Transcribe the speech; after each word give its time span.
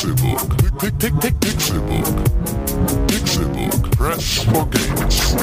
Pick, 0.00 0.08
Pixelbook. 1.40 2.06
Pixelbook. 3.06 3.90
Press 3.98 4.38
for 4.44 4.64
games. 4.70 5.34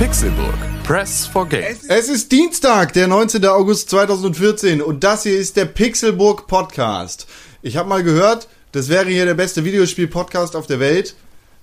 Pixelburg. 0.00 0.54
Press 0.82 1.26
for 1.26 1.46
Games. 1.46 1.84
Es 1.86 2.08
ist 2.08 2.32
Dienstag, 2.32 2.92
der 2.94 3.06
19. 3.06 3.46
August 3.46 3.90
2014 3.90 4.82
und 4.82 5.04
das 5.04 5.22
hier 5.22 5.38
ist 5.38 5.56
der 5.56 5.66
Pixelburg 5.66 6.48
Podcast. 6.48 7.28
Ich 7.62 7.76
habe 7.76 7.88
mal 7.88 8.02
gehört, 8.02 8.48
das 8.72 8.88
wäre 8.88 9.08
hier 9.08 9.24
der 9.24 9.34
beste 9.34 9.64
Videospiel-Podcast 9.64 10.54
auf 10.54 10.66
der 10.66 10.80
Welt. 10.80 11.14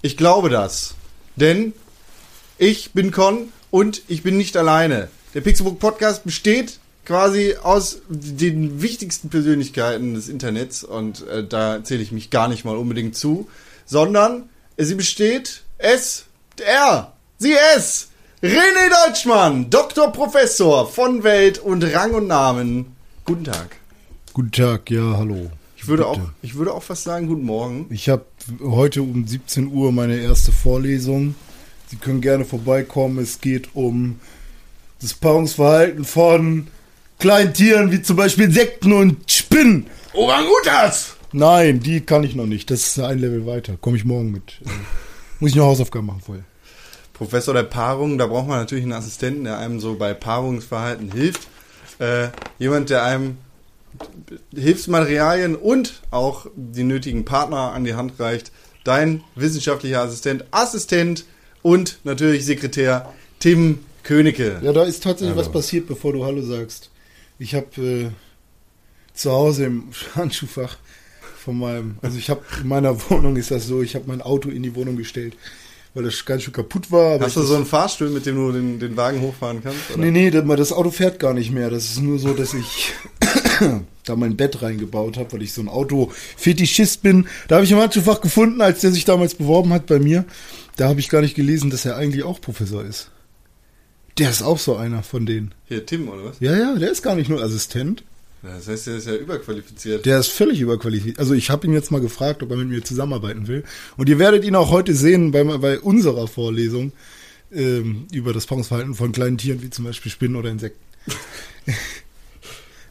Ich 0.02 0.18
glaube 0.18 0.50
das. 0.50 0.96
Denn 1.36 1.74
ich 2.58 2.94
bin 2.94 3.12
Con 3.12 3.50
und 3.72 4.02
ich 4.08 4.24
bin 4.24 4.38
nicht 4.38 4.58
alleine. 4.58 5.10
Der 5.34 5.42
Pixelburg 5.42 5.80
Podcast 5.80 6.24
besteht 6.24 6.80
quasi 7.06 7.56
aus 7.62 8.00
den 8.08 8.82
wichtigsten 8.82 9.30
Persönlichkeiten 9.30 10.16
des 10.16 10.30
Internets 10.30 10.84
und 10.84 11.28
äh, 11.28 11.46
da 11.46 11.84
zähle 11.84 12.02
ich 12.02 12.12
mich 12.12 12.30
gar 12.30 12.48
nicht 12.48 12.66
mal 12.66 12.78
unbedingt 12.78 13.16
zu, 13.16 13.48
sondern 13.86 14.50
sie 14.78 14.96
besteht 14.96 15.62
es, 15.78 16.26
er, 16.66 17.14
sie 17.38 17.54
es, 17.76 18.08
René 18.42 19.06
Deutschmann, 19.06 19.70
Doktor 19.70 20.12
Professor 20.12 20.88
von 20.88 21.24
Welt 21.24 21.60
und 21.60 21.84
Rang 21.84 22.14
und 22.14 22.28
Namen. 22.28 22.96
Guten 23.26 23.44
Tag. 23.44 23.78
Guten 24.34 24.52
Tag, 24.52 24.90
ja, 24.90 25.18
hallo. 25.18 25.52
Ich 25.86 25.90
würde 25.90 26.02
Bitte. 26.02 26.16
auch, 26.16 26.30
ich 26.42 26.56
würde 26.56 26.74
auch 26.74 26.82
fast 26.82 27.04
sagen, 27.04 27.28
guten 27.28 27.44
Morgen. 27.44 27.86
Ich 27.92 28.10
habe 28.10 28.26
heute 28.60 29.04
um 29.04 29.28
17 29.28 29.68
Uhr 29.68 29.92
meine 29.92 30.18
erste 30.18 30.52
Vorlesung. 30.52 31.36
Sie 31.90 31.98
können 31.98 32.22
gerne 32.22 32.44
vorbeikommen. 32.44 33.20
Es 33.20 33.40
geht 33.40 33.76
um 33.76 34.20
das 35.00 35.14
Paarungsverhalten 35.14 36.04
von 36.04 36.66
kleinen 37.20 37.54
Tieren 37.54 37.92
wie 37.92 38.02
zum 38.02 38.16
Beispiel 38.16 38.46
Insekten 38.46 38.94
und 38.94 39.32
Spinnen. 39.32 39.86
Orangutas! 40.14 41.18
Nein, 41.34 41.82
die 41.82 42.02
kann 42.02 42.24
ich 42.24 42.34
noch 42.34 42.48
nicht. 42.48 42.72
Das 42.72 42.88
ist 42.88 43.00
ein 43.00 43.20
Level 43.20 43.46
weiter. 43.46 43.78
Komme 43.80 43.98
ich 43.98 44.06
morgen 44.06 44.32
mit. 44.32 44.60
Muss 45.40 45.52
ich 45.52 45.56
noch 45.56 45.66
Hausaufgaben 45.66 46.08
machen 46.08 46.22
vorher. 46.26 46.46
Professor 47.14 47.54
der 47.54 47.62
Paarung, 47.62 48.18
da 48.18 48.26
braucht 48.26 48.48
man 48.48 48.58
natürlich 48.58 48.86
einen 48.86 48.94
Assistenten, 48.94 49.44
der 49.44 49.60
einem 49.60 49.80
so 49.80 49.94
bei 49.94 50.16
Paarungsverhalten 50.16 51.12
hilft. 51.12 51.48
Äh, 52.00 52.30
jemand, 52.58 52.90
der 52.90 53.04
einem 53.04 53.38
Hilfsmaterialien 54.54 55.56
und 55.56 56.02
auch 56.12 56.48
die 56.56 56.84
nötigen 56.84 57.26
Partner 57.26 57.74
an 57.74 57.84
die 57.84 57.96
Hand 57.96 58.20
reicht. 58.20 58.52
Dein 58.84 59.24
wissenschaftlicher 59.36 60.02
Assistent, 60.02 60.46
Assistent 60.52 61.26
und 61.62 62.00
natürlich 62.04 62.46
Sekretär 62.46 63.14
Tim 63.40 63.80
Königke. 64.04 64.60
Ja, 64.62 64.72
da 64.72 64.84
ist 64.84 65.04
tatsächlich 65.04 65.36
was 65.36 65.52
passiert, 65.52 65.88
bevor 65.88 66.14
du 66.14 66.26
Hallo 66.26 66.42
sagst. 66.42 66.92
Ich 67.40 67.56
habe 67.56 67.82
äh, 67.82 68.10
zu 69.14 69.32
Hause 69.32 69.66
im 69.66 69.90
Handschuhfach 70.16 70.78
von 71.38 71.58
meinem, 71.58 71.98
also 72.02 72.18
ich 72.18 72.30
habe 72.30 72.44
in 72.62 72.68
meiner 72.68 73.10
Wohnung 73.10 73.36
ist 73.36 73.52
das 73.52 73.68
so, 73.68 73.82
ich 73.82 73.96
habe 73.96 74.06
mein 74.08 74.22
Auto 74.22 74.50
in 74.50 74.64
die 74.64 74.76
Wohnung 74.76 74.96
gestellt, 74.98 75.36
weil 75.96 76.04
das 76.04 76.24
ganz 76.26 76.44
schön 76.44 76.54
kaputt 76.54 76.92
war. 76.92 77.20
Hast 77.20 77.38
du 77.38 77.42
so 77.42 77.56
einen 77.56 77.66
Fahrstuhl, 77.66 78.10
mit 78.10 78.26
dem 78.26 78.36
du 78.36 78.52
den, 78.52 78.80
den 78.80 78.98
Wagen 78.98 79.22
hochfahren 79.22 79.64
kannst? 79.64 79.92
Oder? 79.92 80.04
Nee, 80.04 80.12
nee, 80.12 80.30
das 80.30 80.46
das 80.46 80.74
Auto 80.74 80.92
fährt 80.92 81.20
gar 81.20 81.34
nicht 81.34 81.52
mehr. 81.52 81.70
Das 81.70 81.86
ist 81.86 82.02
nur 82.02 82.20
so, 82.20 82.34
dass 82.34 82.54
ich 82.54 82.94
da 84.04 84.16
mein 84.16 84.36
Bett 84.36 84.62
reingebaut 84.62 85.18
habe, 85.18 85.34
weil 85.34 85.42
ich 85.42 85.54
so 85.54 85.62
ein 85.62 85.70
Auto-Fetischist 85.70 87.02
bin. 87.02 87.28
Da 87.48 87.56
habe 87.56 87.66
ich 87.66 87.72
im 87.72 87.80
Handschuhfach 87.80 88.20
gefunden, 88.20 88.62
als 88.62 88.82
der 88.82 88.92
sich 88.92 89.06
damals 89.06 89.36
beworben 89.36 89.72
hat 89.72 89.86
bei 89.86 90.00
mir. 90.00 90.26
Da 90.76 90.90
habe 90.90 91.00
ich 91.00 91.08
gar 91.08 91.22
nicht 91.22 91.36
gelesen, 91.36 91.70
dass 91.70 91.86
er 91.86 91.96
eigentlich 91.96 92.24
auch 92.24 92.42
Professor 92.42 92.84
ist. 92.84 93.10
Der 94.18 94.30
ist 94.30 94.44
auch 94.44 94.60
so 94.60 94.76
einer 94.76 95.02
von 95.02 95.26
denen. 95.26 95.56
Hier, 95.66 95.86
Tim, 95.86 96.10
oder 96.10 96.26
was? 96.26 96.40
Ja, 96.42 96.58
ja, 96.58 96.76
der 96.76 96.92
ist 96.92 97.04
gar 97.04 97.16
nicht 97.16 97.30
nur 97.30 97.42
Assistent. 97.42 98.04
Das 98.46 98.68
heißt, 98.68 98.88
der 98.88 98.96
ist 98.98 99.08
ja 99.08 99.16
überqualifiziert. 99.16 100.06
Der 100.06 100.20
ist 100.20 100.28
völlig 100.30 100.60
überqualifiziert. 100.62 101.20
Also 101.20 101.34
ich 101.34 101.50
habe 101.50 101.66
ihn 101.68 101.74
jetzt 101.74 101.92
mal 101.92 102.02
gefragt, 102.02 102.44
ob 102.44 102.52
er 102.52 102.58
mit 102.58 102.68
mir 102.70 102.84
zusammenarbeiten 102.84 103.48
will. 103.48 103.64
Und 103.98 104.08
ihr 104.10 104.20
werdet 104.20 104.44
ihn 104.44 104.56
auch 104.56 104.70
heute 104.72 104.94
sehen 104.94 105.32
bei, 105.32 105.44
bei 105.44 105.80
unserer 105.80 106.28
Vorlesung 106.28 106.92
ähm, 107.52 108.08
über 108.12 108.34
das 108.34 108.46
Paarungsverhalten 108.46 108.94
von 108.96 109.12
kleinen 109.12 109.38
Tieren, 109.38 109.62
wie 109.62 109.70
zum 109.70 109.86
Beispiel 109.86 110.12
Spinnen 110.12 110.36
oder 110.36 110.50
Insekten. 110.50 110.80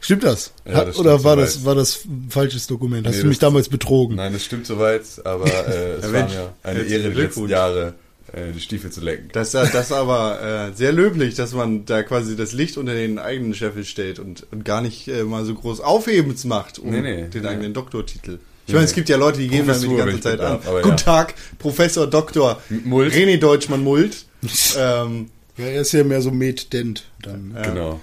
Stimmt 0.01 0.25
das? 0.25 0.53
Ja, 0.67 0.75
Hat, 0.75 0.89
das 0.89 0.99
oder 0.99 1.13
stimmt 1.13 1.25
war 1.25 1.35
soweit. 1.37 1.47
das, 1.47 1.65
war 1.65 1.75
das 1.75 2.05
ein 2.05 2.27
falsches 2.29 2.67
Dokument? 2.67 3.07
Hast 3.07 3.17
Nee, 3.17 3.23
du 3.23 3.29
mich 3.29 3.39
damals 3.39 3.69
betrogen? 3.71 4.17
Nein, 4.17 4.35
das 4.35 4.45
stimmt 4.45 4.67
soweit, 4.67 5.03
aber 5.25 5.47
äh, 5.47 5.93
es 5.99 6.05
Ja, 6.05 6.13
war 6.13 6.21
Mensch, 6.21 6.33
mir 6.35 6.53
eine 6.63 6.81
Ehre, 6.83 7.11
die 7.11 7.21
letzten. 7.21 7.49
Jahre 7.49 7.95
äh, 8.35 8.53
die 8.53 8.61
Stiefel 8.61 8.91
zu 8.91 9.01
lecken. 9.01 9.29
Das, 9.33 9.55
ist- 9.55 9.73
das 9.75 9.87
ist 9.87 9.93
aber 9.93 10.71
äh, 10.73 10.77
sehr 10.77 10.93
löblich, 10.93 11.35
dass 11.35 11.53
man 11.55 11.85
da 11.87 12.03
quasi 12.03 12.37
das 12.37 12.53
Licht 12.53 12.77
unter 12.77 12.95
den 12.95 13.19
eigenen 13.19 13.55
Scheffel 13.55 13.85
stellt 13.85 14.19
und, 14.19 14.47
und 14.51 14.65
gar 14.65 14.81
nicht 14.81 15.09
äh, 15.09 15.23
mal 15.25 15.45
so 15.45 15.55
groß 15.55 15.81
Aufhebens 15.81 16.45
macht 16.45 16.79
um 16.79 16.91
Nee, 16.91 17.01
nee, 17.01 17.29
den 17.29 17.43
nee. 17.43 17.49
eigenen 17.49 17.73
Doktortitel. 17.75 18.39
Ich 18.67 18.73
Nee, 18.73 18.75
meine, 18.77 18.87
es 18.87 18.95
gibt 18.95 19.09
ja 19.11 19.17
Leute, 19.19 19.41
die 19.41 19.49
geben 19.49 19.67
damit 19.69 19.83
die 19.83 19.95
ganze 19.97 20.21
Zeit 20.21 20.41
an. 20.41 20.59
Guten 20.65 20.89
ja. 20.89 20.95
Tag, 20.97 21.35
Professor 21.59 22.07
Doktor 22.07 22.63
Mult. 22.85 23.13
René 23.13 23.37
Deutschmann 23.39 23.83
Mult, 23.85 24.25
ähm, 24.79 25.29
Ja, 25.59 25.65
er 25.67 25.81
ist 25.83 25.93
ja 25.93 26.03
mehr 26.03 26.23
so 26.23 26.31
Med-Dent 26.31 27.05
dann. 27.23 27.49
ne? 27.53 27.63
Genau. 27.63 28.01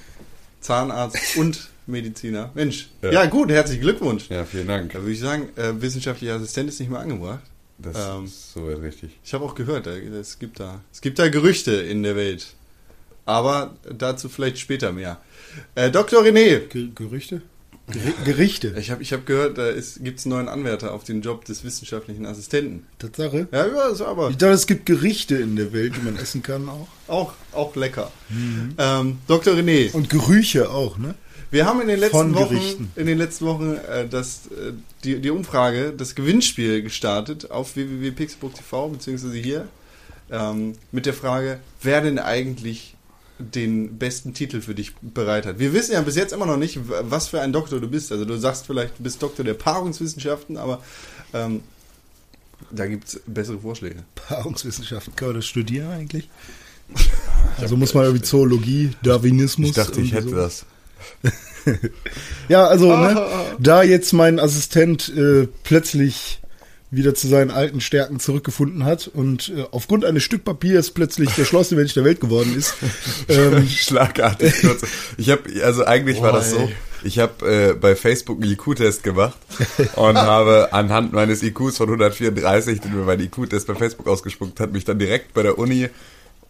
Zahnarzt 0.59 1.17
und 1.37 1.67
Mediziner. 1.87 2.51
Mensch, 2.53 2.89
ja, 3.01 3.11
Ja. 3.11 3.25
gut, 3.25 3.49
herzlichen 3.49 3.81
Glückwunsch. 3.81 4.29
Ja, 4.29 4.45
vielen 4.45 4.67
Dank. 4.67 4.93
Da 4.93 4.99
würde 4.99 5.11
ich 5.11 5.19
sagen, 5.19 5.49
äh, 5.55 5.81
wissenschaftlicher 5.81 6.35
Assistent 6.35 6.69
ist 6.69 6.79
nicht 6.79 6.91
mehr 6.91 6.99
angebracht. 6.99 7.41
Das 7.81 7.95
Ähm. 7.97 8.25
ist 8.25 8.53
soweit 8.53 8.81
richtig. 8.81 9.11
Ich 9.23 9.33
habe 9.33 9.43
auch 9.45 9.55
gehört, 9.55 9.87
da- 9.87 9.95
es 9.95 10.39
gibt 10.39 10.59
da, 10.59 10.81
es 10.93 11.01
gibt 11.01 11.19
da 11.19 11.29
Gerüchte 11.29 11.71
in 11.71 12.03
der 12.03 12.15
Welt. 12.15 12.53
Aber 13.25 13.75
dazu 13.97 14.29
vielleicht 14.29 14.59
später 14.59 14.91
mehr. 14.91 15.21
Äh, 15.75 15.91
Dr. 15.91 16.21
René, 16.23 16.59
Ge 16.67 16.89
Gerüchte? 16.93 17.41
Geri 17.87 18.13
Gerichte. 18.25 18.73
ich 18.79 18.89
habe 18.89 19.01
ich 19.01 19.11
hab 19.11 19.25
gehört, 19.25 19.57
da 19.57 19.71
gibt 19.99 20.19
es 20.19 20.25
einen 20.25 20.35
neuen 20.35 20.47
Anwärter 20.47 20.93
auf 20.93 21.03
den 21.03 21.21
Job 21.21 21.43
des 21.45 21.63
wissenschaftlichen 21.63 22.25
Assistenten. 22.25 22.85
Tatsache. 22.99 23.47
Ja, 23.51 23.67
ja, 23.67 24.05
aber 24.05 24.29
Ich 24.29 24.37
dachte, 24.37 24.53
es 24.53 24.65
gibt 24.65 24.85
Gerichte 24.85 25.35
in 25.35 25.55
der 25.57 25.73
Welt, 25.73 25.93
die 25.97 26.01
man 26.01 26.15
essen 26.15 26.41
kann 26.41 26.69
auch. 26.69 26.87
auch, 27.07 27.33
auch 27.51 27.75
lecker. 27.75 28.11
Ähm, 28.77 29.17
Dr. 29.27 29.55
René, 29.55 29.91
Und 29.93 30.09
Gerüche 30.09 30.69
auch, 30.69 30.97
ne? 30.97 31.15
Wir 31.51 31.65
haben 31.65 31.81
in 31.81 31.87
den 31.87 31.99
letzten 31.99 32.33
Wochen, 32.33 32.49
Gerichten. 32.49 32.91
in 32.95 33.05
den 33.05 33.17
letzten 33.17 33.45
Wochen 33.45 33.75
äh, 33.75 34.07
das, 34.07 34.47
äh, 34.47 34.73
die, 35.03 35.19
die 35.19 35.29
Umfrage, 35.29 35.93
das 35.95 36.15
Gewinnspiel 36.15 36.81
gestartet 36.81 37.51
auf 37.51 37.75
www.pixelbook.tv, 37.75 38.89
beziehungsweise 38.89 39.37
hier, 39.37 39.67
ähm, 40.31 40.73
mit 40.91 41.05
der 41.05 41.13
Frage, 41.13 41.59
wer 41.81 42.01
denn 42.01 42.19
eigentlich 42.19 42.95
den 43.37 43.97
besten 43.97 44.33
Titel 44.33 44.61
für 44.61 44.75
dich 44.75 44.93
bereit 45.01 45.45
hat. 45.45 45.59
Wir 45.59 45.73
wissen 45.73 45.93
ja 45.93 46.01
bis 46.01 46.15
jetzt 46.15 46.31
immer 46.31 46.45
noch 46.45 46.57
nicht, 46.57 46.79
was 46.85 47.27
für 47.27 47.41
ein 47.41 47.51
Doktor 47.51 47.79
du 47.79 47.87
bist. 47.87 48.11
Also 48.11 48.25
du 48.25 48.37
sagst 48.37 48.67
vielleicht, 48.67 48.99
du 48.99 49.03
bist 49.03 49.21
Doktor 49.21 49.43
der 49.43 49.55
Paarungswissenschaften, 49.55 50.57
aber 50.57 50.81
ähm, 51.33 51.61
da 52.69 52.85
gibt 52.85 53.07
es 53.07 53.21
bessere 53.25 53.59
Vorschläge. 53.59 54.03
Paarungswissenschaften. 54.15 55.15
Kann 55.15 55.29
man 55.29 55.35
das 55.37 55.45
studieren 55.45 55.89
eigentlich? 55.89 56.29
Also 57.57 57.77
muss 57.77 57.93
man 57.93 58.03
irgendwie 58.03 58.23
Zoologie, 58.23 58.91
Darwinismus. 59.01 59.69
Ich 59.69 59.75
dachte, 59.75 60.01
ich 60.01 60.13
hätte 60.13 60.29
so. 60.29 60.35
das. 60.35 60.65
Ja, 62.47 62.65
also, 62.65 62.91
Ah, 62.91 63.13
ne, 63.13 63.55
da 63.59 63.83
jetzt 63.83 64.13
mein 64.13 64.39
Assistent 64.39 65.11
äh, 65.15 65.47
plötzlich 65.63 66.41
wieder 66.91 67.15
zu 67.15 67.27
seinen 67.27 67.51
alten 67.51 67.79
Stärken 67.79 68.19
zurückgefunden 68.19 68.83
hat 68.83 69.07
und 69.07 69.53
äh, 69.55 69.63
aufgrund 69.71 70.03
eines 70.03 70.23
Stück 70.23 70.43
Papiers 70.43 70.91
plötzlich 70.91 71.29
der 71.35 71.45
schlauste 71.45 71.75
Mensch 71.75 71.93
der 71.93 72.03
Welt 72.03 72.19
geworden 72.19 72.53
ist. 72.57 72.75
ähm, 73.29 73.65
Schlagartig 73.67 74.53
kurz. 74.61 74.81
Ich 75.17 75.29
habe, 75.29 75.43
also 75.63 75.85
eigentlich 75.85 76.21
war 76.21 76.31
Boah, 76.31 76.39
das 76.39 76.51
so, 76.51 76.69
ich 77.03 77.17
habe 77.19 77.45
äh, 77.49 77.73
bei 77.73 77.95
Facebook 77.95 78.41
einen 78.41 78.51
IQ-Test 78.51 79.03
gemacht 79.03 79.37
und 79.95 80.17
habe 80.17 80.73
anhand 80.73 81.13
meines 81.13 81.41
IQs 81.43 81.77
von 81.77 81.87
134, 81.87 82.81
den 82.81 82.93
mir 82.93 83.05
mein 83.05 83.21
IQ-Test 83.21 83.67
bei 83.67 83.75
Facebook 83.75 84.07
ausgespuckt 84.07 84.59
hat, 84.59 84.73
mich 84.73 84.83
dann 84.83 84.99
direkt 84.99 85.33
bei 85.33 85.43
der 85.43 85.57
Uni 85.57 85.87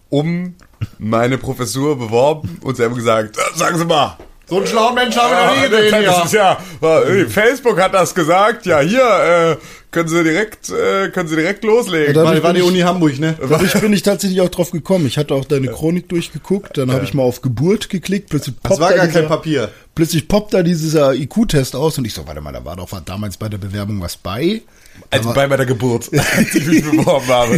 um 0.10 0.56
meine 0.98 1.38
Professur 1.38 2.00
beworben 2.00 2.58
und 2.62 2.78
sie 2.78 2.84
haben 2.84 2.96
gesagt, 2.96 3.38
"Äh, 3.38 3.58
sagen 3.58 3.78
Sie 3.78 3.86
mal, 3.86 4.18
So 4.52 4.58
einen 4.58 4.68
schlauen 4.68 4.96
Mensch 4.96 5.16
haben 5.16 5.34
Ah, 5.34 5.54
das 5.70 6.26
ist 6.26 6.34
ja, 6.34 6.60
äh, 6.82 7.24
Facebook 7.26 7.80
hat 7.80 7.94
das 7.94 8.14
gesagt. 8.14 8.66
Ja, 8.66 8.82
hier 8.82 9.00
äh, 9.02 9.56
können 9.92 10.10
Sie 10.10 10.22
direkt, 10.26 10.70
äh, 10.70 11.08
können 11.08 11.30
Sie 11.30 11.38
direkt 11.38 11.64
loslegen. 11.64 12.14
Ja, 12.14 12.22
War, 12.26 12.44
war 12.44 12.52
die 12.52 12.60
ich- 12.60 12.66
Uni 12.66 12.80
Hamburg, 12.80 13.18
ne? 13.18 13.38
dadurch 13.50 13.80
bin 13.80 13.94
ich 13.94 14.04
tatsächlich 14.04 14.42
auch 14.42 14.50
drauf 14.50 14.72
gekommen. 14.72 15.08
Ich 15.08 15.18
hatte 15.18 15.36
auch 15.36 15.46
deine 15.46 15.68
Chronik 15.70 16.10
durchgeguckt, 16.10 16.78
dann 16.78 16.92
habe 16.92 17.06
ich 17.06 17.14
mal 17.14 17.24
auf 17.24 17.42
Geburt 17.42 17.90
geklickt, 17.90 18.30
plötzlich 18.30 18.56
Das 18.62 18.72
poppt 18.72 18.82
war 18.82 18.90
da 18.90 18.98
gar 18.98 19.08
dieser, 19.08 19.20
kein 19.22 19.30
Papier. 19.30 19.70
plötzlich 19.96 20.28
poppt 20.28 20.54
da 20.54 20.64
dieser 20.64 21.14
IQ-Test 21.16 21.74
aus 21.78 21.98
und 21.98 22.04
ich 22.04 22.14
so, 22.14 22.28
warte 22.28 22.42
mal, 22.42 22.52
da 22.52 22.66
war 22.66 22.76
doch 22.76 22.90
damals 23.06 23.38
bei 23.38 23.48
der 23.48 23.58
Bewerbung 23.58 24.02
was 24.02 24.18
bei. 24.18 24.64
also 25.12 25.32
bei 25.34 25.48
meiner 25.48 25.66
Geburt, 25.66 26.10
als 26.36 26.54
ich 26.56 26.68
mich 26.68 26.84
beworben 26.84 27.28
habe, 27.30 27.58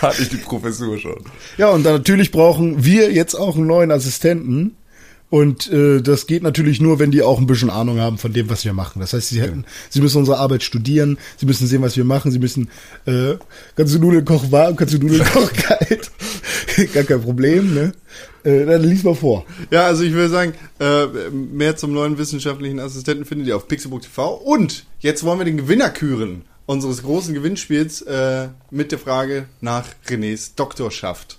da 0.00 0.06
hatte 0.08 0.22
ich 0.22 0.28
die 0.28 0.36
Professur 0.36 0.96
schon. 0.98 1.18
Ja, 1.56 1.70
und 1.70 1.82
dann 1.82 1.94
natürlich 1.94 2.30
brauchen 2.30 2.84
wir 2.84 3.10
jetzt 3.10 3.34
auch 3.34 3.56
einen 3.56 3.66
neuen 3.66 3.90
Assistenten. 3.90 4.76
Und 5.30 5.70
äh, 5.70 6.00
das 6.00 6.26
geht 6.26 6.42
natürlich 6.42 6.80
nur, 6.80 6.98
wenn 6.98 7.10
die 7.10 7.22
auch 7.22 7.38
ein 7.38 7.46
bisschen 7.46 7.68
Ahnung 7.68 7.98
haben 7.98 8.16
von 8.16 8.32
dem, 8.32 8.48
was 8.48 8.64
wir 8.64 8.72
machen. 8.72 9.00
Das 9.00 9.12
heißt, 9.12 9.28
sie 9.28 9.42
hätten, 9.42 9.66
sie 9.90 10.00
müssen 10.00 10.18
unsere 10.18 10.38
Arbeit 10.38 10.62
studieren, 10.62 11.18
sie 11.36 11.44
müssen 11.44 11.66
sehen, 11.66 11.82
was 11.82 11.96
wir 11.98 12.04
machen, 12.04 12.30
sie 12.30 12.38
müssen, 12.38 12.70
äh, 13.04 13.34
kannst 13.76 13.94
du 13.94 13.98
Nudeln 13.98 14.24
kochen 14.24 14.50
warm, 14.50 14.76
kannst 14.76 14.94
du 14.94 14.98
Nudeln 14.98 15.24
kochen 15.24 15.54
kalt. 15.56 16.10
Gar 16.94 17.04
kein 17.04 17.20
Problem, 17.20 17.74
ne? 17.74 17.92
Äh, 18.42 18.64
dann 18.64 18.82
lies 18.82 19.02
mal 19.02 19.14
vor. 19.14 19.44
Ja, 19.70 19.86
also 19.86 20.02
ich 20.02 20.12
würde 20.12 20.30
sagen, 20.30 20.54
äh, 20.80 21.06
mehr 21.30 21.76
zum 21.76 21.92
neuen 21.92 22.16
wissenschaftlichen 22.16 22.80
Assistenten 22.80 23.26
findet 23.26 23.48
ihr 23.48 23.56
auf 23.56 23.68
pixelbook.tv. 23.68 24.34
Und 24.34 24.86
jetzt 25.00 25.24
wollen 25.24 25.38
wir 25.38 25.44
den 25.44 25.58
Gewinner 25.58 25.90
küren 25.90 26.42
unseres 26.64 27.02
großen 27.02 27.34
Gewinnspiels 27.34 28.02
äh, 28.02 28.48
mit 28.70 28.92
der 28.92 28.98
Frage 28.98 29.46
nach 29.60 29.86
Renés 30.06 30.52
Doktorschaft. 30.56 31.38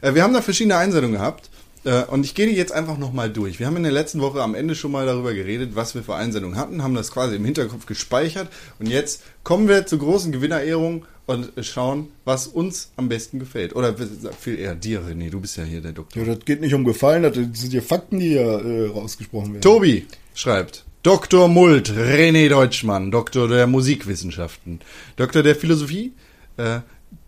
Äh, 0.00 0.14
wir 0.14 0.22
haben 0.22 0.34
da 0.34 0.42
verschiedene 0.42 0.76
Einsendungen 0.76 1.18
gehabt. 1.18 1.50
Äh, 1.86 2.04
und 2.04 2.24
ich 2.24 2.34
gehe 2.34 2.48
jetzt 2.50 2.72
einfach 2.72 2.98
nochmal 2.98 3.30
durch. 3.30 3.60
Wir 3.60 3.66
haben 3.66 3.76
in 3.76 3.84
der 3.84 3.92
letzten 3.92 4.20
Woche 4.20 4.42
am 4.42 4.54
Ende 4.54 4.74
schon 4.74 4.90
mal 4.90 5.06
darüber 5.06 5.32
geredet, 5.32 5.70
was 5.74 5.94
wir 5.94 6.02
für 6.02 6.16
Einsendungen 6.16 6.58
hatten, 6.58 6.82
haben 6.82 6.94
das 6.94 7.12
quasi 7.12 7.36
im 7.36 7.44
Hinterkopf 7.44 7.86
gespeichert. 7.86 8.48
Und 8.78 8.88
jetzt 8.88 9.22
kommen 9.44 9.68
wir 9.68 9.86
zur 9.86 10.00
großen 10.00 10.32
Gewinnerehrung 10.32 11.06
und 11.26 11.52
schauen, 11.64 12.08
was 12.24 12.48
uns 12.48 12.90
am 12.96 13.08
besten 13.08 13.38
gefällt. 13.38 13.74
Oder 13.74 13.94
viel 14.38 14.58
eher 14.58 14.74
dir, 14.74 15.00
René, 15.00 15.30
du 15.30 15.40
bist 15.40 15.56
ja 15.56 15.64
hier 15.64 15.80
der 15.80 15.92
Doktor. 15.92 16.24
Ja, 16.24 16.34
das 16.34 16.44
geht 16.44 16.60
nicht 16.60 16.74
um 16.74 16.84
Gefallen, 16.84 17.22
das 17.22 17.34
sind 17.34 17.72
ja 17.72 17.80
Fakten, 17.80 18.18
die 18.18 18.30
hier 18.30 18.42
äh, 18.42 18.88
rausgesprochen 18.88 19.54
werden. 19.54 19.62
Tobi 19.62 20.06
schreibt, 20.34 20.84
Dr. 21.04 21.46
Mult, 21.46 21.90
René 21.90 22.48
Deutschmann, 22.48 23.12
Doktor 23.12 23.46
der 23.46 23.68
Musikwissenschaften, 23.68 24.80
Doktor 25.14 25.44
der 25.44 25.54
Philosophie, 25.54 26.12
äh, 26.56 26.80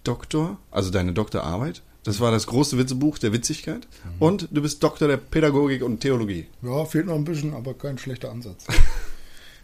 Doktor, 0.02 0.58
also 0.72 0.90
deine 0.90 1.12
Doktorarbeit, 1.12 1.82
das 2.08 2.20
war 2.20 2.30
das 2.30 2.46
große 2.46 2.78
Witzebuch 2.78 3.18
der 3.18 3.34
Witzigkeit. 3.34 3.86
Mhm. 4.02 4.10
Und 4.18 4.48
du 4.50 4.62
bist 4.62 4.82
Doktor 4.82 5.08
der 5.08 5.18
Pädagogik 5.18 5.82
und 5.82 6.00
Theologie. 6.00 6.46
Ja, 6.62 6.86
fehlt 6.86 7.04
noch 7.04 7.14
ein 7.14 7.24
bisschen, 7.24 7.52
aber 7.52 7.74
kein 7.74 7.98
schlechter 7.98 8.30
Ansatz. 8.30 8.66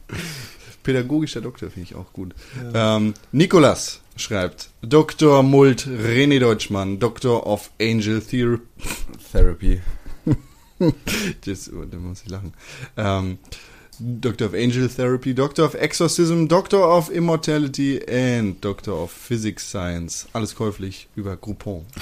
Pädagogischer 0.82 1.40
Doktor 1.40 1.70
finde 1.70 1.88
ich 1.88 1.94
auch 1.94 2.12
gut. 2.12 2.34
Ja. 2.74 2.96
Ähm, 2.96 3.14
Nikolas 3.32 4.02
schreibt, 4.16 4.68
Dr. 4.82 5.42
Mult 5.42 5.86
René 5.86 6.38
Deutschmann, 6.38 6.98
Doctor 6.98 7.46
of 7.46 7.70
Angel 7.80 8.20
Ther 8.20 8.58
Therapy. 9.32 9.80
das, 11.46 11.72
oh, 11.72 11.86
da 11.90 11.96
muss 11.96 12.24
ich 12.24 12.28
lachen. 12.28 12.52
Ähm, 12.98 13.38
Doctor 13.98 14.46
of 14.46 14.54
Angel 14.54 14.88
Therapy, 14.88 15.34
Doctor 15.34 15.64
of 15.64 15.74
Exorcism, 15.74 16.46
Doctor 16.46 16.78
of 16.78 17.10
Immortality 17.10 18.00
and 18.08 18.60
Doctor 18.60 18.92
of 18.92 19.10
Physics 19.10 19.68
Science. 19.68 20.26
Alles 20.32 20.54
käuflich 20.54 21.08
über 21.16 21.36
Groupon. 21.36 21.84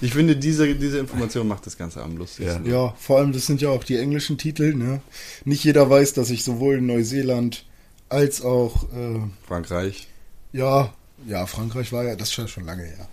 Ich 0.00 0.14
finde, 0.14 0.36
diese, 0.36 0.74
diese 0.74 0.98
Information 0.98 1.46
macht 1.46 1.64
das 1.64 1.78
Ganze 1.78 2.02
am 2.02 2.16
lustigsten. 2.16 2.66
Ja. 2.66 2.86
ja, 2.86 2.94
vor 2.98 3.18
allem, 3.18 3.32
das 3.32 3.46
sind 3.46 3.60
ja 3.60 3.68
auch 3.68 3.84
die 3.84 3.96
englischen 3.96 4.36
Titel. 4.36 4.74
Ne? 4.74 5.00
Nicht 5.44 5.62
jeder 5.62 5.88
weiß, 5.88 6.12
dass 6.14 6.30
ich 6.30 6.42
sowohl 6.42 6.78
in 6.78 6.86
Neuseeland 6.86 7.64
als 8.08 8.42
auch 8.42 8.84
äh, 8.92 9.20
Frankreich. 9.46 10.08
Ja, 10.52 10.92
ja, 11.26 11.46
Frankreich 11.46 11.92
war 11.92 12.04
ja, 12.04 12.16
das 12.16 12.36
ist 12.36 12.50
schon 12.50 12.66
lange 12.66 12.84
her. 12.84 13.08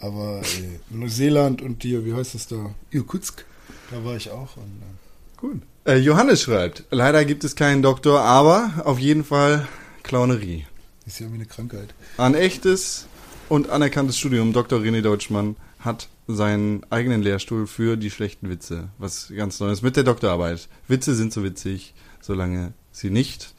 Aber 0.00 0.40
äh, 0.40 0.78
Neuseeland 0.94 1.60
und 1.60 1.82
die, 1.82 2.04
wie 2.04 2.14
heißt 2.14 2.34
das 2.34 2.46
da? 2.46 2.74
Irkutsk, 2.90 3.44
da 3.90 4.02
war 4.04 4.16
ich 4.16 4.30
auch. 4.30 4.56
Und, 4.56 4.82
äh, 4.82 5.36
Gut. 5.36 5.62
Äh, 5.88 5.96
Johannes 5.96 6.42
schreibt, 6.42 6.84
leider 6.90 7.24
gibt 7.24 7.44
es 7.44 7.56
keinen 7.56 7.80
Doktor, 7.80 8.20
aber 8.20 8.72
auf 8.84 8.98
jeden 8.98 9.24
Fall 9.24 9.66
Clownerie. 10.02 10.66
Ist 11.06 11.18
ja 11.18 11.30
wie 11.30 11.36
eine 11.36 11.46
Krankheit. 11.46 11.94
Ein 12.18 12.34
echtes 12.34 13.06
und 13.48 13.70
anerkanntes 13.70 14.18
Studium. 14.18 14.52
Dr. 14.52 14.80
René 14.80 15.00
Deutschmann 15.00 15.56
hat 15.78 16.10
seinen 16.26 16.82
eigenen 16.90 17.22
Lehrstuhl 17.22 17.66
für 17.66 17.96
die 17.96 18.10
schlechten 18.10 18.50
Witze. 18.50 18.90
Was 18.98 19.32
ganz 19.34 19.60
Neues 19.60 19.80
mit 19.80 19.96
der 19.96 20.04
Doktorarbeit. 20.04 20.68
Witze 20.88 21.14
sind 21.14 21.32
so 21.32 21.42
witzig, 21.42 21.94
solange 22.20 22.74
sie 22.92 23.08
nicht 23.08 23.54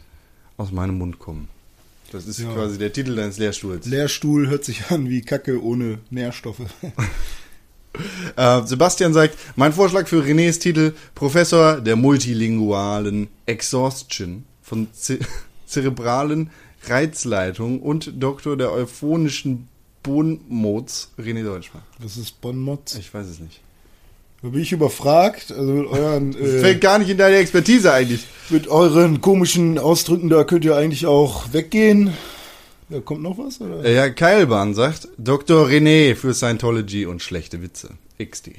aus 0.56 0.72
meinem 0.72 1.00
Mund 1.00 1.18
kommen. 1.18 1.50
Das 2.12 2.28
ist 2.28 2.40
ja. 2.40 2.54
quasi 2.54 2.78
der 2.78 2.94
Titel 2.94 3.16
deines 3.16 3.40
Lehrstuhls. 3.40 3.88
Lehrstuhl 3.88 4.50
hört 4.50 4.66
sich 4.66 4.92
an 4.92 5.10
wie 5.10 5.22
Kacke 5.22 5.64
ohne 5.64 5.98
Nährstoffe. 6.12 6.62
Äh, 8.36 8.62
Sebastian 8.66 9.14
sagt, 9.14 9.38
mein 9.56 9.74
Vorschlag 9.74 10.08
für 10.08 10.24
Renés 10.24 10.60
Titel 10.60 10.94
Professor 11.16 11.82
der 11.82 11.96
multilingualen 11.96 13.28
Exhaustion 13.46 14.46
von 14.62 14.88
ze 14.94 15.20
zerebralen 15.66 16.50
Reizleitung 16.88 17.82
und 17.82 18.12
Doktor 18.22 18.58
der 18.58 18.72
euphonischen 18.72 19.68
Bonmods 20.04 21.12
René 21.20 21.44
Deutschmann. 21.44 21.84
Was 22.00 22.18
ist 22.18 22.40
Bonmods? 22.42 22.96
Ich 22.96 23.14
weiß 23.14 23.28
es 23.28 23.40
nicht. 23.40 23.60
Da 24.42 24.48
bin 24.48 24.62
ich 24.62 24.72
überfragt. 24.72 25.52
Also 25.52 25.72
mit 25.72 25.88
euren. 25.88 26.34
Äh, 26.40 26.60
Fällt 26.60 26.82
gar 26.82 27.00
nicht 27.00 27.10
in 27.10 27.18
deine 27.18 27.38
Expertise 27.38 27.92
eigentlich. 27.92 28.26
Mit 28.50 28.68
euren 28.68 29.22
komischen 29.22 29.78
Ausdrücken, 29.78 30.30
da 30.30 30.44
könnt 30.44 30.66
ihr 30.66 30.76
eigentlich 30.76 31.06
auch 31.06 31.52
weggehen. 31.52 32.14
Ja, 32.90 33.00
kommt 33.02 33.22
noch 33.22 33.38
was? 33.38 33.62
Oder? 33.62 33.88
Ja, 33.88 34.10
Keilbahn 34.10 34.74
sagt 34.74 35.10
Dr. 35.18 35.68
René 35.68 36.16
für 36.16 36.34
Scientology 36.34 37.06
und 37.06 37.22
schlechte 37.22 37.62
Witze. 37.62 37.92
XD. 38.20 38.52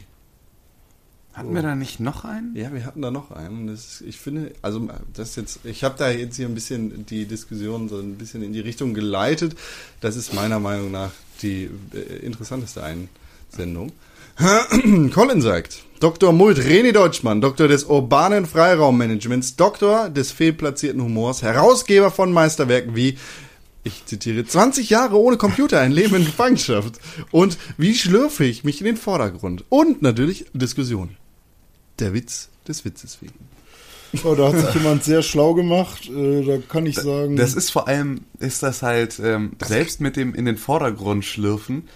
Hatten 1.33 1.51
oh. 1.51 1.55
wir 1.55 1.63
da 1.63 1.75
nicht 1.75 2.01
noch 2.01 2.25
einen? 2.25 2.55
Ja, 2.55 2.73
wir 2.73 2.85
hatten 2.85 3.03
da 3.03 3.11
noch 3.11 3.33
einen. 3.33 3.67
Das, 3.67 4.01
ich 4.03 4.19
finde, 4.19 4.53
also 4.63 4.89
das 5.15 5.37
jetzt, 5.37 5.61
ich 5.65 5.83
habe 5.83 5.97
da 5.99 6.11
jetzt 6.11 6.37
hier 6.37 6.47
ein 6.47 6.55
bisschen 6.55 7.07
die 7.07 7.25
Diskussion 7.27 7.89
so 7.89 7.99
ein 7.99 8.17
bisschen 8.17 8.43
in 8.43 8.53
die 8.53 8.61
Richtung 8.61 8.95
geleitet. 8.95 9.57
Das 10.01 10.17
ist 10.17 10.33
meiner 10.33 10.61
Meinung 10.61 10.93
nach 10.93 11.11
die 11.43 11.69
äh, 11.93 12.25
interessanteste 12.25 12.83
Einsendung. 12.83 13.93
Colin 15.13 15.43
sagt, 15.43 15.83
Dr. 15.99 16.33
Mult 16.33 16.59
René 16.59 16.93
Deutschmann, 16.93 17.41
Doktor 17.41 17.69
des 17.69 17.85
urbanen 17.85 18.47
Freiraummanagements, 18.47 19.57
Doktor 19.57 20.09
des 20.09 20.33
fehlplatzierten 20.33 21.03
Humors, 21.03 21.43
Herausgeber 21.43 22.11
von 22.11 22.33
Meisterwerken 22.33 22.97
wie 22.97 23.19
ich 23.83 24.05
zitiere, 24.05 24.45
20 24.45 24.91
Jahre 24.91 25.19
ohne 25.19 25.37
Computer, 25.37 25.81
ein 25.81 25.93
Leben 25.93 26.17
in 26.17 26.25
Gefangenschaft. 26.25 27.01
Und 27.31 27.59
wie 27.79 27.95
schlürfe 27.95 28.45
ich 28.45 28.65
mich 28.65 28.81
in 28.81 28.87
den 28.87 28.97
Vordergrund? 28.97 29.65
Und 29.69 30.03
natürlich 30.03 30.47
Diskussion. 30.53 31.17
Der 31.99 32.13
Witz 32.13 32.49
des 32.67 32.85
Witzes 32.85 33.19
wegen. 33.21 33.35
Oh, 34.25 34.35
da 34.35 34.53
hat 34.53 34.59
sich 34.59 34.75
jemand 34.75 35.05
sehr 35.05 35.23
schlau 35.23 35.55
gemacht. 35.55 36.09
Äh, 36.11 36.45
da 36.45 36.59
kann 36.59 36.85
ich 36.87 36.97
sagen. 36.97 37.37
Das 37.37 37.55
ist 37.55 37.71
vor 37.71 37.87
allem, 37.87 38.23
ist 38.39 38.63
das 38.63 38.83
halt, 38.83 39.21
ähm, 39.23 39.53
selbst 39.65 40.01
mit 40.01 40.17
dem 40.17 40.35
in 40.35 40.45
den 40.45 40.57
Vordergrund 40.57 41.25
schlürfen, 41.25 41.89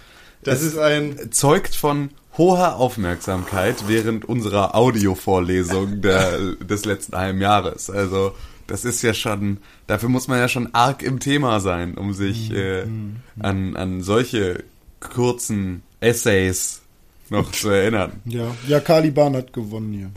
das 0.43 0.61
ist 0.61 0.77
ein. 0.77 1.31
Zeugt 1.31 1.75
von 1.75 2.11
hoher 2.37 2.75
Aufmerksamkeit 2.75 3.87
während 3.87 4.25
unserer 4.25 4.75
Audiovorlesung 4.75 6.01
des 6.01 6.85
letzten 6.85 7.17
halben 7.17 7.41
Jahres. 7.41 7.89
Also, 7.89 8.33
das 8.67 8.85
ist 8.85 9.01
ja 9.01 9.13
schon, 9.13 9.57
dafür 9.87 10.09
muss 10.09 10.27
man 10.27 10.39
ja 10.39 10.47
schon 10.47 10.73
arg 10.73 11.03
im 11.03 11.19
Thema 11.19 11.59
sein, 11.59 11.95
um 11.95 12.13
sich 12.13 12.49
mhm. 12.49 12.55
äh, 12.55 12.85
mhm. 12.85 13.15
an, 13.39 13.75
an 13.75 14.01
solche 14.01 14.63
kurzen 14.99 15.83
Essays 15.99 16.81
noch 17.29 17.51
zu 17.51 17.69
erinnern. 17.69 18.21
Ja, 18.25 18.55
ja, 18.67 18.79
Caliban 18.79 19.35
hat 19.35 19.53
gewonnen 19.53 19.93
hier. 19.93 20.11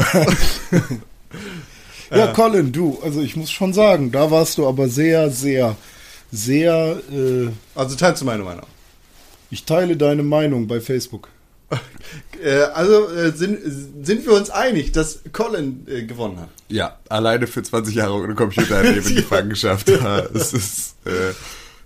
ja, 2.19 2.28
Colin, 2.28 2.73
du, 2.73 2.99
also 3.02 3.21
ich 3.21 3.37
muss 3.37 3.50
schon 3.50 3.73
sagen, 3.73 4.12
da 4.12 4.31
warst 4.31 4.59
du 4.59 4.67
aber 4.67 4.88
sehr, 4.88 5.31
sehr, 5.31 5.76
sehr. 6.31 7.00
Äh, 7.11 7.49
also 7.75 7.97
teilst 7.97 8.23
du 8.23 8.26
meine 8.26 8.43
Meinung? 8.43 8.67
Ich 9.50 9.64
teile 9.64 9.97
deine 9.97 10.23
Meinung 10.23 10.67
bei 10.67 10.81
Facebook. 10.81 11.31
Äh, 12.42 12.60
also 12.72 13.10
äh, 13.10 13.32
sind, 13.32 13.58
sind 14.02 14.25
wir 14.25 14.32
uns 14.32 14.48
einig, 14.48 14.92
dass 14.92 15.20
Colin 15.32 15.87
äh, 15.88 16.04
gewonnen 16.04 16.38
hat? 16.38 16.48
Ja, 16.68 16.98
alleine 17.08 17.46
für 17.46 17.62
20 17.62 17.94
Jahre 17.94 18.14
ohne 18.14 18.34
Computer 18.34 18.82
in 18.82 18.94
ja. 19.02 19.14
Gefangenschaft. 19.16 19.88
es 19.88 20.52
ist, 20.52 20.94
äh, 21.04 21.34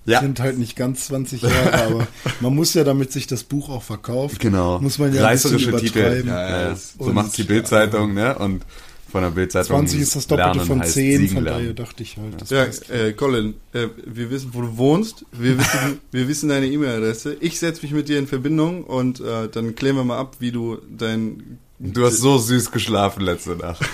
ja. 0.04 0.20
Sind 0.20 0.40
halt 0.40 0.58
nicht 0.58 0.76
ganz 0.76 1.06
20 1.06 1.42
Jahre, 1.42 1.74
aber 1.74 2.08
man 2.40 2.54
muss 2.54 2.74
ja, 2.74 2.82
damit 2.82 3.12
sich 3.12 3.28
das 3.28 3.44
Buch 3.44 3.68
auch 3.68 3.84
verkauft, 3.84 4.40
genau. 4.40 4.80
muss 4.80 4.98
man 4.98 5.14
ja 5.14 5.22
Reißerische 5.22 5.76
Titel. 5.76 6.24
Ja, 6.26 6.68
ja, 6.68 6.76
so 6.76 7.12
macht 7.12 7.36
die 7.38 7.44
Bildzeitung, 7.44 8.12
ne? 8.12 8.36
Und 8.36 8.64
von 9.12 9.22
der 9.22 9.30
Bildzeitung. 9.30 9.76
20 9.76 10.00
ist 10.00 10.16
das 10.16 10.26
Doppelte 10.26 10.60
von 10.60 10.82
10, 10.82 11.28
von 11.28 11.44
daher 11.44 11.74
dachte 11.74 12.02
ich 12.02 12.16
halt. 12.16 12.50
ja, 12.50 12.64
äh, 12.88 13.12
Colin, 13.12 13.54
äh, 13.74 13.88
wir 14.06 14.30
wissen, 14.30 14.50
wo 14.52 14.62
du 14.62 14.78
wohnst, 14.78 15.26
wir 15.32 15.58
wissen, 15.58 16.00
wir 16.10 16.26
wissen 16.28 16.48
deine 16.48 16.66
E-Mail-Adresse. 16.66 17.36
Ich 17.40 17.58
setze 17.58 17.82
mich 17.82 17.92
mit 17.92 18.08
dir 18.08 18.18
in 18.18 18.26
Verbindung 18.26 18.84
und 18.84 19.20
äh, 19.20 19.48
dann 19.50 19.74
klären 19.74 19.96
wir 19.96 20.04
mal 20.04 20.18
ab, 20.18 20.36
wie 20.38 20.50
du 20.50 20.78
dein. 20.88 21.58
Du 21.78 22.06
hast 22.06 22.18
so 22.18 22.38
süß 22.38 22.70
geschlafen 22.70 23.22
letzte 23.22 23.54
Nacht. 23.56 23.84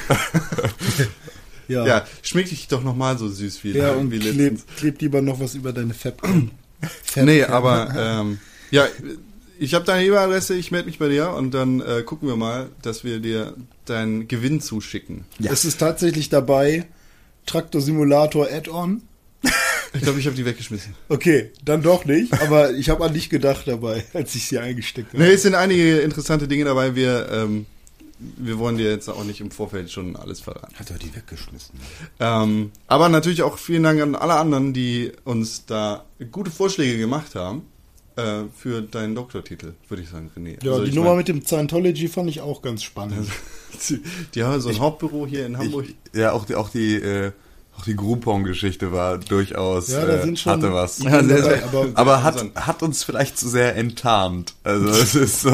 ja. 1.69 1.85
ja, 1.85 2.07
schmick 2.23 2.49
dich 2.49 2.69
doch 2.69 2.85
nochmal 2.85 3.19
so 3.19 3.29
süß 3.29 3.65
wie, 3.65 3.73
ja, 3.73 3.93
und 3.93 4.13
wie 4.13 4.19
letztens. 4.19 4.67
Kleb, 4.67 4.77
kleb 4.77 5.01
lieber 5.01 5.21
noch 5.21 5.41
was 5.41 5.57
über 5.57 5.73
deine 5.73 5.95
Fab. 5.95 6.23
Fab 7.03 7.25
nee, 7.25 7.43
aber 7.43 7.93
ähm, 7.99 8.39
ja, 8.71 8.87
ich 9.59 9.75
habe 9.75 9.85
deine 9.85 10.05
E-Mail-Adresse, 10.05 10.55
ich 10.55 10.71
melde 10.71 10.87
mich 10.87 10.99
bei 10.99 11.09
dir 11.09 11.31
und 11.31 11.53
dann 11.53 11.81
äh, 11.81 12.03
gucken 12.03 12.29
wir 12.29 12.37
mal, 12.37 12.71
dass 12.83 13.05
wir 13.05 13.21
dir 13.21 13.55
deinen 13.85 14.29
Gewinn 14.29 14.61
zuschicken. 14.61 15.25
Ja. 15.38 15.53
Es 15.53 15.65
ist 15.65 15.79
tatsächlich 15.79 16.29
dabei 16.29 16.87
Traktor 17.47 17.81
Simulator 17.81 18.49
Add-on. 18.50 19.03
Ich 19.95 20.03
glaube, 20.03 20.21
ich 20.21 20.27
habe 20.27 20.37
die 20.37 20.45
weggeschmissen. 20.45 20.95
Okay, 21.09 21.50
dann 21.65 21.83
doch 21.83 22.05
nicht, 22.05 22.33
aber 22.43 22.73
ich 22.73 22.91
habe 22.91 23.07
an 23.07 23.15
dich 23.15 23.31
gedacht 23.31 23.67
dabei, 23.67 24.05
als 24.12 24.35
ich 24.35 24.47
sie 24.47 24.59
eingesteckt 24.59 25.15
habe. 25.15 25.23
Nee, 25.23 25.31
es 25.31 25.43
sind 25.43 25.55
einige 25.55 26.00
interessante 26.00 26.47
Dinge 26.47 26.67
dabei. 26.67 26.95
Wir 26.95 27.29
ähm, 27.33 27.65
wir 28.19 28.59
wollen 28.59 28.77
dir 28.77 28.91
jetzt 28.91 29.09
auch 29.09 29.25
nicht 29.25 29.41
im 29.41 29.50
Vorfeld 29.50 29.91
schon 29.91 30.17
alles 30.17 30.41
verraten. 30.41 30.75
Hat 30.75 30.91
er 30.91 30.99
die 30.99 31.15
weggeschmissen? 31.15 31.79
Ähm, 32.19 32.73
aber 32.87 33.09
natürlich 33.09 33.43
auch 33.43 33.59
vielen 33.59 33.85
Dank 33.85 34.00
an 34.03 34.15
alle 34.15 34.35
anderen, 34.35 34.75
die 34.75 35.12
uns 35.25 35.67
da 35.67 36.05
gute 36.33 36.50
Vorschläge 36.50 36.99
gemacht 36.99 37.35
haben 37.35 37.62
äh, 38.19 38.45
für 38.57 38.83
deinen 38.83 39.15
Doktortitel, 39.15 39.73
würde 39.89 40.03
ich 40.03 40.09
sagen, 40.11 40.31
René. 40.37 40.63
Ja, 40.65 40.73
Also 40.73 40.85
die 40.85 40.91
ich 40.91 40.95
Nummer 40.95 41.11
mein, 41.11 41.19
mit 41.19 41.29
dem 41.29 41.45
Scientology 41.45 42.09
fand 42.09 42.29
ich 42.31 42.41
auch 42.41 42.61
ganz 42.63 42.83
spannend. 42.83 43.29
die, 43.89 44.03
die 44.35 44.43
haben 44.45 44.61
so 44.61 44.69
ein 44.69 44.79
Hauptbüro 44.79 45.27
hier 45.27 45.47
in 45.47 45.57
Hamburg. 45.57 45.87
Ich, 46.13 46.19
ja, 46.19 46.33
auch 46.33 46.45
die, 46.45 46.55
auch 46.57 46.69
die, 46.69 46.97
äh, 46.97 47.33
auch 47.79 47.85
die 47.85 47.95
Groupon-Geschichte 47.95 48.91
war 48.93 49.19
durchaus, 49.19 49.89
Ja, 49.89 50.05
äh, 50.07 50.35
hatte 50.37 50.73
was. 50.73 50.99
Ja, 50.99 51.23
sehr, 51.23 51.43
sehr. 51.45 51.65
aber 51.65 51.87
aber 51.95 52.23
hat, 52.25 52.43
unseren- 52.43 52.67
hat 52.67 52.83
uns 52.83 53.05
vielleicht 53.05 53.39
zu 53.39 53.49
sehr 53.49 53.77
enttarnt. 53.77 54.55
Also 54.65 54.89
es 54.89 55.15
ist 55.15 55.43
so, 55.43 55.51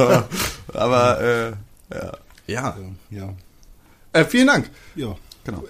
aber 0.73 1.21
äh, 1.21 1.51
ja, 1.95 2.13
ja. 2.47 2.77
ja, 3.11 3.35
Äh, 4.13 4.25
vielen 4.25 4.47
Dank. 4.47 4.71
ja. 4.97 5.15
genau. 5.45 5.65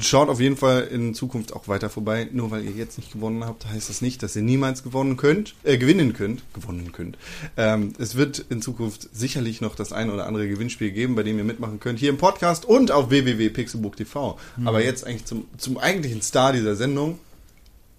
Schaut 0.00 0.28
auf 0.28 0.40
jeden 0.40 0.56
Fall 0.56 0.82
in 0.82 1.14
Zukunft 1.14 1.52
auch 1.52 1.66
weiter 1.66 1.90
vorbei. 1.90 2.28
Nur 2.32 2.50
weil 2.50 2.64
ihr 2.64 2.70
jetzt 2.70 2.96
nicht 2.96 3.12
gewonnen 3.12 3.44
habt, 3.44 3.66
heißt 3.66 3.88
das 3.88 4.02
nicht, 4.02 4.22
dass 4.22 4.36
ihr 4.36 4.42
niemals 4.42 4.82
gewonnen 4.82 5.16
könnt, 5.16 5.54
äh, 5.64 5.78
gewinnen 5.78 6.12
könnt, 6.12 6.42
gewonnen 6.54 6.92
könnt. 6.92 7.18
Ähm, 7.56 7.92
es 7.98 8.14
wird 8.14 8.44
in 8.50 8.62
Zukunft 8.62 9.08
sicherlich 9.12 9.60
noch 9.60 9.74
das 9.74 9.92
ein 9.92 10.10
oder 10.10 10.26
andere 10.26 10.48
Gewinnspiel 10.48 10.92
geben, 10.92 11.14
bei 11.16 11.22
dem 11.24 11.38
ihr 11.38 11.44
mitmachen 11.44 11.80
könnt, 11.80 11.98
hier 11.98 12.10
im 12.10 12.18
Podcast 12.18 12.64
und 12.64 12.92
auf 12.92 13.10
www.pixelbook.tv. 13.10 14.38
Aber 14.64 14.82
jetzt 14.82 15.06
eigentlich 15.06 15.24
zum, 15.24 15.46
zum 15.56 15.78
eigentlichen 15.78 16.22
Star 16.22 16.52
dieser 16.52 16.76
Sendung, 16.76 17.18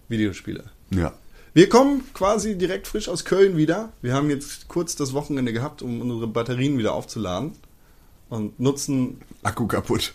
Videospiele. 0.07 0.65
Ja. 0.95 1.13
Wir 1.53 1.67
kommen 1.67 2.03
quasi 2.13 2.57
direkt 2.57 2.87
frisch 2.87 3.09
aus 3.09 3.25
Köln 3.25 3.57
wieder. 3.57 3.91
Wir 4.01 4.13
haben 4.13 4.29
jetzt 4.29 4.67
kurz 4.67 4.95
das 4.95 5.13
Wochenende 5.13 5.51
gehabt, 5.51 5.81
um 5.81 5.99
unsere 5.99 6.27
Batterien 6.27 6.77
wieder 6.77 6.93
aufzuladen 6.93 7.53
und 8.29 8.59
nutzen 8.59 9.21
Akku 9.43 9.67
kaputt. 9.67 10.13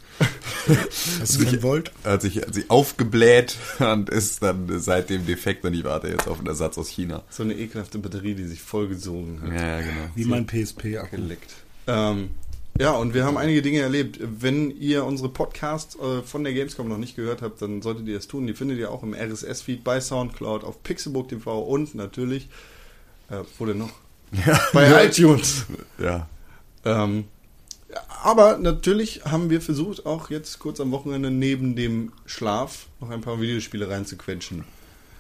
Hast 1.20 1.40
du 1.40 1.44
kein 1.44 1.62
Volt? 1.62 1.92
Hat 2.04 2.22
sich, 2.22 2.36
hat 2.36 2.54
sich 2.54 2.70
aufgebläht 2.70 3.56
und 3.78 4.10
ist 4.10 4.42
dann 4.42 4.68
seitdem 4.80 5.26
defekt 5.26 5.64
und 5.64 5.74
ich 5.74 5.84
warte 5.84 6.08
jetzt 6.08 6.28
auf 6.28 6.38
einen 6.38 6.46
Ersatz 6.46 6.78
aus 6.78 6.88
China. 6.88 7.22
so 7.30 7.42
eine 7.42 7.54
ekelhafte 7.54 7.98
Batterie, 7.98 8.34
die 8.34 8.44
sich 8.44 8.60
vollgesogen 8.60 9.40
hat. 9.42 9.52
Ja, 9.52 9.66
ja, 9.66 9.80
genau. 9.80 10.10
Wie 10.14 10.24
mein 10.24 10.46
PSP-Akku. 10.46 11.16
geleckt. 11.16 11.54
Ähm, 11.86 12.30
ja, 12.78 12.90
und 12.92 13.14
wir 13.14 13.24
haben 13.24 13.36
einige 13.36 13.62
Dinge 13.62 13.80
erlebt. 13.80 14.18
Wenn 14.20 14.70
ihr 14.70 15.04
unsere 15.04 15.28
Podcasts 15.28 15.96
äh, 15.96 16.22
von 16.22 16.44
der 16.44 16.52
Gamescom 16.52 16.88
noch 16.88 16.98
nicht 16.98 17.14
gehört 17.14 17.40
habt, 17.40 17.62
dann 17.62 17.82
solltet 17.82 18.06
ihr 18.08 18.16
das 18.16 18.26
tun. 18.26 18.46
Die 18.46 18.54
findet 18.54 18.78
ihr 18.78 18.90
auch 18.90 19.02
im 19.02 19.14
RSS-Feed 19.14 19.84
bei 19.84 20.00
Soundcloud, 20.00 20.64
auf 20.64 20.82
Pixelbook 20.82 21.28
TV 21.28 21.62
und 21.62 21.94
natürlich, 21.94 22.48
äh, 23.30 23.38
wo 23.58 23.66
denn 23.66 23.78
noch? 23.78 23.92
Ja. 24.46 24.60
Bei 24.72 25.06
iTunes. 25.06 25.66
Ja. 25.98 26.28
Ähm, 26.84 27.26
aber 28.22 28.58
natürlich 28.58 29.24
haben 29.24 29.50
wir 29.50 29.60
versucht, 29.60 30.06
auch 30.06 30.30
jetzt 30.30 30.58
kurz 30.58 30.80
am 30.80 30.90
Wochenende 30.92 31.30
neben 31.30 31.76
dem 31.76 32.12
Schlaf 32.26 32.86
noch 33.00 33.10
ein 33.10 33.20
paar 33.20 33.40
Videospiele 33.40 33.88
reinzuquetschen. 33.88 34.64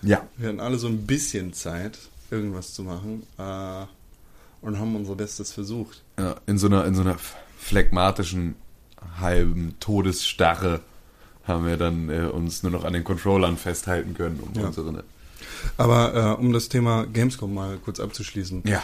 Ja. 0.02 0.26
Wir 0.36 0.48
hatten 0.48 0.60
alle 0.60 0.78
so 0.78 0.86
ein 0.88 1.06
bisschen 1.06 1.52
Zeit, 1.52 1.98
irgendwas 2.30 2.72
zu 2.74 2.82
machen 2.82 3.22
äh, 3.38 3.84
und 4.60 4.78
haben 4.78 4.96
unser 4.96 5.14
Bestes 5.14 5.52
versucht. 5.52 6.02
ja. 6.18 6.36
In 6.46 6.58
so 6.58 6.66
einer, 6.66 6.84
in 6.84 6.94
so 6.94 7.02
einer 7.02 7.16
phlegmatischen 7.58 8.54
halben 9.20 9.74
Todesstarre 9.80 10.80
haben 11.46 11.66
wir 11.66 11.76
dann 11.76 12.08
äh, 12.08 12.26
uns 12.26 12.62
nur 12.62 12.72
noch 12.72 12.84
an 12.84 12.92
den 12.94 13.04
Controllern 13.04 13.56
festhalten 13.56 14.14
können, 14.14 14.40
um 14.40 14.50
Ja. 14.58 14.66
unsere. 14.68 15.04
Aber 15.76 16.14
äh, 16.38 16.40
um 16.40 16.52
das 16.52 16.68
Thema 16.68 17.06
Gamescom 17.06 17.52
mal 17.52 17.76
kurz 17.78 18.00
abzuschließen. 18.00 18.62
Ja. 18.66 18.82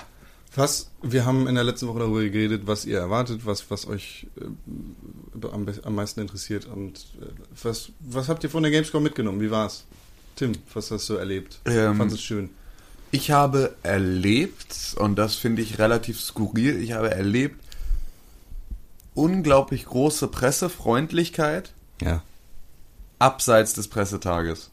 Was, 0.54 0.90
wir 1.02 1.24
haben 1.26 1.46
in 1.46 1.54
der 1.54 1.62
letzten 1.64 1.86
Woche 1.86 2.00
darüber 2.00 2.22
geredet, 2.24 2.62
was 2.66 2.84
ihr 2.84 2.98
erwartet, 2.98 3.46
was, 3.46 3.70
was 3.70 3.86
euch 3.86 4.26
äh, 4.40 5.46
am, 5.46 5.66
am 5.84 5.94
meisten 5.94 6.20
interessiert 6.20 6.64
und 6.66 6.98
äh, 7.20 7.26
was, 7.62 7.90
was 8.00 8.28
habt 8.28 8.42
ihr 8.42 8.50
von 8.50 8.62
der 8.64 8.72
Gamescom 8.72 9.02
mitgenommen? 9.02 9.40
Wie 9.40 9.50
war's? 9.50 9.84
Tim, 10.34 10.52
was 10.74 10.90
hast 10.90 11.08
du 11.08 11.14
erlebt? 11.14 11.60
Ähm, 11.66 11.96
Fandest 11.96 12.18
es 12.20 12.24
schön? 12.24 12.50
Ich 13.12 13.30
habe 13.30 13.74
erlebt, 13.82 14.94
und 14.98 15.16
das 15.16 15.34
finde 15.36 15.62
ich 15.62 15.78
relativ 15.78 16.20
skurril, 16.20 16.80
ich 16.80 16.92
habe 16.92 17.10
erlebt 17.10 17.60
unglaublich 19.14 19.84
große 19.86 20.28
Pressefreundlichkeit 20.28 21.72
Ja. 22.00 22.22
abseits 23.18 23.74
des 23.74 23.88
Pressetages. 23.88 24.70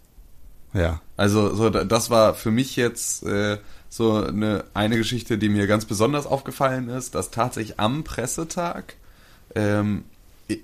Ja. 0.77 1.01
Also 1.15 1.53
so, 1.55 1.69
da- 1.69 1.83
das 1.83 2.09
war 2.09 2.33
für 2.35 2.51
mich 2.51 2.75
jetzt 2.75 3.23
äh, 3.23 3.57
so 3.89 4.13
eine, 4.13 4.63
eine 4.73 4.97
Geschichte, 4.97 5.37
die 5.37 5.49
mir 5.49 5.65
ganz 5.67 5.85
besonders 5.85 6.25
aufgefallen 6.25 6.89
ist, 6.89 7.15
dass 7.15 7.31
tatsächlich 7.31 7.79
am 7.79 8.03
Pressetag 8.03 8.95
ähm, 9.55 10.03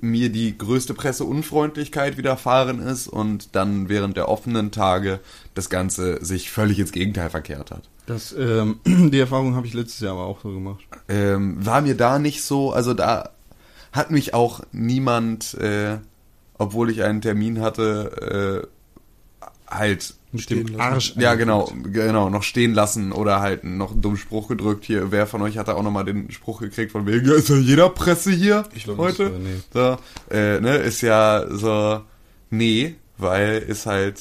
mir 0.01 0.29
die 0.29 0.57
größte 0.57 0.93
Presseunfreundlichkeit 0.93 2.17
widerfahren 2.17 2.79
ist 2.79 3.07
und 3.07 3.55
dann 3.55 3.89
während 3.89 4.15
der 4.15 4.29
offenen 4.29 4.71
Tage 4.71 5.19
das 5.55 5.69
Ganze 5.69 6.23
sich 6.23 6.51
völlig 6.51 6.79
ins 6.79 6.91
Gegenteil 6.91 7.29
verkehrt 7.29 7.71
hat. 7.71 7.89
Das, 8.05 8.33
ähm, 8.37 8.79
die 8.85 9.19
Erfahrung 9.19 9.55
habe 9.55 9.67
ich 9.67 9.73
letztes 9.73 9.99
Jahr 10.01 10.13
aber 10.13 10.25
auch 10.25 10.41
so 10.41 10.49
gemacht. 10.51 10.83
ähm, 11.09 11.65
war 11.65 11.81
mir 11.81 11.95
da 11.95 12.19
nicht 12.19 12.43
so, 12.43 12.71
also 12.71 12.93
da 12.93 13.29
hat 13.91 14.11
mich 14.11 14.33
auch 14.33 14.61
niemand, 14.71 15.53
äh, 15.55 15.97
obwohl 16.57 16.89
ich 16.89 17.03
einen 17.03 17.21
Termin 17.21 17.59
hatte, 17.61 18.63
äh, 18.63 18.67
halt 19.75 20.15
dem. 20.49 20.79
Arsch. 20.79 21.13
ja 21.17 21.35
genau, 21.35 21.71
genau, 21.83 22.29
noch 22.29 22.43
stehen 22.43 22.73
lassen 22.73 23.11
oder 23.11 23.39
halt 23.39 23.63
noch 23.63 23.91
einen 23.91 24.01
dummen 24.01 24.17
Spruch 24.17 24.47
gedrückt 24.47 24.85
hier. 24.85 25.11
Wer 25.11 25.27
von 25.27 25.41
euch 25.41 25.57
hat 25.57 25.67
da 25.67 25.75
auch 25.75 25.83
nochmal 25.83 26.05
den 26.05 26.31
Spruch 26.31 26.59
gekriegt 26.59 26.91
von 26.91 27.05
wegen, 27.05 27.27
ja, 27.27 27.33
ist 27.35 27.49
ja 27.49 27.55
jeder 27.55 27.89
Presse 27.89 28.31
hier 28.31 28.63
Ich 28.73 28.87
heute? 28.87 29.29
nicht, 29.29 29.43
nee. 29.43 29.61
So, 29.73 29.97
äh, 30.31 30.59
ne, 30.59 30.77
ist 30.77 31.01
ja 31.01 31.45
so, 31.49 32.01
nee, 32.49 32.95
weil 33.17 33.59
ist 33.59 33.85
halt 33.85 34.19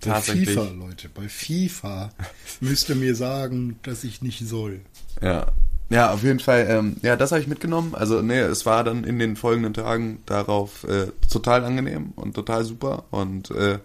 Bei 0.00 0.10
tatsächlich. 0.10 0.50
FIFA, 0.50 0.70
Leute, 0.72 1.08
bei 1.08 1.28
FIFA 1.28 2.10
müsst 2.60 2.88
ihr 2.88 2.96
mir 2.96 3.14
sagen, 3.16 3.78
dass 3.82 4.04
ich 4.04 4.22
nicht 4.22 4.46
soll. 4.46 4.80
Ja. 5.20 5.46
Ja, 5.90 6.12
auf 6.12 6.22
jeden 6.22 6.40
Fall, 6.40 6.66
ähm, 6.68 6.96
ja, 7.02 7.14
das 7.14 7.30
habe 7.30 7.42
ich 7.42 7.46
mitgenommen. 7.46 7.94
Also, 7.94 8.22
nee, 8.22 8.38
es 8.38 8.64
war 8.64 8.84
dann 8.84 9.04
in 9.04 9.18
den 9.18 9.36
folgenden 9.36 9.74
Tagen 9.74 10.18
darauf 10.24 10.84
äh, 10.84 11.08
total 11.30 11.62
angenehm 11.62 12.12
und 12.16 12.34
total 12.34 12.64
super 12.64 13.04
und 13.10 13.50
äh, 13.50 13.78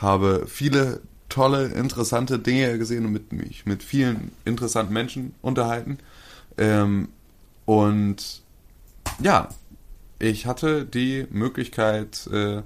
habe 0.00 0.46
viele 0.46 1.00
tolle, 1.28 1.66
interessante 1.66 2.38
Dinge 2.38 2.76
gesehen 2.78 3.06
und 3.06 3.12
mit 3.12 3.32
mich 3.32 3.66
mit 3.66 3.82
vielen 3.82 4.32
interessanten 4.44 4.92
Menschen 4.92 5.34
unterhalten. 5.42 5.98
Ähm, 6.58 7.08
und 7.66 8.42
ja, 9.22 9.48
ich 10.18 10.46
hatte 10.46 10.84
die 10.84 11.26
Möglichkeit, 11.30 12.26
äh, 12.32 12.62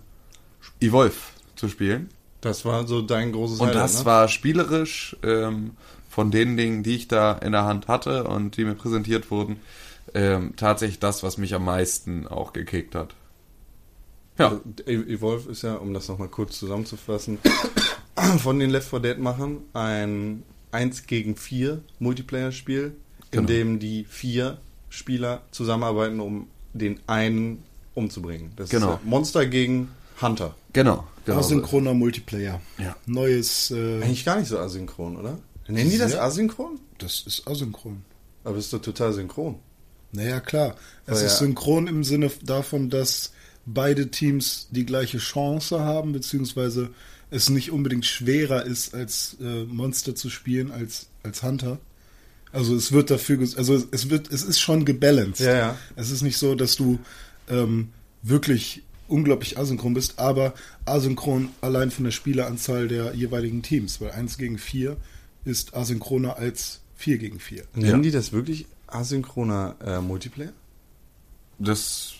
Evolve 0.80 1.16
zu 1.56 1.68
spielen. 1.68 2.08
Das 2.40 2.64
war 2.64 2.86
so 2.86 3.02
dein 3.02 3.32
großes 3.32 3.60
Und 3.60 3.68
Highlight, 3.68 3.84
das 3.84 3.98
ne? 4.00 4.04
war 4.06 4.28
spielerisch 4.28 5.16
ähm, 5.22 5.72
von 6.08 6.30
den 6.30 6.56
Dingen, 6.56 6.82
die 6.82 6.96
ich 6.96 7.08
da 7.08 7.32
in 7.32 7.52
der 7.52 7.64
Hand 7.64 7.88
hatte 7.88 8.24
und 8.24 8.56
die 8.56 8.64
mir 8.64 8.74
präsentiert 8.74 9.30
wurden, 9.30 9.56
ähm, 10.14 10.54
tatsächlich 10.56 11.00
das, 11.00 11.22
was 11.22 11.38
mich 11.38 11.54
am 11.54 11.64
meisten 11.64 12.26
auch 12.26 12.52
gekickt 12.52 12.94
hat. 12.94 13.14
Ja, 14.38 14.48
Also, 14.48 14.62
E- 14.86 15.12
Evolve 15.14 15.50
ist 15.50 15.62
ja, 15.62 15.74
um 15.76 15.94
das 15.94 16.08
nochmal 16.08 16.28
kurz 16.28 16.58
zusammenzufassen, 16.58 17.38
von 18.38 18.58
den 18.58 18.70
Left 18.70 18.88
4 18.90 19.00
Dead 19.00 19.18
Machern 19.18 19.58
ein 19.72 20.42
1 20.72 21.06
gegen 21.06 21.36
4 21.36 21.80
Multiplayer-Spiel, 22.00 22.84
in 22.86 22.94
Genau. 23.30 23.46
dem 23.48 23.78
die 23.78 24.04
vier 24.08 24.58
Spieler 24.88 25.42
zusammenarbeiten, 25.50 26.20
um 26.20 26.48
den 26.72 27.00
einen 27.06 27.62
umzubringen. 27.94 28.52
Das 28.56 28.70
Genau. 28.70 28.94
ist 28.94 29.00
ja 29.04 29.08
Monster 29.08 29.46
gegen 29.46 29.88
Hunter. 30.20 30.54
genau. 30.72 31.04
genau. 31.24 31.38
Asynchroner 31.38 31.94
Multiplayer. 31.94 32.60
Ja. 32.78 32.96
Neues, 33.06 33.70
äh, 33.70 34.02
Eigentlich 34.02 34.24
gar 34.24 34.38
nicht 34.38 34.48
so 34.48 34.58
asynchron, 34.58 35.16
oder? 35.16 35.38
Nennen 35.68 35.90
die 35.90 35.98
das 35.98 36.14
asynchron? 36.16 36.78
das 36.98 37.22
ist 37.26 37.46
asynchron. 37.48 38.02
Aber 38.44 38.56
es 38.58 38.66
ist 38.66 38.72
doch 38.72 38.82
total 38.82 39.12
synchron. 39.12 39.56
Naja, 40.12 40.38
klar. 40.40 40.76
Es 41.06 41.16
Weil 41.18 41.26
ist 41.26 41.32
ja- 41.32 41.38
synchron 41.46 41.86
im 41.88 42.04
Sinne 42.04 42.30
davon, 42.42 42.90
dass 42.90 43.32
beide 43.66 44.10
Teams 44.10 44.68
die 44.70 44.84
gleiche 44.86 45.18
Chance 45.18 45.80
haben, 45.80 46.12
beziehungsweise 46.12 46.90
es 47.30 47.48
nicht 47.50 47.70
unbedingt 47.70 48.06
schwerer 48.06 48.64
ist, 48.64 48.94
als 48.94 49.36
äh, 49.40 49.64
Monster 49.64 50.14
zu 50.14 50.30
spielen 50.30 50.70
als, 50.70 51.08
als 51.22 51.42
Hunter. 51.42 51.78
Also 52.52 52.76
es 52.76 52.92
wird 52.92 53.10
dafür, 53.10 53.38
ges- 53.38 53.56
also 53.56 53.82
es 53.90 54.10
wird, 54.10 54.30
es 54.30 54.42
ist 54.44 54.60
schon 54.60 54.84
gebalanced. 54.84 55.40
Ja, 55.44 55.54
ja. 55.56 55.78
Es 55.96 56.10
ist 56.10 56.22
nicht 56.22 56.36
so, 56.36 56.54
dass 56.54 56.76
du 56.76 56.98
ähm, 57.48 57.88
wirklich 58.22 58.82
unglaublich 59.08 59.58
asynchron 59.58 59.94
bist, 59.94 60.18
aber 60.18 60.54
asynchron 60.86 61.48
allein 61.60 61.90
von 61.90 62.04
der 62.04 62.12
Spieleranzahl 62.12 62.86
der 62.88 63.14
jeweiligen 63.14 63.62
Teams, 63.62 64.00
weil 64.00 64.12
1 64.12 64.38
gegen 64.38 64.56
4 64.58 64.96
ist 65.44 65.74
asynchroner 65.74 66.36
als 66.38 66.80
4 66.96 67.18
gegen 67.18 67.40
4. 67.40 67.64
Nennen 67.74 67.86
Ja. 67.90 67.98
die 67.98 68.10
das 68.12 68.32
wirklich 68.32 68.66
asynchroner 68.86 69.74
äh, 69.84 70.00
Multiplayer? 70.00 70.52
Das 71.58 72.12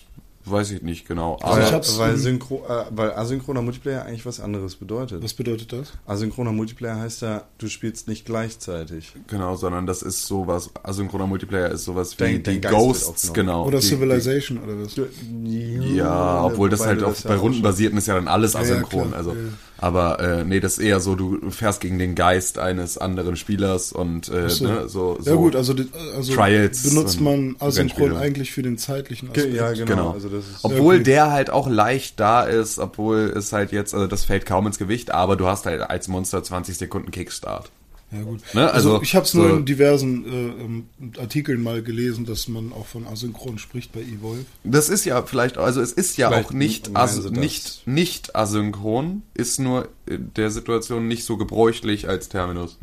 weiß 0.45 0.71
ich 0.71 0.81
nicht 0.81 1.07
genau. 1.07 1.37
Weil, 1.41 1.63
ich 1.63 1.71
hab's, 1.71 1.97
weil, 1.97 2.17
Synchro, 2.17 2.63
äh, 2.67 2.85
weil 2.91 3.11
asynchroner 3.13 3.61
Multiplayer 3.61 4.05
eigentlich 4.05 4.25
was 4.25 4.39
anderes 4.39 4.75
bedeutet. 4.75 5.23
Was 5.23 5.33
bedeutet 5.33 5.73
das? 5.73 5.93
Asynchroner 6.05 6.51
Multiplayer 6.51 6.97
heißt 6.99 7.21
ja, 7.21 7.43
du 7.57 7.67
spielst 7.67 8.07
nicht 8.07 8.25
gleichzeitig. 8.25 9.13
Genau, 9.27 9.55
sondern 9.55 9.85
das 9.85 10.01
ist 10.01 10.25
sowas, 10.25 10.69
asynchroner 10.83 11.27
Multiplayer 11.27 11.69
ist 11.71 11.85
sowas 11.85 12.13
wie 12.19 12.23
Dein- 12.23 12.43
dein 12.43 12.53
die 12.55 12.61
Geist 12.61 12.73
wird 12.75 12.83
Ghosts, 12.83 13.33
genau. 13.33 13.65
Oder 13.65 13.79
die, 13.79 13.85
Civilization 13.87 14.59
oder 14.63 14.79
was? 14.79 14.95
Die, 14.95 15.95
ja, 15.95 16.43
obwohl 16.43 16.69
das 16.69 16.85
halt 16.85 17.03
auch 17.03 17.09
das 17.09 17.23
ja 17.23 17.29
bei 17.29 17.37
auch 17.37 17.41
Rundenbasierten 17.41 17.97
ist 17.97 18.07
ja 18.07 18.15
dann 18.15 18.27
alles 18.27 18.53
ja, 18.53 18.59
asynchron. 18.61 19.09
klar, 19.09 19.17
also, 19.17 19.31
ja. 19.31 19.37
Aber 19.85 20.19
äh, 20.19 20.43
nee, 20.43 20.59
das 20.59 20.77
ist 20.77 20.83
eher 20.83 20.99
so, 20.99 21.15
du 21.15 21.51
fährst 21.51 21.79
gegen 21.79 21.99
den 21.99 22.15
Geist 22.15 22.57
eines 22.57 22.97
anderen 22.97 23.35
Spielers 23.35 23.91
und 23.91 24.29
äh, 24.29 24.49
so. 24.49 24.65
ne, 24.67 24.89
so, 24.89 25.17
so. 25.19 25.29
Ja 25.29 25.35
gut, 25.35 25.55
also, 25.55 25.73
die- 25.73 25.87
also 26.15 26.33
Trials 26.33 26.83
benutzt 26.89 27.21
man 27.21 27.55
asynchron 27.59 28.17
eigentlich 28.17 28.51
für 28.51 28.63
den 28.63 28.77
zeitlichen 28.77 29.31
Ge- 29.31 29.43
Aspekt. 29.43 29.55
Ja, 29.57 29.71
genau. 29.73 29.85
Genau. 29.85 30.11
Also 30.11 30.29
das 30.29 30.45
ist, 30.45 30.59
Obwohl 30.63 31.03
der 31.03 31.31
halt 31.31 31.49
auch 31.51 31.69
leicht 31.69 32.19
da 32.19 32.43
ist, 32.43 32.79
obwohl 32.79 33.31
es 33.37 33.53
halt 33.53 33.71
jetzt, 33.71 33.93
also 33.93 34.07
das 34.07 34.23
fällt 34.25 34.45
kaum 34.45 34.65
ins 34.67 34.77
Gewicht, 34.79 35.11
aber 35.11 35.35
du 35.35 35.45
hast 35.47 35.65
halt 35.67 35.81
als 35.81 36.07
Monster 36.07 36.43
20 36.43 36.77
Sekunden 36.77 37.11
Kickstart. 37.11 37.69
Ja, 38.15 38.23
gut. 38.23 38.41
Ne, 38.53 38.71
Also, 38.71 38.91
also 38.93 39.03
ich 39.03 39.15
habe 39.15 39.25
es 39.25 39.33
nur 39.33 39.49
so- 39.49 39.55
in 39.57 39.65
diversen 39.65 40.25
äh, 40.25 40.63
ähm, 40.63 40.85
Artikeln 41.19 41.61
mal 41.61 41.83
gelesen, 41.83 42.25
dass 42.25 42.47
man 42.47 42.71
auch 42.73 42.85
von 42.85 43.05
asynchron 43.07 43.57
spricht 43.57 43.91
bei 43.91 44.01
Evolve. 44.01 44.45
Das 44.63 44.89
ist 44.89 45.05
ja 45.05 45.21
vielleicht, 45.23 45.57
also 45.57 45.81
es 45.81 45.91
ist 45.91 46.17
ja 46.17 46.29
Vielleicht 46.29 46.49
auch 46.49 46.53
nicht, 46.53 46.89
as 46.95 47.29
nicht, 47.31 47.83
nicht 47.85 48.35
asynchron, 48.35 49.23
ist 49.33 49.59
nur 49.59 49.89
in 50.05 50.31
der 50.35 50.49
Situation 50.51 51.07
nicht 51.07 51.25
so 51.25 51.37
gebräuchlich 51.37 52.07
als 52.09 52.29
Terminus. 52.29 52.77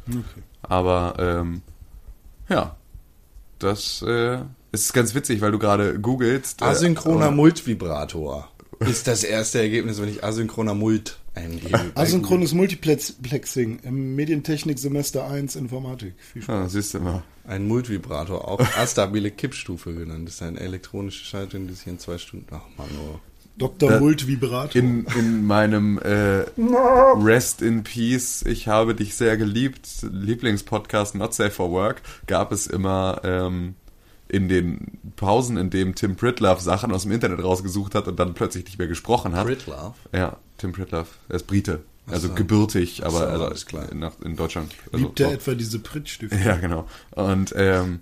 Aber 0.63 1.15
ähm, 1.19 1.63
ja, 2.49 2.77
das 3.59 4.03
äh, 4.07 4.39
ist 4.73 4.93
ganz 4.93 5.15
witzig, 5.15 5.41
weil 5.41 5.53
du 5.53 5.59
gerade 5.59 5.99
googelst. 5.99 6.63
äh, 6.63 6.67
asynchroner 6.67 7.27
aber- 7.27 7.35
Multvibrator 7.37 8.49
ist 8.89 9.07
das 9.07 9.25
erste 9.25 9.59
Ergebnis, 9.61 10.01
wenn 10.01 10.09
ich 10.09 10.23
asynchroner 10.25 10.75
Mult 10.75 11.19
eingebe. 11.35 11.71
bei 11.95 12.03
Asynchrones 12.03 12.53
Multiplexing 12.55 13.81
im 13.83 14.15
Medientechnik 14.15 14.79
Semester 14.79 15.27
1 15.29 15.57
Informatik. 15.57 16.15
Viel 16.33 16.43
Spaß. 16.43 16.55
Ja, 16.55 16.69
siehst 16.69 16.95
du 16.95 17.01
mal. 17.01 17.23
Ein 17.47 17.67
Multvibrator, 17.67 18.47
auch 18.49 18.61
astabile 18.77 19.31
Kippstufe 19.31 19.93
genannt. 19.95 20.29
Das 20.29 20.35
ist 20.37 20.43
eine 20.43 20.61
elektronische 20.61 21.25
Schaltung, 21.25 21.67
die 21.69 21.75
sich 21.75 21.87
in 21.87 21.99
zwei 21.99 22.19
Stunden. 22.19 22.47
Ach 22.51 22.63
man, 22.77 22.87
oh. 22.99 23.19
Dr. 23.59 23.91
Da- 23.91 24.01
Mult 24.01 24.27
Vibrator. 24.27 24.81
In, 24.81 25.05
in 25.19 25.45
meinem 25.47 25.99
äh, 25.99 26.45
Rest 26.57 27.61
in 27.61 27.83
Peace, 27.83 28.43
ich 28.47 28.67
habe 28.69 28.95
dich 28.95 29.15
sehr 29.15 29.37
geliebt, 29.37 29.87
Lieblingspodcast 30.11 31.15
Not 31.17 31.35
Safe 31.35 31.51
for 31.51 31.71
Work, 31.71 32.01
gab 32.27 32.53
es 32.53 32.67
immer 32.67 33.21
ähm, 33.25 33.75
in 34.33 34.49
den 34.49 34.99
Pausen, 35.15 35.57
in 35.59 35.69
dem 35.71 35.95
Tim 35.95 36.17
Pritlove 36.17 36.61
Sachen 36.61 36.91
aus 36.91 37.03
dem 37.03 37.13
Internet 37.13 37.45
rausgesucht 37.45 37.95
hat 37.95 38.09
und 38.09 38.19
dann 38.19 38.33
plötzlich 38.35 38.65
nicht 38.65 38.79
mehr 38.79 38.89
gesprochen 38.89 39.37
hat. 39.37 39.47
Pritlove? 39.47 39.93
Ja, 40.13 40.39
Tim 40.57 40.73
Pritlove, 40.73 41.07
er 41.29 41.37
ist 41.37 41.47
Brite, 41.47 41.81
also 42.07 42.29
so. 42.29 42.35
gebürtig, 42.35 43.05
aber 43.05 43.37
so, 43.37 43.45
also 43.45 43.67
klar. 43.67 43.85
Nach, 43.95 44.13
in 44.25 44.35
Deutschland. 44.35 44.73
Also 44.91 45.05
Liebt 45.05 45.21
er 45.21 45.29
auch- 45.29 45.33
etwa 45.33 45.55
diese 45.55 45.79
Prittstifte? 45.81 46.37
ja, 46.45 46.57
genau. 46.57 46.89
Und, 47.11 47.53
ähm, 47.59 48.01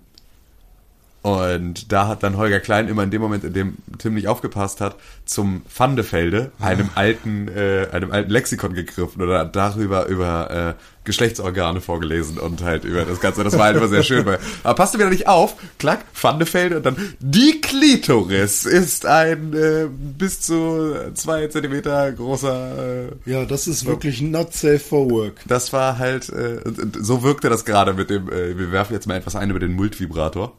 und 1.22 1.92
da 1.92 2.06
hat 2.08 2.22
dann 2.22 2.38
Holger 2.38 2.60
Klein 2.60 2.88
immer 2.88 3.02
in 3.02 3.10
dem 3.10 3.20
Moment, 3.20 3.44
in 3.44 3.52
dem 3.52 3.76
Tim 3.98 4.14
nicht 4.14 4.26
aufgepasst 4.28 4.80
hat, 4.80 4.96
zum 5.26 5.62
Pfandefelde, 5.68 6.50
einem 6.60 6.88
alten, 6.94 7.48
äh, 7.48 7.88
einem 7.92 8.10
alten 8.10 8.30
Lexikon 8.30 8.72
gegriffen 8.72 9.20
oder 9.20 9.44
darüber 9.44 10.06
über 10.06 10.50
äh, 10.50 10.74
Geschlechtsorgane 11.04 11.80
vorgelesen 11.80 12.38
und 12.38 12.62
halt 12.62 12.84
über 12.84 13.04
das 13.04 13.20
Ganze. 13.20 13.42
Das 13.42 13.56
war 13.56 13.64
halt 13.66 13.76
immer 13.76 13.88
sehr 13.88 14.02
schön. 14.02 14.26
Weil, 14.26 14.38
aber 14.62 14.74
passte 14.74 14.98
wieder 14.98 15.08
nicht 15.08 15.26
auf, 15.28 15.56
klack, 15.78 16.04
Pfandefelde 16.12 16.76
und 16.76 16.86
dann 16.86 16.96
die 17.20 17.60
Klitoris 17.60 18.66
ist 18.66 19.06
ein 19.06 19.54
äh, 19.54 19.86
bis 19.90 20.40
zu 20.42 20.94
zwei 21.14 21.46
Zentimeter 21.48 22.12
großer 22.12 23.08
äh, 23.08 23.30
Ja, 23.30 23.44
das 23.46 23.66
ist 23.66 23.86
wirklich 23.86 24.20
not 24.20 24.52
safe 24.52 24.78
for 24.78 25.10
work. 25.10 25.40
das 25.46 25.72
war 25.72 25.98
halt, 25.98 26.28
äh, 26.28 26.60
so 27.00 27.22
wirkte 27.22 27.48
das 27.48 27.64
gerade 27.64 27.94
mit 27.94 28.10
dem, 28.10 28.28
äh, 28.30 28.58
wir 28.58 28.70
werfen 28.70 28.92
jetzt 28.92 29.06
mal 29.06 29.16
etwas 29.16 29.36
ein 29.36 29.50
über 29.50 29.60
den 29.60 29.72
Multvibrator. 29.72 30.52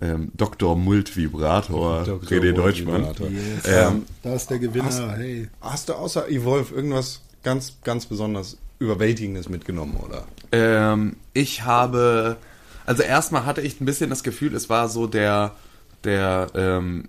Ähm, 0.00 0.30
Dr. 0.34 0.76
Multvibrator, 0.76 2.04
Dr. 2.04 2.28
René 2.30 2.52
Deutschmann. 2.52 3.02
Multvibrator. 3.02 3.90
Ähm, 3.92 4.06
Da 4.22 4.34
ist 4.34 4.48
der 4.48 4.58
Gewinner. 4.60 5.14
hey. 5.16 5.48
Hast 5.60 5.88
du 5.88 5.94
außer 5.94 6.28
Evolve 6.28 6.74
irgendwas 6.74 7.20
ganz, 7.42 7.74
ganz 7.84 8.06
besonders 8.06 8.56
Überwältigendes 8.80 9.48
mitgenommen, 9.48 9.96
oder? 9.96 10.24
ähm, 10.52 11.14
ich 11.32 11.62
habe, 11.64 12.36
also 12.86 13.02
erstmal 13.04 13.46
hatte 13.46 13.60
ich 13.60 13.80
ein 13.80 13.84
bisschen 13.84 14.10
das 14.10 14.24
Gefühl, 14.24 14.54
es 14.56 14.68
war 14.68 14.88
so 14.88 15.06
der, 15.06 15.52
der, 16.02 16.48
ähm, 16.54 17.08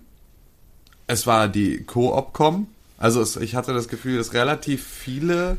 es 1.08 1.26
war 1.26 1.48
die 1.48 1.82
Koop-Com. 1.82 2.68
Also 2.98 3.20
es, 3.20 3.34
ich 3.36 3.56
hatte 3.56 3.74
das 3.74 3.88
Gefühl, 3.88 4.18
dass 4.18 4.32
relativ 4.32 4.86
viele 4.86 5.56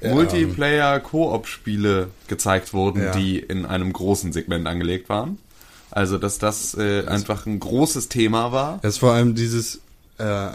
Ähm. 0.00 0.14
Multiplayer-Koop-Spiele 0.14 2.08
gezeigt 2.28 2.72
wurden, 2.72 3.02
Ja. 3.02 3.10
die 3.12 3.38
in 3.38 3.66
einem 3.66 3.92
großen 3.92 4.32
Segment 4.32 4.66
angelegt 4.66 5.08
waren. 5.08 5.38
Also, 5.90 6.18
dass 6.18 6.38
das 6.38 6.74
äh, 6.74 7.06
einfach 7.06 7.46
ein 7.46 7.60
großes 7.60 8.08
Thema 8.08 8.52
war. 8.52 8.78
Das 8.82 8.94
ist 8.94 8.98
vor 8.98 9.12
allem 9.12 9.34
dieses 9.34 9.80
äh, 10.18 10.48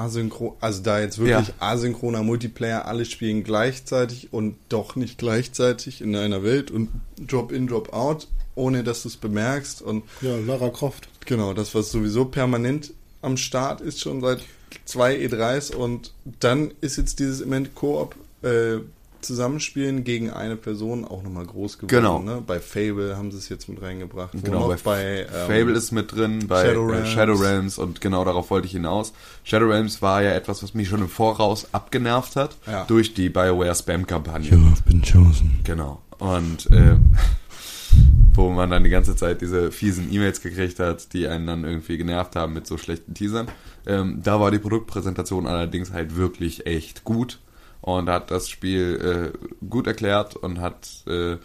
asynchron, 0.00 0.52
also 0.60 0.82
da 0.82 1.00
jetzt 1.00 1.18
wirklich 1.18 1.48
Ja. 1.48 1.54
asynchroner 1.60 2.22
Multiplayer, 2.22 2.86
alle 2.86 3.04
spielen 3.04 3.44
gleichzeitig 3.44 4.32
und 4.32 4.56
doch 4.68 4.96
nicht 4.96 5.18
gleichzeitig 5.18 6.00
in 6.00 6.16
einer 6.16 6.42
Welt 6.42 6.70
und 6.70 6.88
Drop 7.18 7.52
in, 7.52 7.66
Drop 7.66 7.92
out, 7.92 8.26
ohne 8.54 8.82
dass 8.82 9.02
du 9.02 9.08
es 9.08 9.16
bemerkst 9.16 9.82
und 9.82 10.04
Ja, 10.22 10.36
Lara 10.38 10.70
Croft. 10.70 11.08
genau, 11.26 11.52
das 11.52 11.74
was 11.74 11.90
sowieso 11.92 12.24
permanent 12.24 12.92
am 13.22 13.36
Start 13.36 13.80
ist 13.82 14.00
schon 14.00 14.20
seit 14.22 14.40
zwei 14.86 15.16
E3s 15.16 15.74
und 15.74 16.12
dann 16.40 16.70
ist 16.80 16.96
jetzt 16.96 17.18
dieses 17.18 17.40
Element 17.40 17.74
Koop 17.74 18.14
äh, 18.42 18.78
Zusammenspielen 19.22 20.04
gegen 20.04 20.30
eine 20.30 20.56
Person 20.56 21.04
auch 21.04 21.22
nochmal 21.22 21.46
groß 21.46 21.78
geworden. 21.78 21.88
Genau. 21.88 22.18
Ne? 22.20 22.42
Bei 22.46 22.60
Fable 22.60 23.16
haben 23.16 23.30
sie 23.30 23.38
es 23.38 23.48
jetzt 23.48 23.68
mit 23.68 23.80
reingebracht. 23.82 24.30
Genau, 24.42 24.68
bei, 24.68 24.76
bei 24.76 25.20
ähm, 25.20 25.26
Fable 25.46 25.72
ist 25.72 25.92
mit 25.92 26.12
drin, 26.12 26.46
bei 26.48 26.64
Shadow 26.66 26.88
Shadow, 26.88 26.92
Realms. 26.92 27.08
äh, 27.08 27.12
Shadow 27.12 27.34
Realms 27.34 27.78
und 27.78 28.00
genau 28.00 28.24
darauf 28.24 28.50
wollte 28.50 28.66
ich 28.66 28.72
hinaus. 28.72 29.12
Shadow 29.44 29.66
Realms 29.66 30.02
war 30.02 30.22
ja 30.22 30.30
etwas, 30.32 30.62
was 30.62 30.74
mich 30.74 30.88
schon 30.88 31.00
im 31.00 31.08
Voraus 31.08 31.68
abgenervt 31.72 32.36
hat 32.36 32.56
Ja. 32.66 32.84
durch 32.84 33.14
die 33.14 33.28
BioWare 33.28 33.74
Spam-Kampagne. 33.74 34.50
I've 34.52 34.84
been 34.86 35.02
chosen. 35.02 35.60
Genau. 35.64 36.00
Und 36.18 36.70
äh, 36.70 36.96
wo 38.34 38.50
man 38.50 38.70
dann 38.70 38.84
die 38.84 38.90
ganze 38.90 39.16
Zeit 39.16 39.40
diese 39.40 39.72
fiesen 39.72 40.12
E-Mails 40.12 40.40
gekriegt 40.40 40.78
hat, 40.78 41.12
die 41.12 41.26
einen 41.26 41.46
dann 41.46 41.64
irgendwie 41.64 41.96
genervt 41.98 42.36
haben 42.36 42.52
mit 42.52 42.66
so 42.66 42.78
schlechten 42.78 43.14
Teasern. 43.14 43.48
Ähm, 43.86 44.20
da 44.22 44.38
war 44.40 44.50
die 44.50 44.58
Produktpräsentation 44.58 45.46
allerdings 45.46 45.92
halt 45.92 46.16
wirklich 46.16 46.66
echt 46.66 47.04
gut 47.04 47.40
und 47.80 48.08
hat 48.08 48.30
das 48.30 48.48
Spiel 48.48 49.32
äh, 49.34 49.66
gut 49.68 49.86
erklärt 49.86 50.36
und 50.36 50.60
hat 50.60 50.88
äh, 51.06 51.36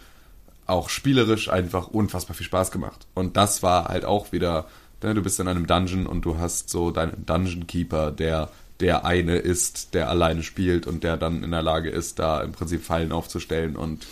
auch 0.66 0.88
spielerisch 0.88 1.48
einfach 1.48 1.88
unfassbar 1.88 2.34
viel 2.34 2.46
Spaß 2.46 2.70
gemacht. 2.70 3.06
Und 3.14 3.36
das 3.36 3.62
war 3.62 3.88
halt 3.88 4.04
auch 4.04 4.32
wieder, 4.32 4.66
ne, 5.02 5.14
du 5.14 5.22
bist 5.22 5.40
in 5.40 5.48
einem 5.48 5.66
Dungeon 5.66 6.06
und 6.06 6.24
du 6.24 6.38
hast 6.38 6.70
so 6.70 6.90
deinen 6.90 7.24
Dungeon 7.24 7.66
Keeper, 7.66 8.10
der 8.10 8.50
der 8.80 9.04
eine 9.04 9.36
ist, 9.36 9.94
der 9.94 10.10
alleine 10.10 10.42
spielt 10.42 10.86
und 10.86 11.02
der 11.02 11.16
dann 11.16 11.42
in 11.42 11.50
der 11.50 11.62
Lage 11.62 11.88
ist, 11.88 12.18
da 12.18 12.42
im 12.42 12.52
Prinzip 12.52 12.84
Fallen 12.84 13.12
aufzustellen 13.12 13.76
und 13.76 14.06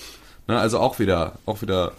ne, 0.49 0.59
also 0.59 0.81
auch 0.81 0.99
wieder, 0.99 1.35
auch 1.47 1.63
wieder 1.63 1.93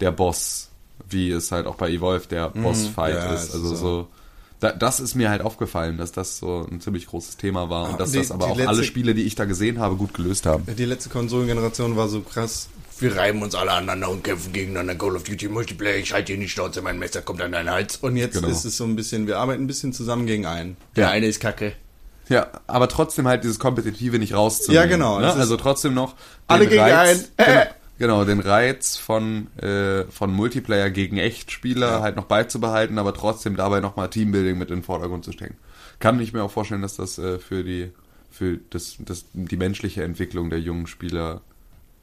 der 0.00 0.12
Boss, 0.12 0.70
wie 1.08 1.30
es 1.30 1.52
halt 1.52 1.66
auch 1.66 1.76
bei 1.76 1.90
Evolve 1.90 2.26
der 2.28 2.48
Boss-Fight 2.50 3.14
ja, 3.14 3.34
ist. 3.34 3.54
Also 3.54 3.74
so, 3.74 4.08
da, 4.60 4.72
das 4.72 5.00
ist 5.00 5.14
mir 5.14 5.28
halt 5.30 5.42
aufgefallen, 5.42 5.98
dass 5.98 6.12
das 6.12 6.38
so 6.38 6.66
ein 6.70 6.80
ziemlich 6.80 7.06
großes 7.06 7.36
Thema 7.36 7.68
war 7.70 7.90
und 7.90 8.00
dass 8.00 8.12
die- 8.12 8.18
das 8.18 8.30
aber 8.30 8.46
auch 8.46 8.56
letzte- 8.56 8.68
alle 8.70 8.84
Spiele, 8.84 9.14
die 9.14 9.22
ich 9.24 9.34
da 9.34 9.44
gesehen 9.44 9.78
habe, 9.80 9.96
gut 9.96 10.14
gelöst 10.14 10.46
haben. 10.46 10.64
Die 10.76 10.84
letzte 10.84 11.10
Konsolengeneration 11.10 11.96
war 11.96 12.08
so 12.08 12.20
krass. 12.22 12.68
Wir 12.98 13.14
reiben 13.14 13.42
uns 13.42 13.54
alle 13.54 13.72
aneinander 13.72 14.08
und 14.08 14.24
kämpfen 14.24 14.54
gegeneinander. 14.54 14.94
Call 14.94 15.16
of 15.16 15.24
Duty 15.24 15.48
Multiplayer, 15.48 15.96
ich 15.98 16.14
halte 16.14 16.32
dir 16.32 16.38
die 16.40 16.48
Schnauze, 16.48 16.80
mein 16.80 16.98
Messer 16.98 17.20
kommt 17.20 17.42
an 17.42 17.52
deinen 17.52 17.68
Hals. 17.70 17.96
Und 17.96 18.16
jetzt 18.16 18.34
Genau. 18.34 18.48
ist 18.48 18.64
es 18.64 18.78
so 18.78 18.84
ein 18.84 18.96
bisschen, 18.96 19.26
wir 19.26 19.38
arbeiten 19.38 19.64
ein 19.64 19.66
bisschen 19.66 19.92
zusammen 19.92 20.26
gegen 20.26 20.46
einen. 20.46 20.78
Der 20.96 21.04
Ja. 21.04 21.10
eine 21.10 21.26
ist 21.26 21.40
kacke. 21.40 21.74
Ja, 22.30 22.48
aber 22.66 22.88
trotzdem 22.88 23.28
halt 23.28 23.44
dieses 23.44 23.58
Kompetitive 23.58 24.18
nicht 24.18 24.32
rauszunehmen. 24.34 24.82
Ja, 24.82 24.88
genau. 24.90 25.20
Ne? 25.20 25.32
Also 25.32 25.56
trotzdem 25.58 25.92
noch 25.94 26.14
Alle 26.48 26.66
gegen 26.66 26.80
Reiz, 26.80 27.28
einen. 27.36 27.48
Genau, 27.50 27.66
genau, 27.98 28.24
den 28.24 28.40
Reiz 28.40 28.96
von, 28.96 29.48
äh, 29.58 30.04
von 30.10 30.32
Multiplayer 30.32 30.90
gegen 30.90 31.18
Echtspieler 31.18 32.02
halt 32.02 32.16
noch 32.16 32.24
beizubehalten, 32.26 32.98
aber 32.98 33.14
trotzdem 33.14 33.56
dabei 33.56 33.80
nochmal 33.80 34.08
Teambuilding 34.10 34.56
mit 34.58 34.70
in 34.70 34.76
den 34.78 34.82
Vordergrund 34.84 35.24
zu 35.24 35.32
stecken. 35.32 35.56
Kann 35.98 36.20
ich 36.20 36.32
mir 36.32 36.42
auch 36.42 36.50
vorstellen, 36.50 36.82
dass 36.82 36.96
das 36.96 37.18
äh, 37.18 37.38
für 37.38 37.64
die 37.64 37.90
für 38.30 38.58
das, 38.70 38.96
das, 38.98 39.24
die 39.32 39.56
menschliche 39.56 40.02
Entwicklung 40.04 40.50
der 40.50 40.60
jungen 40.60 40.86
Spieler 40.86 41.40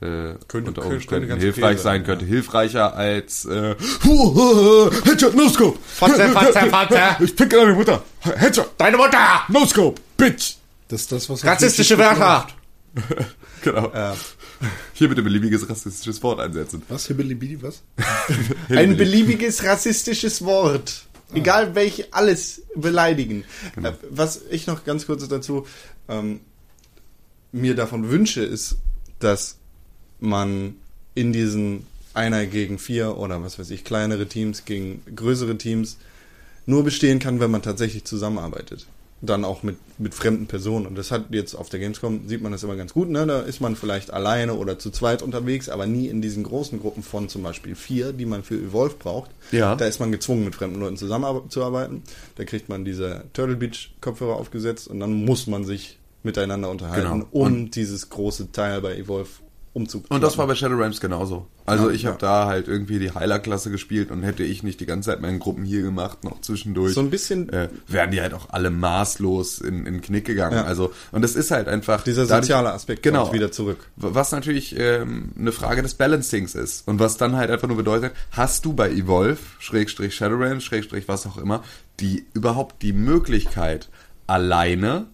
äh, 0.01 0.33
Könnte- 0.47 0.69
unter 0.69 0.81
könnte- 0.81 0.95
Umständen 0.95 1.29
könnte 1.29 1.43
hilfreich 1.43 1.77
sein 1.77 1.99
sein, 1.99 2.03
könnte. 2.03 2.25
ja. 2.25 2.31
Hilfreicher 2.31 2.95
als 2.95 3.45
äh, 3.45 3.75
Headshot, 5.05 5.35
No 5.35 5.47
Scope! 5.49 5.77
Fotze, 5.85 6.29
Fotze, 6.33 6.59
Fotze! 6.69 6.99
Ich 7.19 7.33
ficke 7.33 7.55
deine 7.57 7.73
Mutter! 7.73 8.03
Headshot! 8.21 8.71
Deine 8.79 8.97
Mutter! 8.97 9.43
No 9.49 9.65
Scope! 9.65 10.01
Bitch! 10.17 10.55
Das 10.87 11.01
ist 11.01 11.11
das, 11.11 11.29
was 11.29 11.45
Rassistische 11.45 11.97
Wörter! 11.99 12.47
Genau. 13.63 13.91
Hier 14.93 15.09
bitte 15.09 15.21
beliebiges 15.21 15.69
rassistisches 15.69 16.21
Wort 16.23 16.39
einsetzen. 16.39 16.83
Was? 16.89 17.07
Hibbilibidi, 17.07 17.61
was? 17.61 17.81
Ein 18.69 18.97
beliebiges 18.97 19.63
rassistisches 19.63 20.43
Wort. 20.43 21.05
Egal 21.33 21.73
welche, 21.75 22.13
alles 22.13 22.61
beleidigen. 22.75 23.43
Äh, 23.81 23.93
Was 24.09 24.41
ich 24.51 24.67
noch 24.67 24.85
ganz 24.85 25.07
kurz 25.07 25.27
dazu 25.27 25.65
ähm, 26.07 26.41
mir 27.51 27.75
davon 27.75 28.09
wünsche, 28.09 28.43
ist, 28.43 28.75
dass 29.19 29.57
man 30.19 30.75
in 31.15 31.33
diesen 31.33 31.85
einer 32.13 32.45
gegen 32.45 32.77
vier 32.77 33.17
oder 33.17 33.41
was 33.43 33.57
weiß 33.57 33.71
ich, 33.71 33.83
kleinere 33.83 34.27
Teams 34.27 34.65
gegen 34.65 35.01
größere 35.15 35.57
Teams 35.57 35.97
nur 36.65 36.83
bestehen 36.83 37.19
kann, 37.19 37.39
wenn 37.39 37.51
man 37.51 37.61
tatsächlich 37.61 38.03
zusammenarbeitet. 38.05 38.85
Dann 39.25 39.45
auch 39.45 39.63
mit, 39.63 39.77
mit 39.99 40.13
fremden 40.13 40.47
Personen. 40.47 40.85
Und 40.85 40.95
das 40.97 41.09
hat 41.09 41.27
jetzt 41.29 41.55
auf 41.55 41.69
der 41.69 41.79
Gamescom, 41.79 42.27
sieht 42.27 42.41
man 42.41 42.51
das 42.51 42.61
immer 42.63 42.75
ganz 42.75 42.91
gut, 42.93 43.09
ne? 43.09 43.25
Da 43.25 43.39
ist 43.39 43.61
man 43.61 43.77
vielleicht 43.77 44.11
alleine 44.11 44.55
oder 44.55 44.77
zu 44.77 44.91
zweit 44.91 45.21
unterwegs, 45.21 45.69
aber 45.69 45.85
nie 45.85 46.07
in 46.07 46.21
diesen 46.21 46.43
großen 46.43 46.77
Gruppen 46.81 47.03
von 47.03 47.29
zum 47.29 47.41
Beispiel 47.41 47.73
vier, 47.75 48.11
die 48.11 48.25
man 48.25 48.43
für 48.43 48.55
Evolve 48.55 48.95
braucht. 48.99 49.31
Ja. 49.53 49.75
Da 49.77 49.85
ist 49.85 49.99
man 50.01 50.11
gezwungen, 50.11 50.43
mit 50.43 50.55
fremden 50.55 50.79
Leuten 50.81 50.97
zusammenzuarbeiten. 50.97 52.03
Da 52.35 52.43
kriegt 52.43 52.67
man 52.67 52.83
diese 52.83 53.23
Turtle 53.31 53.55
Beach 53.55 53.93
Kopfhörer 54.01 54.35
aufgesetzt 54.35 54.89
und 54.89 54.99
dann 54.99 55.13
muss 55.25 55.47
man 55.47 55.63
sich 55.63 55.99
miteinander 56.23 56.69
unterhalten, 56.69 57.09
Genau. 57.09 57.25
um 57.31 57.41
Und- 57.53 57.75
dieses 57.77 58.09
große 58.09 58.51
Teil 58.51 58.81
bei 58.81 58.97
Evolve 58.97 59.29
umzuklappen. 59.73 60.15
Und 60.15 60.21
das 60.21 60.37
war 60.37 60.45
bei 60.47 60.53
Shadowrams 60.55 61.01
genauso. 61.01 61.47
Also 61.65 61.89
Ja, 61.89 61.95
ich 61.95 62.05
habe 62.05 62.17
ja. 62.21 62.27
da 62.43 62.45
halt 62.45 62.67
irgendwie 62.67 62.99
die 62.99 63.11
Heiler-Klasse 63.11 63.71
gespielt 63.71 64.11
und 64.11 64.21
hätte 64.21 64.43
ich 64.43 64.61
nicht 64.61 64.79
die 64.79 64.85
ganze 64.85 65.09
Zeit 65.09 65.19
meine 65.21 65.39
Gruppen 65.39 65.63
hier 65.65 65.81
gemacht, 65.81 66.23
noch 66.23 66.41
zwischendurch. 66.41 66.93
So 66.93 66.99
ein 67.01 67.09
bisschen- 67.09 67.49
Äh, 67.49 67.69
wären 67.87 68.11
die 68.11 68.21
halt 68.21 68.33
auch 68.35 68.49
alle 68.51 68.69
maßlos 68.69 69.59
in, 69.59 69.85
in 69.87 70.01
Knick 70.01 70.25
gegangen. 70.25 70.57
Ja. 70.57 70.63
Also, 70.65 70.93
und 71.11 71.23
das 71.23 71.35
ist 71.35 71.49
halt 71.51 71.67
einfach... 71.67 72.03
Dieser 72.03 72.27
dadurch- 72.27 72.45
soziale 72.45 72.71
Aspekt 72.71 73.01
genau, 73.03 73.23
kommt 73.23 73.33
wieder 73.33 73.51
zurück. 73.51 73.79
Was 73.95 74.31
natürlich 74.31 74.75
ähm, 74.77 75.31
eine 75.39 75.51
Frage 75.51 75.81
des 75.81 75.95
Balancings 75.95 76.53
ist. 76.55 76.87
Und 76.87 76.99
was 76.99 77.17
dann 77.17 77.35
halt 77.35 77.49
einfach 77.49 77.67
nur 77.67 77.77
bedeutet, 77.77 78.13
hast 78.31 78.65
du 78.65 78.73
bei 78.73 78.91
Evolve, 78.91 79.39
Schrägstrich 79.59 80.13
Shadowrams, 80.15 80.63
Schrägstrich 80.63 81.07
was 81.07 81.25
auch 81.25 81.37
immer, 81.37 81.63
die 81.99 82.25
überhaupt 82.33 82.81
die 82.83 82.93
Möglichkeit, 82.93 83.89
alleine 84.27 85.07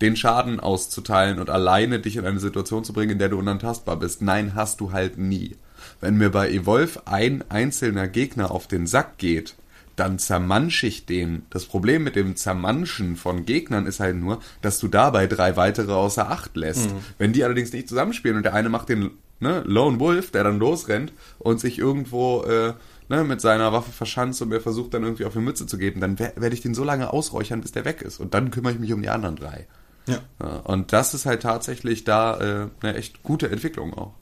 den 0.00 0.16
Schaden 0.16 0.60
auszuteilen 0.60 1.38
und 1.38 1.48
alleine 1.50 2.00
dich 2.00 2.16
in 2.16 2.26
eine 2.26 2.40
Situation 2.40 2.84
zu 2.84 2.92
bringen, 2.92 3.12
in 3.12 3.18
der 3.18 3.30
du 3.30 3.38
unantastbar 3.38 3.96
bist. 3.96 4.20
Nein, 4.22 4.54
hast 4.54 4.80
du 4.80 4.92
halt 4.92 5.16
nie. 5.18 5.56
Wenn 6.00 6.16
mir 6.16 6.30
bei 6.30 6.50
Evolve 6.50 7.06
ein 7.06 7.44
einzelner 7.48 8.06
Gegner 8.08 8.50
auf 8.50 8.66
den 8.66 8.86
Sack 8.86 9.18
geht, 9.18 9.54
dann 9.94 10.18
zermansche 10.18 10.86
ich 10.86 11.06
den. 11.06 11.46
Das 11.48 11.64
Problem 11.64 12.04
mit 12.04 12.16
dem 12.16 12.36
Zermanschen 12.36 13.16
von 13.16 13.46
Gegnern 13.46 13.86
ist 13.86 13.98
halt 14.00 14.16
nur, 14.16 14.40
dass 14.60 14.78
du 14.78 14.88
dabei 14.88 15.26
drei 15.26 15.56
weitere 15.56 15.92
außer 15.92 16.30
Acht 16.30 16.54
lässt. 16.56 16.90
Wenn 17.16 17.32
die 17.32 17.42
allerdings 17.44 17.72
nicht 17.72 17.88
zusammenspielen 17.88 18.36
und 18.36 18.42
der 18.42 18.52
eine 18.52 18.68
macht 18.68 18.90
den 18.90 19.12
ne, 19.40 19.62
Lone 19.64 19.98
Wolf, 19.98 20.30
der 20.32 20.44
dann 20.44 20.58
losrennt 20.58 21.14
und 21.38 21.60
sich 21.60 21.78
irgendwo 21.78 22.42
äh, 22.42 22.74
ne, 23.08 23.24
mit 23.24 23.40
seiner 23.40 23.72
Waffe 23.72 23.90
verschanzt 23.92 24.42
und 24.42 24.50
mir 24.50 24.60
versucht 24.60 24.92
dann 24.92 25.02
irgendwie 25.02 25.24
auf 25.24 25.32
die 25.32 25.38
Mütze 25.38 25.66
zu 25.66 25.78
geben, 25.78 26.00
dann 26.02 26.18
wer- 26.18 26.34
werde 26.36 26.54
ich 26.54 26.60
den 26.60 26.74
so 26.74 26.84
lange 26.84 27.10
ausräuchern, 27.14 27.62
bis 27.62 27.72
der 27.72 27.86
weg 27.86 28.02
ist. 28.02 28.20
Und 28.20 28.34
dann 28.34 28.50
kümmere 28.50 28.74
ich 28.74 28.78
mich 28.78 28.92
um 28.92 29.00
die 29.00 29.08
anderen 29.08 29.36
drei. 29.36 29.66
Ja. 30.06 30.22
Ja, 30.40 30.56
und 30.60 30.92
das 30.92 31.14
ist 31.14 31.26
halt 31.26 31.42
tatsächlich 31.42 32.04
da 32.04 32.38
äh, 32.64 32.68
eine 32.80 32.96
echt 32.96 33.22
gute 33.22 33.50
Entwicklung 33.50 33.92
auch. 33.94 34.12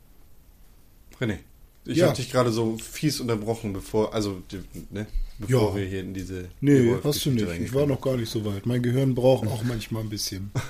René, 1.20 1.38
ich 1.84 1.98
Ja. 1.98 2.06
habe 2.06 2.16
dich 2.16 2.30
gerade 2.32 2.50
so 2.50 2.78
fies 2.78 3.20
unterbrochen, 3.20 3.72
bevor, 3.72 4.14
also, 4.14 4.42
ne, 4.90 5.06
bevor 5.38 5.70
Ja. 5.70 5.76
wir 5.76 5.86
hier 5.86 6.00
in 6.00 6.14
diese 6.14 6.48
Nee, 6.60 6.96
hast 7.04 7.24
du 7.26 7.30
nicht. 7.30 7.46
Ich 7.60 7.74
war 7.74 7.86
noch 7.86 8.00
gar 8.00 8.16
nicht 8.16 8.30
so 8.30 8.44
weit. 8.44 8.66
Mein 8.66 8.82
Gehirn 8.82 9.14
braucht 9.14 9.46
auch 9.46 9.62
manchmal 9.64 10.02
ein 10.02 10.10
bisschen. 10.10 10.50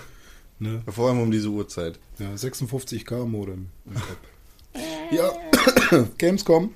Ne? 0.60 0.82
Vor 0.86 1.08
allem 1.08 1.20
um 1.20 1.32
diese 1.32 1.48
Uhrzeit. 1.48 1.98
Ja, 2.20 2.32
56k 2.32 3.26
Modem 3.26 3.66
im 3.86 3.94
Kopf. 3.94 4.16
Ja, 5.10 5.32
Gamescom 6.18 6.70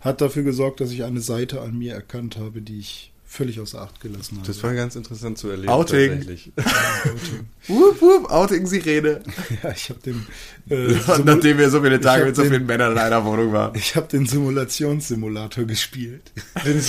hat 0.00 0.20
dafür 0.20 0.44
gesorgt, 0.44 0.80
dass 0.80 0.92
ich 0.92 1.02
eine 1.02 1.20
Seite 1.20 1.60
an 1.62 1.76
mir 1.76 1.94
erkannt 1.94 2.36
habe, 2.36 2.62
die 2.62 2.78
ich 2.78 3.12
völlig 3.34 3.58
außer 3.60 3.80
Acht 3.82 4.00
gelassen 4.00 4.36
habe. 4.38 4.46
Das 4.46 4.62
war 4.62 4.72
ganz 4.74 4.94
interessant 4.96 5.36
zu 5.38 5.48
erleben. 5.48 5.68
Outing. 5.68 6.10
Tatsächlich. 6.18 6.52
Wup, 7.68 8.00
wup, 8.00 8.30
Outing-Sirene. 8.30 9.22
ja, 9.62 9.70
ich 9.72 9.88
habe 9.90 10.00
den, 10.00 10.26
äh, 10.70 10.94
Nachdem 11.24 11.58
wir 11.58 11.68
so 11.70 11.82
viele 11.82 12.00
Tage 12.00 12.26
mit 12.26 12.36
so 12.36 12.42
den- 12.42 12.50
vielen 12.50 12.66
Männern 12.66 12.92
in 12.92 12.98
einer 12.98 13.24
Wohnung 13.24 13.52
waren. 13.52 13.74
ich 13.74 13.96
habe 13.96 14.06
den 14.06 14.26
Simulationssimulator 14.26 15.64
gespielt. 15.64 16.30
Den, 16.64 16.80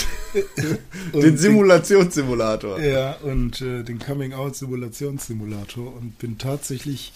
den 1.14 1.38
Simulationssimulator. 1.38 2.80
Ja, 2.82 3.14
und 3.24 3.62
äh, 3.62 3.84
den 3.84 4.00
Coming-out-Simulationssimulator 4.00 5.96
und 5.96 6.20
bin 6.20 6.38
tatsächlich 6.38 7.14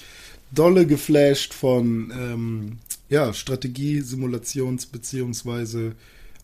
dolle 0.51 0.85
geflasht 0.87 1.53
von 1.53 2.11
ähm, 2.17 2.77
ja, 3.09 3.33
Strategie, 3.33 3.99
Simulations- 4.01 4.87
beziehungsweise 4.91 5.93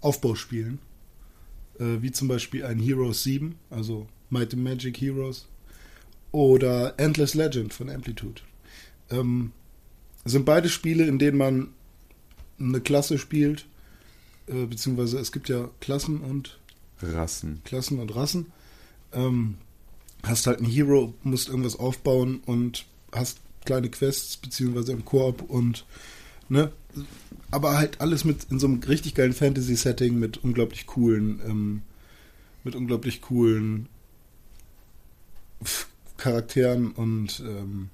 Aufbauspielen. 0.01 0.79
Äh, 1.79 2.01
wie 2.01 2.11
zum 2.11 2.27
Beispiel 2.27 2.65
ein 2.65 2.79
Heroes 2.79 3.23
7, 3.23 3.55
also 3.69 4.07
Might 4.29 4.53
and 4.53 4.63
Magic 4.63 4.97
Heroes. 4.99 5.47
Oder 6.31 6.93
Endless 6.97 7.33
Legend 7.33 7.73
von 7.73 7.89
Amplitude. 7.89 8.41
Ähm, 9.09 9.51
sind 10.25 10.45
beide 10.45 10.69
Spiele, 10.69 11.05
in 11.05 11.19
denen 11.19 11.37
man 11.37 11.69
eine 12.59 12.81
Klasse 12.81 13.17
spielt, 13.17 13.67
äh, 14.47 14.65
beziehungsweise 14.65 15.19
es 15.19 15.31
gibt 15.31 15.49
ja 15.49 15.69
Klassen 15.79 16.21
und 16.21 16.59
Rassen. 17.01 17.61
Klassen 17.63 17.99
und 17.99 18.15
Rassen. 18.15 18.47
Ähm, 19.13 19.57
hast 20.23 20.47
halt 20.47 20.59
einen 20.59 20.69
Hero, 20.69 21.13
musst 21.23 21.49
irgendwas 21.49 21.77
aufbauen 21.77 22.41
und 22.45 22.85
hast 23.11 23.39
kleine 23.65 23.89
Quests, 23.89 24.37
beziehungsweise 24.37 24.93
im 24.93 25.05
Koop 25.05 25.41
und, 25.41 25.85
ne, 26.49 26.71
aber 27.51 27.77
halt 27.77 28.01
alles 28.01 28.25
mit 28.25 28.47
in 28.49 28.59
so 28.59 28.67
einem 28.67 28.81
richtig 28.83 29.15
geilen 29.15 29.33
Fantasy-Setting 29.33 30.17
mit 30.17 30.43
unglaublich 30.43 30.85
coolen, 30.85 31.41
ähm, 31.45 31.81
mit 32.63 32.75
unglaublich 32.75 33.21
coolen 33.21 33.87
Charakteren 36.17 36.91
und 36.91 37.41
ähm, 37.45 37.89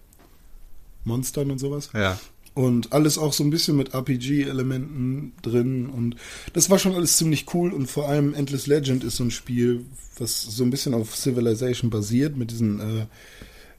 Monstern 1.03 1.51
und 1.51 1.59
sowas. 1.59 1.89
Ja. 1.93 2.19
Und 2.53 2.91
alles 2.91 3.17
auch 3.17 3.31
so 3.31 3.43
ein 3.43 3.49
bisschen 3.49 3.77
mit 3.77 3.93
RPG-Elementen 3.93 5.33
drin. 5.41 5.87
Und 5.87 6.17
das 6.53 6.69
war 6.69 6.79
schon 6.79 6.95
alles 6.95 7.17
ziemlich 7.17 7.53
cool. 7.53 7.71
Und 7.71 7.87
vor 7.87 8.09
allem 8.09 8.33
Endless 8.33 8.67
Legend 8.67 9.03
ist 9.03 9.15
so 9.15 9.23
ein 9.23 9.31
Spiel, 9.31 9.85
was 10.17 10.41
so 10.41 10.63
ein 10.63 10.69
bisschen 10.69 10.93
auf 10.93 11.15
Civilization 11.15 11.89
basiert, 11.89 12.35
mit 12.35 12.51
diesen 12.51 12.79
äh, 12.79 13.05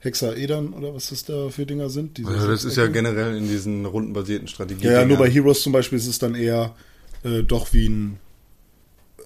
Hexaedern 0.03 0.73
oder 0.73 0.95
was 0.95 1.11
das 1.11 1.25
da 1.25 1.49
für 1.49 1.65
Dinger 1.65 1.89
sind. 1.89 2.19
Diese 2.19 2.29
Also 2.29 2.49
das 2.49 2.65
ist 2.65 2.77
ja 2.77 2.89
generell 2.89 3.37
in 3.37 3.49
diesen 3.49 3.87
rundenbasierten 3.87 4.49
Strategien. 4.49 4.91
Ja, 4.91 5.01
ja, 5.01 5.05
nur 5.07 5.17
bei 5.17 5.31
Heroes 5.31 5.63
zum 5.63 5.73
Beispiel 5.73 5.97
ist 5.99 6.09
es 6.09 6.19
dann 6.19 6.35
eher 6.35 6.75
äh, 7.23 7.43
doch 7.43 7.73
wie 7.73 7.89
ein 7.89 8.19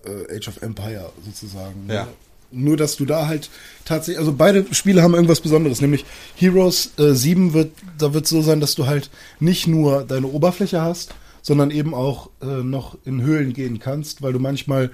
äh, 0.04 0.36
Age 0.36 0.48
of 0.48 0.60
Empire 0.60 1.12
sozusagen. 1.24 1.86
ne? 1.86 1.94
Ja. 1.94 2.08
Nur, 2.52 2.76
dass 2.76 2.96
du 2.96 3.06
da 3.06 3.26
halt 3.26 3.50
tatsächlich, 3.84 4.18
also 4.18 4.32
beide 4.32 4.66
Spiele 4.72 5.02
haben 5.02 5.14
irgendwas 5.14 5.40
Besonderes, 5.40 5.80
nämlich 5.80 6.04
Heroes 6.36 6.92
äh, 6.98 7.12
7 7.12 7.54
wird, 7.54 7.72
da 7.98 8.14
wird 8.14 8.26
so 8.26 8.40
sein, 8.40 8.60
dass 8.60 8.74
du 8.74 8.86
halt 8.86 9.10
nicht 9.40 9.66
nur 9.66 10.04
deine 10.04 10.28
Oberfläche 10.28 10.80
hast, 10.80 11.14
sondern 11.42 11.70
eben 11.70 11.94
auch 11.94 12.30
äh, 12.42 12.62
noch 12.62 12.98
in 13.04 13.22
Höhlen 13.22 13.52
gehen 13.52 13.78
kannst, 13.78 14.22
weil 14.22 14.32
du 14.32 14.38
manchmal 14.38 14.90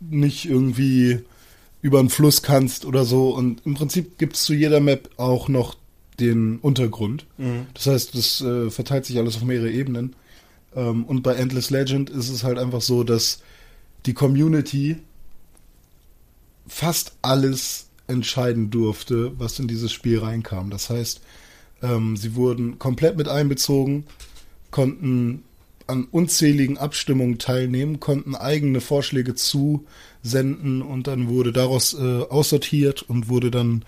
nicht 0.00 0.44
irgendwie 0.48 1.20
über 1.84 1.98
einen 1.98 2.08
Fluss 2.08 2.40
kannst 2.40 2.86
oder 2.86 3.04
so. 3.04 3.28
Und 3.28 3.60
im 3.66 3.74
Prinzip 3.74 4.16
gibt 4.16 4.36
es 4.36 4.44
zu 4.44 4.54
jeder 4.54 4.80
Map 4.80 5.10
auch 5.18 5.48
noch 5.48 5.76
den 6.18 6.58
Untergrund. 6.60 7.26
Das 7.74 7.86
heißt, 7.86 8.14
das 8.16 8.40
äh, 8.40 8.70
verteilt 8.70 9.04
sich 9.04 9.18
alles 9.18 9.36
auf 9.36 9.42
mehrere 9.42 9.70
Ebenen. 9.70 10.16
Ähm, 10.74 11.04
und 11.04 11.22
bei 11.22 11.34
Endless 11.34 11.68
Legend 11.68 12.08
ist 12.08 12.30
es 12.30 12.42
halt 12.42 12.56
einfach 12.56 12.80
so, 12.80 13.04
dass 13.04 13.42
die 14.06 14.14
Community 14.14 14.96
fast 16.66 17.12
alles 17.20 17.88
entscheiden 18.06 18.70
durfte, 18.70 19.38
was 19.38 19.58
in 19.58 19.68
dieses 19.68 19.92
Spiel 19.92 20.20
reinkam. 20.20 20.70
Das 20.70 20.88
heißt, 20.88 21.20
ähm, 21.82 22.16
sie 22.16 22.34
wurden 22.34 22.78
komplett 22.78 23.18
mit 23.18 23.28
einbezogen, 23.28 24.04
konnten 24.70 25.42
an 25.86 26.06
unzähligen 26.10 26.78
Abstimmungen 26.78 27.38
teilnehmen, 27.38 28.00
konnten 28.00 28.34
eigene 28.34 28.80
Vorschläge 28.80 29.34
zusenden 29.34 30.82
und 30.82 31.06
dann 31.06 31.28
wurde 31.28 31.52
daraus 31.52 31.94
äh, 31.94 32.22
aussortiert 32.22 33.02
und 33.02 33.28
wurde 33.28 33.50
dann 33.50 33.84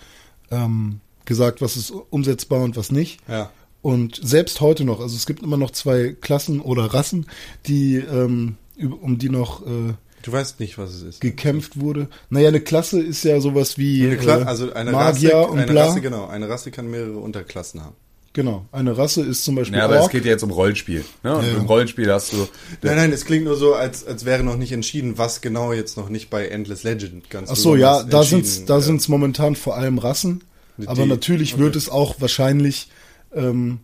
ähm, 0.51 1.01
gesagt, 1.25 1.61
was 1.61 1.77
ist 1.77 1.93
umsetzbar 2.11 2.61
und 2.63 2.77
was 2.77 2.93
nicht. 2.93 3.21
Ja. 3.29 3.51
Und 3.83 4.21
selbst 4.23 4.61
heute 4.61 4.85
noch, 4.85 5.01
also 5.01 5.15
es 5.15 5.27
gibt 5.27 5.43
immer 5.43 5.57
noch 5.57 5.71
zwei 5.71 6.15
Klassen 6.21 6.61
oder 6.61 6.93
Rassen, 6.93 7.27
die 7.67 7.97
ähm, 7.97 8.57
um 8.79 9.19
die 9.19 9.29
noch 9.29 9.65
äh, 9.67 9.95
Du 10.23 10.33
weißt 10.33 10.59
nicht, 10.59 10.77
was 10.77 10.91
es 10.93 11.03
ist. 11.03 11.21
gekämpft 11.21 11.79
wurde. 11.79 12.09
Naja, 12.31 12.49
eine 12.49 12.61
Klasse 12.61 13.01
ist 13.01 13.23
ja 13.23 13.41
sowas 13.41 13.79
wie 13.79 14.05
Eine 14.05 14.17
Kla 14.17 14.41
äh, 14.41 14.45
also 14.45 14.73
eine 14.73 14.91
Magier 14.91 15.35
Rasse, 15.37 15.51
und 15.51 15.59
eine 15.59 15.71
bla. 15.71 15.87
Rasse, 15.87 16.01
genau. 16.01 16.27
Eine 16.27 16.49
Rasse 16.49 16.73
kann 16.73 16.91
mehrere 16.91 17.19
Unterklassen 17.19 17.85
haben. 17.85 17.95
Genau, 18.37 18.67
eine 18.71 18.99
Rasse 18.99 19.23
ist 19.23 19.47
zum 19.47 19.55
Beispiel 19.55 19.79
Ja, 19.79 19.87
aber 19.87 19.95
es 19.97 20.03
Ork. 20.03 20.13
geht 20.13 20.27
ja 20.27 20.33
jetzt 20.33 20.43
um 20.43 20.51
Rollenspiel. 20.51 21.07
Ne? 21.23 21.37
Und 21.37 21.43
Ja, 21.43 21.53
ja. 21.53 21.57
im 21.57 21.65
Rollenspiel 21.65 22.13
hast 22.13 22.35
du. 22.35 22.47
Nein, 22.83 22.97
nein, 22.97 23.11
es 23.11 23.25
klingt 23.25 23.47
nur 23.47 23.57
so, 23.57 23.73
als, 23.73 24.07
als 24.07 24.27
wäre 24.27 24.43
noch 24.43 24.59
nicht 24.59 24.73
entschieden, 24.73 25.17
was 25.17 25.41
genau 25.41 25.73
jetzt 25.73 25.97
noch 25.97 26.11
nicht 26.11 26.29
bei 26.29 26.47
Endless 26.49 26.83
Legend 26.83 27.31
ganz 27.31 27.51
Ach 27.51 27.57
so, 27.57 27.77
ja, 27.77 28.03
da 28.03 28.23
sind's, 28.25 28.67
da 28.67 28.77
äh, 28.77 28.83
sind's 28.83 29.09
momentan 29.09 29.57
vor 29.57 29.75
allem 29.77 29.97
Rassen. 29.97 30.45
Die- 30.77 30.87
aber 30.87 31.07
natürlich 31.07 31.55
okay. 31.55 31.63
wird 31.63 31.77
es 31.77 31.89
auch 31.89 32.17
wahrscheinlich 32.21 32.91
ähm, 33.35 33.79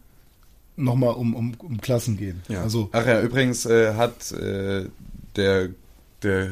nochmal 0.76 1.14
um, 1.14 1.34
um, 1.34 1.54
um 1.56 1.80
Klassen 1.80 2.18
gehen. 2.18 2.42
Ja. 2.50 2.62
Also 2.62 2.90
Ach 2.92 3.06
ja, 3.06 3.22
übrigens 3.22 3.64
äh, 3.64 3.94
hat 3.94 4.32
äh, 4.32 4.84
der 5.34 5.70
der 6.22 6.50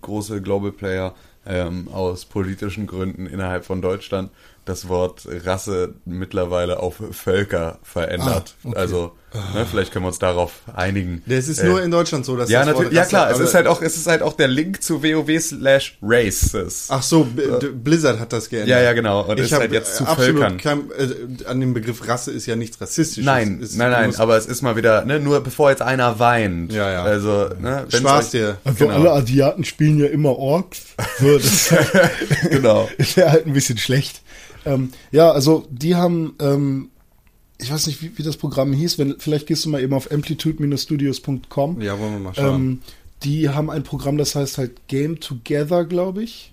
große 0.00 0.40
Global 0.42 0.70
Player, 0.70 1.12
ähm, 1.44 1.88
aus 1.88 2.24
politischen 2.24 2.86
Gründen 2.86 3.26
innerhalb 3.26 3.64
von 3.64 3.82
Deutschland 3.82 4.30
das 4.64 4.88
Wort 4.88 5.26
Rasse 5.44 5.94
mittlerweile 6.04 6.78
auf 6.80 6.96
Völker 7.10 7.78
verändert. 7.82 8.54
Ah, 8.64 8.68
okay. 8.68 8.78
Also 8.78 9.12
ne, 9.54 9.66
vielleicht 9.68 9.92
können 9.92 10.04
wir 10.04 10.08
uns 10.08 10.20
darauf 10.20 10.52
einigen. 10.72 11.22
Das 11.26 11.48
ist 11.48 11.58
Äh, 11.58 11.66
nur 11.66 11.82
in 11.82 11.90
Deutschland 11.90 12.24
so, 12.24 12.36
dass 12.36 12.48
ja, 12.48 12.60
das 12.60 12.68
Wort 12.68 12.84
natürlich. 12.84 12.96
Ja 12.96 13.04
klar, 13.06 13.30
es 13.30 13.40
ist 13.40 13.54
halt 13.54 13.66
auch, 13.66 13.82
es 13.82 13.96
ist 13.96 14.06
halt 14.06 14.22
auch 14.22 14.34
der 14.34 14.46
Link 14.48 14.80
zu 14.82 15.02
WoW 15.02 15.40
slash 15.40 15.98
Races. 16.00 16.86
Ach 16.90 17.02
so, 17.02 17.24
D- 17.24 17.68
Blizzard 17.70 18.20
hat 18.20 18.32
das 18.32 18.48
geändert. 18.50 18.68
Ja, 18.68 18.80
ja, 18.80 18.92
genau. 18.92 19.22
Und 19.22 19.38
ich 19.40 19.46
ist 19.46 19.52
habe 19.52 19.62
halt 19.62 19.72
jetzt 19.72 19.96
zu 19.96 20.06
absolut 20.06 20.40
Völkern. 20.40 20.58
kein, 20.58 20.90
äh, 20.92 21.44
an 21.46 21.60
dem 21.60 21.74
Begriff 21.74 22.06
Rasse 22.06 22.30
ist 22.30 22.46
ja 22.46 22.54
nichts 22.54 22.80
rassistisches. 22.80 23.24
Nein, 23.24 23.60
Ist 23.60 23.76
nein, 23.76 23.90
nein, 23.90 24.14
aber 24.16 24.36
es 24.36 24.46
ist 24.46 24.62
mal 24.62 24.76
wieder, 24.76 25.04
ne, 25.04 25.18
nur 25.18 25.40
bevor 25.40 25.70
jetzt 25.70 25.82
einer 25.82 26.18
weint. 26.20 26.72
Ja, 26.72 26.88
ja. 26.92 27.02
Also, 27.02 27.48
ne, 27.60 27.86
Spaß 27.88 28.26
euch- 28.26 28.30
dir. 28.30 28.58
Also 28.64 28.84
Genau. 28.86 28.94
alle 28.94 29.10
Asiaten 29.12 29.64
spielen 29.64 29.98
ja 29.98 30.06
immer 30.06 30.36
Orks. 30.38 30.82
So, 31.18 31.36
das 31.38 31.74
Genau. 32.50 32.88
ist 32.98 33.16
ja 33.16 33.30
halt 33.30 33.46
ein 33.46 33.52
bisschen 33.54 33.78
schlecht. 33.78 34.20
Ähm, 34.64 34.92
ja, 35.10 35.30
also 35.30 35.66
die 35.70 35.96
haben, 35.96 36.34
ähm, 36.40 36.90
ich 37.58 37.72
weiß 37.72 37.86
nicht, 37.86 38.02
wie, 38.02 38.16
wie 38.16 38.22
das 38.22 38.36
Programm 38.36 38.72
hieß, 38.72 38.98
wenn, 38.98 39.16
vielleicht 39.18 39.46
gehst 39.46 39.64
du 39.64 39.68
mal 39.68 39.82
eben 39.82 39.94
auf 39.94 40.10
amplitude-studios.com. 40.10 41.80
Ja, 41.80 41.98
wollen 41.98 42.12
wir 42.12 42.20
mal 42.20 42.34
schauen. 42.34 42.54
Ähm, 42.54 42.80
die 43.22 43.48
haben 43.48 43.70
ein 43.70 43.82
Programm, 43.82 44.18
das 44.18 44.34
heißt 44.34 44.58
halt 44.58 44.88
Game 44.88 45.20
Together, 45.20 45.84
glaube 45.84 46.22
ich. 46.22 46.52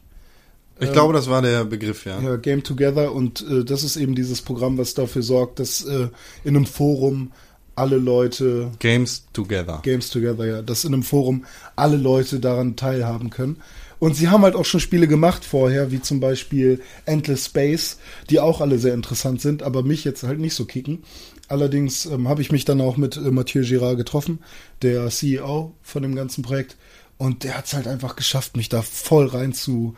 ich 0.79 0.91
glaube, 0.91 1.13
das 1.13 1.29
war 1.29 1.41
der 1.41 1.65
Begriff, 1.65 2.05
ja. 2.05 2.21
Ja, 2.21 2.35
Game 2.35 2.63
Together 2.63 3.13
und 3.13 3.45
äh, 3.49 3.65
das 3.65 3.83
ist 3.83 3.97
eben 3.97 4.15
dieses 4.15 4.41
Programm, 4.41 4.77
was 4.77 4.93
dafür 4.93 5.23
sorgt, 5.23 5.59
dass 5.59 5.83
äh, 5.83 6.09
in 6.43 6.55
einem 6.55 6.65
Forum 6.65 7.31
alle 7.75 7.97
Leute 7.97 8.71
Games 8.79 9.25
Together. 9.33 9.79
Games 9.83 10.09
Together, 10.09 10.45
ja, 10.45 10.61
dass 10.61 10.83
in 10.83 10.93
einem 10.93 11.03
Forum 11.03 11.45
alle 11.75 11.97
Leute 11.97 12.39
daran 12.39 12.75
teilhaben 12.75 13.29
können. 13.29 13.57
Und 13.99 14.15
sie 14.15 14.29
haben 14.29 14.43
halt 14.43 14.55
auch 14.55 14.65
schon 14.65 14.79
Spiele 14.79 15.07
gemacht 15.07 15.43
vorher, 15.43 15.91
wie 15.91 16.01
zum 16.01 16.19
Beispiel 16.21 16.81
Endless 17.05 17.45
Space, 17.47 17.97
die 18.29 18.39
auch 18.39 18.61
alle 18.61 18.79
sehr 18.79 18.93
interessant 18.93 19.41
sind, 19.41 19.61
aber 19.61 19.83
mich 19.83 20.05
jetzt 20.05 20.23
halt 20.23 20.39
nicht 20.39 20.55
so 20.55 20.65
kicken. 20.65 21.03
Allerdings 21.49 22.05
ähm, 22.05 22.27
habe 22.29 22.41
ich 22.41 22.51
mich 22.51 22.63
dann 22.63 22.79
auch 22.79 22.95
mit 22.95 23.17
äh, 23.17 23.31
Mathieu 23.31 23.63
Girard 23.63 23.97
getroffen, 23.97 24.39
der 24.81 25.09
CEO 25.09 25.73
von 25.81 26.01
dem 26.03 26.15
ganzen 26.15 26.43
Projekt. 26.43 26.77
Und 27.17 27.43
der 27.43 27.57
hat 27.57 27.65
es 27.65 27.73
halt 27.73 27.87
einfach 27.87 28.15
geschafft, 28.15 28.55
mich 28.55 28.69
da 28.69 28.81
voll 28.81 29.25
rein 29.27 29.51
zu. 29.51 29.95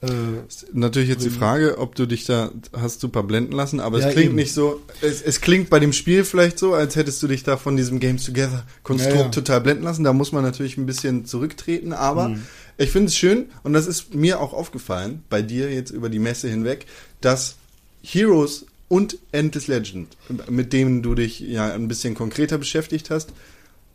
Äh, 0.00 0.08
Natürlich 0.72 1.08
jetzt 1.10 1.24
die 1.24 1.30
Frage, 1.30 1.78
ob 1.78 1.94
du 1.94 2.06
dich 2.06 2.24
da 2.24 2.50
hast 2.72 3.00
super 3.00 3.22
blenden 3.22 3.52
lassen, 3.52 3.78
aber 3.80 4.00
Ja, 4.00 4.08
es 4.08 4.12
klingt 4.14 4.28
eben. 4.30 4.34
nicht 4.34 4.52
so, 4.52 4.80
es, 5.00 5.22
es 5.22 5.40
klingt 5.40 5.70
bei 5.70 5.78
dem 5.78 5.92
Spiel 5.92 6.24
vielleicht 6.24 6.58
so, 6.58 6.74
als 6.74 6.96
hättest 6.96 7.22
du 7.22 7.28
dich 7.28 7.44
da 7.44 7.56
von 7.56 7.76
diesem 7.76 8.00
Games 8.00 8.24
Together 8.24 8.64
Konstrukt 8.82 9.16
Ja, 9.16 9.22
ja. 9.24 9.28
total 9.28 9.60
blenden 9.60 9.84
lassen. 9.84 10.02
Da 10.04 10.12
muss 10.12 10.32
man 10.32 10.42
natürlich 10.42 10.76
ein 10.76 10.86
bisschen 10.86 11.24
zurücktreten, 11.26 11.92
aber 11.92 12.30
Mhm. 12.30 12.42
Ich 12.78 12.90
finde 12.90 13.08
es 13.08 13.16
schön 13.16 13.46
und 13.62 13.72
das 13.72 13.86
ist 13.86 14.14
mir 14.14 14.40
auch 14.40 14.52
aufgefallen, 14.52 15.22
bei 15.30 15.42
dir 15.42 15.72
jetzt 15.72 15.90
über 15.90 16.08
die 16.08 16.18
Messe 16.18 16.48
hinweg, 16.48 16.86
dass 17.20 17.56
Heroes 18.02 18.66
und 18.88 19.18
Endless 19.32 19.66
Legend, 19.66 20.16
mit 20.48 20.72
denen 20.72 21.02
du 21.02 21.14
dich 21.14 21.40
ja 21.40 21.72
ein 21.72 21.88
bisschen 21.88 22.14
konkreter 22.14 22.58
beschäftigt 22.58 23.10
hast, 23.10 23.30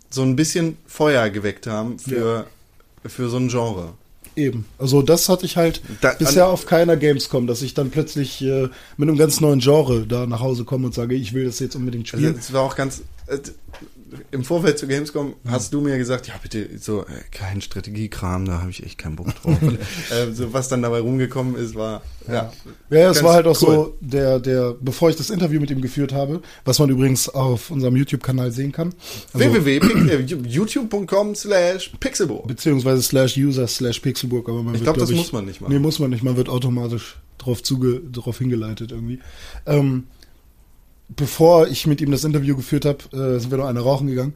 so 0.10 0.24
ein 0.24 0.36
bisschen 0.36 0.78
Feuer 0.88 1.30
geweckt 1.30 1.68
haben 1.68 2.00
für, 2.00 2.48
für 3.06 3.30
so 3.30 3.38
ein 3.38 3.50
Genre. 3.50 3.94
Eben. 4.36 4.66
Also 4.78 5.02
das 5.02 5.28
hatte 5.30 5.46
ich 5.46 5.58
halt 5.58 5.82
Da- 6.02 6.14
bisher 6.14 6.48
auf 6.48 6.66
keiner 6.66 6.96
Gamescom, 6.98 7.46
dass 7.46 7.62
ich 7.62 7.74
dann 7.74 7.92
plötzlich 7.92 8.42
äh, 8.42 8.70
mit 8.98 9.10
einem 9.10 9.18
ganz 9.18 9.42
neuen 9.42 9.60
Genre 9.60 10.08
da 10.08 10.26
nach 10.26 10.40
Hause 10.40 10.64
komme 10.64 10.86
und 10.88 10.94
sage, 10.96 11.16
ich 11.16 11.34
will 11.34 11.46
das 11.46 11.60
jetzt 11.60 11.76
unbedingt 11.76 12.06
Also, 12.14 12.18
spielen. 12.26 12.40
es 12.40 12.52
war 12.54 12.62
auch 12.64 12.76
ganz. 12.76 13.02
Äh, 13.28 13.38
Im 14.32 14.44
Vorfeld 14.44 14.78
zu 14.80 14.88
Gamescom 14.88 15.36
hast 15.48 15.74
du 15.74 15.82
mir 15.82 15.98
gesagt, 15.98 16.28
ja 16.28 16.34
bitte, 16.42 16.78
so 16.80 17.02
äh, 17.02 17.06
kein 17.32 17.62
Strategiekram, 17.62 18.46
da 18.46 18.62
habe 18.62 18.72
ich 18.72 18.84
echt 18.84 18.98
keinen 18.98 19.16
Bock 19.16 19.34
drauf. 19.36 19.58
äh, 20.12 20.32
so 20.34 20.54
was 20.54 20.68
dann 20.70 20.82
dabei 20.82 21.00
rumgekommen 21.00 21.56
ist, 21.56 21.76
war 21.76 22.02
ja. 22.28 22.52
Ja, 22.90 22.98
ja 23.00 23.10
es 23.12 23.24
war 23.24 23.34
halt 23.34 23.48
auch 23.48 23.62
cool. 23.62 23.74
so, 23.74 23.98
der, 24.02 24.40
der, 24.40 24.76
bevor 24.80 25.10
ich 25.10 25.16
das 25.16 25.30
Interview 25.30 25.60
mit 25.60 25.72
ihm 25.72 25.82
geführt 25.82 26.14
habe, 26.14 26.42
was 26.66 26.80
man 26.80 26.90
übrigens 26.90 27.30
auf 27.30 27.72
unserem 27.72 27.96
YouTube-Kanal 27.96 28.52
sehen 28.52 28.72
kann. 28.72 28.94
Also, 29.34 29.54
www.youtube.com 29.66 31.36
slash 31.36 31.92
pixelburg. 32.00 32.48
beziehungsweise 32.48 33.02
slash 33.02 33.38
user 33.38 33.68
slash 33.68 34.00
pixelburg, 34.00 34.48
aber 34.50 34.64
man 34.64 34.76
Ich 34.76 34.82
wird, 34.82 34.86
glaub, 34.86 34.98
das 34.98 35.10
ich- 35.10 35.18
muss 35.18 35.32
man 35.32 35.46
nicht 35.46 35.62
machen. 35.62 35.74
Nee, 35.74 35.80
muss 35.80 36.00
man 36.00 36.10
nicht, 36.10 36.24
man 36.24 36.38
wird 36.38 36.50
automatisch 36.50 37.18
drauf 37.38 37.64
zuge, 37.64 38.02
drauf 38.12 38.38
hingeleitet 38.38 38.92
irgendwie. 38.92 39.20
Ähm, 39.66 40.06
bevor 41.10 41.68
ich 41.68 41.88
mit 41.88 42.02
ihm 42.02 42.12
das 42.12 42.24
Interview 42.24 42.56
geführt 42.56 42.86
habe, 42.86 43.04
äh, 43.12 43.40
sind 43.40 43.52
wir 43.52 43.58
noch 43.58 43.68
eine 43.68 43.82
rauchen 43.82 44.08
gegangen 44.08 44.34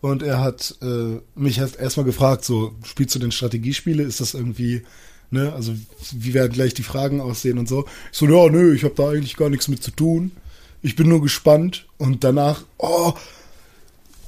und 0.00 0.22
er 0.22 0.40
hat 0.40 0.76
äh, 0.82 1.20
mich 1.34 1.58
erst 1.58 1.78
erstmal 1.78 2.06
gefragt, 2.06 2.44
so, 2.44 2.74
spielst 2.84 3.14
du 3.14 3.18
denn 3.18 3.32
Strategiespiele? 3.32 4.02
Ist 4.02 4.20
das 4.20 4.34
irgendwie, 4.34 4.82
ne, 5.30 5.52
also 5.52 5.72
wie 6.12 6.34
werden 6.34 6.52
gleich 6.52 6.74
die 6.74 6.82
Fragen 6.82 7.20
aussehen 7.20 7.58
und 7.58 7.68
so. 7.68 7.86
Ich 8.12 8.18
so, 8.18 8.26
ja, 8.26 8.50
nö, 8.50 8.74
ich 8.74 8.84
habe 8.84 8.94
da 8.94 9.10
eigentlich 9.10 9.36
gar 9.36 9.48
nichts 9.48 9.68
mit 9.68 9.82
zu 9.82 9.90
tun. 9.90 10.32
Ich 10.82 10.96
bin 10.96 11.08
nur 11.08 11.22
gespannt 11.22 11.86
und 11.98 12.22
danach, 12.22 12.62
oh, 12.78 13.14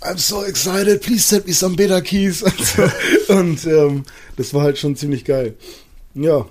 I'm 0.00 0.18
so 0.18 0.44
excited, 0.44 1.02
please 1.02 1.22
send 1.22 1.46
me 1.46 1.52
some 1.52 1.76
beta 1.76 2.00
keys. 2.00 2.42
Und, 2.42 2.64
so. 2.64 3.32
und 3.32 3.66
ähm, 3.66 4.04
das 4.36 4.54
war 4.54 4.62
halt 4.62 4.78
schon 4.78 4.94
ziemlich 4.94 5.24
geil. 5.24 5.54
Ja. 6.14 6.46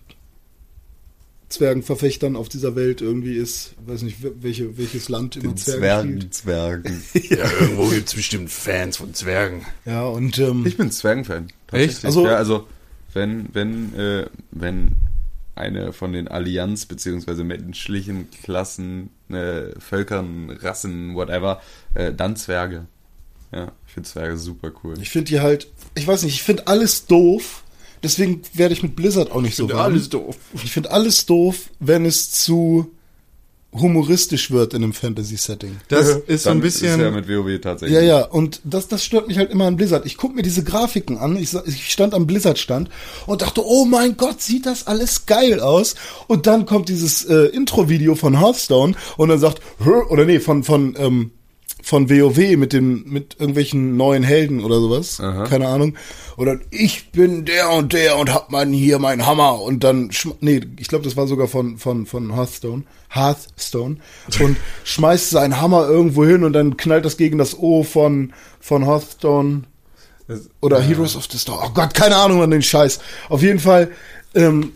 Zwergenverfechtern 1.49 2.37
auf 2.37 2.47
dieser 2.47 2.77
Welt 2.77 3.01
irgendwie 3.01 3.35
ist, 3.35 3.73
weiß 3.85 4.03
nicht, 4.03 4.17
welche, 4.41 4.77
welches 4.77 5.09
Land 5.09 5.35
immer 5.35 5.49
Den 5.49 5.57
Zwergen 5.57 5.81
Zwergen, 5.81 6.11
spielt. 6.17 6.33
Zwergen. 6.33 7.03
ja, 7.29 7.51
irgendwo 7.61 7.87
gibt 7.87 8.07
es 8.07 8.13
bestimmt 8.15 8.49
Fans 8.49 8.97
von 8.97 9.13
Zwergen. 9.13 9.65
Ja, 9.85 10.05
und 10.05 10.37
ähm, 10.39 10.65
Ich 10.65 10.77
bin 10.77 10.91
Zwergenfan. 10.91 11.47
Echt? 11.73 12.05
Also- 12.05 12.21
Also, 12.21 12.25
ja, 12.25 12.35
also 12.37 12.67
wenn, 13.13 13.47
wenn, 13.51 13.93
äh, 13.99 14.25
wenn 14.51 14.93
eine 15.55 15.93
von 15.93 16.13
den 16.13 16.27
Allianz 16.27 16.85
beziehungsweise 16.85 17.43
menschlichen 17.43 18.29
Klassen, 18.43 19.09
äh, 19.29 19.79
Völkern, 19.79 20.49
Rassen, 20.49 21.15
whatever, 21.15 21.61
äh, 21.93 22.13
dann 22.13 22.35
Zwerge. 22.35 22.85
Ja, 23.51 23.71
ich 23.85 23.93
finde 23.93 24.09
Zwerge 24.09 24.37
super 24.37 24.71
cool. 24.83 24.95
ich 25.01 25.09
finde 25.09 25.29
die 25.29 25.41
halt, 25.41 25.67
ich 25.95 26.07
weiß 26.07 26.23
nicht, 26.23 26.35
ich 26.35 26.43
finde 26.43 26.67
alles 26.67 27.05
doof. 27.05 27.63
Deswegen 28.03 28.41
werde 28.53 28.73
ich 28.73 28.81
mit 28.81 28.95
Blizzard 28.95 29.31
auch 29.31 29.41
nicht 29.41 29.55
so 29.55 29.69
warm. 29.69 30.01
doof. 30.09 30.35
Ich 30.53 30.71
finde 30.71 30.89
alles 30.91 31.25
doof, 31.27 31.69
wenn 31.79 32.05
es 32.05 32.31
zu 32.31 32.91
humoristisch 33.73 34.51
wird 34.51 34.73
in 34.73 34.83
einem 34.83 34.93
Fantasy-Setting. 34.93 35.77
Das 35.87 36.09
ist 36.27 36.43
so 36.43 36.49
ein 36.49 36.59
bisschen. 36.59 36.99
Ist 36.99 37.05
ja 37.05 37.11
mit 37.11 37.29
WoW 37.29 37.59
tatsächlich. 37.61 37.97
Ja, 37.97 38.03
ja, 38.03 38.25
und 38.25 38.61
das, 38.63 38.87
das 38.87 39.03
stört 39.03 39.27
mich 39.27 39.37
halt 39.37 39.49
immer 39.49 39.65
an 39.65 39.77
Blizzard. 39.77 40.05
Ich 40.05 40.17
gucke 40.17 40.35
mir 40.35 40.41
diese 40.41 40.63
Grafiken 40.63 41.17
an, 41.17 41.37
ich, 41.37 41.53
ich 41.65 41.91
stand 41.91 42.13
am 42.13 42.27
Blizzard-Stand 42.27 42.89
und 43.27 43.41
dachte, 43.41 43.65
oh 43.65 43.85
mein 43.85 44.17
Gott, 44.17 44.41
sieht 44.41 44.65
das 44.65 44.87
alles 44.87 45.25
geil 45.25 45.61
aus. 45.61 45.95
Und 46.27 46.47
dann 46.47 46.65
kommt 46.65 46.89
dieses 46.89 47.23
äh, 47.25 47.45
Intro-Video 47.45 48.15
von 48.15 48.39
Hearthstone 48.39 48.95
und 49.17 49.29
dann 49.29 49.39
sagt, 49.39 49.61
oder 50.09 50.25
nee, 50.25 50.39
von, 50.39 50.63
von, 50.63 50.95
ähm, 50.97 51.31
von 51.81 52.09
WoW 52.09 52.57
mit 52.57 52.73
dem 52.73 53.03
mit 53.05 53.37
irgendwelchen 53.39 53.97
neuen 53.97 54.23
Helden 54.23 54.63
oder 54.63 54.79
sowas, 54.79 55.19
Aha. 55.19 55.43
keine 55.45 55.67
Ahnung. 55.67 55.95
Oder 56.37 56.59
ich 56.69 57.11
bin 57.11 57.45
der 57.45 57.71
und 57.71 57.93
der 57.93 58.17
und 58.17 58.33
hab 58.33 58.51
man 58.51 58.71
hier 58.71 58.99
meinen 58.99 59.25
Hammer 59.25 59.61
und 59.61 59.83
dann 59.83 60.11
nee, 60.39 60.61
ich 60.77 60.87
glaube, 60.87 61.03
das 61.03 61.17
war 61.17 61.27
sogar 61.27 61.47
von 61.47 61.77
von 61.77 62.05
von 62.05 62.35
Hearthstone, 62.35 62.83
Hearthstone 63.09 63.97
und 64.39 64.57
schmeißt 64.83 65.29
seinen 65.31 65.59
Hammer 65.59 65.87
irgendwo 65.87 66.25
hin 66.25 66.43
und 66.43 66.53
dann 66.53 66.77
knallt 66.77 67.05
das 67.05 67.17
gegen 67.17 67.37
das 67.37 67.57
O 67.57 67.83
von 67.83 68.33
von 68.59 68.85
Hearthstone 68.85 69.63
oder 70.61 70.79
Heroes 70.79 71.15
of 71.15 71.27
the 71.29 71.37
Storm. 71.37 71.59
Oh 71.63 71.71
Gott, 71.73 71.93
keine 71.93 72.15
Ahnung 72.15 72.41
an 72.41 72.51
den 72.51 72.61
Scheiß. 72.61 72.99
Auf 73.29 73.41
jeden 73.41 73.59
Fall 73.59 73.91
ähm, 74.33 74.73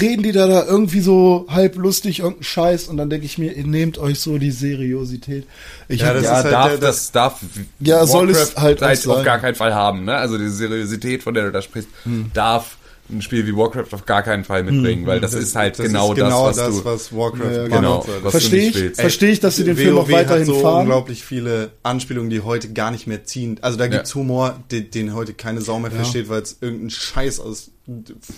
reden 0.00 0.22
die 0.22 0.32
da 0.32 0.46
da 0.46 0.64
irgendwie 0.64 1.00
so 1.00 1.46
halb 1.48 1.76
lustig 1.76 2.20
irgendeinen 2.20 2.44
Scheiß 2.44 2.88
und 2.88 2.96
dann 2.96 3.10
denke 3.10 3.26
ich 3.26 3.38
mir, 3.38 3.52
ihr 3.52 3.66
nehmt 3.66 3.98
euch 3.98 4.20
so 4.20 4.38
die 4.38 4.50
Seriosität. 4.50 5.46
Ich 5.88 6.00
Ja, 6.00 6.08
hab, 6.08 6.14
das 6.14 6.24
ja, 6.24 6.38
ist 6.38 6.44
halt 6.44 6.52
darf, 6.54 6.68
der- 6.70 6.78
das 6.78 7.12
darf 7.12 7.40
Ja, 7.80 8.06
soll 8.06 8.30
es 8.30 8.56
halt 8.56 8.80
halt 8.82 8.98
sein. 9.00 9.12
auf 9.12 9.24
gar 9.24 9.38
keinen 9.38 9.54
Fall 9.54 9.74
haben. 9.74 10.04
Ne? 10.04 10.14
Also 10.14 10.38
diese 10.38 10.50
Seriosität, 10.52 11.22
von 11.22 11.34
der 11.34 11.44
du 11.44 11.52
da 11.52 11.62
sprichst, 11.62 11.88
Hm. 12.04 12.30
darf 12.34 12.76
ein 13.10 13.20
Spiel 13.20 13.46
wie 13.46 13.56
Warcraft 13.56 13.88
auf 13.92 14.06
gar 14.06 14.22
keinen 14.22 14.44
Fall 14.44 14.62
mitbringen, 14.62 15.06
weil 15.06 15.20
das, 15.20 15.34
ist 15.34 15.54
halt 15.56 15.78
das 15.78 15.86
genau, 15.86 16.10
ist 16.12 16.16
genau 16.16 16.46
das, 16.48 16.58
was 16.58 16.76
du... 16.76 16.84
was 16.84 17.12
Warcraft 17.12 17.44
Ja, 17.44 17.62
ja, 17.62 17.68
genau. 17.68 18.02
soll. 18.02 18.18
Was 18.22 18.30
verstehe 18.30 18.70
du 18.70 18.86
ich, 18.86 18.94
verstehe 18.96 19.30
ich, 19.32 19.40
dass 19.40 19.56
sie 19.56 19.64
den 19.64 19.76
WoW 19.76 19.82
Film 19.82 19.98
auch 19.98 20.10
weiterhin 20.10 20.40
hat 20.40 20.46
so 20.46 20.60
fahren. 20.60 20.80
unglaublich 20.82 21.24
viele 21.24 21.72
Anspielungen, 21.82 22.30
die 22.30 22.40
heute 22.40 22.72
gar 22.72 22.90
nicht 22.90 23.06
mehr 23.06 23.24
ziehen. 23.24 23.58
Also 23.60 23.76
da 23.76 23.88
gibt's 23.88 24.10
Ja. 24.10 24.14
Humor, 24.16 24.60
den, 24.70 24.90
den 24.90 25.14
heute 25.14 25.34
keine 25.34 25.60
Sau 25.60 25.78
mehr 25.78 25.90
versteht, 25.90 26.28
weil 26.28 26.42
es 26.42 26.56
irgendein 26.60 26.90
Scheiß 26.90 27.40
aus 27.40 27.70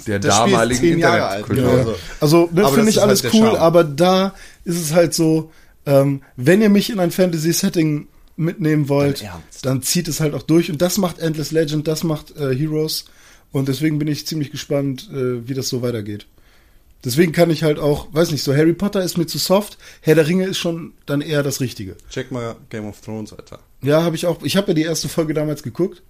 Der 0.07 0.19
das 0.19 0.35
Spiel 0.37 0.47
ist 0.47 0.53
damaligen 0.53 0.81
zehn 0.81 0.99
Jahre 0.99 1.27
alt. 1.27 1.47
Genau 1.47 1.77
Ja. 1.77 1.85
so. 1.85 1.95
Also, 2.21 2.49
ne, 2.53 2.63
Aber 2.65 2.69
finde 2.75 2.87
das 2.87 2.89
ich 2.89 2.97
ist 2.97 3.03
alles 3.03 3.23
halt 3.25 3.35
cool, 3.35 3.57
aber 3.57 3.85
da 3.85 4.35
ist 4.65 4.81
es 4.81 4.93
halt 4.93 5.15
so, 5.15 5.51
ähm, 5.87 6.23
wenn 6.37 6.63
ihr 6.63 6.71
mich 6.71 6.91
in 6.91 6.99
ein 6.99 7.11
Fantasy-Setting 7.11 8.09
mitnehmen 8.37 8.89
wollt, 8.89 9.23
Ernst? 9.23 9.65
dann 9.65 9.83
zieht 9.83 10.09
es 10.09 10.21
halt 10.21 10.35
auch 10.35 10.43
durch. 10.43 10.71
Und 10.71 10.83
das 10.83 10.99
macht 10.99 11.19
Endless 11.19 11.53
Legend, 11.53 11.87
das 11.87 12.03
macht 12.03 12.37
äh, 12.37 12.55
Heroes. 12.57 13.05
Und 13.55 13.69
deswegen 13.69 14.01
bin 14.01 14.09
ich 14.09 14.27
ziemlich 14.27 14.51
gespannt, 14.51 15.09
äh, 15.13 15.49
wie 15.49 15.55
das 15.55 15.69
so 15.69 15.81
weitergeht. 15.81 16.27
Deswegen 17.05 17.31
kann 17.31 17.51
ich 17.51 17.63
halt 17.63 17.79
auch, 17.79 18.09
weiß 18.13 18.33
nicht, 18.33 18.43
so 18.43 18.53
Harry 18.53 18.73
Potter 18.73 19.01
ist 19.05 19.17
mir 19.17 19.27
zu 19.27 19.39
soft, 19.39 19.79
Herr 20.01 20.17
der 20.17 20.27
Ringe 20.27 20.45
ist 20.45 20.59
schon 20.59 20.93
dann 21.07 21.21
eher 21.21 21.45
das 21.45 21.61
Richtige. 21.61 21.97
Check 22.11 22.33
mal 22.33 22.57
Game 22.69 22.85
of 22.85 23.01
Thrones, 23.01 23.33
Alter. 23.33 23.61
Ja, 23.81 24.03
habe 24.03 24.17
ich 24.17 24.27
auch. 24.27 24.43
Ich 24.43 24.57
habe 24.57 24.69
ja 24.69 24.75
die 24.75 24.83
erste 24.83 25.09
Folge 25.09 25.35
damals 25.35 25.63
geguckt. 25.63 26.03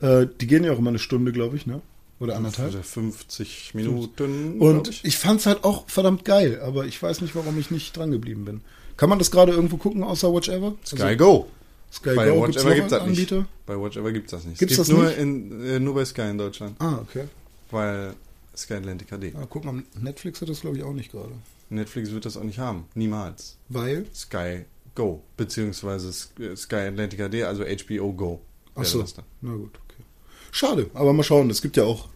Äh, 0.00 0.28
die 0.40 0.46
gehen 0.46 0.62
ja 0.62 0.72
auch 0.72 0.78
immer 0.78 0.90
eine 0.90 1.00
Stunde, 1.00 1.32
glaube 1.32 1.56
ich, 1.56 1.66
ne? 1.66 1.82
Oder 2.20 2.36
anderthalb. 2.36 2.68
Also 2.68 2.80
50 2.80 3.74
Minuten. 3.74 4.58
glaub 4.60 4.68
Und 4.68 5.04
ich, 5.04 5.18
fand's 5.18 5.46
halt 5.46 5.64
auch 5.64 5.88
verdammt 5.88 6.24
geil, 6.24 6.60
aber 6.64 6.86
ich 6.86 7.02
weiß 7.02 7.22
nicht, 7.22 7.34
warum 7.34 7.58
ich 7.58 7.72
nicht 7.72 7.96
dran 7.96 8.12
geblieben 8.12 8.44
bin. 8.44 8.60
Kann 8.96 9.08
man 9.08 9.18
das 9.18 9.32
gerade 9.32 9.50
irgendwo 9.50 9.78
gucken, 9.78 10.04
außer 10.04 10.32
Watch 10.32 10.48
Ever? 10.48 10.74
Sky 10.86 11.02
Also, 11.02 11.16
Go. 11.16 11.48
Sky 11.92 12.14
Bei 12.14 12.28
Go 12.28 12.42
Watch 12.42 12.46
gibt's 12.52 12.62
Ever 12.64 12.74
gibt's 12.74 12.90
das 12.90 13.00
einen 13.02 13.10
nicht. 13.12 13.32
Anbieter? 13.32 13.48
Bei 13.66 13.80
Watch 13.80 13.96
Ever 13.96 14.12
gibt's 14.12 14.30
das 14.30 14.44
nicht. 14.44 14.58
Gibt's 14.58 14.72
es 14.72 14.78
das 14.78 14.86
gibt 14.88 14.98
nur, 14.98 15.08
nicht? 15.08 15.18
In, 15.18 15.64
äh, 15.64 15.78
nur 15.80 15.94
bei 15.94 16.04
Sky 16.04 16.22
in 16.30 16.38
Deutschland. 16.38 16.76
Ah, 16.80 16.98
okay. 16.98 17.24
Weil 17.70 18.14
Sky 18.56 18.74
Atlantic 18.74 19.08
HD. 19.08 19.32
Ja, 19.34 19.46
guck 19.48 19.64
mal, 19.64 19.82
Netflix 20.00 20.40
hat 20.40 20.48
das 20.48 20.60
glaube 20.60 20.76
ich 20.76 20.82
auch 20.82 20.92
nicht 20.92 21.10
gerade. 21.12 21.32
Netflix 21.70 22.10
wird 22.12 22.24
das 22.24 22.36
auch 22.36 22.44
nicht 22.44 22.58
haben. 22.58 22.84
Niemals. 22.94 23.56
Weil? 23.68 24.06
Sky 24.14 24.64
Go. 24.94 25.22
Beziehungsweise 25.36 26.08
äh, 26.40 26.56
Sky 26.56 26.76
Atlantic 26.76 27.18
HD, 27.20 27.42
also 27.44 27.64
HBO 27.64 28.12
Go. 28.12 28.40
Ach 28.74 28.84
so. 28.84 29.00
das. 29.02 29.14
Na 29.40 29.52
gut, 29.54 29.70
okay. 29.86 30.02
Schade, 30.50 30.90
aber 30.94 31.12
mal 31.12 31.22
schauen, 31.22 31.48
es 31.50 31.62
gibt 31.62 31.76
ja 31.76 31.84
auch 31.84 32.08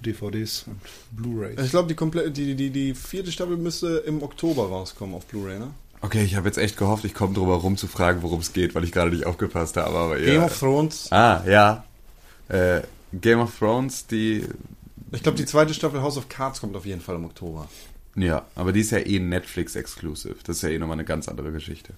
DVDs 0.00 0.64
und 0.66 0.80
Blu-rays. 1.12 1.58
Ich 1.62 1.70
glaube, 1.70 1.88
die, 1.88 1.94
komplette- 1.94 2.30
die, 2.30 2.54
die, 2.54 2.70
die 2.70 2.94
vierte 2.94 3.30
Staffel 3.32 3.56
müsste 3.56 3.98
im 4.06 4.22
Oktober 4.22 4.68
rauskommen 4.68 5.14
auf 5.14 5.26
Blu-ray, 5.26 5.58
ne? 5.58 5.72
Okay, 6.02 6.22
ich 6.24 6.34
habe 6.36 6.46
jetzt 6.48 6.56
echt 6.58 6.76
gehofft, 6.78 7.04
ich 7.04 7.12
komme 7.14 7.34
drüber 7.34 7.56
rum 7.56 7.76
zu 7.76 7.86
fragen, 7.86 8.22
worum 8.22 8.40
es 8.40 8.52
geht, 8.52 8.74
weil 8.74 8.84
ich 8.84 8.92
gerade 8.92 9.10
nicht 9.10 9.26
aufgepasst 9.26 9.76
habe. 9.76 9.96
Aber 9.96 10.18
ja. 10.18 10.32
Game 10.32 10.42
of 10.44 10.58
Thrones. 10.58 11.12
Ah, 11.12 11.42
ja. 11.46 11.84
Äh, 12.48 12.80
Game 13.12 13.40
of 13.40 13.58
Thrones, 13.58 14.06
die... 14.06 14.46
Ich 15.12 15.22
glaube, 15.22 15.36
die 15.36 15.44
zweite 15.44 15.74
Staffel 15.74 16.00
House 16.00 16.16
of 16.16 16.28
Cards 16.28 16.60
kommt 16.60 16.76
auf 16.76 16.86
jeden 16.86 17.00
Fall 17.00 17.16
im 17.16 17.24
Oktober. 17.24 17.68
Ja, 18.14 18.46
aber 18.54 18.72
die 18.72 18.80
ist 18.80 18.92
ja 18.92 18.98
eh 18.98 19.18
Netflix-exclusive. 19.18 20.36
Das 20.44 20.56
ist 20.56 20.62
ja 20.62 20.68
eh 20.70 20.78
nochmal 20.78 20.94
eine 20.94 21.04
ganz 21.04 21.28
andere 21.28 21.52
Geschichte. 21.52 21.92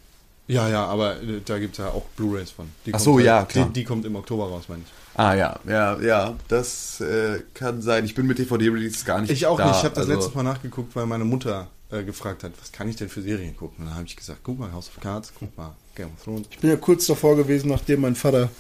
Ja, 0.49 0.69
ja, 0.69 0.85
aber 0.87 1.23
äh, 1.23 1.41
da 1.45 1.59
gibt 1.59 1.73
es 1.73 1.79
ja 1.79 1.89
auch 1.89 2.05
Blu-rays 2.17 2.51
von. 2.51 2.69
Die 2.87 2.93
Ach 2.95 2.99
so, 2.99 3.17
halt- 3.17 3.27
ja, 3.27 3.45
klar. 3.45 3.67
Die, 3.67 3.73
die 3.73 3.85
kommt 3.85 4.05
im 4.05 4.17
Oktober 4.17 4.49
raus, 4.49 4.65
meine 4.69 4.83
ich. 4.85 4.93
Ah 5.15 5.35
ja, 5.35 5.61
ja, 5.69 6.01
ja, 6.01 6.35
das 6.49 7.01
äh, 7.01 7.41
kann 7.55 7.83
sein. 7.83 8.05
Ich 8.05 8.15
bin 8.15 8.27
mit 8.27 8.39
DVD-Releases 8.39 9.05
gar 9.05 9.21
nicht 9.21 9.31
Ich 9.31 9.47
auch 9.47 9.59
da. 9.59 9.69
nicht. 9.69 9.79
Ich 9.79 9.85
habe 9.85 9.95
das 9.95 10.05
also- 10.09 10.13
letztes 10.15 10.35
Mal 10.35 10.43
nachgeguckt, 10.43 10.97
weil 10.97 11.07
meine 11.07 11.25
Mutter 11.25 11.69
äh, 11.93 12.03
gefragt 12.05 12.43
hat, 12.43 12.53
was 12.61 12.73
kann 12.73 12.89
ich 12.89 12.97
denn 12.97 13.09
für 13.09 13.23
Serien 13.23 13.57
gucken? 13.57 13.81
Und 13.81 13.87
dann 13.87 13.95
habe 13.95 14.07
ich 14.07 14.17
gesagt, 14.17 14.41
guck 14.43 14.59
mal 14.59 14.73
House 14.73 14.89
of 14.89 15.01
Cards, 15.01 15.33
guck 15.39 15.57
mal 15.57 15.77
Game 15.95 16.09
of 16.09 16.25
Thrones. 16.25 16.47
Ich 16.51 16.59
bin 16.59 16.71
ja 16.71 16.77
kurz 16.77 17.07
davor 17.07 17.37
gewesen, 17.37 17.69
nachdem 17.69 18.01
mein 18.01 18.15
Vater 18.15 18.51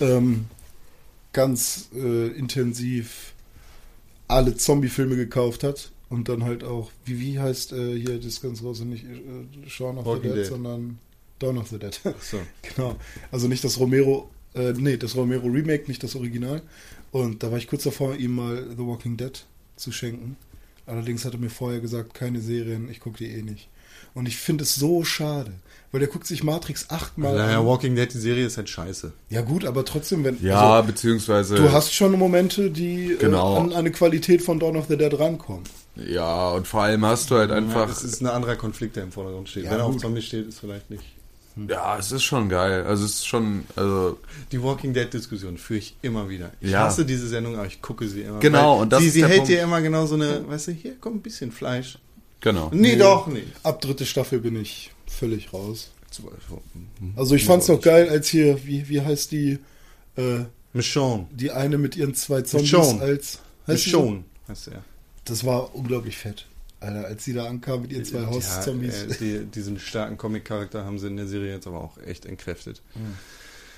ähm, 0.00 0.46
ganz 1.32 1.88
äh, 1.94 2.28
intensiv 2.28 3.32
alle 4.28 4.56
Zombie-Filme 4.56 5.16
gekauft 5.16 5.62
hat 5.62 5.90
und 6.08 6.28
dann 6.28 6.44
halt 6.44 6.64
auch, 6.64 6.90
wie, 7.04 7.20
wie 7.20 7.38
heißt 7.38 7.72
äh, 7.72 7.98
hier 7.98 8.20
das 8.20 8.40
ganz 8.40 8.60
große, 8.60 8.84
nicht 8.84 9.04
äh, 9.04 9.68
Shaun 9.68 9.98
of 9.98 10.04
the 10.04 10.10
Walking 10.10 10.22
Dead, 10.22 10.36
Dead. 10.36 10.46
sondern 10.46 10.98
Dawn 11.38 11.58
of 11.58 11.68
the 11.68 11.78
Dead. 11.78 12.00
So. 12.20 12.38
genau. 12.74 12.96
Also 13.30 13.48
nicht 13.48 13.64
das 13.64 13.78
Romero, 13.78 14.30
äh, 14.54 14.72
nee, 14.72 14.96
das 14.96 15.16
Romero 15.16 15.46
Remake, 15.46 15.84
nicht 15.88 16.02
das 16.02 16.14
Original. 16.16 16.62
Und 17.12 17.42
da 17.42 17.50
war 17.50 17.58
ich 17.58 17.66
kurz 17.66 17.84
davor, 17.84 18.16
ihm 18.16 18.34
mal 18.34 18.66
The 18.76 18.86
Walking 18.86 19.16
Dead 19.16 19.44
zu 19.76 19.92
schenken. 19.92 20.36
Allerdings 20.86 21.24
hat 21.24 21.32
er 21.32 21.38
mir 21.38 21.50
vorher 21.50 21.80
gesagt, 21.80 22.14
keine 22.14 22.40
Serien, 22.40 22.88
ich 22.90 23.00
gucke 23.00 23.18
die 23.18 23.26
eh 23.30 23.42
nicht. 23.42 23.68
Und 24.12 24.26
ich 24.26 24.36
finde 24.36 24.62
es 24.64 24.74
so 24.76 25.02
schade, 25.02 25.52
weil 25.90 25.98
der 26.00 26.08
guckt 26.08 26.26
sich 26.26 26.44
Matrix 26.44 26.90
achtmal 26.90 27.34
Naja, 27.36 27.58
an. 27.60 27.66
Walking 27.66 27.96
Dead, 27.96 28.12
die 28.12 28.18
Serie 28.18 28.46
ist 28.46 28.56
halt 28.56 28.68
scheiße. 28.68 29.12
Ja 29.30 29.40
gut, 29.40 29.64
aber 29.64 29.84
trotzdem, 29.84 30.22
wenn 30.24 30.40
Ja, 30.40 30.74
also, 30.76 30.86
beziehungsweise. 30.86 31.56
du 31.56 31.72
hast 31.72 31.92
schon 31.92 32.12
Momente, 32.12 32.70
die 32.70 33.16
Genau. 33.18 33.56
äh, 33.56 33.60
an 33.60 33.72
eine 33.72 33.90
Qualität 33.90 34.42
von 34.42 34.60
Dawn 34.60 34.76
of 34.76 34.86
the 34.88 34.96
Dead 34.96 35.18
rankommen. 35.18 35.64
Ja, 35.96 36.50
und 36.50 36.66
vor 36.68 36.82
allem 36.82 37.04
hast 37.04 37.30
du 37.30 37.36
halt 37.36 37.50
einfach. 37.50 37.88
Es 37.88 38.02
ist 38.04 38.20
ein 38.20 38.26
anderer 38.26 38.56
Konflikt, 38.56 38.96
der 38.96 39.04
im 39.04 39.12
Vordergrund 39.12 39.48
steht. 39.48 39.64
Ja, 39.64 39.72
Wenn 39.72 39.78
er 39.78 39.84
auf. 39.86 39.96
Zombie 39.96 40.22
steht, 40.22 40.48
ist 40.48 40.58
vielleicht 40.60 40.90
nicht. 40.90 41.04
Ja, 41.68 41.96
es 41.98 42.10
ist 42.10 42.24
schon 42.24 42.48
geil. 42.48 42.84
Also 42.84 43.04
es 43.04 43.12
ist 43.16 43.26
schon, 43.26 43.64
also 43.76 44.18
Die 44.50 44.60
Walking 44.62 44.92
Dead-Diskussion 44.92 45.56
führe 45.56 45.78
ich 45.78 45.96
immer 46.02 46.28
wieder. 46.28 46.50
Ich 46.60 46.70
Ja. 46.70 46.80
hasse 46.80 47.04
diese 47.04 47.28
Sendung, 47.28 47.54
aber 47.56 47.66
ich 47.66 47.80
gucke 47.80 48.08
sie 48.08 48.22
immer. 48.22 48.40
Genau, 48.40 48.80
und 48.80 48.92
das 48.92 49.00
sie, 49.00 49.06
ist 49.08 49.14
sie 49.14 49.24
hält 49.24 49.36
Punkt. 49.36 49.50
dir 49.50 49.62
immer 49.62 49.80
genau 49.80 50.04
so 50.06 50.16
eine, 50.16 50.46
weißt 50.48 50.68
du, 50.68 50.72
hier 50.72 50.96
kommt 50.96 51.16
ein 51.16 51.22
bisschen 51.22 51.52
Fleisch. 51.52 51.98
genau. 52.40 52.70
Nee, 52.74 52.96
doch 52.96 53.26
nicht. 53.28 53.46
Ab 53.62 53.80
dritte 53.80 54.04
Staffel 54.04 54.40
bin 54.40 54.56
ich 54.60 54.92
völlig 55.06 55.52
raus. 55.52 55.90
Zwölf. 56.10 56.32
Also 57.16 57.34
ich 57.34 57.44
fand's 57.44 57.66
noch 57.68 57.80
geil, 57.80 58.08
als 58.08 58.28
hier, 58.28 58.64
wie, 58.66 58.88
wie 58.88 59.00
heißt 59.00 59.32
die, 59.32 59.58
äh, 60.16 60.40
Michonne. 60.72 61.26
die 61.32 61.50
eine 61.52 61.78
mit 61.78 61.96
ihren 61.96 62.14
zwei 62.14 62.42
Zombies 62.42 62.72
Michonne. 62.72 63.00
als 63.00 63.38
heißt 63.66 63.86
die 63.86 63.90
so? 63.90 64.00
Michonne 64.02 64.24
heißt 64.48 64.68
er. 64.68 64.84
Das 65.24 65.44
war 65.44 65.74
unglaublich 65.74 66.16
fett. 66.16 66.46
Alter, 66.84 67.06
als 67.06 67.24
sie 67.24 67.32
da 67.32 67.46
ankam 67.46 67.82
mit 67.82 67.92
ihren 67.92 68.04
zwei 68.04 68.26
Hauszombies. 68.26 68.94
Ja, 69.08 69.14
äh, 69.14 69.18
die, 69.18 69.46
diesen 69.46 69.78
starken 69.78 70.16
Comic-Charakter 70.16 70.84
haben 70.84 70.98
sie 70.98 71.06
in 71.08 71.16
der 71.16 71.26
Serie 71.26 71.52
jetzt 71.52 71.66
aber 71.66 71.80
auch 71.80 71.98
echt 71.98 72.26
entkräftet. 72.26 72.82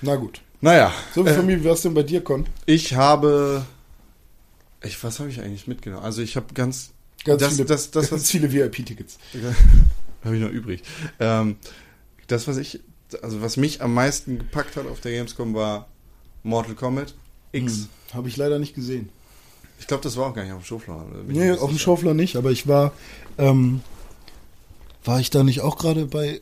Na 0.01 0.15
gut. 0.15 0.41
Naja, 0.61 0.91
So, 1.13 1.25
äh, 1.25 1.33
Familie, 1.33 1.69
was 1.69 1.81
denn 1.83 1.93
bei 1.93 2.03
dir, 2.03 2.23
Con? 2.23 2.45
ich 2.65 2.95
habe. 2.95 3.65
Ich, 4.83 5.03
was 5.03 5.19
habe 5.19 5.29
ich 5.29 5.41
eigentlich 5.41 5.67
mitgenommen? 5.67 6.03
Also 6.03 6.21
ich 6.21 6.35
habe 6.35 6.53
ganz. 6.53 6.91
Ganz 7.23 7.41
das, 7.41 7.53
viele, 7.53 7.65
das, 7.65 7.91
das, 7.91 8.09
ganz 8.09 8.23
was 8.23 8.29
viele 8.31 8.51
VIP-Tickets. 8.53 9.17
habe 10.23 10.35
ich 10.35 10.41
noch 10.41 10.51
übrig. 10.51 10.83
Ähm, 11.19 11.57
das, 12.27 12.47
was 12.47 12.57
ich, 12.57 12.79
also 13.21 13.41
was 13.41 13.57
mich 13.57 13.81
am 13.81 13.93
meisten 13.93 14.37
gepackt 14.37 14.75
hat 14.75 14.85
auf 14.85 14.99
der 15.01 15.11
Gamescom 15.13 15.53
war 15.53 15.87
Mortal 16.43 16.75
Kombat 16.75 17.15
X. 17.51 17.73
Hm, 17.73 17.87
Habe 18.13 18.29
ich 18.29 18.37
leider 18.37 18.59
nicht 18.59 18.75
gesehen. 18.75 19.09
Ich 19.79 19.87
glaube, 19.87 20.03
das 20.03 20.17
war 20.17 20.27
auch 20.27 20.33
gar 20.33 20.43
nicht 20.43 20.53
auf 20.53 20.61
dem 20.61 20.65
Showfloor. 20.65 21.05
Nee, 21.27 21.51
auf 21.51 21.69
dem. 21.69 21.77
Schaufler 21.77 22.13
nicht, 22.13 22.35
aber 22.35 22.51
ich 22.51 22.67
war, 22.67 22.93
ähm, 23.37 23.81
war 25.05 25.19
ich 25.19 25.29
da 25.29 25.43
nicht 25.43 25.61
auch 25.61 25.77
gerade 25.77 26.05
bei, 26.05 26.41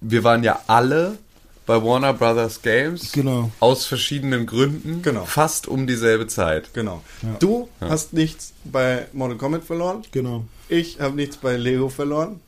Wir 0.00 0.22
waren 0.24 0.44
ja 0.44 0.60
alle 0.66 1.18
bei 1.64 1.82
Warner 1.82 2.12
Brothers 2.12 2.62
Games. 2.62 3.10
genau. 3.12 3.50
Aus 3.58 3.86
verschiedenen 3.86 4.46
Gründen. 4.46 5.02
Genau. 5.02 5.24
Fast 5.24 5.66
um 5.66 5.86
dieselbe 5.86 6.26
Zeit. 6.28 6.72
Genau. 6.74 7.02
Ja. 7.22 7.36
Du 7.40 7.68
hast 7.80 8.12
nichts 8.12 8.52
bei 8.64 9.06
Mortal 9.12 9.36
Kombat 9.38 9.64
verloren. 9.64 10.02
Genau. 10.12 10.44
Ich 10.68 11.00
habe 11.00 11.16
nichts 11.16 11.38
bei 11.38 11.56
Lego 11.56 11.88
verloren. 11.88 12.40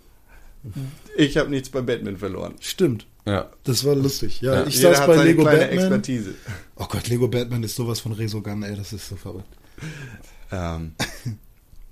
Ich 1.17 1.37
habe 1.37 1.51
nichts 1.51 1.71
bei 1.71 1.81
Batman 1.81 2.17
verloren. 2.17 2.55
Stimmt. 2.61 3.07
Ja. 3.27 3.49
Das 3.65 3.85
war 3.85 3.95
lustig. 3.95 4.41
Ja, 4.41 4.55
Ja, 4.61 4.67
ich 4.67 4.77
Jeder 4.77 4.91
saß 4.91 5.01
hat 5.01 5.07
bei 5.09 5.17
seine 5.17 5.29
Lego 5.31 5.45
Batman. 5.45 5.69
Expertise. 5.71 6.35
Oh 6.77 6.87
Gott, 6.89 7.09
Lego 7.09 7.29
Batman 7.29 7.63
ist 7.63 7.75
sowas 7.77 8.01
von 8.01 8.13
Resogun, 8.13 8.63
ey, 8.63 8.77
das 8.77 8.93
ist 8.93 9.09
so 9.09 9.17
verrückt. 9.17 9.49
Ähm, 10.53 10.93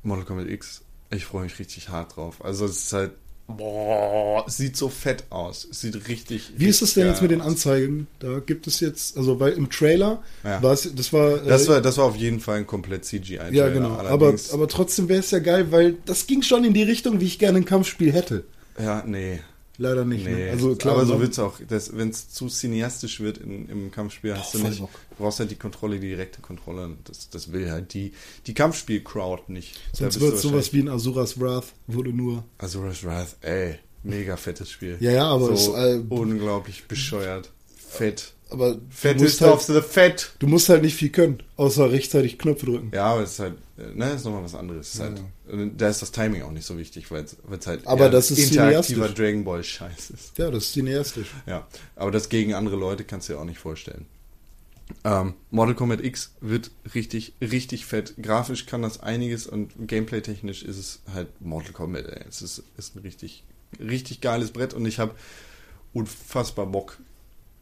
Mortal 0.03 0.25
Kombat 0.25 0.49
X, 0.49 0.83
ich 1.11 1.25
freue 1.25 1.45
mich 1.45 1.59
richtig 1.59 1.89
hart 1.89 2.17
drauf. 2.17 2.45
Also 2.45 2.65
es 2.65 2.85
ist 2.85 2.93
halt, 2.93 3.13
boah, 3.49 4.45
es 4.47 4.57
sieht 4.57 4.77
so 4.77 4.89
fett 4.89 5.25
aus. 5.31 5.67
Es 5.71 5.81
sieht 5.81 6.09
richtig. 6.09 6.53
Wie 6.57 6.67
ist 6.67 6.83
es 6.83 6.95
denn 6.95 7.07
jetzt 7.07 7.23
mit 7.23 7.31
den. 7.31 7.41
Anzeigen? 7.41 8.07
Da 8.19 8.39
gibt 8.41 8.67
es 8.67 8.81
jetzt, 8.81 9.17
also 9.17 9.39
weil 9.41 9.53
im 9.53 9.71
Trailer 9.71 10.23
Ja. 10.45 10.63
war 10.63 10.73
es, 10.73 10.89
das 10.95 11.13
war, 11.13 11.43
äh, 11.45 11.49
Das 11.49 11.69
war, 11.69 11.81
das 11.81 11.97
war 11.99 12.05
auf 12.07 12.17
jeden 12.17 12.41
Fall 12.41 12.59
ein 12.59 12.67
komplett 12.67 13.05
CGI. 13.05 13.39
ja 13.53 13.69
genau, 13.69 13.97
aber, 13.99 14.35
aber 14.53 14.69
trotzdem 14.69 15.09
wäre 15.09 15.21
es 15.21 15.31
ja 15.31 15.39
geil, 15.39 15.71
weil 15.71 15.95
das 16.07 16.27
ging 16.27 16.43
schon 16.43 16.65
in 16.65 16.75
die 16.75 16.83
Richtung, 16.83 17.21
wie 17.21 17.27
ich 17.27 17.39
gerne 17.39 17.59
ein 17.59 17.65
Kampfspiel 17.65 18.13
hätte. 18.13 18.45
ja, 18.81 19.03
nee. 19.07 19.41
Leider 19.79 20.05
nicht. 20.05 20.25
Nee, 20.25 20.47
ne? 20.47 20.51
Also 20.51 20.75
klar, 20.77 20.95
aber 20.95 21.07
so 21.07 21.13
man- 21.15 21.23
wird's 21.23 21.39
auch, 21.39 21.61
wenn 21.69 22.11
es 22.11 22.29
zu 22.31 22.49
cineastisch 22.49 23.21
wird 23.21 23.39
in, 23.39 23.69
im 23.69 23.91
Kampfspiel, 23.91 24.37
hast 24.37 24.53
Boah, 24.53 24.59
du 24.59 24.69
nicht, 24.69 24.81
Bock. 24.81 24.91
du 25.11 25.17
brauchst 25.17 25.41
halt 25.41 25.51
die 25.51 25.57
Kontrolle, 25.57 25.99
die 26.01 26.09
direkte 26.09 26.41
Kontrolle. 26.41 26.97
Das, 27.05 27.31
das 27.31 27.53
will 27.53 27.71
halt 27.71 27.95
die, 27.95 28.13
die 28.47 28.55
Kampfspiel-Crowd 28.55 29.45
nicht. 29.53 29.79
sonst 29.93 30.21
wird 30.21 30.39
sowas 30.39 30.73
wie 30.73 30.81
ein 30.81 30.89
Asuras 30.89 31.41
Wrath, 31.41 31.73
wurde 31.87 32.11
nur. 32.11 32.45
Azura's 32.59 33.05
Wrath, 33.05 33.37
ey, 33.43 33.79
mega 34.03 34.37
fettes 34.37 34.71
Spiel. 34.71 34.97
Ja, 35.01 35.11
ja, 35.11 35.25
aber 35.29 35.57
so 35.57 35.75
es, 35.77 35.97
äh, 35.97 36.03
unglaublich 36.09 36.85
bescheuert. 36.87 37.51
Fett. 37.77 38.33
Aber 38.49 38.79
auf 38.91 39.05
halt, 39.05 39.21
the 39.21 39.81
Fett. 39.83 40.33
du 40.39 40.47
musst 40.47 40.69
halt 40.69 40.83
nicht 40.83 40.95
viel 40.95 41.11
können, 41.11 41.43
außer 41.57 41.91
rechtzeitig 41.91 42.39
Knöpfe 42.39 42.67
drücken. 42.67 42.93
Ja, 42.95 43.07
aber 43.07 43.23
es 43.23 43.33
ist 43.33 43.39
halt, 43.41 43.55
ne, 43.97 44.13
ist 44.13 44.25
nochmal 44.25 44.45
was 44.45 44.55
anderes. 44.55 44.89
Es 44.89 44.95
Ist 44.95 45.01
halt, 45.01 45.21
Da 45.77 45.89
ist 45.89 46.01
das 46.01 46.13
Timing 46.13 46.43
auch 46.43 46.53
nicht 46.53 46.65
so 46.65 46.79
wichtig, 46.79 47.11
weil 47.11 47.25
es 47.25 47.67
halt 47.67 47.87
Aber 47.87 48.09
das 48.09 48.31
ist 48.31 48.39
interaktiver. 48.39 49.09
Dragon 49.09 49.45
Ball 49.45 49.65
Scheiß 49.65 50.11
ist. 50.11 50.39
Ja, 50.39 50.51
das 50.51 50.65
ist 50.65 50.73
cineastisch. 50.75 51.29
Ja, 51.47 51.67
aber 51.97 52.13
das 52.13 52.29
gegen 52.29 52.55
andere 52.55 52.77
Leute 52.77 53.03
kannst 53.03 53.29
du 53.29 53.33
dir 53.33 53.41
auch 53.41 53.45
nicht 53.45 53.59
vorstellen. 53.59 54.07
Ähm, 55.03 55.35
Mortal 55.51 55.75
Kombat 55.75 56.05
X 56.05 56.33
wird 56.41 56.71
richtig, 56.95 57.33
richtig 57.41 57.87
fett. 57.87 58.15
Grafisch 58.23 58.67
kann 58.67 58.83
das 58.83 59.01
einiges 59.01 59.49
und 59.49 59.73
gameplay-technisch 59.89 60.63
ist 60.63 60.79
es 60.79 61.01
halt 61.13 61.29
Mortal 61.41 61.73
Kombat. 61.73 62.07
Ey. 62.07 62.25
Es 62.29 62.43
ist, 62.43 62.63
ist 62.77 62.95
ein 62.95 63.01
richtig, 63.01 63.43
richtig 63.81 64.21
geiles 64.21 64.53
Brett 64.53 64.75
und 64.75 64.87
ich 64.87 65.01
habe 65.01 65.17
unfassbar 65.93 66.67
Bock, 66.67 66.99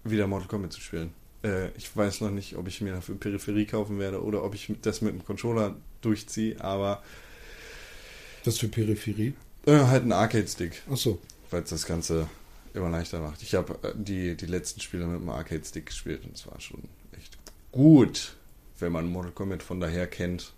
wieder 0.05 0.27
Mortal 0.27 0.49
Kombat 0.49 0.73
zu 0.73 0.81
spielen. 0.81 1.13
Äh, 1.43 1.69
ich 1.77 1.95
weiß 1.97 2.21
noch 2.21 2.31
nicht, 2.31 2.57
ob 2.57 2.69
ich 2.69 2.81
mir 2.81 2.93
dafür 2.93 3.17
Peripherie 3.17 3.67
kaufen 3.67 3.99
werde 3.99 4.23
oder 4.23 4.43
ob 4.45 4.55
ich 4.55 4.73
das 4.83 5.01
mit 5.03 5.13
dem 5.15 5.25
Controller 5.25 5.77
durchziehe, 6.01 6.61
aber 6.63 7.03
Das 8.45 8.59
für 8.59 8.69
Peripherie. 8.69 9.35
äh, 9.67 9.79
halt 9.87 10.05
ein 10.05 10.13
Arcade-Stick. 10.13 10.83
Achso. 10.91 11.19
weil 11.51 11.63
es 11.63 11.71
das 11.71 11.87
Ganze 11.87 12.29
immer 12.75 12.91
leichter 12.91 13.21
macht. 13.21 13.43
Ich 13.43 13.55
habe 13.55 13.79
äh, 13.83 13.93
die, 13.95 14.37
die 14.37 14.47
letzten 14.47 14.81
Spiele 14.81 15.07
mit 15.07 15.21
dem 15.21 15.29
Arcade-Stick 15.29 15.87
gespielt 15.87 16.25
und 16.25 16.35
es 16.37 16.47
war 16.47 16.61
schon 16.61 16.83
echt 17.19 17.37
gut, 17.73 18.35
wenn 18.81 18.93
man 18.93 19.07
Mortal 19.09 19.33
Kombat 19.33 19.63
von 19.63 19.81
daher 19.81 20.07
kennt. 20.07 20.53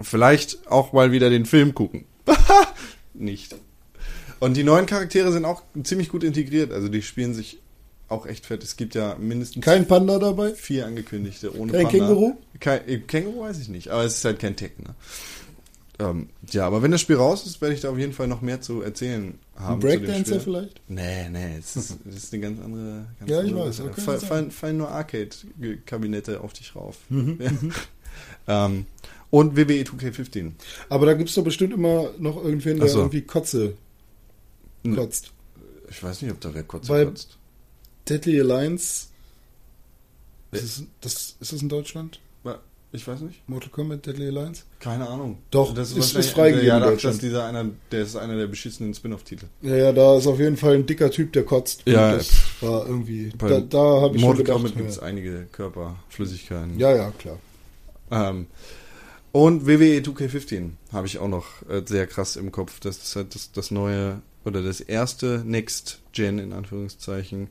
Vielleicht 0.00 0.66
auch 0.70 0.92
mal 0.94 1.12
wieder 1.12 1.28
den 1.28 1.44
Film 1.44 1.74
gucken. 1.74 2.06
Nicht. 3.14 3.54
Und 4.40 4.56
die 4.56 4.64
neuen 4.64 4.86
Charaktere 4.86 5.30
sind 5.32 5.44
auch 5.44 5.62
ziemlich 5.84 6.08
gut 6.08 6.24
integriert, 6.24 6.72
also 6.72 6.88
die 6.88 7.02
spielen 7.02 7.34
sich 7.34 7.58
auch 8.08 8.26
echt 8.26 8.46
fett. 8.46 8.62
Es 8.62 8.76
gibt 8.76 8.94
ja 8.94 9.16
mindestens 9.18 9.64
Kein 9.64 9.86
Panda 9.86 10.18
dabei? 10.18 10.54
vier 10.54 10.86
angekündigte 10.86 11.56
ohne 11.58 11.72
Kein 11.72 11.84
Panda. 11.84 11.98
Känguru? 12.06 12.36
Kein 12.60 12.88
äh, 12.88 12.98
Känguru 12.98 13.40
weiß 13.42 13.58
ich 13.60 13.68
nicht, 13.68 13.88
aber 13.88 14.04
es 14.04 14.18
ist 14.18 14.24
halt 14.24 14.38
kein 14.38 14.56
Tech, 14.56 14.72
ne? 14.78 14.94
Ähm, 16.00 16.28
ja, 16.50 16.66
aber 16.66 16.82
wenn 16.82 16.90
das 16.90 17.00
Spiel 17.00 17.14
raus 17.16 17.46
ist, 17.46 17.60
werde 17.60 17.72
ich 17.74 17.80
da 17.80 17.88
auf 17.90 17.98
jeden 17.98 18.12
Fall 18.12 18.26
noch 18.26 18.40
mehr 18.42 18.60
zu 18.60 18.82
erzählen 18.82 19.38
haben. 19.54 19.74
Ein 19.74 19.78
Breakdancer 19.78 20.40
vielleicht? 20.40 20.80
Nee, 20.88 21.28
nee, 21.30 21.56
es 21.58 21.76
ist, 21.76 21.96
das 22.04 22.14
ist 22.16 22.32
eine 22.32 22.42
ganz 22.42 22.60
andere. 22.60 23.06
Ganz 23.20 23.30
Ja, 23.30 23.42
ich 23.42 23.50
andere 23.50 23.68
weiß, 23.68 23.80
okay, 23.80 24.00
Fall, 24.00 24.18
fallen, 24.18 24.50
fallen 24.50 24.76
nur 24.78 24.88
Arcade-Kabinette 24.90 26.40
auf 26.40 26.52
dich 26.52 26.74
rauf. 26.74 26.98
Mhm, 27.10 27.38
Ja. 27.40 27.50
ähm, 28.66 28.86
und 29.30 29.56
WWE 29.56 29.82
2K15. 29.82 30.52
Aber 30.88 31.06
da 31.06 31.14
gibt 31.14 31.28
es 31.28 31.34
doch 31.36 31.44
bestimmt 31.44 31.72
immer 31.72 32.10
noch 32.18 32.42
irgendwen, 32.42 32.78
der 32.78 32.88
so. 32.88 32.98
irgendwie 32.98 33.22
Kotze 33.22 33.74
kotzt. 34.94 35.32
Ich 35.90 36.02
weiß 36.02 36.22
nicht, 36.22 36.30
ob 36.32 36.40
da 36.40 36.52
wer 36.54 36.62
kurz 36.64 36.88
Weil- 36.88 37.06
kotzt. 37.06 37.38
Deadly 38.08 38.40
Alliance. 38.40 39.08
Ist 40.52 40.62
das, 40.62 40.84
das, 41.00 41.36
ist 41.40 41.52
das 41.52 41.62
in 41.62 41.68
Deutschland? 41.68 42.20
Ich 42.94 43.08
weiß 43.08 43.22
nicht. 43.22 43.42
Mortal 43.48 43.70
Kombat 43.70 44.06
Deadly 44.06 44.28
Alliance? 44.28 44.62
Keine 44.78 45.08
Ahnung. 45.08 45.38
Doch, 45.50 45.74
das 45.74 45.90
ist- 45.90 46.14
ist 46.14 46.30
freigegeben 46.30 46.68
Ja, 46.68 46.78
das 46.78 47.02
ist 47.02 47.22
dieser 47.22 47.44
einer, 47.44 47.66
der 47.90 48.02
ist 48.02 48.14
einer 48.14 48.36
der 48.36 48.46
beschissenen 48.46 48.94
Spin-off-Titel. 48.94 49.46
Ja, 49.62 49.74
ja, 49.74 49.92
da 49.92 50.16
ist 50.16 50.28
auf 50.28 50.38
jeden 50.38 50.56
Fall 50.56 50.74
ein 50.74 50.86
dicker 50.86 51.10
Typ, 51.10 51.32
der 51.32 51.42
kotzt. 51.42 51.82
Ja, 51.86 52.12
das 52.14 52.30
war 52.60 52.86
irgendwie. 52.86 53.32
Da, 53.36 53.58
da 53.58 53.78
habe 54.00 54.14
ich 54.14 54.20
schon 54.20 54.28
Mortal 54.28 54.44
gedacht. 54.44 54.56
Kombat 54.58 54.76
gibt 54.76 54.90
es 54.90 54.96
ja. 54.96 55.02
einige 55.02 55.46
Körperflüssigkeiten. 55.50 56.78
ja, 56.78 56.94
ja, 56.94 57.10
klar. 57.18 57.40
Ähm, 58.12 58.46
und 59.32 59.66
WWE 59.66 60.00
2K15 60.00 60.70
habe 60.92 61.08
ich 61.08 61.18
auch 61.18 61.26
noch 61.26 61.68
äh, 61.68 61.82
sehr 61.84 62.06
krass 62.06 62.36
im 62.36 62.52
Kopf. 62.52 62.78
Das 62.78 62.98
ist 62.98 63.16
halt 63.16 63.34
das, 63.34 63.50
das 63.50 63.72
neue 63.72 64.22
oder 64.44 64.62
das 64.62 64.80
erste 64.80 65.42
Next 65.44 65.98
Gen 66.12 66.38
in 66.38 66.52
Anführungszeichen 66.52 67.48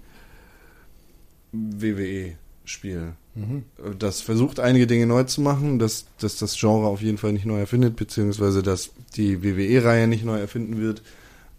WWE-Spiel. 1.54 3.14
Mhm. 3.36 3.64
Das 3.98 4.22
versucht 4.22 4.60
einige 4.60 4.88
Dinge 4.88 5.06
neu 5.06 5.24
zu 5.24 5.42
machen, 5.42 5.80
dass, 5.80 6.06
dass 6.20 6.38
das 6.38 6.58
Genre 6.60 6.88
auf 6.88 7.02
jeden 7.02 7.18
Fall 7.18 7.34
nicht 7.34 7.46
neu 7.46 7.60
erfindet, 7.60 7.96
beziehungsweise 7.96 8.62
dass 8.62 8.92
die 9.16 9.44
WWE-Reihe 9.44 10.08
nicht 10.08 10.26
neu 10.26 10.40
erfinden 10.40 10.80
wird, 10.80 11.02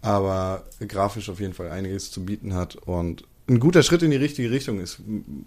aber 0.01 0.63
grafisch 0.87 1.29
auf 1.29 1.39
jeden 1.39 1.53
Fall 1.53 1.71
einiges 1.71 2.11
zu 2.11 2.23
bieten 2.23 2.53
hat 2.53 2.75
und 2.75 3.23
ein 3.47 3.59
guter 3.59 3.83
Schritt 3.83 4.01
in 4.01 4.11
die 4.11 4.17
richtige 4.17 4.51
Richtung 4.51 4.79
ist, 4.79 4.99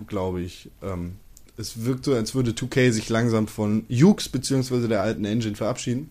glaube 0.06 0.40
ich. 0.40 0.70
Ähm, 0.82 1.16
es 1.56 1.84
wirkt 1.84 2.04
so, 2.04 2.14
als 2.14 2.34
würde 2.34 2.52
2K 2.52 2.92
sich 2.92 3.08
langsam 3.08 3.48
von 3.48 3.84
Ukes 3.90 4.28
beziehungsweise 4.28 4.86
der 4.86 5.02
alten 5.02 5.24
Engine 5.24 5.56
verabschieden 5.56 6.10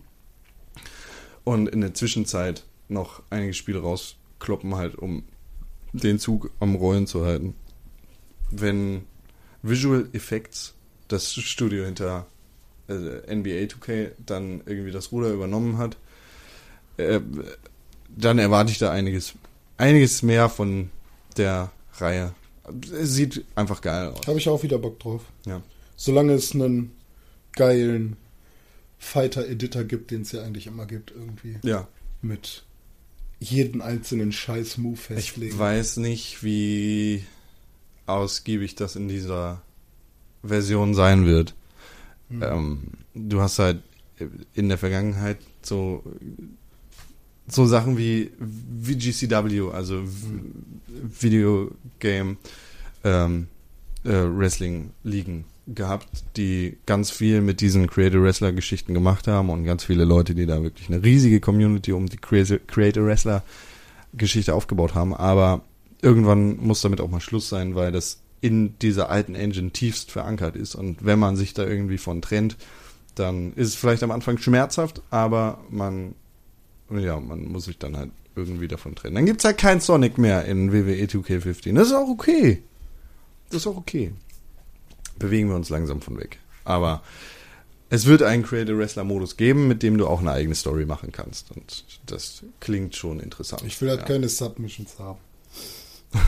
und 1.44 1.68
in 1.68 1.80
der 1.80 1.94
Zwischenzeit 1.94 2.64
noch 2.88 3.22
einige 3.30 3.54
Spiele 3.54 3.80
rauskloppen, 3.80 4.74
halt, 4.74 4.96
um 4.96 5.24
den 5.94 6.18
Zug 6.18 6.50
am 6.60 6.74
Rollen 6.74 7.06
zu 7.06 7.24
halten. 7.24 7.54
Wenn 8.50 9.04
Visual 9.62 10.08
Effects, 10.12 10.74
das 11.08 11.32
Studio 11.32 11.84
hinter 11.84 12.26
äh, 12.88 12.92
NBA 13.34 13.66
2K, 13.66 14.12
dann 14.24 14.62
irgendwie 14.66 14.90
das 14.90 15.12
Ruder 15.12 15.30
übernommen 15.30 15.78
hat, 15.78 15.96
äh, 16.96 17.20
dann 18.16 18.38
erwarte 18.38 18.70
ich 18.72 18.78
da 18.78 18.90
einiges, 18.90 19.34
einiges 19.76 20.22
mehr 20.22 20.48
von 20.48 20.90
der 21.36 21.70
Reihe. 21.98 22.34
Es 22.92 23.14
sieht 23.14 23.44
einfach 23.54 23.80
geil 23.80 24.08
aus. 24.08 24.26
Habe 24.26 24.38
ich 24.38 24.48
auch 24.48 24.62
wieder 24.62 24.78
Bock 24.78 24.98
drauf. 25.00 25.22
Ja. 25.46 25.62
Solange 25.96 26.34
es 26.34 26.52
einen 26.54 26.92
geilen 27.52 28.16
Fighter-Editor 28.98 29.84
gibt, 29.84 30.10
den 30.10 30.22
es 30.22 30.32
ja 30.32 30.42
eigentlich 30.42 30.66
immer 30.66 30.86
gibt, 30.86 31.10
irgendwie. 31.10 31.58
Ja. 31.62 31.88
Mit 32.20 32.64
jeden 33.40 33.80
einzelnen 33.80 34.32
Scheiß-Move 34.32 34.94
Ich 34.94 35.00
festlegen. 35.00 35.58
weiß 35.58 35.98
nicht, 35.98 36.42
wie 36.42 37.24
ausgiebig 38.08 38.74
das 38.74 38.96
in 38.96 39.08
dieser 39.08 39.62
Version 40.42 40.94
sein 40.94 41.26
wird. 41.26 41.54
Hm. 42.30 42.42
Ähm, 42.42 42.82
du 43.14 43.40
hast 43.40 43.58
halt 43.58 43.82
in 44.54 44.68
der 44.68 44.78
Vergangenheit 44.78 45.38
so 45.62 46.02
so 47.50 47.64
Sachen 47.64 47.96
wie 47.96 48.30
VGCW, 48.82 49.70
also. 49.72 50.02
Video 51.20 51.70
Game 51.98 52.38
ähm, 53.04 53.48
äh, 54.04 54.10
Wrestling 54.10 54.90
Ligen 55.04 55.44
gehabt, 55.66 56.08
die 56.36 56.78
ganz 56.86 57.10
viel 57.10 57.40
mit 57.40 57.60
diesen 57.60 57.88
Creator 57.88 58.22
Wrestler 58.22 58.52
Geschichten 58.52 58.94
gemacht 58.94 59.26
haben 59.26 59.50
und 59.50 59.64
ganz 59.64 59.84
viele 59.84 60.04
Leute, 60.04 60.34
die 60.34 60.46
da 60.46 60.62
wirklich 60.62 60.88
eine 60.88 61.02
riesige 61.02 61.40
Community 61.40 61.92
um 61.92 62.06
die 62.06 62.16
Creator 62.16 63.04
Wrestler 63.04 63.42
Geschichte 64.14 64.54
aufgebaut 64.54 64.94
haben, 64.94 65.14
aber 65.14 65.62
irgendwann 66.02 66.56
muss 66.58 66.80
damit 66.80 67.00
auch 67.00 67.10
mal 67.10 67.20
Schluss 67.20 67.48
sein, 67.48 67.74
weil 67.74 67.92
das 67.92 68.20
in 68.40 68.78
dieser 68.78 69.10
alten 69.10 69.34
Engine 69.34 69.70
tiefst 69.70 70.12
verankert 70.12 70.56
ist 70.56 70.74
und 70.74 71.04
wenn 71.04 71.18
man 71.18 71.36
sich 71.36 71.54
da 71.54 71.66
irgendwie 71.66 71.98
von 71.98 72.22
trennt, 72.22 72.56
dann 73.16 73.52
ist 73.54 73.68
es 73.68 73.74
vielleicht 73.74 74.02
am 74.04 74.12
Anfang 74.12 74.38
schmerzhaft, 74.38 75.02
aber 75.10 75.58
man 75.70 76.14
ja, 76.90 77.20
man 77.20 77.46
muss 77.46 77.64
sich 77.64 77.78
dann 77.78 77.96
halt 77.96 78.10
irgendwie 78.34 78.68
davon 78.68 78.94
trennen. 78.94 79.16
Dann 79.16 79.26
gibt's 79.26 79.44
halt 79.44 79.58
kein 79.58 79.80
Sonic 79.80 80.16
mehr 80.18 80.44
in 80.44 80.72
WWE 80.72 81.04
2K15. 81.04 81.74
Das 81.74 81.88
ist 81.88 81.94
auch 81.94 82.08
okay. 82.08 82.62
Das 83.50 83.62
ist 83.62 83.66
auch 83.66 83.76
okay. 83.76 84.12
Bewegen 85.18 85.48
wir 85.48 85.56
uns 85.56 85.68
langsam 85.68 86.00
von 86.00 86.18
weg. 86.18 86.38
Aber 86.64 87.02
es 87.90 88.06
wird 88.06 88.22
einen 88.22 88.42
Creator 88.42 88.78
Wrestler 88.78 89.04
Modus 89.04 89.36
geben, 89.36 89.66
mit 89.66 89.82
dem 89.82 89.98
du 89.98 90.06
auch 90.06 90.20
eine 90.20 90.32
eigene 90.32 90.54
Story 90.54 90.86
machen 90.86 91.10
kannst. 91.12 91.50
Und 91.50 91.84
das 92.06 92.44
klingt 92.60 92.94
schon 92.94 93.20
interessant. 93.20 93.62
Ich 93.66 93.80
will 93.80 93.90
halt 93.90 94.00
ja. 94.00 94.06
keine 94.06 94.28
Submissions 94.28 94.98
haben. 94.98 95.18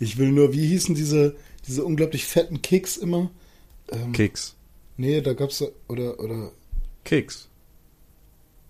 Ich 0.00 0.16
will 0.16 0.30
nur, 0.30 0.52
wie 0.52 0.64
hießen 0.64 0.94
diese, 0.94 1.34
diese 1.66 1.84
unglaublich 1.84 2.24
fetten 2.24 2.62
Kicks 2.62 2.96
immer? 2.96 3.30
Ähm, 3.90 4.12
Kicks. 4.12 4.54
Nee, 4.96 5.20
da 5.22 5.32
gab's 5.32 5.60
oder 5.88 6.20
oder 6.20 6.52
Kicks. 7.04 7.48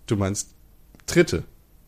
Du 0.07 0.15
meinst 0.15 0.49
Tritte. 1.05 1.43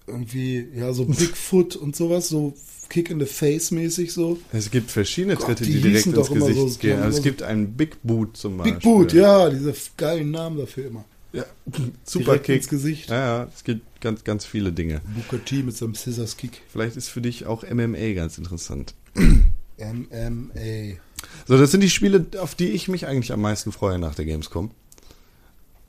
irgendwie 0.06 0.68
ja 0.76 0.94
so 0.94 1.06
Bigfoot 1.06 1.76
und 1.76 1.96
sowas, 1.96 2.30
so 2.30 2.54
Kick 2.90 3.10
in 3.10 3.20
the 3.20 3.26
Face 3.26 3.72
mäßig 3.72 4.14
so. 4.14 4.38
Es 4.52 4.70
gibt 4.70 4.92
verschiedene 4.92 5.36
Gott, 5.38 5.46
Tritte, 5.48 5.64
die 5.64 5.74
die, 5.74 5.82
direkt 5.82 6.06
ins 6.08 6.30
Gesicht 6.30 6.58
so- 6.74 6.78
gehen. 6.80 7.00
Also 7.00 7.18
es 7.18 7.24
gibt 7.24 7.42
einen 7.42 7.74
Big 7.74 7.98
Boot 8.04 8.38
zum 8.38 8.58
Beispiel. 8.58 8.74
Big 8.76 8.84
Boot, 8.84 9.14
ja, 9.14 9.50
diese 9.50 9.74
geilen 9.98 10.30
Namen 10.30 10.58
dafür 10.60 10.86
immer. 10.88 11.06
Ja. 11.34 11.46
Super 12.04 12.26
Direkt 12.26 12.46
Kick. 12.46 12.56
ins 12.58 12.68
Gesicht. 12.68 13.10
Ja, 13.10 13.44
ja, 13.44 13.50
es 13.54 13.64
gibt 13.64 14.02
ganz, 14.02 14.24
ganz 14.24 14.46
viele 14.46 14.72
Dinge. 14.72 15.02
Booker 15.16 15.44
T 15.44 15.64
mit 15.64 15.76
seinem 15.76 15.96
Scissors 15.96 16.38
Kick. 16.38 16.62
Vielleicht 16.70 16.98
ist 16.98 17.10
für 17.10 17.22
dich 17.22 17.46
auch 17.46 17.64
MMA 17.64 18.14
ganz 18.14 18.38
interessant. 18.38 18.94
MMA. 19.78 20.98
So, 21.48 21.58
das 21.58 21.72
sind 21.72 21.82
die 21.82 21.90
Spiele, 21.90 22.26
auf 22.40 22.56
die 22.56 22.70
ich 22.70 22.88
mich 22.88 23.08
eigentlich 23.08 23.32
am 23.32 23.42
meisten 23.42 23.72
freue 23.72 24.00
nach 24.00 24.16
der 24.16 24.26
Gamescom. 24.26 24.72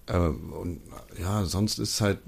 Äh, 0.06 0.16
und 0.16 0.80
ja, 1.18 1.44
sonst 1.44 1.78
ist 1.78 2.00
halt 2.00 2.18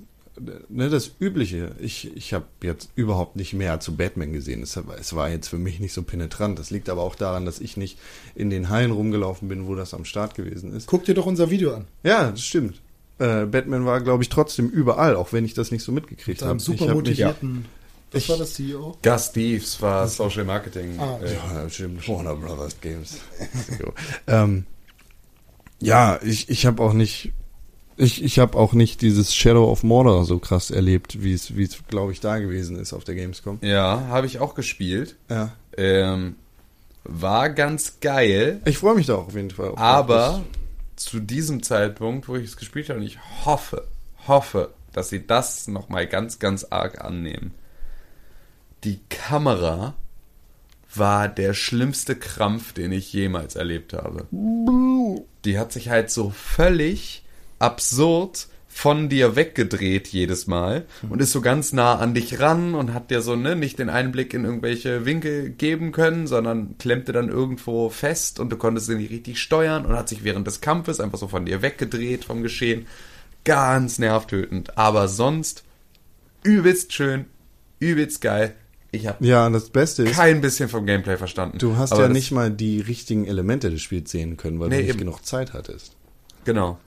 ne, 0.69 0.91
das 0.91 1.13
Übliche. 1.21 1.75
Ich, 1.79 2.15
ich 2.17 2.35
habe 2.35 2.47
jetzt 2.63 2.91
überhaupt 2.97 3.37
nicht 3.37 3.53
mehr 3.53 3.81
zu 3.81 3.97
Batman 3.97 4.33
gesehen. 4.33 4.63
Es, 4.63 4.77
es 4.77 5.15
war 5.15 5.31
jetzt 5.31 5.49
für 5.49 5.59
mich 5.59 5.81
nicht 5.81 5.93
so 5.93 6.03
penetrant. 6.03 6.59
Das 6.59 6.71
liegt 6.71 6.89
aber 6.89 7.03
auch 7.03 7.15
daran, 7.15 7.45
dass 7.45 7.61
ich 7.61 7.77
nicht 7.77 7.99
in 8.35 8.51
den 8.51 8.69
Hallen 8.69 8.91
rumgelaufen 8.91 9.49
bin, 9.49 9.67
wo 9.67 9.75
das 9.75 9.95
am 9.95 10.05
Start 10.05 10.35
gewesen 10.35 10.75
ist. 10.75 10.87
Guck 10.87 11.05
dir 11.05 11.15
doch 11.15 11.27
unser 11.27 11.51
Video 11.51 11.75
an. 11.75 11.87
Ja, 12.03 12.31
das 12.31 12.45
stimmt. 12.45 12.81
Äh, 13.19 13.47
Batman 13.47 13.87
war, 13.87 14.01
glaube 14.01 14.23
ich, 14.23 14.29
trotzdem 14.29 14.69
überall, 14.69 15.15
auch 15.17 15.33
wenn 15.33 15.45
ich 15.45 15.55
das 15.55 15.71
nicht 15.71 15.83
so 15.85 15.93
mitgekriegt 15.93 16.43
habe. 16.43 16.59
super 16.59 16.75
ich 16.75 16.81
hab 16.83 16.89
mich- 16.89 16.97
motivierten. 16.97 17.65
Was 18.13 18.23
Ich- 18.23 18.29
war 18.29 18.37
das 18.39 18.55
CEO? 18.55 18.97
Gus 19.03 19.33
Thieves 19.33 19.83
war 19.83 20.07
Social 20.09 20.45
Marketing. 20.45 20.99
Ah, 21.01 21.19
äh, 21.23 21.35
Ja, 21.35 21.69
stimmt. 21.71 22.09
Warner 22.09 22.37
Brothers 22.37 22.81
Games. 22.81 23.19
ähm, 24.27 24.67
ja, 25.81 26.19
ich, 26.23 26.49
ich 26.49 26.65
habe 26.67 26.83
auch 26.83 26.93
nicht, 26.93 27.33
ich, 27.97 28.23
ich 28.25 28.39
habe 28.39 28.57
auch 28.59 28.73
nicht 28.73 29.03
dieses 29.03 29.35
Shadow 29.35 29.71
of 29.71 29.83
Mordor 29.83 30.25
so 30.25 30.39
krass 30.39 30.71
erlebt, 30.71 31.23
wie 31.23 31.33
es, 31.33 31.57
wie 31.57 31.65
es, 31.65 31.77
glaube 31.89 32.13
ich, 32.13 32.21
da 32.21 32.39
gewesen 32.39 32.77
ist 32.79 32.93
auf 32.93 33.05
der 33.05 33.15
Gamescom. 33.17 33.59
ja, 33.63 34.07
habe 34.09 34.27
ich 34.27 34.39
auch 34.39 34.55
gespielt. 34.55 35.17
Ja. 35.29 35.53
Ähm, 35.77 36.37
war 37.05 37.51
ganz 37.51 37.99
geil, 38.01 38.61
Ich 38.65 38.79
freue 38.79 38.95
mich 38.95 39.07
da 39.07 39.17
auch 39.17 39.27
auf 39.27 39.35
jeden 39.35 39.51
Fall. 39.51 39.71
auf 39.71 39.79
aber 39.79 40.43
zu 40.97 41.21
diesem 41.21 41.63
Zeitpunkt, 41.63 42.29
wo 42.29 42.37
ich 42.37 42.45
es 42.45 42.57
gespielt 42.57 42.89
habe, 42.89 43.01
und 43.01 43.07
ich 43.07 43.19
hoffe, 43.45 43.87
hoffe, 44.27 44.75
dass 44.93 45.09
sie 45.09 45.27
das 45.27 45.69
nochmal 45.69 46.07
ganz, 46.07 46.39
ganz 46.39 46.65
arg 46.65 47.05
annehmen. 47.05 47.53
Die 48.85 49.01
Kamera 49.09 49.95
war 50.95 51.29
der 51.29 51.55
schlimmste 51.55 52.17
Krampf, 52.17 52.73
den 52.73 52.93
ich 52.93 53.13
jemals 53.13 53.57
erlebt 53.57 53.93
habe. 53.93 54.27
Die 55.45 55.59
hat 55.59 55.73
sich 55.73 55.89
halt 55.89 56.11
so 56.11 56.31
völlig 56.31 57.25
absurd 57.59 58.49
von 58.77 59.09
dir 59.09 59.37
weggedreht 59.37 60.09
jedes 60.09 60.49
Mal 60.49 60.85
und 61.09 61.23
ist 61.23 61.31
so 61.31 61.41
ganz 61.41 61.73
nah 61.73 61.95
an 61.95 62.13
dich 62.13 62.41
ran 62.41 62.75
und 62.75 62.93
hat 62.93 63.09
dir 63.09 63.23
so 63.23 63.37
ne, 63.37 63.55
nicht 63.55 63.79
den 63.79 63.89
Einblick 63.89 64.35
in 64.35 64.45
irgendwelche 64.45 65.07
Winkel 65.07 65.51
geben 65.51 65.93
können, 65.93 66.27
sondern 66.27 66.77
klemmte 66.79 67.13
dann 67.13 67.29
irgendwo 67.29 67.89
fest 67.89 68.41
und 68.41 68.51
du 68.51 68.57
konntest 68.57 68.89
sie 68.89 68.97
nicht 68.97 69.13
richtig 69.13 69.41
steuern 69.41 69.87
und 69.87 69.95
hat 69.95 70.09
sich 70.09 70.25
während 70.25 70.49
des 70.49 70.61
Kampfes 70.61 70.99
einfach 70.99 71.19
so 71.19 71.29
von 71.29 71.47
dir 71.47 71.63
weggedreht 71.63 72.25
vom 72.25 72.43
Geschehen. 72.43 72.87
Ganz 73.45 74.01
nervtötend, 74.01 74.77
aber 74.77 75.07
sonst 75.07 75.63
übelst 76.43 76.93
schön, 76.93 77.27
übelst 77.79 78.21
geil. 78.23 78.55
Ich 78.91 79.07
habe 79.07 79.25
Ja, 79.25 79.49
das 79.51 79.71
Beste 79.71 80.03
ist, 80.03 80.17
kein 80.17 80.41
bisschen 80.41 80.69
vom 80.69 80.85
Gameplay 80.85 81.17
verstanden. 81.17 81.59
du 81.59 81.77
hast 81.77 81.93
ja 81.97 82.09
nicht 82.09 82.33
mal 82.33 82.51
die 82.51 82.81
richtigen 82.81 83.25
Elemente 83.25 83.71
des 83.71 83.83
Spiels 83.83 84.11
sehen 84.11 84.37
können, 84.37 84.59
weil 84.59 84.69
Nee, 84.69 84.77
du 84.79 84.83
nicht 84.83 84.91
eben. 84.91 84.99
genug 84.99 85.25
Zeit 85.25 85.53
hattest. 85.53 85.93
Genau. 86.45 86.79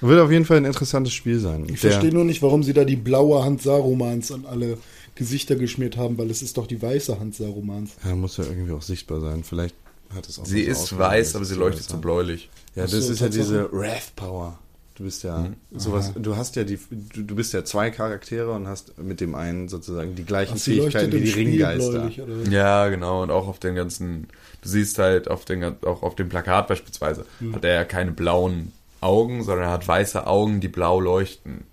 Wird 0.00 0.20
auf 0.20 0.30
jeden 0.30 0.44
Fall 0.44 0.58
ein 0.58 0.64
interessantes 0.64 1.12
Spiel 1.12 1.38
sein. 1.38 1.64
Ich 1.68 1.80
Der- 1.80 1.90
verstehe 1.92 2.12
nur 2.12 2.24
nicht, 2.24 2.42
warum 2.42 2.62
sie 2.62 2.72
da 2.72 2.84
die 2.84 2.96
blaue 2.96 3.44
Hand 3.44 3.62
Sarumans 3.62 4.30
an 4.32 4.44
alle 4.46 4.78
Gesichter 5.14 5.56
geschmiert 5.56 5.96
haben, 5.96 6.18
weil 6.18 6.30
es 6.30 6.42
ist 6.42 6.58
doch 6.58 6.66
die 6.66 6.80
weiße 6.80 7.18
Hand 7.18 7.34
Sarumans. 7.34 7.92
Ja, 8.04 8.14
muss 8.14 8.36
ja 8.36 8.44
irgendwie 8.44 8.72
auch 8.72 8.82
sichtbar 8.82 9.20
sein. 9.20 9.42
Vielleicht 9.44 9.74
hat 10.14 10.28
es 10.28 10.38
auch 10.38 10.44
Sie 10.44 10.64
so 10.64 10.70
ist 10.70 10.78
ausgelegt, 10.78 11.08
weiß, 11.10 11.36
aber 11.36 11.44
sie 11.46 11.54
leuchtet 11.54 11.84
so 11.88 11.96
bläulich. 11.96 12.50
Ja, 12.74 12.82
das 12.82 12.92
so, 12.92 13.12
ist 13.12 13.20
ja 13.20 13.28
diese 13.28 13.72
Wrath 13.72 14.14
Power. 14.14 14.58
Du 14.94 15.04
bist 15.04 15.24
ja 15.24 15.50
sowas, 15.74 16.12
du 16.16 16.36
hast 16.36 16.56
ja 16.56 16.64
die, 16.64 16.78
du, 17.14 17.22
du 17.22 17.34
bist 17.34 17.52
ja 17.52 17.64
zwei 17.64 17.90
Charaktere 17.90 18.50
und 18.52 18.66
hast 18.66 18.96
mit 18.96 19.20
dem 19.20 19.34
einen 19.34 19.68
sozusagen 19.68 20.14
die 20.14 20.24
gleichen 20.24 20.54
Ach, 20.56 20.60
Fähigkeiten 20.60 21.12
wie 21.12 21.20
die 21.20 21.26
Spiel 21.26 21.48
Ringgeister. 21.48 22.10
Ja, 22.50 22.88
genau. 22.88 23.22
Und 23.22 23.30
auch 23.30 23.46
auf 23.46 23.58
den 23.58 23.74
ganzen, 23.74 24.28
du 24.62 24.68
siehst 24.70 24.98
halt 24.98 25.28
auf 25.28 25.44
den, 25.44 25.62
auch 25.84 26.02
auf 26.02 26.14
dem 26.14 26.30
Plakat 26.30 26.68
beispielsweise, 26.68 27.26
hat 27.52 27.64
er 27.64 27.74
ja 27.74 27.84
keine 27.84 28.12
blauen 28.12 28.72
Augen, 29.00 29.42
sondern 29.44 29.66
er 29.66 29.72
hat 29.72 29.86
weiße 29.86 30.26
Augen, 30.26 30.60
die 30.60 30.68
blau 30.68 31.00
leuchten. 31.00 31.64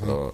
Also, 0.00 0.32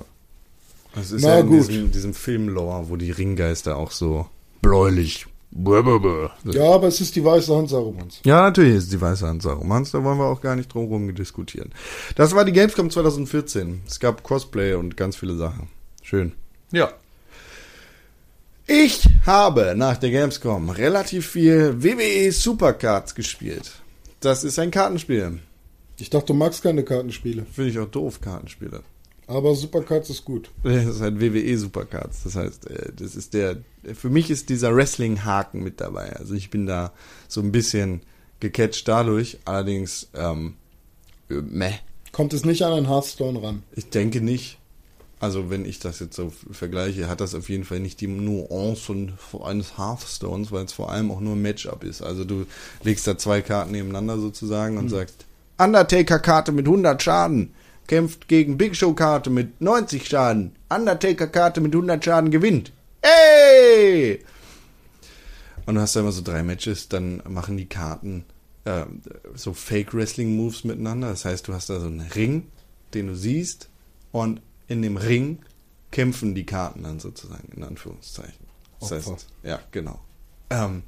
Das 0.95 1.11
ist 1.11 1.23
Na 1.23 1.35
ja 1.35 1.41
in 1.41 1.47
gut. 1.49 1.69
diesem, 1.69 1.91
diesem 1.93 2.15
Film-Lore, 2.15 2.89
wo 2.89 2.97
die 2.97 3.11
Ringgeister 3.11 3.77
auch 3.77 3.91
so 3.91 4.27
bläulich. 4.63 5.27
Blablabla. 5.53 6.33
Ja, 6.45 6.73
aber 6.75 6.89
es 6.89 7.01
ist 7.01 7.17
die 7.17 7.25
weiße 7.25 7.55
Hand 7.57 7.71
Sarumans. 7.71 8.21
Ja, 8.25 8.43
natürlich 8.43 8.75
ist 8.77 8.93
die 8.93 9.01
weiße 9.01 9.27
Hand 9.27 9.43
Sarumans, 9.43 9.91
da 9.91 10.03
wollen 10.05 10.19
wir 10.19 10.27
auch 10.27 10.41
gar 10.43 10.55
nicht 10.57 10.73
drum 10.75 10.87
rum 10.87 11.15
diskutieren. 11.15 11.73
Das 12.15 12.35
war 12.35 12.45
die 12.45 12.53
Gamescom 12.53 12.91
2014. 12.91 13.83
Es 13.87 13.99
gab 14.01 14.23
Cosplay 14.23 14.75
und 14.75 14.97
ganz 14.99 15.17
viele 15.17 15.37
Sachen. 15.37 15.69
Schön. 16.03 16.33
ja. 16.73 16.91
Ich 18.69 19.09
habe 19.25 19.75
nach 19.77 19.97
der 19.97 20.11
Gamescom 20.11 20.71
relativ 20.71 21.29
viel 21.29 21.85
WWE 21.85 22.33
Supercards 22.33 23.15
gespielt. 23.15 23.71
Das 24.19 24.43
ist 24.43 24.59
ein 24.59 24.73
Kartenspiel. 24.73 25.39
Ich 25.99 26.11
dachte, 26.11 26.27
du 26.27 26.35
magst 26.35 26.63
keine 26.63 26.85
Kartenspiele. 26.85 27.47
Finde 27.51 27.71
ich 27.71 27.79
auch 27.79 27.91
doof, 27.91 28.21
Kartenspiele. 28.21 28.83
Aber 29.27 29.55
Supercards 29.55 30.11
ist 30.11 30.25
gut. 30.25 30.51
Das 30.63 30.87
ist 30.87 31.01
halt 31.01 31.21
WWE 31.21 31.59
Supercards. 31.59 32.23
Das 32.25 32.37
heißt, 32.37 32.71
äh, 32.71 32.93
das 32.95 33.17
ist 33.17 33.35
der, 33.35 33.59
für 33.95 34.11
mich 34.11 34.31
ist 34.31 34.49
dieser 34.49 34.75
Wrestling-Haken 34.75 35.63
mit 35.63 35.81
dabei. 35.81 36.15
Also 36.17 36.35
ich 36.35 36.51
bin 36.51 36.67
da 36.67 36.93
so 37.29 37.41
ein 37.41 37.53
bisschen 37.53 38.03
gecatcht 38.41 38.87
dadurch. 38.87 39.39
Allerdings, 39.45 40.09
ähm, 40.15 40.55
äh, 41.29 41.35
meh. 41.35 41.73
Kommt 42.13 42.33
es 42.33 42.45
nicht 42.45 42.63
an 42.63 42.73
ein 42.73 42.89
Hearthstone 42.89 43.43
ran. 43.43 43.63
Ich 43.75 43.91
denke 43.91 44.21
nicht. 44.21 44.59
Also 45.19 45.49
wenn 45.49 45.65
ich 45.65 45.79
das 45.79 45.99
jetzt 45.99 46.15
so 46.15 46.31
vergleiche, 46.51 47.09
hat 47.09 47.23
das 47.23 47.35
auf 47.35 47.49
jeden 47.49 47.65
Fall 47.65 47.81
nicht 47.81 48.03
die 48.03 48.07
Nuancen 48.07 49.15
eines 49.43 49.79
Hearthstones, 49.79 50.53
weil 50.53 50.67
es 50.67 50.75
vor 50.75 50.91
allem 50.93 51.11
auch 51.11 51.21
nur 51.21 51.35
ein 51.35 51.43
Matchup 51.43 51.85
ist. 51.85 52.03
Also 52.03 52.25
du 52.25 52.47
legst 52.83 53.07
da 53.07 53.17
zwei 53.17 53.41
Karten 53.41 53.73
nebeneinander 53.73 54.19
sozusagen 54.19 54.77
und 54.77 54.91
sagst, 54.91 55.25
Undertaker-Karte 55.59 56.53
mit 56.53 56.67
100 56.67 57.03
Schaden 57.03 57.55
kämpft 57.87 58.29
gegen 58.29 58.59
Big 58.59 58.77
Show-Karte 58.77 59.31
mit 59.31 59.61
90 59.61 60.09
Schaden. 60.09 60.57
Undertaker-Karte 60.69 61.61
mit 61.61 61.73
100 61.73 62.05
Schaden 62.05 62.31
gewinnt. 62.31 62.73
Ey! 63.03 64.25
Und 65.67 65.75
du 65.75 65.81
hast 65.81 65.97
da 65.97 66.01
immer 66.01 66.13
so 66.13 66.23
drei 66.23 66.43
Matches, 66.43 66.89
dann 66.89 67.23
machen 67.29 67.57
die 67.57 67.67
Karten 67.67 68.25
äh, 68.65 68.85
so 69.35 69.53
Fake-Wrestling-Moves 69.53 70.65
miteinander. 70.65 71.09
Das 71.09 71.25
heißt, 71.25 71.49
du 71.49 71.55
hast 71.55 71.71
da 71.71 71.81
so 71.81 71.87
einen 71.87 72.01
Ring, 72.01 72.49
den 72.95 73.09
du 73.09 73.17
siehst, 73.17 73.69
und 74.13 74.41
in 74.69 74.83
dem 74.83 74.97
Ring 74.97 75.39
kämpfen 75.91 76.35
die 76.35 76.47
Karten 76.47 76.83
dann 76.83 77.01
sozusagen, 77.01 77.53
in 77.57 77.63
Anführungszeichen. 77.63 78.47
Das 78.81 78.93
Opfer. 78.93 79.13
heißt, 79.13 79.27
ja, 79.43 79.61
genau. 79.71 80.01
Ähm, 80.51 80.83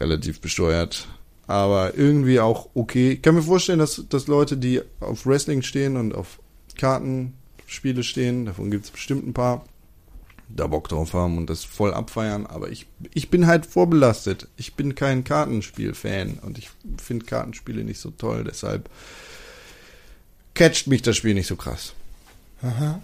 relativ 0.00 0.40
besteuert, 0.40 1.08
aber 1.46 1.96
irgendwie 1.96 2.40
auch 2.40 2.68
okay. 2.74 3.12
Ich 3.12 3.22
kann 3.22 3.34
mir 3.34 3.42
vorstellen, 3.42 3.78
dass, 3.78 4.04
dass 4.08 4.26
Leute, 4.26 4.56
die 4.56 4.80
auf 5.00 5.26
Wrestling 5.26 5.62
stehen 5.62 5.96
und 5.96 6.14
auf 6.14 6.38
Kartenspiele 6.78 8.02
stehen, 8.02 8.46
davon 8.46 8.70
gibt 8.70 8.86
es 8.86 8.90
bestimmt 8.90 9.26
ein 9.26 9.34
paar, 9.34 9.64
da 10.48 10.66
Bock 10.66 10.88
drauf 10.88 11.12
haben 11.12 11.38
und 11.38 11.48
das 11.50 11.64
voll 11.64 11.92
abfeiern, 11.92 12.46
aber 12.46 12.70
ich, 12.70 12.86
ich 13.12 13.30
bin 13.30 13.46
halt 13.46 13.66
vorbelastet. 13.66 14.48
Ich 14.56 14.74
bin 14.74 14.94
kein 14.94 15.24
Kartenspiel-Fan 15.24 16.38
und 16.42 16.58
ich 16.58 16.70
finde 17.02 17.24
Kartenspiele 17.26 17.84
nicht 17.84 18.00
so 18.00 18.10
toll, 18.10 18.44
deshalb 18.44 18.88
catcht 20.54 20.86
mich 20.86 21.02
das 21.02 21.16
Spiel 21.16 21.34
nicht 21.34 21.46
so 21.46 21.56
krass. 21.56 21.94
Aha. 22.62 23.00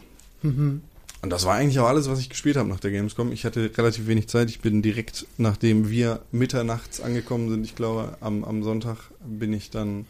Und 1.22 1.30
das 1.30 1.44
war 1.44 1.54
eigentlich 1.54 1.78
auch 1.80 1.88
alles, 1.88 2.08
was 2.08 2.18
ich 2.18 2.30
gespielt 2.30 2.56
habe 2.56 2.68
nach 2.68 2.80
der 2.80 2.90
Gamescom. 2.90 3.30
Ich 3.32 3.44
hatte 3.44 3.70
relativ 3.76 4.06
wenig 4.06 4.28
Zeit. 4.28 4.48
Ich 4.48 4.60
bin 4.60 4.80
direkt, 4.80 5.26
nachdem 5.36 5.90
wir 5.90 6.20
mitternachts 6.32 7.00
angekommen 7.00 7.50
sind, 7.50 7.64
ich 7.64 7.74
glaube, 7.74 8.16
am, 8.20 8.42
am 8.42 8.62
Sonntag 8.62 8.96
bin 9.24 9.52
ich 9.52 9.70
dann 9.70 10.06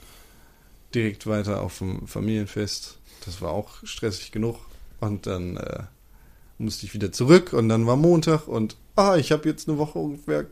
direkt 0.94 1.26
weiter 1.26 1.62
auf 1.62 1.78
dem 1.78 2.06
Familienfest. 2.06 2.98
Das 3.24 3.42
war 3.42 3.50
auch 3.50 3.84
stressig 3.84 4.30
genug. 4.30 4.58
Und 5.00 5.26
dann 5.26 5.56
äh, 5.56 5.82
musste 6.58 6.86
ich 6.86 6.94
wieder 6.94 7.10
zurück 7.10 7.52
und 7.52 7.68
dann 7.68 7.86
war 7.86 7.96
Montag 7.96 8.46
und 8.46 8.76
ah, 8.94 9.16
ich 9.16 9.32
habe 9.32 9.48
jetzt 9.48 9.68
eine 9.68 9.78
Woche 9.78 9.98
ungefähr 9.98 10.46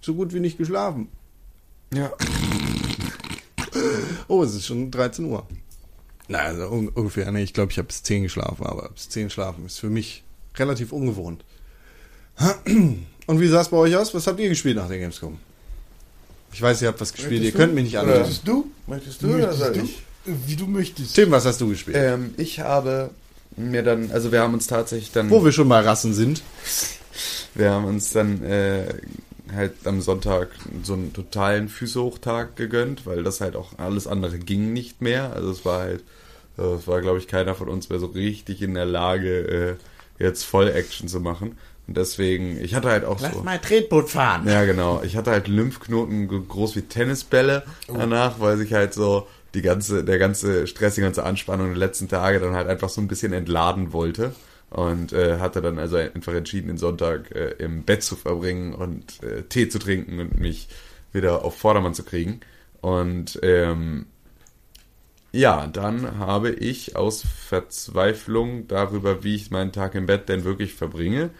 so 0.00 0.14
gut 0.14 0.32
wie 0.32 0.40
nicht 0.40 0.58
geschlafen. 0.58 1.08
Ja. 1.94 2.12
Oh, 4.26 4.42
es 4.42 4.54
ist 4.54 4.66
schon 4.66 4.90
13 4.90 5.24
Uhr. 5.24 5.46
Na, 6.30 6.38
also 6.38 6.68
un 6.68 6.88
ungefähr. 6.88 7.30
Nee, 7.32 7.42
ich 7.42 7.52
glaube, 7.52 7.72
ich 7.72 7.78
habe 7.78 7.88
bis 7.88 8.04
10 8.04 8.22
geschlafen, 8.22 8.64
aber 8.64 8.88
bis 8.90 9.08
10 9.08 9.30
schlafen 9.30 9.66
ist 9.66 9.80
für 9.80 9.90
mich 9.90 10.22
relativ 10.56 10.92
ungewohnt. 10.92 11.44
Und 13.26 13.40
wie 13.40 13.48
sah 13.48 13.62
es 13.62 13.68
bei 13.68 13.76
euch 13.76 13.96
aus? 13.96 14.14
Was 14.14 14.28
habt 14.28 14.38
ihr 14.38 14.48
gespielt 14.48 14.76
nach 14.76 14.86
der 14.86 14.98
Gamescom? 14.98 15.38
Ich 16.52 16.62
weiß, 16.62 16.82
ihr 16.82 16.88
habt 16.88 17.00
was 17.00 17.12
gespielt. 17.12 17.42
ihr 17.42 17.50
könnt 17.50 17.74
mich 17.74 17.82
nicht 17.82 17.98
anhören. 17.98 18.20
Möchtest 18.20 18.46
du? 18.46 18.70
Möchtest 18.86 19.22
Möchtest 19.22 19.76
du? 19.76 19.88
Wie 20.46 20.54
du 20.54 20.66
möchtest. 20.68 21.14
Tim, 21.16 21.32
was 21.32 21.44
hast 21.46 21.60
du 21.60 21.68
gespielt? 21.68 21.96
Ähm, 21.98 22.32
ich 22.36 22.60
habe 22.60 23.10
mir 23.56 23.82
dann, 23.82 24.12
also 24.12 24.30
wir 24.30 24.40
haben 24.40 24.54
uns 24.54 24.68
tatsächlich 24.68 25.10
dann, 25.10 25.30
Wo 25.30 25.44
wir 25.44 25.50
schon 25.50 25.66
mal 25.66 25.82
Rassen 25.82 26.14
sind. 26.14 26.42
wir 27.54 27.70
haben 27.72 27.86
uns 27.86 28.12
dann 28.12 28.44
äh, 28.44 28.84
halt 29.52 29.72
am 29.84 30.00
Sonntag 30.00 30.50
so 30.84 30.92
einen 30.92 31.12
totalen 31.12 31.68
Füße-Hochtag 31.68 32.54
gegönnt, 32.54 33.04
weil 33.04 33.24
das 33.24 33.40
halt 33.40 33.56
auch 33.56 33.78
alles 33.78 34.06
andere 34.06 34.38
ging 34.38 34.72
nicht 34.72 35.00
mehr. 35.02 35.32
Also 35.32 35.50
es 35.50 35.64
war 35.64 35.80
halt, 35.80 36.04
es 36.56 36.86
war 36.86 37.00
glaube 37.00 37.18
ich 37.18 37.28
keiner 37.28 37.54
von 37.54 37.68
uns 37.68 37.88
mehr 37.88 37.98
so 37.98 38.06
richtig 38.06 38.62
in 38.62 38.74
der 38.74 38.86
Lage, 38.86 39.78
äh, 40.18 40.22
jetzt 40.22 40.44
Voll-Action 40.44 41.08
zu 41.08 41.20
machen. 41.20 41.56
Und 41.86 41.96
deswegen, 41.96 42.62
ich 42.62 42.74
hatte 42.74 42.88
halt 42.88 43.04
auch 43.04 43.18
so. 43.18 43.42
mal 43.42 43.58
Tretboot 43.58 44.10
fahren. 44.10 44.46
Ja, 44.46 44.64
genau. 44.64 45.02
Ich 45.02 45.16
hatte 45.16 45.32
halt 45.32 45.48
Lymphknoten 45.48 46.28
groß 46.28 46.76
wie 46.76 46.82
Tennisbälle 46.82 47.64
danach, 47.88 48.38
weil 48.38 48.56
sich 48.58 48.72
halt 48.72 48.94
so 48.94 49.26
die 49.54 49.62
ganze, 49.62 50.04
der 50.04 50.18
ganze 50.18 50.68
Stress, 50.68 50.94
die 50.94 51.00
ganze 51.00 51.24
Anspannung 51.24 51.68
der 51.70 51.78
letzten 51.78 52.06
Tage 52.06 52.38
dann 52.38 52.54
halt 52.54 52.68
einfach 52.68 52.88
so 52.88 53.00
ein 53.00 53.08
bisschen 53.08 53.32
entladen 53.32 53.92
wollte. 53.92 54.34
Und 54.70 55.12
äh, 55.12 55.40
hatte 55.40 55.62
dann 55.62 55.80
also 55.80 55.96
einfach 55.96 56.32
entschieden, 56.32 56.68
den 56.68 56.78
Sonntag 56.78 57.34
äh, 57.34 57.56
im 57.58 57.82
Bett 57.82 58.04
zu 58.04 58.14
verbringen 58.14 58.72
und 58.72 59.20
äh, 59.24 59.42
Tee 59.42 59.68
zu 59.68 59.80
trinken 59.80 60.20
und 60.20 60.38
mich 60.38 60.68
wieder 61.12 61.44
auf 61.44 61.58
Vordermann 61.58 61.94
zu 61.94 62.04
kriegen. 62.04 62.38
Und 62.80 63.40
ähm, 63.42 64.06
ja, 65.32 65.66
dann 65.66 66.18
habe 66.18 66.50
ich 66.50 66.96
aus 66.96 67.22
Verzweiflung 67.46 68.66
darüber, 68.68 69.22
wie 69.22 69.34
ich 69.36 69.50
meinen 69.50 69.72
Tag 69.72 69.94
im 69.94 70.06
Bett 70.06 70.28
denn 70.28 70.44
wirklich 70.44 70.74
verbringe, 70.74 71.30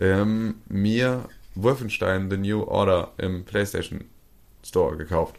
ähm, 0.00 0.56
mir 0.68 1.28
Wolfenstein 1.54 2.30
The 2.30 2.36
New 2.36 2.62
Order 2.62 3.12
im 3.18 3.44
PlayStation 3.44 4.04
Store 4.64 4.96
gekauft. 4.96 5.36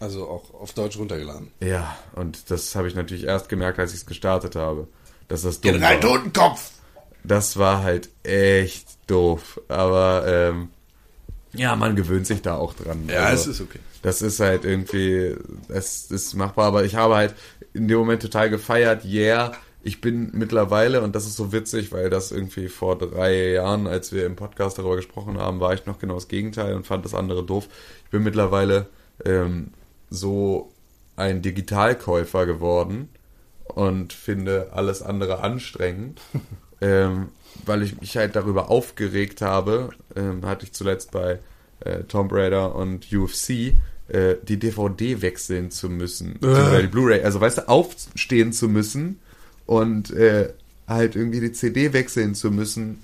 Also 0.00 0.28
auch 0.28 0.52
auf 0.54 0.72
Deutsch 0.72 0.98
runtergeladen. 0.98 1.52
Ja, 1.60 1.96
und 2.14 2.50
das 2.50 2.74
habe 2.74 2.88
ich 2.88 2.94
natürlich 2.94 3.24
erst 3.24 3.48
gemerkt, 3.48 3.78
als 3.78 3.92
ich 3.92 4.00
es 4.00 4.06
gestartet 4.06 4.56
habe. 4.56 4.88
Dass 5.28 5.42
das 5.42 5.60
dumm 5.60 5.74
General 5.74 5.94
war. 5.94 6.00
Totenkopf! 6.00 6.72
Das 7.22 7.56
war 7.56 7.84
halt 7.84 8.08
echt 8.24 8.88
doof. 9.06 9.60
Aber 9.68 10.24
ähm, 10.26 10.70
ja, 11.52 11.76
man 11.76 11.94
gewöhnt 11.94 12.26
sich 12.26 12.42
da 12.42 12.56
auch 12.56 12.74
dran. 12.74 13.08
Ja, 13.08 13.26
Also, 13.26 13.50
es 13.50 13.60
ist 13.60 13.62
okay. 13.62 13.78
Das 14.02 14.20
ist 14.20 14.40
halt 14.40 14.64
irgendwie, 14.64 15.36
es 15.68 16.10
ist 16.10 16.34
machbar, 16.34 16.66
aber 16.66 16.84
ich 16.84 16.96
habe 16.96 17.14
halt 17.14 17.34
in 17.72 17.88
dem 17.88 17.98
Moment 17.98 18.22
total 18.22 18.50
gefeiert, 18.50 19.04
yeah, 19.04 19.52
ich 19.84 20.00
bin 20.00 20.30
mittlerweile, 20.32 21.02
und 21.02 21.14
das 21.16 21.26
ist 21.26 21.36
so 21.36 21.52
witzig, 21.52 21.90
weil 21.92 22.08
das 22.08 22.30
irgendwie 22.30 22.68
vor 22.68 22.96
drei 22.96 23.52
Jahren, 23.52 23.86
als 23.86 24.12
wir 24.12 24.26
im 24.26 24.36
Podcast 24.36 24.78
darüber 24.78 24.96
gesprochen 24.96 25.38
haben, 25.38 25.60
war 25.60 25.74
ich 25.74 25.86
noch 25.86 25.98
genau 25.98 26.14
das 26.14 26.28
Gegenteil 26.28 26.74
und 26.74 26.86
fand 26.86 27.04
das 27.04 27.14
andere 27.14 27.44
doof. 27.44 27.68
Ich 28.04 28.10
bin 28.10 28.22
mittlerweile 28.22 28.86
ähm, 29.24 29.72
so 30.08 30.72
ein 31.16 31.42
Digitalkäufer 31.42 32.46
geworden 32.46 33.08
und 33.64 34.12
finde 34.12 34.68
alles 34.72 35.02
andere 35.02 35.40
anstrengend, 35.40 36.20
ähm, 36.80 37.28
weil 37.64 37.82
ich 37.82 38.00
mich 38.00 38.16
halt 38.16 38.36
darüber 38.36 38.70
aufgeregt 38.70 39.42
habe, 39.42 39.90
ähm, 40.14 40.46
hatte 40.46 40.64
ich 40.64 40.72
zuletzt 40.72 41.10
bei 41.10 41.40
äh, 41.80 42.04
Tomb 42.04 42.32
Raider 42.32 42.74
und 42.74 43.12
UFC, 43.12 43.74
äh, 44.12 44.36
die 44.42 44.58
DVD 44.58 45.22
wechseln 45.22 45.70
zu 45.70 45.88
müssen. 45.88 46.36
Oder 46.42 46.82
die 46.82 46.88
Blu-ray, 46.88 47.22
also 47.22 47.40
weißt 47.40 47.58
du, 47.58 47.68
aufstehen 47.68 48.52
zu 48.52 48.68
müssen 48.68 49.18
und 49.66 50.10
äh, 50.10 50.52
halt 50.86 51.16
irgendwie 51.16 51.40
die 51.40 51.52
CD 51.52 51.92
wechseln 51.92 52.34
zu 52.34 52.50
müssen, 52.50 52.98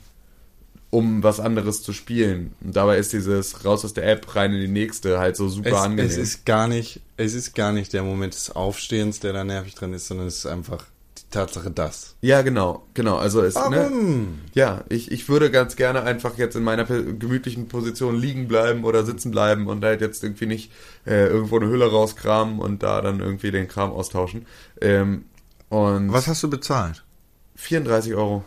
um 0.90 1.22
was 1.22 1.40
anderes 1.40 1.82
zu 1.82 1.92
spielen. 1.92 2.52
Und 2.60 2.76
dabei 2.76 2.98
ist 2.98 3.12
dieses 3.12 3.64
raus 3.64 3.84
aus 3.84 3.94
der 3.94 4.06
App, 4.08 4.34
rein 4.34 4.52
in 4.54 4.60
die 4.60 4.68
nächste 4.68 5.18
halt 5.18 5.36
so 5.36 5.48
super 5.48 5.70
Es, 5.70 5.74
angenehm. 5.74 6.10
es 6.10 6.16
ist 6.16 6.46
gar 6.46 6.68
nicht, 6.68 7.00
es 7.16 7.34
ist 7.34 7.54
gar 7.54 7.72
nicht 7.72 7.92
der 7.92 8.02
Moment 8.02 8.34
des 8.34 8.50
Aufstehens, 8.54 9.20
der 9.20 9.32
da 9.32 9.44
nervig 9.44 9.74
dran 9.74 9.92
ist, 9.92 10.08
sondern 10.08 10.26
es 10.26 10.38
ist 10.38 10.46
einfach 10.46 10.84
Tatsache, 11.30 11.70
dass. 11.70 12.16
ja, 12.22 12.40
genau, 12.42 12.86
genau. 12.94 13.16
Also 13.18 13.42
es, 13.42 13.54
ne, 13.54 13.62
Warum? 13.62 14.38
Ja, 14.54 14.84
ich, 14.88 15.12
ich 15.12 15.28
würde 15.28 15.50
ganz 15.50 15.76
gerne 15.76 16.02
einfach 16.02 16.38
jetzt 16.38 16.56
in 16.56 16.64
meiner 16.64 16.84
gemütlichen 16.84 17.68
Position 17.68 18.16
liegen 18.16 18.48
bleiben 18.48 18.84
oder 18.84 19.04
sitzen 19.04 19.30
bleiben 19.30 19.66
und 19.66 19.84
halt 19.84 20.00
jetzt 20.00 20.24
irgendwie 20.24 20.46
nicht 20.46 20.72
äh, 21.06 21.26
irgendwo 21.26 21.56
eine 21.56 21.68
Hülle 21.68 21.90
rauskramen 21.90 22.58
und 22.58 22.82
da 22.82 23.02
dann 23.02 23.20
irgendwie 23.20 23.50
den 23.50 23.68
Kram 23.68 23.92
austauschen. 23.92 24.46
Ähm, 24.80 25.26
und 25.68 26.12
Was 26.12 26.28
hast 26.28 26.42
du 26.42 26.48
bezahlt? 26.48 27.04
34 27.56 28.14
Euro. 28.14 28.44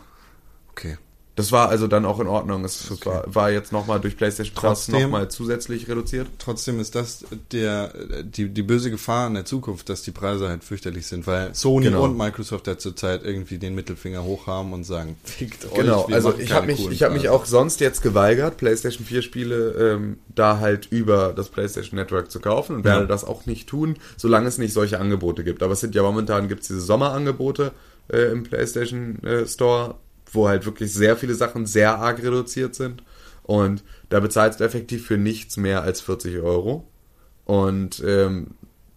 Okay. 0.70 0.98
Das 1.34 1.50
war 1.50 1.70
also 1.70 1.86
dann 1.86 2.04
auch 2.04 2.20
in 2.20 2.26
Ordnung. 2.26 2.62
Es, 2.62 2.90
es 2.90 3.06
war, 3.06 3.24
war 3.26 3.50
jetzt 3.50 3.72
nochmal 3.72 4.00
durch 4.00 4.18
PlayStation 4.18 4.54
Plus 4.54 4.84
Trotzdem- 4.84 5.02
nochmal 5.04 5.30
zusätzlich 5.30 5.88
reduziert. 5.88 6.26
Trotzdem 6.38 6.78
ist 6.78 6.94
das 6.94 7.24
der, 7.52 7.90
die, 8.22 8.50
die 8.50 8.62
böse 8.62 8.90
Gefahr 8.90 9.28
in 9.28 9.34
der 9.34 9.46
Zukunft, 9.46 9.88
dass 9.88 10.02
die 10.02 10.10
Preise 10.10 10.48
halt 10.50 10.62
fürchterlich 10.62 11.06
sind, 11.06 11.26
weil 11.26 11.54
Sony 11.54 11.86
Genau. 11.86 12.02
und 12.04 12.18
Microsoft 12.18 12.66
ja 12.66 12.76
zurzeit 12.76 13.24
irgendwie 13.24 13.56
den 13.56 13.74
Mittelfinger 13.74 14.22
hoch 14.24 14.46
haben 14.46 14.74
und 14.74 14.84
sagen, 14.84 15.16
fickt 15.24 15.64
euch. 15.64 15.72
Genau, 15.74 16.04
also 16.12 16.34
ich 16.38 16.52
habe 16.52 16.66
mich, 16.66 16.86
ich 16.90 17.02
hab 17.02 17.12
mich 17.14 17.30
auch 17.30 17.46
sonst 17.46 17.80
jetzt 17.80 18.02
geweigert, 18.02 18.58
PlayStation 18.58 19.06
4 19.06 19.22
Spiele 19.22 19.70
ähm, 19.94 20.18
da 20.34 20.58
halt 20.58 20.88
über 20.90 21.32
das 21.34 21.48
PlayStation 21.48 21.98
Network 21.98 22.30
zu 22.30 22.40
kaufen 22.40 22.76
und 22.76 22.84
werde 22.84 23.02
Ja. 23.02 23.06
das 23.06 23.24
auch 23.24 23.46
nicht 23.46 23.70
tun, 23.70 23.96
solange 24.18 24.48
es 24.48 24.58
nicht 24.58 24.74
solche 24.74 25.00
Angebote 25.00 25.44
gibt. 25.44 25.62
Aber 25.62 25.72
es 25.72 25.80
sind 25.80 25.94
ja 25.94 26.02
momentan 26.02 26.48
gibt's 26.48 26.68
diese 26.68 26.82
Sommerangebote 26.82 27.72
äh, 28.12 28.30
im 28.32 28.42
PlayStation 28.42 29.22
äh, 29.24 29.46
Store, 29.46 29.94
wo 30.32 30.48
halt 30.48 30.66
wirklich 30.66 30.92
sehr 30.92 31.16
viele 31.16 31.34
Sachen 31.34 31.66
sehr 31.66 31.98
arg 31.98 32.22
reduziert 32.22 32.74
sind. 32.74 33.02
Und 33.42 33.84
da 34.08 34.20
bezahlst 34.20 34.60
du 34.60 34.64
effektiv 34.64 35.06
für 35.06 35.18
nichts 35.18 35.56
mehr 35.56 35.82
als 35.82 36.00
40 36.00 36.40
Euro. 36.40 36.88
Und 37.44 38.02
ähm, 38.06 38.48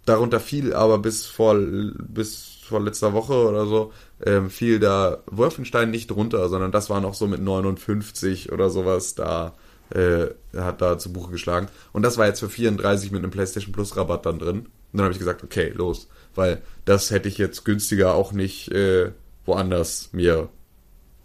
darunter 0.06 0.40
fiel 0.40 0.74
aber 0.74 1.00
bis 1.00 1.26
vor, 1.26 1.56
bis 1.56 2.60
vor 2.64 2.82
letzter 2.82 3.14
Woche 3.14 3.34
oder 3.34 3.66
so, 3.66 3.92
ähm, 4.26 4.50
fiel 4.50 4.80
da 4.80 5.24
Wolfenstein 5.28 5.92
nicht 5.92 6.12
runter, 6.12 6.48
sondern 6.50 6.72
das 6.72 6.90
war 6.90 7.02
noch 7.02 7.14
so 7.14 7.28
mit 7.28 7.42
59 7.42 8.52
oder 8.52 8.70
sowas 8.70 9.16
da, 9.16 9.54
äh, 9.90 10.28
hat 10.56 10.82
da 10.82 10.98
zu 10.98 11.12
Buche 11.12 11.32
geschlagen. 11.32 11.68
Und 11.92 12.04
das 12.04 12.18
war 12.18 12.28
jetzt 12.28 12.40
für 12.40 12.50
34 12.50 13.12
mit 13.12 13.24
einem 13.24 13.32
PlayStation 13.32 13.74
Plus 13.74 13.98
Rabatt 13.98 14.26
dann 14.26 14.40
drin. 14.40 14.60
Und 14.60 14.70
dann 14.94 15.04
habe 15.04 15.14
ich 15.14 15.20
gesagt, 15.20 15.44
okay, 15.44 15.74
los. 15.76 16.08
Weil 16.34 16.62
das 16.86 17.12
hätte 17.12 17.30
ich 17.30 17.38
jetzt 17.38 17.66
günstiger 17.66 18.14
auch 18.14 18.32
nicht 18.32 18.72
äh, 18.72 19.12
woanders 19.46 20.10
mir 20.12 20.50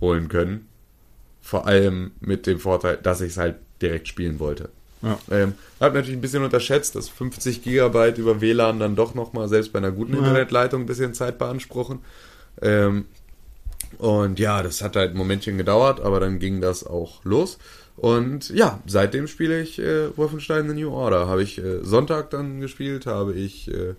holen 0.01 0.29
können. 0.29 0.67
Vor 1.41 1.67
allem 1.67 2.13
mit 2.21 2.47
dem 2.47 2.61
Vorteil, 2.61 2.99
dass 3.03 3.21
ich 3.21 3.31
es 3.31 3.37
halt 3.39 3.57
direkt 3.81 4.09
spielen 4.09 4.39
wollte. 4.39 4.69
Ja. 5.03 5.19
Ähm, 5.31 5.55
hab 5.81 5.95
natürlich 5.95 6.19
ein 6.19 6.21
bisschen 6.21 6.45
unterschätzt, 6.45 6.95
dass 6.95 7.09
50 7.09 7.63
Gigabyte 7.63 8.19
über 8.19 8.41
WLAN 8.41 8.79
dann 8.79 8.97
doch 8.97 9.15
nochmal, 9.15 9.49
selbst 9.49 9.73
bei 9.73 9.79
einer 9.79 9.93
guten 9.93 10.15
Internetleitung, 10.15 10.83
ein 10.83 10.87
bisschen 10.87 11.15
Zeit 11.15 11.39
beanspruchen. 11.39 12.01
Ähm, 12.61 13.07
und 13.99 14.39
ja, 14.39 14.63
das 14.63 14.83
hat 14.83 14.97
halt 14.97 15.13
ein 15.13 15.17
Momentchen 15.17 15.57
gedauert, 15.57 16.01
aber 16.01 16.21
dann 16.21 16.39
ging 16.39 16.61
das 16.61 16.87
auch 16.87 17.25
los. 17.25 17.59
Und 17.97 18.51
ja, 18.51 18.81
seitdem 18.87 19.27
spiele 19.27 19.61
ich 19.61 19.79
äh, 19.79 20.17
Wolfenstein 20.17 20.69
The 20.69 20.75
New 20.75 20.91
Order. 20.91 21.29
Habe 21.29 21.43
ich 21.43 21.59
äh, 21.59 21.83
Sonntag 21.83 22.31
dann 22.31 22.61
gespielt, 22.61 23.07
habe 23.07 23.35
ich 23.35 23.69
äh, 23.69 23.95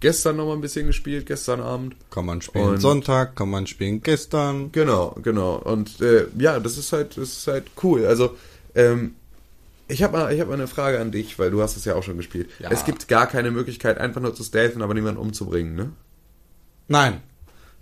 gestern 0.00 0.36
nochmal 0.36 0.56
ein 0.56 0.60
bisschen 0.60 0.86
gespielt, 0.86 1.26
gestern 1.26 1.60
Abend. 1.60 1.94
Kann 2.10 2.26
man 2.26 2.42
spielen 2.42 2.64
Und- 2.70 2.80
Sonntag, 2.80 3.36
kann 3.36 3.50
man 3.50 3.66
spielen 3.66 4.02
gestern. 4.02 4.72
Genau, 4.72 5.16
genau. 5.22 5.56
Und 5.56 6.00
äh, 6.00 6.26
ja, 6.38 6.58
das 6.58 6.78
ist 6.78 6.92
halt, 6.92 7.16
das 7.16 7.28
ist 7.38 7.46
halt 7.46 7.64
cool. 7.82 8.06
Also, 8.06 8.36
ähm, 8.74 9.14
ich 9.88 10.02
habe 10.02 10.16
mal, 10.16 10.32
ich 10.32 10.40
hab 10.40 10.48
mal 10.48 10.54
eine 10.54 10.68
Frage 10.68 11.00
an 11.00 11.10
dich, 11.10 11.38
weil 11.38 11.50
du 11.50 11.60
hast 11.62 11.76
es 11.76 11.84
ja 11.84 11.94
auch 11.96 12.02
schon 12.02 12.16
gespielt. 12.16 12.48
Ja. 12.60 12.70
Es 12.70 12.84
gibt 12.84 13.08
gar 13.08 13.26
keine 13.26 13.50
Möglichkeit, 13.50 13.98
einfach 13.98 14.20
nur 14.20 14.34
zu 14.34 14.44
stealthen, 14.44 14.82
aber 14.82 14.94
niemanden 14.94 15.20
umzubringen, 15.20 15.74
ne? 15.74 15.90
Nein. 16.88 17.20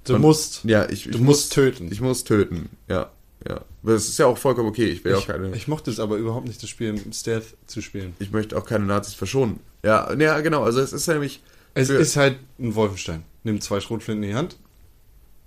Du 0.04 0.14
Und- 0.14 0.22
musst. 0.22 0.64
Ja, 0.64 0.84
ich, 0.88 1.06
ich 1.06 1.12
Du 1.12 1.18
muss 1.18 1.26
musst 1.36 1.52
töten. 1.52 1.88
Ich 1.92 2.00
muss 2.00 2.24
töten, 2.24 2.70
ja, 2.88 3.10
ja. 3.46 3.60
Das 3.82 4.08
ist 4.08 4.18
ja 4.18 4.26
auch 4.26 4.38
vollkommen 4.38 4.68
okay. 4.68 4.86
Ich 4.86 5.04
will 5.04 5.14
auch 5.14 5.26
keine. 5.26 5.50
Ich, 5.50 5.56
ich 5.56 5.68
mochte 5.68 5.90
es 5.90 6.00
aber 6.00 6.16
überhaupt 6.16 6.46
nicht, 6.46 6.62
das 6.62 6.68
Spiel 6.70 6.98
Stealth 7.12 7.56
zu 7.66 7.80
spielen. 7.82 8.14
ich 8.18 8.30
möchte 8.32 8.56
auch 8.56 8.64
keine 8.66 8.84
Nazis 8.84 9.14
verschonen. 9.14 9.60
Ja, 9.84 10.12
ja, 10.14 10.40
genau. 10.40 10.62
Also 10.64 10.80
es 10.80 10.92
ist 10.92 11.06
nämlich. 11.08 11.40
Es 11.74 11.88
für- 11.88 11.94
ist 11.96 12.16
halt 12.16 12.36
ein 12.58 12.74
Wolfenstein. 12.74 13.24
Nimm 13.44 13.60
zwei 13.60 13.80
Schrotflinten 13.80 14.24
in 14.24 14.30
die 14.30 14.34
Hand. 14.36 14.56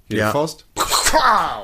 Hier 0.07 0.17
Ja. 0.19 0.27
die 0.27 0.31
Faust. 0.33 0.65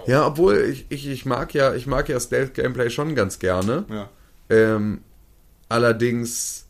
Ja, 0.07 0.27
obwohl 0.27 0.57
ich, 0.71 0.85
ich, 0.89 1.07
ich 1.07 1.25
mag 1.25 1.53
ja, 1.53 1.73
ich 1.73 1.87
mag 1.87 2.09
ja 2.09 2.19
Stealth-Gameplay 2.19 2.89
schon 2.89 3.15
ganz 3.15 3.39
gerne. 3.39 3.85
Ja. 3.89 4.09
Ähm, 4.49 5.01
allerdings, 5.69 6.65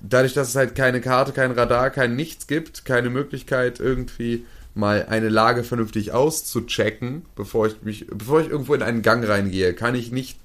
dadurch, 0.00 0.34
dass 0.34 0.48
es 0.50 0.56
halt 0.56 0.74
keine 0.74 1.00
Karte, 1.00 1.32
kein 1.32 1.52
Radar, 1.52 1.90
kein 1.90 2.16
Nichts 2.16 2.46
gibt, 2.46 2.84
keine 2.84 3.10
Möglichkeit 3.10 3.80
irgendwie 3.80 4.44
mal 4.74 5.06
eine 5.08 5.28
Lage 5.28 5.64
vernünftig 5.64 6.12
auszuchecken, 6.12 7.24
bevor 7.34 7.66
ich 7.66 7.82
mich, 7.82 8.06
bevor 8.08 8.40
ich 8.40 8.48
irgendwo 8.48 8.74
in 8.74 8.82
einen 8.82 9.02
Gang 9.02 9.26
reingehe, 9.26 9.74
kann 9.74 9.94
ich 9.94 10.12
nicht 10.12 10.38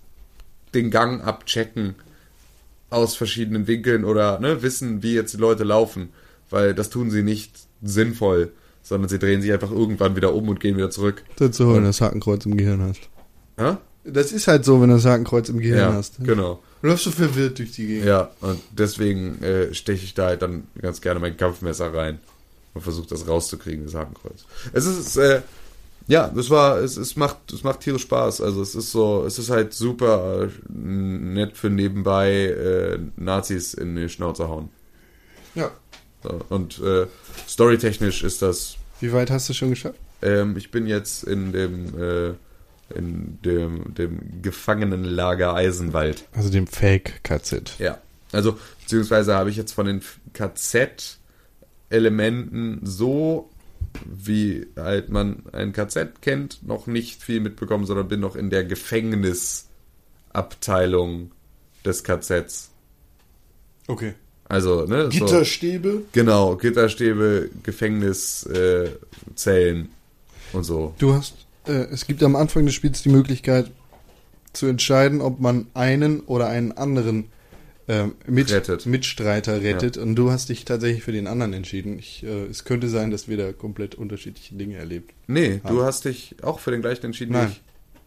den 0.73 0.89
Gang 0.89 1.23
abchecken 1.23 1.95
aus 2.89 3.15
verschiedenen 3.15 3.67
Winkeln 3.67 4.03
oder 4.05 4.39
ne, 4.39 4.61
wissen, 4.61 5.03
wie 5.03 5.13
jetzt 5.15 5.33
die 5.33 5.37
Leute 5.37 5.63
laufen, 5.63 6.09
weil 6.49 6.73
das 6.73 6.89
tun 6.89 7.11
sie 7.11 7.23
nicht 7.23 7.51
sinnvoll, 7.81 8.51
sondern 8.83 9.09
sie 9.09 9.19
drehen 9.19 9.41
sich 9.41 9.51
einfach 9.51 9.71
irgendwann 9.71 10.15
wieder 10.15 10.33
um 10.33 10.47
und 10.49 10.59
gehen 10.59 10.77
wieder 10.77 10.89
zurück. 10.91 11.23
Das 11.37 11.51
ist 11.51 11.57
so, 11.57 11.69
wenn 11.73 11.81
du 11.81 11.87
das 11.87 12.01
Hakenkreuz 12.01 12.45
im 12.45 12.55
Gehirn 12.57 12.81
hast. 12.81 13.01
Ja, 13.59 13.79
Das 14.03 14.31
ist 14.31 14.47
halt 14.47 14.63
so, 14.65 14.81
wenn 14.81 14.89
du 14.89 14.95
das 14.95 15.05
Hakenkreuz 15.05 15.49
im 15.49 15.59
Gehirn 15.59 15.79
ja 15.79 15.93
hast. 15.93 16.23
genau. 16.23 16.61
Du 16.81 16.89
läufst 16.89 17.05
so 17.05 17.11
verwirrt 17.11 17.57
durch 17.57 17.71
die 17.71 17.87
Gegend. 17.87 18.05
Ja, 18.05 18.29
und 18.41 18.59
deswegen 18.77 19.41
äh, 19.41 19.73
steche 19.73 20.03
ich 20.05 20.13
da 20.13 20.27
halt 20.27 20.41
dann 20.43 20.67
ganz 20.79 21.01
gerne 21.01 21.19
mein 21.19 21.35
Kampfmesser 21.35 21.91
rein 21.91 22.19
und 22.75 22.81
versuche 22.81 23.07
das 23.07 23.27
rauszukriegen, 23.27 23.85
das 23.85 23.95
Hakenkreuz. 23.95 24.45
Es 24.73 24.85
ist, 24.85 25.17
äh, 25.17 25.41
ja, 26.07 26.27
das 26.27 26.51
war, 26.51 26.77
es, 26.77 26.97
es 26.97 27.15
macht, 27.15 27.51
es 27.51 27.63
macht 27.63 27.79
tierisch 27.79 28.03
Spaß. 28.03 28.41
Also 28.41 28.61
es 28.61 28.75
ist 28.75 28.91
so, 28.91 29.23
es 29.25 29.39
ist 29.39 29.49
halt 29.49 29.73
super 29.73 30.43
äh, 30.43 30.49
nett 30.71 31.57
für 31.57 31.71
nebenbei 31.71 32.31
äh, 32.45 32.99
Nazis 33.15 33.73
in 33.73 33.95
die 33.95 34.09
Schnauze 34.09 34.47
hauen. 34.47 34.69
ja. 35.55 35.71
Und 36.49 36.79
äh, 36.79 37.07
storytechnisch 37.47 38.23
ist 38.23 38.41
das, 38.41 38.77
Wie 39.01 39.11
weit 39.13 39.29
hast 39.31 39.49
du 39.49 39.53
schon 39.53 39.69
geschafft? 39.69 39.99
ähm, 40.21 40.55
ich 40.57 40.71
bin 40.71 40.87
jetzt 40.87 41.23
in 41.23 41.51
dem, 41.51 42.01
äh, 42.01 42.33
in 42.97 43.39
dem, 43.43 43.93
dem 43.95 44.41
Gefangenenlager 44.41 45.53
Eisenwald. 45.53 46.25
Also 46.33 46.49
dem 46.49 46.67
Fake-KZ. 46.67 47.77
Ja, 47.79 47.97
also 48.31 48.57
beziehungsweise 48.81 49.35
habe 49.35 49.49
ich 49.49 49.57
jetzt 49.57 49.73
von 49.73 49.85
den 49.87 50.01
KZ 50.33 51.17
Elementen 51.89 52.79
so, 52.83 53.49
wie 54.05 54.67
halt 54.75 55.09
man 55.09 55.43
ein 55.53 55.71
KZ 55.73 56.21
kennt, 56.21 56.65
noch 56.67 56.87
nicht 56.87 57.23
viel 57.23 57.39
mitbekommen, 57.39 57.85
sondern 57.85 58.07
bin 58.07 58.19
noch 58.19 58.35
in 58.35 58.49
der 58.49 58.65
Gefängnisabteilung 58.65 61.31
des 61.85 62.03
KZs. 62.03 62.71
Okay. 63.87 64.15
Also, 64.47 64.85
ne? 64.85 65.05
So, 65.11 65.25
Gitterstäbe. 65.25 66.03
genau, 66.11 66.55
Gitterstäbe, 66.55 67.49
Gefängniszellen 67.63 69.89
äh, 70.53 70.55
und 70.55 70.63
so. 70.63 70.93
Du 70.99 71.13
hast, 71.13 71.33
äh, 71.67 71.71
es 71.91 72.05
gibt 72.05 72.21
am 72.23 72.35
Anfang 72.35 72.65
des 72.65 72.75
Spiels 72.75 73.01
die 73.01 73.09
Möglichkeit 73.09 73.71
zu 74.53 74.67
entscheiden, 74.67 75.21
ob 75.21 75.39
man 75.39 75.67
einen 75.73 76.21
oder 76.21 76.47
einen 76.47 76.71
anderen 76.71 77.25
ähm, 77.87 78.13
mit, 78.27 78.51
Rettet. 78.51 78.85
Mitstreiter 78.87 79.61
rettet. 79.61 79.97
Und 79.97 80.15
du 80.15 80.31
hast 80.31 80.49
dich 80.49 80.65
tatsächlich 80.65 81.03
für 81.03 81.11
den 81.11 81.27
anderen 81.27 81.53
entschieden. 81.53 81.99
Ich, 81.99 82.23
äh, 82.23 82.45
es 82.45 82.63
könnte 82.63 82.87
sein, 82.89 83.11
dass 83.11 83.27
wir 83.27 83.37
da 83.37 83.51
komplett 83.51 83.93
unterschiedliche 83.95 84.55
Dinge 84.55 84.77
erlebt. 84.77 85.11
Nee, 85.27 85.61
du 85.67 85.81
Ah. 85.81 85.85
hast 85.85 86.05
dich 86.05 86.35
auch 86.41 86.59
für 86.59 86.71
den 86.71 86.81
gleichen 86.81 87.05
entschieden 87.07 87.33
wie 87.33 87.37
Nein. 87.37 87.49
ich. 87.51 87.61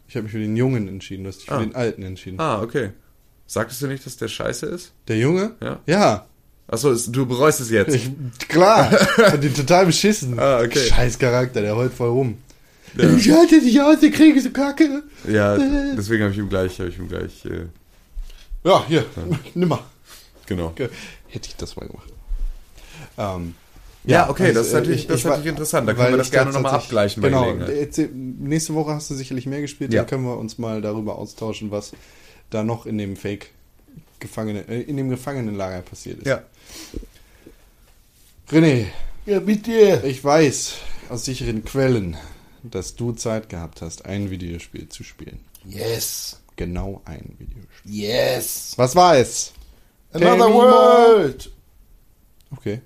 Ich 0.08 0.16
habe 0.16 0.24
mich 0.24 0.32
für 0.32 0.40
den 0.40 0.56
Jungen 0.56 0.88
entschieden, 0.88 1.24
du 1.24 1.28
hast 1.28 1.42
dich 1.42 1.50
Ah. 1.52 1.58
für 1.60 1.66
den 1.66 1.74
Alten 1.76 2.02
entschieden. 2.02 2.40
Ah, 2.40 2.60
okay. 2.62 2.90
Sagtest 3.50 3.80
du 3.82 3.86
nicht, 3.86 4.04
dass 4.06 4.16
der 4.18 4.28
scheiße 4.28 4.66
ist? 4.66 4.92
Der 5.08 5.16
Junge? 5.16 5.52
Ja. 5.60 5.80
Ja. 5.86 6.26
Achso, 6.68 6.94
du 6.94 7.24
bereust 7.24 7.60
es 7.60 7.70
jetzt. 7.70 7.94
Ich, 7.94 8.10
klar. 8.46 8.90
Fand 9.16 9.42
den 9.42 9.54
total 9.54 9.86
beschissen. 9.86 10.38
Ah, 10.38 10.60
okay. 10.60 10.86
Scheiß 10.86 11.18
Charakter, 11.18 11.62
der 11.62 11.74
heult 11.74 11.94
voll 11.94 12.10
rum. 12.10 12.38
Ja. 12.94 13.08
Ich 13.16 13.30
halte 13.30 13.58
dich 13.60 13.80
aus, 13.80 14.00
der 14.00 14.10
Krieg 14.10 14.36
ist 14.36 14.44
so 14.44 14.50
kacke. 14.50 15.02
ja, 15.26 15.56
deswegen 15.96 16.22
habe 16.24 16.32
ich 16.32 16.38
ihm 16.38 16.48
gleich, 16.50 16.78
habe 16.78 16.90
ich 16.90 16.98
ihm 16.98 17.08
gleich, 17.08 17.44
äh, 17.46 17.66
Ja, 18.64 18.84
hier, 18.86 19.04
nimmer. 19.54 19.80
genau. 20.46 20.70
Ge- 20.70 20.88
Hätte 21.28 21.48
ich 21.48 21.56
das 21.56 21.76
mal 21.76 21.86
gemacht. 21.86 22.08
Ähm, 23.18 23.54
Ja, 24.04 24.28
okay, 24.30 24.52
das 24.52 24.68
ist 24.68 24.72
äh, 24.72 24.76
natürlich- 24.76 25.06
das 25.06 25.18
ist 25.20 25.24
natürlich 25.24 25.46
interessant. 25.48 25.88
Da 25.88 25.94
können 25.94 26.10
wir 26.10 26.16
das 26.18 26.26
ich 26.28 26.32
gerne 26.32 26.50
noch 26.52 26.60
mal 26.60 26.70
tatsächlich- 26.70 27.18
abgleichen 27.18 27.22
Genau, 27.22 27.54
nächste 28.14 28.74
Woche 28.74 28.92
hast 28.94 29.10
du 29.10 29.14
sicherlich 29.14 29.46
mehr 29.46 29.60
gespielt, 29.60 29.92
Ja. 29.92 30.00
dann 30.02 30.08
können 30.10 30.24
wir 30.24 30.36
uns 30.38 30.56
mal 30.58 30.80
darüber 30.82 31.16
austauschen, 31.16 31.70
was 31.70 31.92
da 32.50 32.62
noch 32.62 32.86
in 32.86 32.98
dem 32.98 33.16
Fake 33.16 33.50
Gefangene, 34.20 34.66
äh, 34.68 34.80
in 34.82 34.96
dem 34.96 35.08
Gefangenenlager 35.10 35.82
passiert 35.82 36.18
ist. 36.20 36.26
Ja. 36.26 36.42
René, 38.50 38.86
Ja, 39.26 39.40
bitte. 39.40 40.02
ich 40.04 40.22
weiß 40.24 40.74
aus 41.10 41.24
sicheren 41.24 41.64
Quellen, 41.64 42.16
dass 42.62 42.96
du 42.96 43.12
Zeit 43.12 43.48
gehabt 43.48 43.82
hast, 43.82 44.06
ein 44.06 44.30
Videospiel 44.30 44.88
zu 44.88 45.04
spielen. 45.04 45.38
Yes. 45.64 46.40
Genau 46.56 47.00
ein 47.04 47.36
Videospiel. 47.38 47.92
Yes. 47.94 48.72
Was 48.76 48.96
war 48.96 49.16
es? 49.16 49.52
Another 50.12 50.52
world. 50.52 51.50
Okay. 52.50 52.80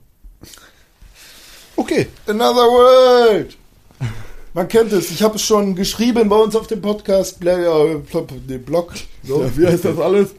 Okay. 1.77 2.09
Another 2.27 2.67
world. 2.69 3.57
Man 4.55 4.69
kennt 4.69 4.93
es. 4.93 5.11
Ich 5.11 5.23
habe 5.23 5.37
es 5.37 5.43
schon 5.43 5.75
geschrieben 5.75 6.29
bei 6.29 6.37
uns 6.37 6.55
auf 6.55 6.67
dem 6.67 6.81
Podcast. 6.83 7.41
Bla- 7.41 7.59
äh, 7.59 7.97
Plop- 8.01 8.33
nee, 8.47 8.59
Blog. 8.59 8.93
So, 9.25 9.45
wie 9.57 9.67
heißt 9.67 9.85
das 9.85 9.99
alles? 9.99 10.31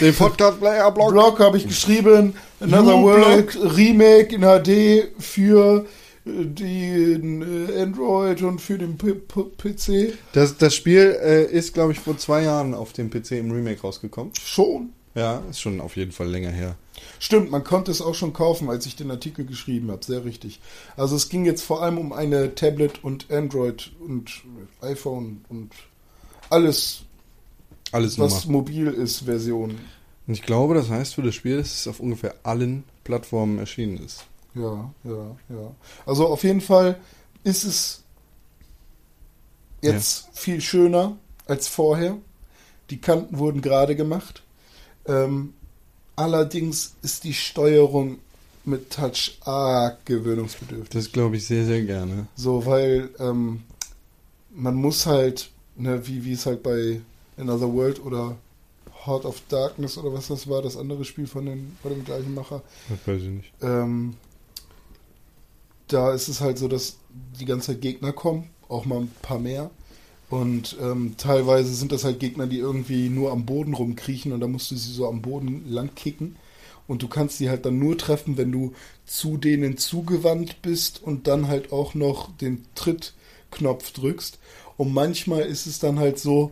Den 0.00 0.14
Podcast 0.14 0.60
Player 0.60 0.90
Blog. 0.92 1.10
Blog 1.10 1.40
habe 1.40 1.56
ich 1.56 1.66
geschrieben. 1.66 2.34
Another 2.60 2.92
You 2.94 3.02
World 3.02 3.58
Remake 3.76 4.34
in 4.34 4.42
HD 4.42 5.08
für 5.20 5.86
äh, 6.24 6.30
den 6.44 7.68
äh, 7.68 7.80
Android 7.82 8.42
und 8.42 8.60
für 8.60 8.78
den 8.78 8.96
P 8.96 9.14
P 9.14 9.42
PC. 9.56 10.12
Das, 10.34 10.56
das 10.56 10.74
Spiel 10.74 11.16
äh, 11.22 11.44
ist, 11.46 11.74
glaube 11.74 11.92
ich, 11.92 11.98
vor 11.98 12.16
zwei 12.18 12.42
Jahren 12.42 12.74
auf 12.74 12.92
dem 12.92 13.10
PC 13.10 13.32
im 13.32 13.50
Remake 13.50 13.80
rausgekommen. 13.80 14.32
Schon. 14.40 14.90
Ja, 15.14 15.42
ist 15.50 15.60
schon 15.60 15.80
auf 15.80 15.96
jeden 15.96 16.12
Fall 16.12 16.28
länger 16.28 16.50
her. 16.50 16.76
Stimmt, 17.18 17.50
man 17.50 17.64
konnte 17.64 17.90
es 17.90 18.00
auch 18.02 18.14
schon 18.14 18.32
kaufen, 18.32 18.68
als 18.70 18.86
ich 18.86 18.96
den 18.96 19.10
Artikel 19.10 19.44
geschrieben 19.44 19.90
habe. 19.90 20.04
Sehr 20.04 20.24
richtig. 20.24 20.60
Also 20.96 21.16
es 21.16 21.28
ging 21.28 21.44
jetzt 21.44 21.62
vor 21.62 21.82
allem 21.82 21.98
um 21.98 22.12
eine 22.12 22.54
Tablet 22.54 23.02
und 23.04 23.30
Android 23.30 23.92
und 24.00 24.42
iPhone 24.80 25.44
und 25.48 25.70
alles, 26.50 27.02
Alles 27.92 28.18
was 28.18 28.44
Nummer. 28.46 28.58
mobil 28.58 28.88
ist, 28.88 29.20
Version. 29.20 29.78
Und 30.26 30.34
ich 30.34 30.42
glaube, 30.42 30.74
das 30.74 30.88
heißt 30.90 31.14
für 31.14 31.22
das 31.22 31.34
Spiel, 31.34 31.56
dass 31.58 31.72
es 31.72 31.88
auf 31.88 32.00
ungefähr 32.00 32.34
allen 32.42 32.84
Plattformen 33.04 33.58
erschienen 33.58 33.98
ist. 33.98 34.24
Ja, 34.54 34.92
ja, 35.04 35.36
ja. 35.48 35.74
Also 36.06 36.26
auf 36.28 36.44
jeden 36.44 36.60
Fall 36.60 36.98
ist 37.42 37.64
es 37.64 38.04
jetzt 39.80 40.28
viel 40.32 40.60
schöner 40.60 41.16
als 41.46 41.68
vorher. 41.68 42.16
Die 42.90 43.00
Kanten 43.00 43.38
wurden 43.38 43.62
gerade 43.62 43.96
gemacht. 43.96 44.42
Ähm, 45.06 45.54
allerdings 46.22 46.94
ist 47.02 47.24
die 47.24 47.34
Steuerung 47.34 48.18
mit 48.64 48.90
Touch 48.90 49.38
arg 49.40 50.04
gewöhnungsbedürftig. 50.06 50.90
Das 50.90 51.12
glaube 51.12 51.36
ich 51.36 51.46
sehr, 51.46 51.64
sehr 51.66 51.82
gerne. 51.82 52.26
So, 52.36 52.64
weil 52.64 53.10
ähm, 53.18 53.62
man 54.54 54.74
muss 54.76 55.06
halt, 55.06 55.50
ne, 55.76 56.06
wie, 56.06 56.24
wie 56.24 56.32
es 56.32 56.46
halt 56.46 56.62
bei 56.62 57.00
Another 57.36 57.72
World 57.72 58.04
oder 58.04 58.36
Heart 59.04 59.24
of 59.24 59.42
Darkness 59.48 59.98
oder 59.98 60.12
was 60.12 60.28
das 60.28 60.48
war, 60.48 60.62
das 60.62 60.76
andere 60.76 61.04
Spiel 61.04 61.26
von, 61.26 61.46
den, 61.46 61.76
von 61.82 61.90
dem 61.92 62.04
gleichen 62.04 62.34
Macher, 62.34 62.62
Das 62.88 62.98
weiß 63.06 63.22
ich 63.22 63.28
nicht. 63.28 63.52
ähm, 63.60 64.14
da 65.88 66.12
ist 66.12 66.28
es 66.28 66.40
halt 66.40 66.56
so, 66.56 66.68
dass 66.68 66.96
die 67.40 67.44
ganze 67.44 67.72
Zeit 67.72 67.80
Gegner 67.80 68.12
kommen, 68.12 68.48
auch 68.68 68.84
mal 68.84 69.00
ein 69.00 69.10
paar 69.22 69.38
mehr. 69.38 69.70
Und 70.32 70.78
ähm, 70.80 71.16
teilweise 71.18 71.74
sind 71.74 71.92
das 71.92 72.04
halt 72.04 72.18
Gegner, 72.18 72.46
die 72.46 72.56
irgendwie 72.56 73.10
nur 73.10 73.32
am 73.32 73.44
Boden 73.44 73.74
rumkriechen 73.74 74.32
und 74.32 74.40
da 74.40 74.46
musst 74.46 74.70
du 74.70 74.76
sie 74.76 74.90
so 74.90 75.06
am 75.06 75.20
Boden 75.20 75.64
lang 75.68 75.94
kicken. 75.94 76.36
Und 76.88 77.02
du 77.02 77.08
kannst 77.08 77.36
sie 77.36 77.50
halt 77.50 77.66
dann 77.66 77.78
nur 77.78 77.98
treffen, 77.98 78.38
wenn 78.38 78.50
du 78.50 78.72
zu 79.04 79.36
denen 79.36 79.76
zugewandt 79.76 80.62
bist 80.62 81.02
und 81.02 81.26
dann 81.26 81.48
halt 81.48 81.70
auch 81.70 81.92
noch 81.92 82.34
den 82.38 82.64
Trittknopf 82.74 83.92
drückst. 83.92 84.38
Und 84.78 84.94
manchmal 84.94 85.42
ist 85.42 85.66
es 85.66 85.80
dann 85.80 85.98
halt 85.98 86.18
so, 86.18 86.50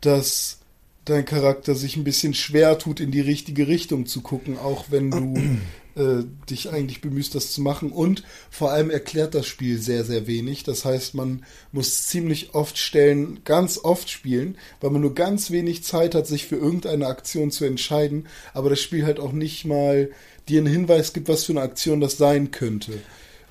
dass 0.00 0.58
dein 1.04 1.24
Charakter 1.24 1.76
sich 1.76 1.96
ein 1.96 2.02
bisschen 2.02 2.34
schwer 2.34 2.76
tut, 2.76 2.98
in 2.98 3.12
die 3.12 3.20
richtige 3.20 3.68
Richtung 3.68 4.06
zu 4.06 4.22
gucken, 4.22 4.58
auch 4.58 4.86
wenn 4.90 5.12
du 5.12 5.34
äh, 5.96 6.24
dich 6.48 6.70
eigentlich 6.70 7.00
bemühst, 7.00 7.34
das 7.34 7.52
zu 7.52 7.60
machen. 7.60 7.92
Und 7.92 8.22
vor 8.50 8.70
allem 8.70 8.90
erklärt 8.90 9.34
das 9.34 9.46
Spiel 9.46 9.78
sehr, 9.78 10.04
sehr 10.04 10.26
wenig. 10.26 10.64
Das 10.64 10.84
heißt, 10.84 11.14
man 11.14 11.44
muss 11.72 12.06
ziemlich 12.06 12.54
oft 12.54 12.78
Stellen 12.78 13.40
ganz 13.44 13.78
oft 13.78 14.10
spielen, 14.10 14.56
weil 14.80 14.90
man 14.90 15.02
nur 15.02 15.14
ganz 15.14 15.50
wenig 15.50 15.84
Zeit 15.84 16.14
hat, 16.14 16.26
sich 16.26 16.46
für 16.46 16.56
irgendeine 16.56 17.06
Aktion 17.06 17.50
zu 17.50 17.64
entscheiden, 17.64 18.26
aber 18.54 18.70
das 18.70 18.80
Spiel 18.80 19.04
halt 19.04 19.20
auch 19.20 19.32
nicht 19.32 19.64
mal 19.64 20.10
dir 20.48 20.60
einen 20.60 20.72
Hinweis 20.72 21.12
gibt, 21.12 21.28
was 21.28 21.44
für 21.44 21.52
eine 21.52 21.62
Aktion 21.62 22.00
das 22.00 22.16
sein 22.18 22.50
könnte. 22.50 22.92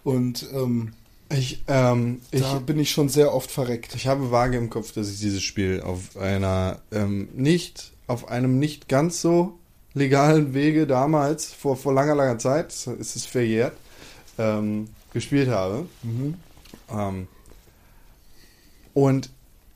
Und 0.04 0.46
ähm, 0.54 0.94
Ich, 1.30 1.64
ähm, 1.68 2.22
ich, 2.32 2.42
da 2.42 2.60
bin 2.60 2.80
ich 2.80 2.92
schon 2.92 3.08
sehr 3.08 3.34
oft 3.34 3.52
verreckt. 3.52 3.96
ich 3.96 4.08
habe 4.08 4.32
vage 4.32 4.58
im 4.58 4.70
Kopf, 4.70 4.92
dass 4.92 5.10
ich 5.10 5.20
dieses 5.20 5.42
Spiel 5.42 5.82
auf 5.82 6.18
einer 6.18 6.82
ähm, 6.92 7.30
nicht, 7.34 7.92
auf 8.08 8.28
einem 8.28 8.60
nicht 8.60 8.90
ganz 8.90 9.22
so 9.22 9.58
legalen 9.94 10.54
Wege 10.54 10.88
damals, 10.88 11.46
vor, 11.52 11.76
vor 11.78 11.94
langer, 11.94 12.16
langer 12.16 12.40
Zeit, 12.40 12.68
ist 12.72 13.16
es 13.16 13.26
verjährt, 13.26 13.74
ähm, 14.38 14.88
gespielt 15.14 15.50
habe. 15.50 15.86
Ähm, 16.90 17.28
und 18.94 19.30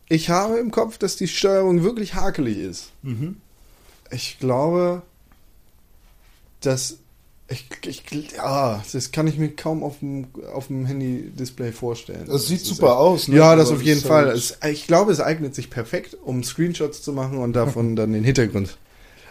ich 0.08 0.30
habe 0.30 0.58
im 0.58 0.72
Kopf, 0.72 0.98
dass 0.98 1.16
die 1.16 1.28
Steuerung 1.28 1.84
wirklich 1.84 2.14
hakelig 2.16 2.58
ist. 2.60 2.92
Ich 4.12 4.38
glaube, 4.40 5.02
dass 6.62 6.98
ich, 7.48 7.68
ich 7.86 8.04
ja, 8.36 8.84
das 8.92 9.12
kann 9.12 9.28
ich 9.28 9.38
mir 9.38 9.50
kaum 9.50 9.84
auf 9.84 10.00
dem, 10.00 10.28
auf 10.54 10.68
dem 10.68 10.86
Handy-Display 10.86 11.72
vorstellen. 11.74 12.26
Das 12.28 12.48
sieht 12.48 12.62
ist 12.62 12.66
super 12.68 12.88
echt- 12.88 12.96
aus, 12.96 13.28
ne? 13.28 13.38
Ja, 13.38 13.56
das 13.56 13.68
Aber 13.68 13.78
auf 13.78 13.84
jeden 13.84 14.02
Fall. 14.02 14.26
halt- 14.28 14.38
Es, 14.38 14.58
ich 14.68 14.88
glaube, 14.88 15.12
es 15.12 15.20
eignet 15.20 15.54
sich 15.54 15.70
perfekt, 15.70 16.18
um 16.24 16.44
Screenshots 16.44 17.04
zu 17.04 17.14
machen 17.14 17.38
und 17.38 17.54
davon 17.54 17.96
dann 17.96 18.14
den 18.14 18.24
Hintergrund 18.24 18.78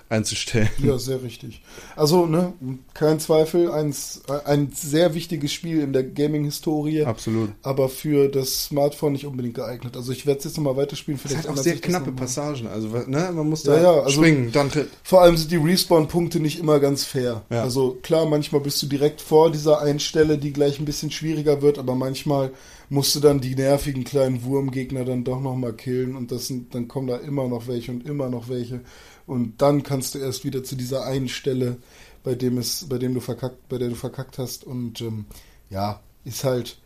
einzustellen. 0.09 0.69
Ja, 0.83 0.99
sehr 0.99 1.23
richtig. 1.23 1.63
Also, 1.97 2.27
ne, 2.27 2.53
kein 2.93 3.19
Zweifel, 3.21 3.71
eins, 3.71 4.23
ein 4.45 4.71
sehr 4.73 5.15
wichtiges 5.15 5.53
Spiel 5.53 5.81
in 5.81 5.93
der 5.93 6.05
Gaming-Historie, 6.05 7.05
Absolut. 7.05 7.51
aber 7.63 7.89
für 7.89 8.29
das 8.29 8.65
Smartphone 8.65 9.13
nicht 9.13 9.27
unbedingt 9.27 9.55
geeignet. 9.55 9.97
Also 9.97 10.13
ich 10.13 10.27
werde 10.27 10.39
es 10.39 10.45
jetzt 10.45 10.57
nochmal 10.57 10.77
weiterspielen. 10.77 11.19
Es 11.23 11.31
Vielleicht 11.31 11.49
hat 11.49 11.57
auch 11.59 11.63
sehr 11.63 11.75
das 11.75 11.83
knappe. 11.83 12.13
Passagen. 12.13 12.67
Also, 12.67 12.89
ne, 12.89 13.31
man 13.35 13.49
muss 13.49 13.63
da 13.63 13.77
Ja, 13.77 13.83
ja, 13.83 14.01
also- 14.03 14.11
springen, 14.23 14.53
dann 14.53 14.71
tritt. 14.71 14.89
Vor 15.03 15.23
allem 15.23 15.37
sind 15.37 15.51
die 15.51 15.57
Respawn-Punkte 15.57 16.39
nicht 16.41 16.59
immer 16.59 16.81
ganz 16.81 17.05
fair. 17.05 17.43
Ja. 17.51 17.63
Also 17.63 17.99
klar, 18.03 18.27
manchmal 18.27 18.61
bist 18.61 18.83
du 18.83 18.87
direkt 18.87 19.21
vor 19.21 19.51
dieser 19.51 19.81
einen 19.81 20.01
Stelle, 20.01 20.39
die 20.39 20.53
gleich 20.53 20.79
ein 20.79 20.85
bisschen 20.85 21.11
schwieriger 21.11 21.63
wird, 21.63 21.79
aber 21.79 21.95
manchmal 21.95 22.53
musst 22.91 23.15
du 23.17 23.21
dann 23.21 23.41
die 23.41 23.55
nervigen 23.57 24.05
kleinen 24.05 24.45
Wurmgegner 24.45 25.05
dann 25.05 25.25
doch 25.25 25.41
nochmal 25.41 25.73
killen 25.73 26.15
und 26.17 26.31
das 26.31 26.47
sind, 26.47 26.75
dann 26.75 26.87
kommen 26.87 27.07
da 27.09 27.17
immer 27.17 27.49
noch 27.49 27.67
welche 27.67 27.91
und 27.91 28.07
immer 28.07 28.29
noch 28.29 28.49
welche. 28.51 28.83
Und 29.27 29.61
dann 29.63 29.83
kannst 29.83 30.15
du 30.15 30.19
erst 30.19 30.45
wieder 30.45 30.63
zu 30.65 30.77
dieser 30.77 31.05
einen 31.05 31.29
Stelle, 31.29 31.79
bei 32.23 32.35
dem 32.35 32.59
es, 32.59 32.87
bei 32.89 32.99
dem 32.99 33.15
du 33.15 33.21
verkackt, 33.21 33.69
bei 33.69 33.79
der 33.79 33.89
du 33.89 33.95
verkackt 33.95 34.39
hast. 34.39 34.65
Und 34.65 35.01
ähm, 35.01 35.25
ja, 35.71 36.01
ist 36.25 36.45
halt, 36.45 36.79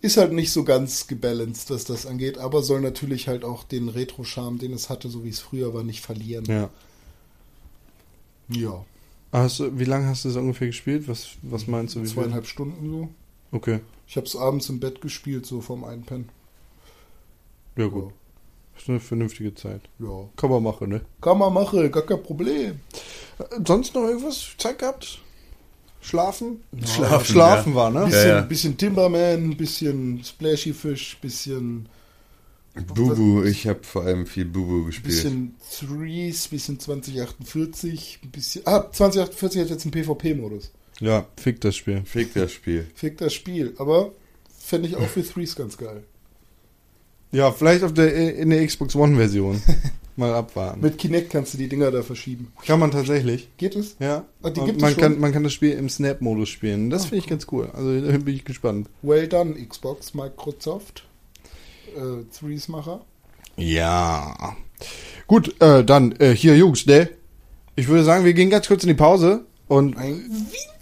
ist 0.00 0.16
halt 0.16 0.32
nicht 0.32 0.52
so 0.52 0.64
ganz 0.64 1.06
gebalanced, 1.06 1.70
was 1.70 1.84
das 1.84 2.06
angeht, 2.06 2.38
aber 2.38 2.62
soll 2.62 2.80
natürlich 2.80 3.28
halt 3.28 3.44
auch 3.44 3.64
den 3.64 3.88
Retro-Charme, 3.88 4.58
den 4.58 4.72
es 4.72 4.88
hatte, 4.90 5.08
so 5.08 5.24
wie 5.24 5.30
es 5.30 5.40
früher 5.40 5.74
war, 5.74 5.82
nicht 5.84 6.00
verlieren. 6.04 6.44
Ja. 6.46 6.70
Ja. 8.48 8.84
Hast 9.32 9.60
du, 9.60 9.78
wie 9.78 9.84
lange 9.84 10.06
hast 10.06 10.24
du 10.24 10.28
das 10.28 10.36
ungefähr 10.36 10.68
gespielt? 10.68 11.06
Was, 11.06 11.28
was 11.42 11.66
meinst 11.66 11.94
du? 11.94 12.00
Wie 12.00 12.06
viel? 12.06 12.14
Zweieinhalb 12.14 12.46
Stunden 12.46 12.90
so. 12.90 13.08
Okay, 13.50 13.80
Ich 14.06 14.16
habe 14.16 14.26
es 14.26 14.36
abends 14.36 14.68
im 14.68 14.78
Bett 14.80 15.00
gespielt, 15.00 15.46
so 15.46 15.60
vorm 15.60 15.84
Einpennen. 15.84 16.28
ja 17.76 17.86
gut. 17.86 18.12
Das 18.78 18.84
ist 18.84 18.90
eine 18.90 19.00
vernünftige 19.00 19.52
Zeit. 19.56 19.80
Ja. 19.98 20.28
Kann 20.36 20.50
man 20.50 20.62
machen, 20.62 20.90
ne? 20.90 21.00
Kann 21.20 21.36
man 21.36 21.52
machen, 21.52 21.90
gar 21.90 22.06
kein 22.06 22.22
Problem. 22.22 22.78
Sonst 23.66 23.92
noch 23.92 24.02
irgendwas 24.02 24.54
Zeit 24.56 24.78
gehabt? 24.78 25.18
Schlafen? 26.00 26.60
Schlafen, 26.84 27.24
Schlafen 27.26 27.72
ja. 27.72 27.76
war, 27.76 27.90
ne? 27.90 28.04
Bisschen, 28.04 28.28
Ja, 28.28 28.36
ja. 28.36 28.40
bisschen 28.42 28.76
Timberman, 28.76 29.56
bisschen 29.56 30.22
Splashy 30.22 30.72
Fish, 30.72 31.18
bisschen, 31.20 31.88
Bubu, 32.94 33.42
ich 33.42 33.66
habe 33.66 33.80
vor 33.82 34.04
allem 34.04 34.26
viel 34.26 34.44
Bubu 34.44 34.84
gespielt. 34.84 35.08
bisschen 35.08 35.56
Threes, 35.76 36.46
bisschen 36.46 36.78
2048, 36.78 38.20
ein 38.22 38.30
bisschen. 38.30 38.62
Ah, 38.64 38.88
2048 38.92 39.60
hat 39.60 39.70
jetzt 39.70 39.84
einen 39.86 39.90
PvP-Modus. 39.90 40.70
Ja, 41.00 41.26
fick 41.36 41.60
das 41.60 41.74
Spiel. 41.74 42.02
Fick 42.04 42.32
das 42.34 42.52
Spiel. 42.52 42.86
Fick 42.94 43.18
das 43.18 43.34
Spiel. 43.34 43.74
Aber 43.78 44.12
fände 44.56 44.86
ich 44.86 44.94
auch 44.94 45.08
für 45.08 45.26
Threes 45.26 45.56
ganz 45.56 45.76
geil. 45.76 46.04
Ja, 47.32 47.52
vielleicht 47.52 47.82
auf 47.84 47.92
der, 47.92 48.36
in 48.36 48.50
der 48.50 48.66
Xbox 48.66 48.94
One-Version. 48.96 49.60
Mal 50.16 50.34
abwarten. 50.34 50.80
Mit 50.80 50.98
Kinect 50.98 51.30
kannst 51.30 51.54
du 51.54 51.58
die 51.58 51.68
Dinger 51.68 51.92
da 51.92 52.02
verschieben. 52.02 52.52
Kann 52.66 52.80
man 52.80 52.90
tatsächlich. 52.90 53.48
Geht 53.56 53.76
es? 53.76 53.94
Ja. 54.00 54.24
Ah, 54.42 54.50
die 54.50 54.62
gibt 54.62 54.78
es 54.78 54.82
man, 54.82 54.92
schon? 54.92 55.00
kann, 55.00 55.20
man 55.20 55.32
kann 55.32 55.44
das 55.44 55.52
Spiel 55.52 55.70
im 55.72 55.88
Snap-Modus 55.88 56.48
spielen. 56.48 56.90
Das 56.90 57.04
finde 57.04 57.18
ich 57.18 57.28
ganz 57.28 57.46
cool. 57.52 57.70
Also 57.72 58.00
da 58.00 58.18
bin 58.18 58.34
ich 58.34 58.44
gespannt. 58.44 58.88
Well 59.02 59.28
done, 59.28 59.54
Xbox, 59.54 60.14
Microsoft. 60.14 61.04
Äh, 61.94 62.24
Threes-Macher. 62.36 63.02
Ja. 63.56 64.56
Gut, 65.28 65.54
äh, 65.60 65.84
dann 65.84 66.12
äh, 66.18 66.34
hier, 66.34 66.56
Jungs, 66.56 66.86
ne? 66.86 67.10
Ich 67.76 67.86
würde 67.86 68.02
sagen, 68.02 68.24
wir 68.24 68.34
gehen 68.34 68.50
ganz 68.50 68.66
kurz 68.66 68.82
in 68.82 68.88
die 68.88 68.94
Pause 68.94 69.44
und, 69.68 69.96
Ein 69.96 70.24
winziges 70.24 70.77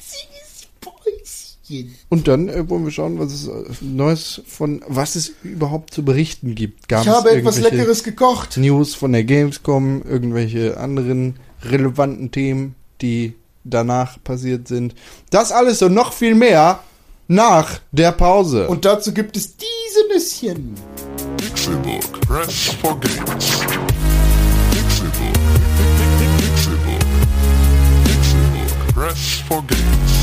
Päuschen. 1.66 1.94
und 2.08 2.28
dann 2.28 2.48
äh, 2.48 2.68
wollen 2.68 2.84
wir 2.84 2.90
schauen, 2.90 3.18
was 3.18 3.32
es 3.32 3.48
äh, 3.48 3.52
Neues 3.80 4.42
von, 4.46 4.82
was 4.86 5.16
es 5.16 5.32
überhaupt 5.42 5.92
zu 5.92 6.04
berichten 6.04 6.54
gibt. 6.54 6.88
Gab 6.88 7.02
Ich 7.02 7.08
habe 7.08 7.30
etwas 7.30 7.60
Leckeres 7.60 8.02
gekocht. 8.04 8.56
News 8.56 8.94
von 8.94 9.12
der 9.12 9.24
Gamescom, 9.24 10.02
irgendwelche 10.02 10.76
anderen 10.78 11.36
relevanten 11.62 12.30
Themen, 12.30 12.74
die 13.00 13.34
danach 13.64 14.22
passiert 14.22 14.68
sind. 14.68 14.94
Das 15.30 15.52
alles 15.52 15.82
und 15.82 15.94
noch 15.94 16.12
viel 16.12 16.34
mehr 16.34 16.80
nach 17.28 17.80
der 17.92 18.12
Pause. 18.12 18.68
Und 18.68 18.84
dazu 18.84 19.12
gibt 19.12 19.36
es 19.36 19.54
diese 19.56 20.08
Nüsschen. 20.12 20.74
Pixelbook. 21.36 22.20
Press 22.20 22.70
for 22.80 22.98
games. 23.00 23.50
Pixelbook. 24.70 25.32
Pixelbook. 26.38 27.04
Pixelbook. 28.04 28.94
Press 28.94 29.42
for 29.48 29.62
games. 29.66 30.15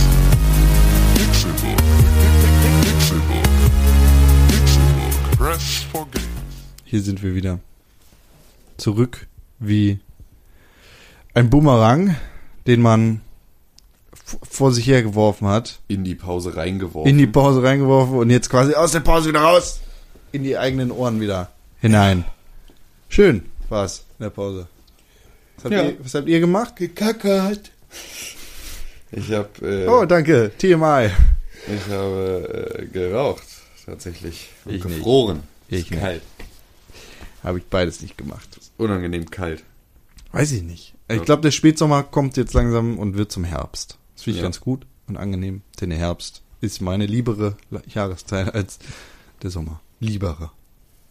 Hier 6.86 7.02
sind 7.02 7.24
wir 7.24 7.36
wieder. 7.36 7.60
Zurück 8.78 9.28
wie 9.60 10.00
ein 11.34 11.50
Boomerang, 11.50 12.16
den 12.68 12.82
man 12.82 13.22
vor 14.50 14.72
sich 14.72 14.88
hergeworfen 14.88 15.48
hat, 15.48 15.80
In 15.88 16.04
die 16.04 16.16
Pause 16.16 16.56
reingeworfen. 16.56 17.10
in 17.10 17.18
die 17.18 17.28
Pause 17.28 17.64
reingeworfen 17.64 18.16
und 18.18 18.30
jetzt 18.30 18.50
quasi 18.50 18.74
aus 18.74 18.92
der 18.92 19.00
Pause 19.02 19.30
wieder 19.30 19.42
raus, 19.42 19.80
in 20.32 20.44
die 20.44 20.58
eigenen 20.58 20.92
Ohren 20.92 21.20
wieder 21.20 21.50
hinein. 21.82 22.26
Schön 23.10 23.44
war's 23.70 24.04
in 24.20 24.24
der 24.24 24.30
Pause. 24.30 24.68
Was 25.58 25.64
habt, 25.66 25.74
Ja. 25.74 25.84
ihr, 25.86 25.98
was 26.04 26.14
habt 26.14 26.28
ihr 26.28 26.40
gemacht? 26.40 26.76
Gekackert. 26.76 27.72
Ich 29.16 29.32
habe 29.32 29.50
äh, 29.62 29.88
Oh, 29.88 30.06
danke, 30.06 30.52
TMI. 30.58 31.10
ich 31.68 31.88
habe 31.92 32.78
äh, 32.80 32.86
geraucht 32.88 33.44
tatsächlich 33.86 34.50
und 34.66 34.76
Ich 34.76 34.84
nicht. 34.84 34.98
gefroren. 34.98 35.44
Ich 35.70 35.82
Ist 35.82 35.92
nicht. 35.92 36.00
kalt. 36.02 36.22
Habe 37.44 37.60
ich 37.60 37.66
beides 37.66 38.02
nicht 38.02 38.18
gemacht. 38.18 38.48
Unangenehm 38.78 39.30
kalt. 39.30 39.64
Weiß 40.32 40.52
ich 40.52 40.64
nicht. 40.64 40.94
Ich 41.10 41.18
Ja. 41.18 41.24
glaube, 41.24 41.42
der 41.42 41.52
Spätsommer 41.52 42.04
kommt 42.04 42.38
jetzt 42.38 42.54
langsam 42.54 42.98
und 42.98 43.16
wird 43.18 43.32
zum 43.32 43.44
Herbst. 43.44 43.98
Das 44.16 44.24
finde 44.24 44.38
ich 44.38 44.42
Ja. 44.42 44.44
ganz 44.48 44.60
gut 44.62 44.86
und 45.08 45.18
angenehm, 45.18 45.62
denn 45.82 45.90
der 45.90 46.00
Herbst 46.00 46.42
ist 46.62 46.82
meine 46.82 47.06
liebere 47.06 47.58
Jahreszeit 47.88 48.54
als 48.56 48.80
der 49.42 49.50
Sommer. 49.50 49.82
Liebere. 50.00 50.52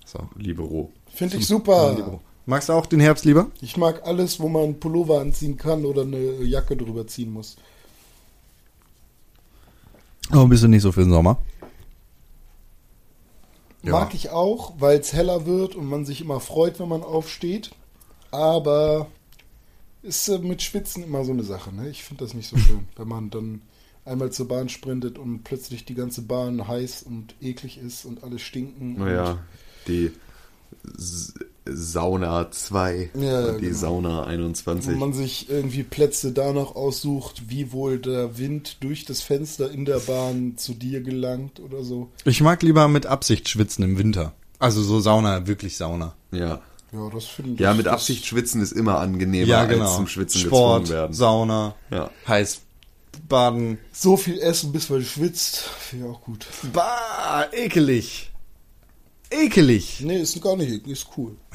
So. 0.06 0.28
Libero. 0.36 0.90
Finde 1.14 1.36
ich 1.36 1.46
super. 1.46 1.94
Lieber. 1.94 2.20
Magst 2.46 2.68
du 2.68 2.72
auch 2.72 2.86
den 2.86 3.00
Herbst 3.00 3.24
lieber? 3.24 3.50
Ich 3.60 3.76
mag 3.76 4.02
alles, 4.04 4.40
wo 4.40 4.48
man 4.48 4.62
einen 4.64 4.80
Pullover 4.80 5.20
anziehen 5.20 5.56
kann 5.56 5.84
oder 5.84 6.02
eine 6.02 6.42
Jacke 6.42 6.76
drüber 6.76 7.06
ziehen 7.06 7.30
muss. 7.30 7.56
Oh, 10.30 10.46
bist 10.46 10.62
du 10.62 10.68
nicht 10.68 10.82
so 10.82 10.92
für 10.92 11.02
den 11.02 11.10
Sommer? 11.10 11.38
Ja. 13.82 13.92
Mag 13.92 14.14
ich 14.14 14.30
auch, 14.30 14.74
weil 14.78 14.98
es 14.98 15.12
heller 15.12 15.44
wird 15.46 15.74
und 15.74 15.86
man 15.86 16.04
sich 16.04 16.20
immer 16.20 16.38
freut, 16.38 16.78
wenn 16.78 16.88
man 16.88 17.02
aufsteht. 17.02 17.72
Aber 18.30 19.08
ist 20.02 20.28
äh, 20.28 20.38
mit 20.38 20.62
Schwitzen 20.62 21.02
immer 21.02 21.24
so 21.24 21.32
eine 21.32 21.42
Sache. 21.42 21.74
Ne? 21.74 21.88
Ich 21.88 22.04
finde 22.04 22.24
das 22.24 22.34
nicht 22.34 22.48
so 22.48 22.56
schön, 22.58 22.86
wenn 22.96 23.08
man 23.08 23.30
dann 23.30 23.62
einmal 24.04 24.30
zur 24.30 24.48
Bahn 24.48 24.68
sprintet 24.68 25.18
und 25.18 25.44
plötzlich 25.44 25.84
die 25.84 25.94
ganze 25.94 26.22
Bahn 26.22 26.66
heiß 26.66 27.02
und 27.02 27.34
eklig 27.40 27.78
ist 27.78 28.04
und 28.04 28.22
alles 28.24 28.42
stinken. 28.42 28.94
Naja, 28.98 29.38
die 29.86 30.12
Sauna 31.64 32.50
2 32.50 33.10
Ja, 33.14 33.46
und 33.46 33.58
die 33.60 33.66
genau. 33.66 33.78
Sauna 33.78 34.22
Und 34.22 34.28
21. 34.28 34.94
wo 34.94 34.98
man 34.98 35.12
sich 35.12 35.48
irgendwie 35.48 35.82
Plätze 35.84 36.32
danach 36.32 36.74
aussucht, 36.74 37.42
wie 37.48 37.70
wohl 37.72 37.98
der 37.98 38.36
Wind 38.38 38.78
durch 38.80 39.04
das 39.04 39.22
Fenster 39.22 39.70
in 39.70 39.84
der 39.84 39.98
Bahn 40.00 40.54
zu 40.56 40.74
dir 40.74 41.02
gelangt 41.02 41.60
oder 41.60 41.84
so. 41.84 42.10
Ich 42.24 42.40
mag 42.40 42.62
lieber 42.62 42.88
mit 42.88 43.06
Absicht 43.06 43.48
schwitzen 43.48 43.84
im 43.84 43.96
Winter. 43.98 44.32
Also 44.58 44.82
so 44.82 45.00
Sauna, 45.00 45.46
wirklich 45.46 45.76
Sauna. 45.76 46.14
Ja. 46.32 46.60
Ja, 46.92 47.08
das 47.10 47.24
finde 47.26 47.54
ich. 47.54 47.60
Ja, 47.60 47.72
mit 47.74 47.88
Absicht 47.88 48.26
schwitzen 48.26 48.60
ist 48.60 48.72
immer 48.72 48.98
angenehmer 48.98 49.46
Ja, 49.46 49.64
genau. 49.64 49.84
als 49.86 49.96
zum 49.96 50.06
Schwitzen 50.08 50.40
Sport, 50.42 50.82
gezwungen 50.82 51.00
werden. 51.00 51.12
Sauna, 51.14 51.74
Ja. 51.90 52.10
heiß 52.28 52.60
baden. 53.28 53.78
So 53.92 54.16
viel 54.16 54.38
essen, 54.40 54.72
bis 54.72 54.90
man 54.90 55.02
schwitzt, 55.04 55.58
finde 55.58 56.06
ich 56.06 56.12
auch 56.12 56.20
gut. 56.22 56.46
Bah, 56.72 57.46
ekelig. 57.52 58.31
Ekelig. 59.32 60.00
Nee, 60.00 60.20
ist 60.22 60.40
gar 60.42 60.56
nicht, 60.56 60.70
eklig, 60.70 60.92
ist 60.92 61.06
cool. 61.16 61.36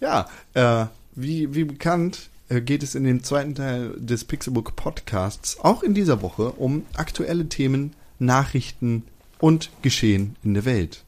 Ja, 0.00 0.28
äh, 0.54 0.86
wie, 1.14 1.54
wie 1.54 1.64
bekannt 1.64 2.28
äh, 2.50 2.60
geht 2.60 2.82
es 2.82 2.94
in 2.94 3.04
dem 3.04 3.22
zweiten 3.22 3.54
Teil 3.54 3.94
des 3.98 4.24
Pixelbook 4.24 4.76
Podcasts 4.76 5.58
auch 5.60 5.82
in 5.82 5.94
dieser 5.94 6.20
Woche 6.20 6.50
um 6.52 6.84
aktuelle 6.94 7.48
Themen, 7.48 7.94
Nachrichten 8.18 9.04
und 9.38 9.70
Geschehen 9.80 10.36
in 10.44 10.52
der 10.54 10.64
Welt. 10.66 11.02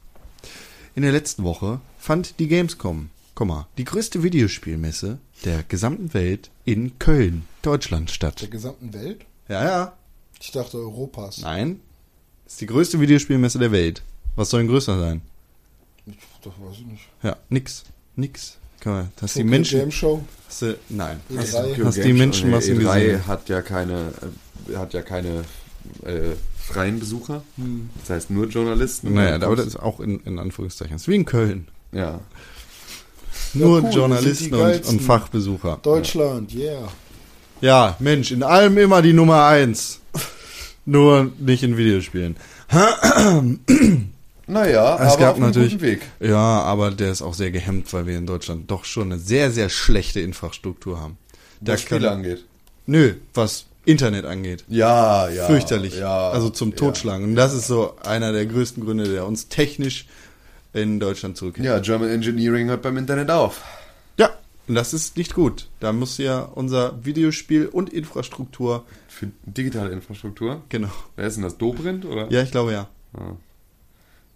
In 0.95 1.03
der 1.03 1.11
letzten 1.11 1.43
Woche 1.43 1.81
fand 1.99 2.39
die 2.39 2.47
Gamescom, 2.47 3.09
Komma, 3.35 3.67
die 3.77 3.85
größte 3.85 4.23
Videospielmesse 4.23 5.19
der 5.45 5.63
gesamten 5.63 6.13
Welt 6.15 6.49
in 6.65 6.97
Köln, 6.97 7.43
Deutschland 7.61 8.09
Der 8.09 8.13
statt. 8.13 8.49
gesamten 8.49 8.93
Welt? 8.93 9.25
Ja, 9.49 9.63
ja. 9.63 9.93
Ich 10.39 10.51
dachte 10.51 10.77
Europas. 10.77 11.37
Nein. 11.39 11.79
Ist 12.47 12.59
die 12.61 12.65
größte 12.65 12.99
Videospielmesse 12.99 13.59
der 13.59 13.71
Welt. 13.71 14.01
Was 14.35 14.49
soll 14.49 14.61
denn 14.61 14.69
größer 14.69 14.99
sein? 14.99 15.21
Das 16.43 16.53
weiß 16.53 16.77
ich 16.79 16.85
nicht. 16.85 17.09
Ja, 17.23 17.37
nix. 17.49 17.83
Nix. 18.15 18.57
Kann 18.79 18.93
man, 18.93 19.11
dass 19.17 19.33
die 19.33 19.43
Menschen. 19.43 19.79
Game 19.79 19.91
Show. 19.91 20.23
Hast 20.47 20.63
du, 20.63 20.77
nein. 20.89 21.19
E3. 21.29 21.37
Hast, 21.37 21.55
hast 21.83 21.97
die 21.97 22.01
Game 22.01 22.17
Menschen 22.17 22.49
Show, 22.49 22.57
was 22.57 22.67
nee, 22.67 22.75
gesehen? 22.75 23.21
E3 23.21 23.27
hat 23.27 23.49
ja 23.49 23.61
keine, 23.61 24.11
äh, 24.71 24.75
hat 24.75 24.93
ja 24.93 25.01
keine 25.01 25.43
äh, 26.03 26.35
freien 26.57 26.99
Besucher. 26.99 27.43
Das 27.99 28.09
heißt 28.09 28.29
nur 28.31 28.47
Journalisten. 28.47 29.07
Hm. 29.07 29.15
Naja, 29.15 29.35
aber 29.35 29.55
das 29.55 29.67
ist 29.67 29.79
auch 29.79 29.99
in, 29.99 30.19
in 30.21 30.39
Anführungszeichen. 30.39 30.95
Das 30.95 31.03
ist 31.03 31.07
wie 31.07 31.15
in 31.15 31.25
Köln. 31.25 31.67
ja. 31.91 32.19
Nur 33.53 33.77
cool, 33.77 33.81
das 33.83 33.95
Journalisten 33.95 34.53
und, 34.53 34.85
und 34.85 35.01
Fachbesucher. 35.01 35.79
Deutschland, 35.81 36.53
yeah. 36.53 36.89
Ja, 37.59 37.95
Mensch, 37.99 38.31
in 38.31 38.43
allem 38.43 38.77
immer 38.77 39.01
die 39.01 39.13
Nummer 39.13 39.45
eins. 39.45 39.99
Nur 40.85 41.31
nicht 41.37 41.63
in 41.63 41.77
Videospielen. 41.77 42.37
Naja, 44.51 44.95
Es 44.95 45.13
aber 45.13 45.17
gab 45.17 45.29
auf 45.31 45.35
einem 45.37 45.45
natürlich- 45.47 45.71
guten 45.73 45.83
Weg. 45.83 46.01
Ja, 46.19 46.37
aber 46.63 46.91
der 46.91 47.11
ist 47.11 47.21
auch 47.21 47.33
sehr 47.33 47.51
gehemmt, 47.51 47.91
weil 47.93 48.05
wir 48.05 48.17
in 48.17 48.25
Deutschland 48.25 48.69
doch 48.69 48.83
schon 48.83 49.11
eine 49.11 49.19
sehr, 49.19 49.49
sehr 49.51 49.69
schlechte 49.69 50.19
Infrastruktur 50.19 50.99
haben. 50.99 51.17
Da 51.61 51.73
Was 51.73 51.81
Spiele 51.81 52.11
angeht. 52.11 52.43
Nö, 52.85 53.13
was 53.33 53.65
Internet 53.85 54.25
angeht. 54.25 54.65
Ja, 54.67 55.29
ja. 55.29 55.45
Fürchterlich. 55.47 55.97
Ja, 55.97 56.29
also 56.31 56.49
zum 56.49 56.75
Totschlagen. 56.75 57.25
Und 57.25 57.35
das 57.35 57.53
ist 57.53 57.67
so 57.67 57.95
einer 58.03 58.33
der 58.33 58.45
größten 58.45 58.83
Gründe, 58.83 59.05
der 59.05 59.25
uns 59.25 59.47
technisch 59.47 60.05
in 60.73 60.99
Deutschland 60.99 61.37
zurückhält. 61.37 61.65
Ja. 61.65 61.75
ja, 61.75 61.79
German 61.79 62.09
Engineering 62.09 62.67
hört 62.67 62.81
beim 62.81 62.97
Internet 62.97 63.29
auf. 63.31 63.61
Ja, 64.17 64.31
und 64.67 64.75
das 64.75 64.93
ist 64.93 65.15
nicht 65.17 65.33
gut. 65.33 65.69
Da 65.79 65.93
muss 65.93 66.17
ja 66.17 66.41
unser 66.41 67.03
Videospiel 67.05 67.67
und 67.67 67.91
Infrastruktur, 67.93 68.83
Für 69.07 69.27
digitale 69.45 69.91
Infrastruktur. 69.91 70.61
genau. 70.69 70.89
Wer 71.15 71.27
ist 71.27 71.35
denn 71.35 71.43
das? 71.43 71.57
Dobrindt, 71.57 72.03
oder? 72.05 72.29
Ja, 72.31 72.41
ich 72.41 72.51
glaube 72.51 72.73
ja. 72.73 72.87
Ah. 73.13 73.33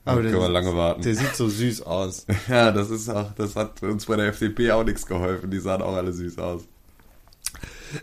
Aber 0.06 0.18
Da 0.18 0.22
der, 0.24 0.32
können 0.32 0.43
wir 0.43 0.49
lange 0.49 0.76
warten. 0.76 1.01
der 1.01 1.16
sieht 1.16 1.36
so 1.36 1.49
süß 1.49 1.82
aus. 1.84 2.26
Ja, 2.47 2.72
das 2.72 2.89
ist 2.91 3.10
auch, 3.10 3.32
das 3.36 3.56
hat 3.56 3.82
uns 3.84 4.06
bei 4.06 4.16
der 4.16 4.28
FDP 4.28 4.72
auch 4.72 4.84
nichts 4.84 5.06
geholfen. 5.06 5.49
Die 5.51 5.60
sahen 5.60 5.82
auch 5.82 5.95
alle 5.95 6.14
süß 6.14 6.38
aus. 6.38 6.62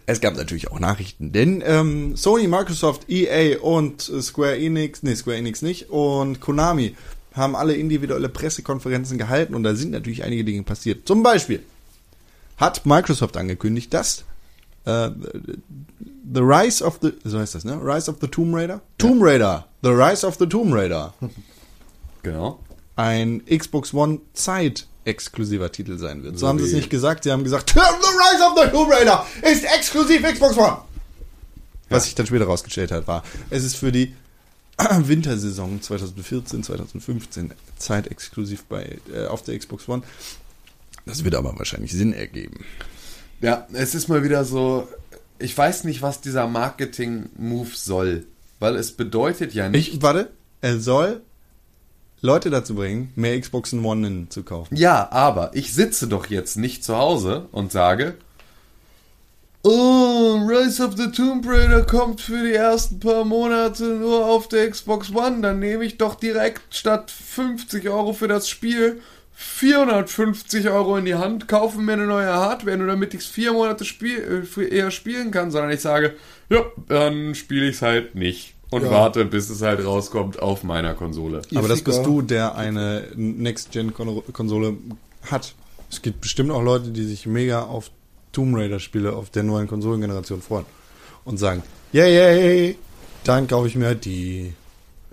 Es 0.07 0.21
gab 0.21 0.37
natürlich 0.37 0.71
auch 0.71 0.81
Nachrichten, 0.81 1.33
denn 1.33 1.63
ähm, 1.67 2.17
Sony, 2.17 2.47
Microsoft, 2.49 3.09
EA 3.11 3.59
und 3.61 4.01
Square 4.01 4.57
Enix, 4.59 5.03
nee, 5.03 5.15
Square 5.15 5.37
Enix 5.37 5.61
nicht, 5.61 5.91
und 5.91 6.41
Konami 6.41 6.97
haben 7.35 7.55
alle 7.57 7.75
individuelle 7.75 8.29
Pressekonferenzen 8.29 9.19
gehalten 9.19 9.55
und 9.55 9.63
da 9.65 9.75
sind 9.75 9.91
natürlich 9.91 10.23
einige 10.25 10.45
Dinge 10.45 10.63
passiert. 10.63 11.07
Zum 11.07 11.23
Beispiel 11.23 11.63
hat 12.57 12.87
Microsoft 12.87 13.37
angekündigt, 13.37 13.93
dass 13.93 14.25
äh, 14.87 15.11
The 16.33 16.41
Rise 16.41 16.85
of 16.85 16.99
the, 17.03 17.13
so 17.25 17.39
heißt 17.39 17.55
das, 17.55 17.65
ne? 17.65 17.79
Rise 17.83 18.11
of 18.11 18.17
the 18.21 18.29
Tomb 18.29 18.55
Raider? 18.55 18.81
Tomb 18.99 19.23
Raider! 19.23 19.67
The 19.83 19.91
Rise 19.91 20.27
of 20.27 20.37
the 20.39 20.47
Tomb 20.47 20.73
Raider. 20.73 21.13
Genau. 22.23 22.61
Ein 22.97 23.43
Xbox 23.47 23.95
One 23.95 24.21
Zeit 24.35 24.87
exklusiver 25.05 25.73
Titel 25.73 25.99
sein 25.99 26.23
wird. 26.23 26.35
So, 26.35 26.41
So 26.41 26.49
haben 26.49 26.59
sie 26.59 26.67
es 26.67 26.73
nicht 26.73 26.91
gesagt, 26.91 27.25
sie 27.25 27.33
haben 27.33 27.43
gesagt, 27.45 27.71
The 27.75 27.81
Rise 27.81 28.45
of 28.45 28.59
the 28.63 28.71
Tomb 28.71 28.91
Raider 28.93 29.27
ist 29.43 29.65
exklusiv 29.65 30.23
Xbox 30.23 30.57
One. 30.57 30.79
Was 31.89 32.05
sich 32.05 32.15
dann 32.15 32.27
später 32.27 32.47
rausgestellt 32.47 32.91
hat, 32.91 33.07
war, 33.07 33.23
es 33.51 33.65
ist 33.65 33.77
für 33.77 33.93
die 33.93 34.15
Wintersaison 34.99 35.83
2014, 35.83 36.63
2015 36.63 37.53
zeitexklusiv 37.77 38.65
bei, 38.65 38.99
äh, 39.13 39.27
auf 39.27 39.43
der 39.43 39.59
Xbox 39.59 39.89
One. 39.89 40.03
Das 41.05 41.25
wird 41.25 41.35
aber 41.35 41.59
wahrscheinlich 41.59 41.93
Sinn 41.93 42.13
ergeben. 42.13 42.65
Ja, 43.41 43.67
es 43.73 43.95
ist 43.95 44.09
mal 44.09 44.23
wieder 44.23 44.45
so, 44.45 44.89
ich 45.39 45.57
weiß 45.59 45.85
nicht, 45.85 46.01
was 46.01 46.21
dieser 46.21 46.47
Marketing-Move 46.47 47.71
soll. 47.75 48.27
Weil 48.61 48.77
es 48.77 48.93
bedeutet 48.93 49.53
ja 49.55 49.69
nicht. 49.69 49.95
Ich, 49.95 50.03
warte, 50.03 50.31
er 50.61 50.79
soll 50.79 51.21
Leute 52.25 52.51
dazu 52.51 52.77
bringen, 52.77 53.13
mehr 53.17 53.39
Xboxen 53.39 53.85
One 53.85 54.27
zu 54.29 54.45
kaufen. 54.45 54.77
Ja, 54.77 55.11
aber 55.11 55.51
ich 55.55 55.75
sitze 55.75 56.07
doch 56.07 56.27
jetzt 56.27 56.57
nicht 56.57 56.85
zu 56.85 56.97
Hause 56.97 57.49
und 57.51 57.73
sage, 57.73 58.15
oh, 59.65 60.39
Rise 60.47 60.87
of 60.87 60.97
the 60.97 61.11
Tomb 61.11 61.45
Raider 61.45 61.83
kommt 61.83 62.21
für 62.21 62.45
die 62.45 62.55
ersten 62.55 63.01
paar 63.01 63.25
Monate 63.25 63.83
nur 63.85 64.25
auf 64.27 64.47
der 64.47 64.71
Xbox 64.71 65.13
One, 65.13 65.41
dann 65.41 65.59
nehme 65.59 65.85
ich 65.85 65.99
doch 65.99 66.15
direkt 66.15 66.77
statt 66.77 67.11
50 67.11 67.89
Euro 67.89 68.13
für 68.13 68.29
das 68.29 68.49
Spiel 68.49 69.01
450 69.35 70.69
Euro 70.69 70.97
in 70.99 71.07
die 71.07 71.17
Hand, 71.17 71.49
kaufe 71.49 71.81
mir 71.81 71.95
eine 71.95 72.07
neue 72.07 72.33
Hardware, 72.33 72.77
nur 72.77 72.87
damit 72.87 73.15
ich 73.15 73.23
es 73.23 73.27
vier 73.27 73.53
Monate 73.53 73.85
spiel, 73.85 74.47
äh, 74.57 74.69
eher 74.69 74.93
spielen 74.93 75.33
kann, 75.33 75.51
sondern 75.51 75.73
ich 75.73 75.81
sage, 75.81 76.15
ja, 76.49 76.65
dann 76.87 77.35
spiele 77.35 77.67
ich 77.67 77.77
es 77.77 77.83
halt 77.83 78.15
nicht 78.15 78.55
und 78.73 78.83
Ja. 78.83 78.91
warte, 78.91 79.25
bis 79.25 79.51
es 79.51 79.63
halt 79.63 79.85
rauskommt 79.85 80.41
auf 80.41 80.65
meiner 80.65 80.95
Konsole. 80.95 81.43
Aber 81.55 81.69
das 81.69 81.83
bist 81.83 82.05
du, 82.05 82.23
der 82.23 82.55
eine 82.57 83.05
Next-Gen-Konsole 83.15 84.75
hat. 85.31 85.55
Es 85.91 86.03
gibt 86.03 86.23
bestimmt 86.23 86.51
auch 86.51 86.63
Leute, 86.63 86.91
die 86.91 87.05
sich 87.05 87.27
mega 87.27 87.63
auf 87.63 87.91
Tomb 88.33 88.57
Raider-Spiele 88.57 89.13
auf 89.13 89.31
der 89.31 89.43
neuen 89.43 89.69
Konsolengeneration 89.69 90.41
freuen. 90.41 90.65
Und 91.25 91.39
sagen, 91.39 91.63
yay, 91.93 92.13
yay, 92.15 92.79
dann 93.25 93.47
kaufe 93.47 93.69
ich 93.69 93.77
mir 93.77 93.87
halt 93.87 94.05
die. 94.05 94.55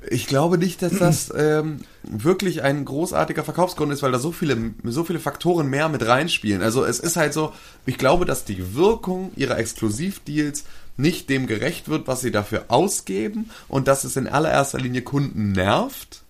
Ich 0.10 0.26
glaube 0.26 0.58
nicht, 0.58 0.82
dass 0.82 0.98
das 0.98 1.32
ähm, 1.38 1.82
wirklich 2.04 2.64
ein 2.64 2.86
großartiger 2.86 3.44
Verkaufsgrund 3.44 3.92
ist, 3.92 4.02
weil 4.02 4.14
da 4.14 4.18
so 4.20 4.32
viele, 4.32 4.72
so 4.86 5.04
viele 5.04 5.20
Faktoren 5.20 5.68
mehr 5.68 5.90
mit 5.90 6.08
reinspielen. 6.08 6.62
Also 6.64 6.86
es 6.86 7.00
ist 7.00 7.18
halt 7.18 7.34
so, 7.34 7.52
ich 7.86 7.98
glaube, 7.98 8.24
dass 8.24 8.46
die 8.46 8.74
Wirkung 8.76 9.32
ihrer 9.36 9.60
Exklusivdeals 9.60 10.64
nicht 11.00 11.30
dem 11.30 11.48
gerecht 11.48 11.88
wird, 11.88 12.08
was 12.08 12.22
sie 12.22 12.32
dafür 12.32 12.66
ausgeben 12.68 13.50
und 13.68 13.88
dass 13.88 14.04
es 14.04 14.18
in 14.18 14.28
allererster 14.28 14.80
Linie 14.80 15.02
Kunden 15.02 15.54
nervt, 15.54 16.22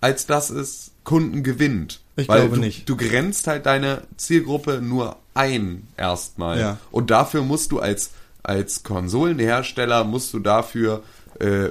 als 0.00 0.26
dass 0.26 0.50
es 0.50 0.92
Kunden 1.04 1.42
gewinnt. 1.42 2.00
Ich 2.16 2.28
weil 2.28 2.40
glaube 2.40 2.56
du, 2.56 2.60
nicht. 2.60 2.88
Du 2.88 2.96
grenzt 2.96 3.46
halt 3.46 3.66
deine 3.66 4.02
Zielgruppe 4.18 4.82
nur 4.82 5.16
ein 5.34 5.88
erstmal. 5.96 6.60
Ja. 6.60 6.78
Und 6.90 7.10
dafür 7.10 7.42
musst 7.42 7.72
du 7.72 7.80
als, 7.80 8.10
als 8.42 8.82
Konsolenhersteller, 8.82 10.04
musst 10.04 10.34
du 10.34 10.38
dafür 10.38 11.02
äh, 11.40 11.70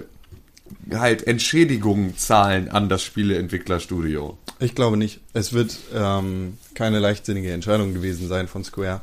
halt 0.92 1.28
Entschädigungen 1.28 2.18
zahlen 2.18 2.70
an 2.70 2.90
das 2.90 3.04
Spieleentwicklerstudio. 3.04 4.38
Ich 4.60 4.74
glaube 4.74 4.98
nicht. 4.98 5.20
Es 5.34 5.54
wird 5.54 5.78
ähm, 5.94 6.58
keine 6.74 6.98
leichtsinnige 7.00 7.52
Entscheidung 7.52 7.94
gewesen 7.94 8.28
sein 8.28 8.48
von 8.48 8.64
Square, 8.64 9.02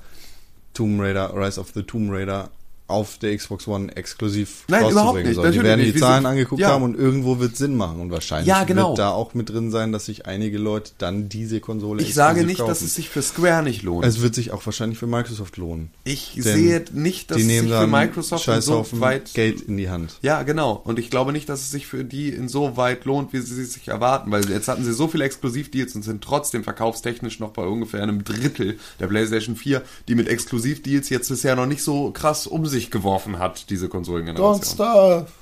Tomb 0.74 1.00
Raider, 1.00 1.32
Rise 1.34 1.60
of 1.60 1.70
the 1.74 1.84
Tomb 1.84 2.10
Raider 2.10 2.50
auf 2.88 3.18
der 3.18 3.36
Xbox 3.36 3.68
One 3.68 3.94
exklusiv 3.96 4.64
Nein, 4.68 4.82
rauszubringen. 4.84 5.32
überhaupt 5.32 5.48
nicht. 5.48 5.58
Die 5.58 5.62
werden 5.64 5.80
nicht. 5.80 5.94
die 5.94 6.00
Zahlen 6.00 6.26
angeguckt 6.26 6.60
ja. 6.60 6.68
haben 6.70 6.82
und 6.82 6.98
irgendwo 6.98 7.38
wird 7.38 7.56
Sinn 7.56 7.76
machen. 7.76 8.00
Und 8.00 8.10
wahrscheinlich 8.10 8.48
Ja, 8.48 8.64
genau. 8.64 8.88
wird 8.88 8.98
da 8.98 9.10
auch 9.10 9.34
mit 9.34 9.50
drin 9.50 9.70
sein, 9.70 9.92
dass 9.92 10.06
sich 10.06 10.26
einige 10.26 10.58
Leute 10.58 10.92
dann 10.98 11.28
diese 11.28 11.60
Konsole 11.60 12.02
Ich 12.02 12.14
sage 12.14 12.44
nicht, 12.44 12.58
kaufen. 12.58 12.68
dass 12.70 12.80
es 12.80 12.94
sich 12.94 13.10
für 13.10 13.20
Square 13.22 13.62
nicht 13.62 13.82
lohnt. 13.82 14.06
Es 14.06 14.22
wird 14.22 14.34
sich 14.34 14.52
auch 14.52 14.64
wahrscheinlich 14.64 14.98
für 14.98 15.06
Microsoft 15.06 15.58
lohnen. 15.58 15.90
ich 16.04 16.32
Denn 16.36 16.42
sehe 16.42 16.84
nicht, 16.92 17.30
dass 17.30 17.36
die 17.36 17.42
es 17.42 17.46
nehmen 17.48 17.68
sich 17.68 17.76
für 17.76 17.86
Microsoft 17.86 18.62
so 18.62 18.86
weit 18.92 19.34
Geld 19.34 19.60
in 19.60 19.76
die 19.76 19.90
Hand. 19.90 20.14
Ja, 20.22 20.42
genau. 20.42 20.80
Und 20.84 20.98
ich 20.98 21.10
glaube 21.10 21.32
nicht, 21.32 21.48
dass 21.48 21.60
es 21.60 21.70
sich 21.70 21.86
für 21.86 22.04
die 22.04 22.30
insoweit 22.30 23.04
lohnt, 23.04 23.34
wie 23.34 23.40
sie 23.40 23.64
sich 23.66 23.88
erwarten, 23.88 24.30
weil 24.30 24.48
jetzt 24.48 24.66
hatten 24.68 24.84
sie 24.84 24.94
so 24.94 25.08
viele 25.08 25.24
Exklusivdeals 25.24 25.94
und 25.94 26.02
sind 26.04 26.24
trotzdem 26.24 26.64
verkaufstechnisch 26.64 27.38
noch 27.38 27.50
bei 27.50 27.62
ungefähr 27.66 28.02
einem 28.02 28.24
Drittel 28.24 28.78
der 28.98 29.08
PlayStation 29.08 29.56
4, 29.56 29.82
die 30.08 30.14
mit 30.14 30.26
Exklusivdeals 30.28 31.10
jetzt 31.10 31.28
bisher 31.28 31.54
noch 31.54 31.66
nicht 31.66 31.82
so 31.82 32.10
krass 32.12 32.46
um 32.46 32.64
sich 32.64 32.77
geworfen 32.90 33.38
hat, 33.38 33.70
diese 33.70 33.86
Don't 33.86 33.90
Konsolengeneration. 33.90 34.64
starve. 34.64 35.26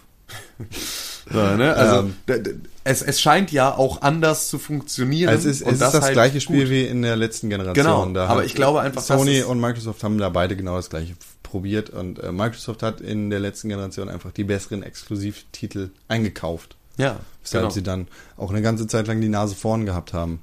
So, 1.29 1.41
ne? 1.57 1.75
Also 1.75 2.09
Ähm. 2.29 2.63
es, 2.85 3.03
es 3.03 3.21
scheint 3.21 3.51
ja 3.51 3.75
auch 3.75 4.03
anders 4.03 4.49
zu 4.49 4.61
funktionieren. 4.61 5.35
Es 5.35 5.45
ist, 5.45 5.63
und 5.63 5.69
es 5.75 5.81
ist 5.81 5.95
das 5.95 6.03
halt 6.03 6.13
gleiche 6.13 6.41
Spiel 6.41 6.63
gut. 6.63 6.71
wie 6.71 6.85
in 6.85 7.03
der 7.03 7.17
letzten 7.17 7.49
Generation. 7.49 7.75
Genau, 7.75 8.07
Da 8.13 8.29
aber 8.29 8.45
ich 8.45 8.55
glaube 8.55 8.81
einfach, 8.81 9.03
Sony 9.03 9.43
und 9.43 9.61
Microsoft 9.61 10.05
haben 10.05 10.19
da 10.19 10.29
beide 10.29 10.55
genau 10.57 10.77
das 10.77 10.89
gleiche 10.89 11.15
probiert 11.43 11.91
und 11.91 12.21
äh, 12.21 12.31
Microsoft 12.31 12.85
hat 12.85 13.01
in 13.01 13.31
der 13.31 13.41
letzten 13.41 13.69
Generation 13.69 14.09
einfach 14.09 14.31
die 14.31 14.45
besseren 14.45 14.85
Exklusivtitel 14.85 15.91
eingekauft. 16.07 16.77
Ja, 16.97 17.19
Weshalb 17.43 17.63
genau. 17.65 17.75
sie 17.75 17.83
dann 17.83 18.07
auch 18.37 18.51
eine 18.51 18.63
ganze 18.63 18.87
Zeit 18.87 19.09
lang 19.09 19.21
die 19.21 19.29
Nase 19.29 19.57
vorn 19.57 19.85
gehabt 19.85 20.13
haben. 20.13 20.41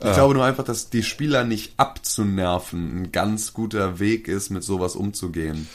Ich 0.00 0.12
glaube 0.12 0.34
nur 0.34 0.44
einfach, 0.44 0.64
dass 0.64 0.90
die 0.90 1.02
Spieler 1.02 1.44
nicht 1.44 1.74
abzunerven 1.78 3.02
ein 3.04 3.12
ganz 3.12 3.52
guter 3.54 3.98
Weg 4.00 4.28
ist, 4.28 4.50
mit 4.50 4.62
sowas 4.62 4.96
umzugehen. 4.96 5.66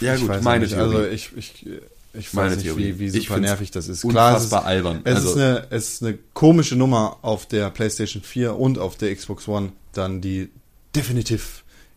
Ja 0.00 0.14
Ich 0.14 0.20
gut, 0.20 0.30
weiß 0.30 0.42
meine 0.42 0.64
nicht. 0.64 0.74
Theorie. 0.74 0.96
Also 0.96 1.06
ich, 1.10 1.30
ich, 1.36 1.66
ich 2.14 2.32
Meine 2.32 2.50
weiß 2.50 2.56
nicht, 2.56 2.64
Theorie. 2.66 2.94
wie, 2.98 2.98
wie 3.12 3.18
Ich 3.18 3.24
super 3.24 3.34
find's 3.34 3.48
nervig 3.50 3.70
das 3.70 3.88
ist. 3.88 4.04
unfassbar 4.04 4.60
es 4.60 4.64
ist, 4.64 4.68
albern. 4.68 5.00
Es, 5.04 5.14
Also- 5.16 5.30
ist 5.30 5.36
eine, 5.36 5.66
es 5.70 5.88
ist 5.94 6.02
eine 6.02 6.18
komische 6.32 6.76
Nummer 6.76 7.18
auf 7.22 7.46
der 7.46 7.70
PlayStation 7.70 8.22
4 8.22 8.56
und 8.56 8.78
auf 8.78 8.96
der 8.96 9.14
Xbox 9.14 9.46
One 9.48 9.72
dann 9.92 10.20
die 10.20 10.48
Definitive 10.96 11.42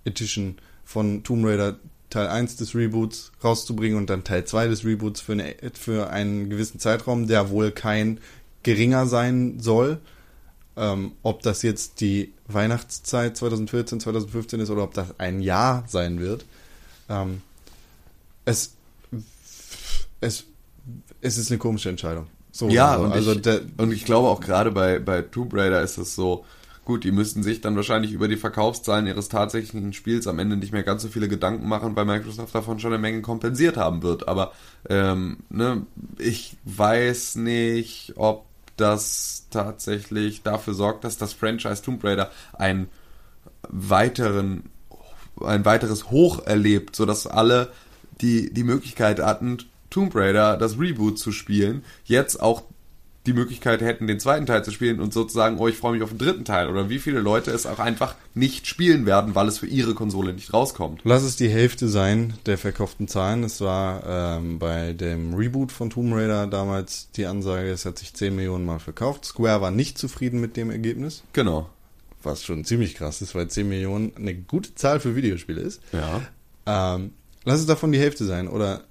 Edition 0.06 0.58
von 0.84 1.24
Tomb 1.24 1.46
Raider 1.46 1.80
Teil 2.14 2.28
1 2.28 2.58
des 2.58 2.76
Reboots 2.76 3.32
rauszubringen 3.44 3.98
und 3.98 4.10
dann 4.10 4.24
Teil 4.24 4.46
2 4.46 4.68
des 4.68 4.86
Reboots 4.86 5.20
für, 5.20 5.32
eine, 5.32 5.56
für 5.74 6.12
einen 6.12 6.50
gewissen 6.50 6.80
Zeitraum, 6.80 7.28
der 7.28 7.50
wohl 7.50 7.72
kein 7.72 8.20
geringer 8.62 9.08
sein 9.08 9.60
soll. 9.60 10.00
Ähm, 10.76 11.14
ob 11.24 11.42
das 11.42 11.64
jetzt 11.64 12.02
die 12.02 12.34
Weihnachtszeit 12.48 13.36
2014, 13.36 14.00
2015 14.00 14.60
ist 14.60 14.70
oder 14.70 14.84
ob 14.84 14.94
das 14.94 15.20
ein 15.20 15.40
Jahr 15.40 15.84
sein 15.88 16.20
wird. 16.20 16.46
Ähm, 17.10 17.42
es, 18.46 18.74
es, 20.22 20.46
es 21.22 21.38
ist 21.38 21.52
eine 21.52 21.58
komische 21.58 21.90
Entscheidung. 21.90 22.28
So, 22.52 22.70
Ja, 22.70 22.98
so. 22.98 23.04
und, 23.06 23.12
also 23.12 23.34
ich, 23.34 23.42
der, 23.42 23.62
und 23.78 23.92
ich 23.92 24.06
glaube 24.06 24.28
auch 24.28 24.40
gerade 24.40 24.72
bei, 24.72 25.00
bei 25.00 25.24
Tomb 25.24 25.54
Raider 25.56 25.82
ist 25.82 25.98
es 25.98 26.14
so, 26.16 26.46
gut, 26.86 27.04
die 27.04 27.12
müssten 27.12 27.44
sich 27.44 27.62
dann 27.62 27.76
wahrscheinlich 27.76 28.12
über 28.12 28.28
die 28.28 28.38
Verkaufszahlen 28.38 29.08
ihres 29.08 29.30
tatsächlichen 29.30 29.94
Spiels 29.94 30.28
am 30.28 30.40
Ende 30.40 30.58
nicht 30.58 30.74
mehr 30.74 30.84
ganz 30.84 31.02
so 31.02 31.08
viele 31.08 31.28
Gedanken 31.28 31.68
machen, 31.68 31.96
weil 31.96 32.06
Microsoft 32.06 32.54
davon 32.54 32.80
schon 32.80 32.94
eine 32.94 33.02
Menge 33.02 33.22
kompensiert 33.22 33.78
haben 33.78 34.04
wird. 34.04 34.28
Aber 34.28 34.52
ähm, 34.90 35.38
ne, 35.50 35.86
ich 36.18 36.58
weiß 36.66 37.36
nicht, 37.36 38.14
ob 38.16 38.46
das 38.78 39.48
tatsächlich 39.50 40.42
dafür 40.44 40.74
sorgt, 40.74 41.04
dass 41.04 41.18
das 41.18 41.34
Franchise 41.34 41.82
Tomb 41.84 42.04
Raider 42.04 42.32
einen 42.54 42.90
weiteren 43.70 44.64
ein 45.42 45.66
weiteres 45.66 46.12
Hoch 46.12 46.46
erlebt, 46.46 46.96
sodass 46.96 47.28
alle, 47.28 47.72
die 48.22 48.54
die 48.54 48.64
Möglichkeit 48.64 49.20
hatten, 49.20 49.58
Tomb 49.90 50.16
Raider, 50.16 50.58
das 50.58 50.80
Reboot 50.80 51.20
zu 51.20 51.32
spielen, 51.32 51.84
jetzt 52.06 52.40
auch 52.42 52.64
die 53.26 53.34
Möglichkeit 53.34 53.82
hätten, 53.82 54.06
den 54.08 54.20
zweiten 54.20 54.46
Teil 54.46 54.66
zu 54.66 54.72
spielen 54.72 55.00
und 55.00 55.14
sozusagen, 55.14 55.58
oh, 55.58 55.68
ich 55.68 55.78
freue 55.78 55.94
mich 55.94 56.04
auf 56.04 56.10
den 56.10 56.18
dritten 56.18 56.44
Teil. 56.44 56.70
Oder 56.70 56.90
wie 56.90 57.00
viele 57.00 57.20
Leute 57.22 57.52
es 57.52 57.66
auch 57.66 57.80
einfach 57.80 58.16
nicht 58.34 58.68
spielen 58.68 59.06
werden, 59.06 59.34
weil 59.34 59.48
es 59.48 59.60
für 59.60 59.68
ihre 59.68 59.94
Konsole 59.94 60.34
nicht 60.34 60.54
rauskommt. 60.54 61.02
Lass 61.06 61.24
es 61.24 61.38
die 61.38 61.48
Hälfte 61.48 61.88
sein 61.88 62.34
der 62.46 62.58
verkauften 62.58 63.08
Zahlen. 63.08 63.44
Es 63.44 63.62
war 63.62 64.04
ähm, 64.38 64.60
bei 64.60 64.92
dem 64.94 65.34
Reboot 65.36 65.72
von 65.72 65.90
Tomb 65.90 66.14
Raider 66.14 66.48
damals 66.48 67.10
die 67.16 67.26
Ansage, 67.26 67.70
es 67.72 67.86
hat 67.86 67.98
sich 67.98 68.14
10 68.14 68.36
Millionen 68.36 68.66
Mal 68.66 68.80
verkauft. 68.80 69.24
Square 69.26 69.62
war 69.62 69.72
nicht 69.72 69.98
zufrieden 69.98 70.42
mit 70.42 70.58
dem 70.58 70.70
Ergebnis, 70.70 71.24
Genau. 71.32 71.70
was 72.24 72.44
schon 72.44 72.66
ziemlich 72.66 72.96
krass 72.96 73.22
ist, 73.22 73.36
weil 73.36 73.48
10 73.48 73.70
Millionen 73.70 74.12
eine 74.18 74.36
gute 74.36 74.76
Zahl 74.76 75.00
für 75.00 75.16
Videospiele 75.16 75.62
ist. 75.62 75.82
Ja. 75.94 76.22
Ähm, 76.96 77.12
lass 77.46 77.60
es 77.60 77.66
davon 77.66 77.92
die 77.92 78.00
Hälfte 78.00 78.26
sein 78.26 78.48
oder 78.48 78.82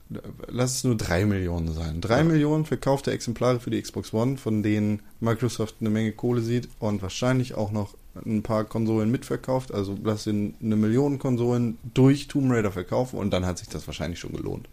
lass 0.49 0.77
es 0.77 0.85
nur 0.85 0.97
3 0.97 1.27
Millionen 1.27 1.73
sein. 1.73 2.01
3 2.01 2.25
Millionen 2.25 2.65
verkaufte 2.65 3.11
Exemplare 3.13 3.61
für 3.61 3.71
die 3.71 3.81
Xbox 3.81 4.13
One, 4.13 4.37
von 4.37 4.63
denen 4.63 5.01
Microsoft 5.21 5.77
eine 5.81 5.91
Menge 5.91 6.13
Kohle 6.13 6.41
sieht 6.43 6.69
und 6.79 7.03
wahrscheinlich 7.03 7.55
auch 7.55 7.71
noch 7.73 7.95
ein 8.27 8.43
paar 8.43 8.65
Konsolen 8.65 9.11
mitverkauft, 9.11 9.73
also 9.73 9.97
lass 10.05 10.27
ihn 10.27 10.55
eine 10.63 10.77
Million 10.77 11.19
Konsolen 11.19 11.79
durch 11.95 12.29
Tomb 12.29 12.53
Raider 12.53 12.71
verkaufen 12.71 13.19
und 13.19 13.31
dann 13.31 13.47
hat 13.47 13.57
sich 13.59 13.69
das 13.69 13.87
wahrscheinlich 13.87 14.19
schon 14.21 14.33
gelohnt. 14.33 14.69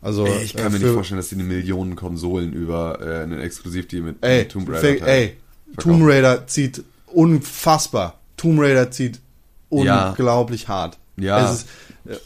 Also 0.00 0.24
Ey, 0.26 0.42
ich 0.42 0.54
kann 0.56 0.68
äh, 0.68 0.70
mir 0.70 0.78
nicht 0.78 0.92
vorstellen, 0.94 1.18
dass 1.18 1.28
die 1.28 1.34
eine 1.34 1.44
Millionen 1.44 1.96
Konsolen 1.96 2.52
über 2.54 2.98
äh, 3.02 3.22
einen 3.24 3.40
Exklusivdeal 3.40 4.02
mit, 4.02 4.16
Ey, 4.24 4.48
Tomb 4.48 4.68
Raider 4.70 4.80
teilen. 4.80 5.02
ey, 5.04 5.36
Tomb 5.78 6.02
Raider 6.06 6.46
zieht 6.46 6.82
unfassbar. 7.30 8.18
Tomb 8.36 8.60
Raider 8.60 8.90
zieht 8.90 9.20
Ja. 9.70 10.10
unglaublich 10.10 10.68
hart. 10.68 10.98
Ja. 11.16 11.44
Es 11.50 11.58
ist, 11.60 11.68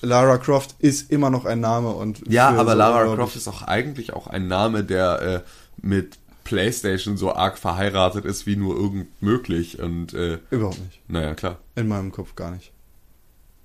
Lara 0.02 0.38
Croft 0.38 0.76
ist 0.78 1.10
immer 1.10 1.30
noch 1.30 1.44
ein 1.44 1.60
Name 1.60 1.90
und 1.90 2.22
Ja, 2.28 2.48
aber 2.50 2.72
so 2.72 2.78
Lara 2.78 3.14
Croft 3.14 3.36
ist 3.36 3.48
auch 3.48 3.62
eigentlich 3.62 4.12
auch 4.12 4.26
ein 4.26 4.48
Name, 4.48 4.84
der 4.84 5.22
äh, 5.22 5.40
mit 5.82 6.18
PlayStation 6.44 7.16
so 7.16 7.32
arg 7.32 7.58
verheiratet 7.58 8.24
ist 8.24 8.46
wie 8.46 8.56
nur 8.56 8.76
irgend 8.76 9.22
möglich. 9.22 9.78
Und 9.78 10.14
äh, 10.14 10.38
überhaupt 10.50 10.80
nicht. 10.80 11.00
naja, 11.08 11.34
klar. 11.34 11.58
In 11.76 11.88
meinem 11.88 12.12
Kopf 12.12 12.34
gar 12.34 12.50
nicht. 12.50 12.72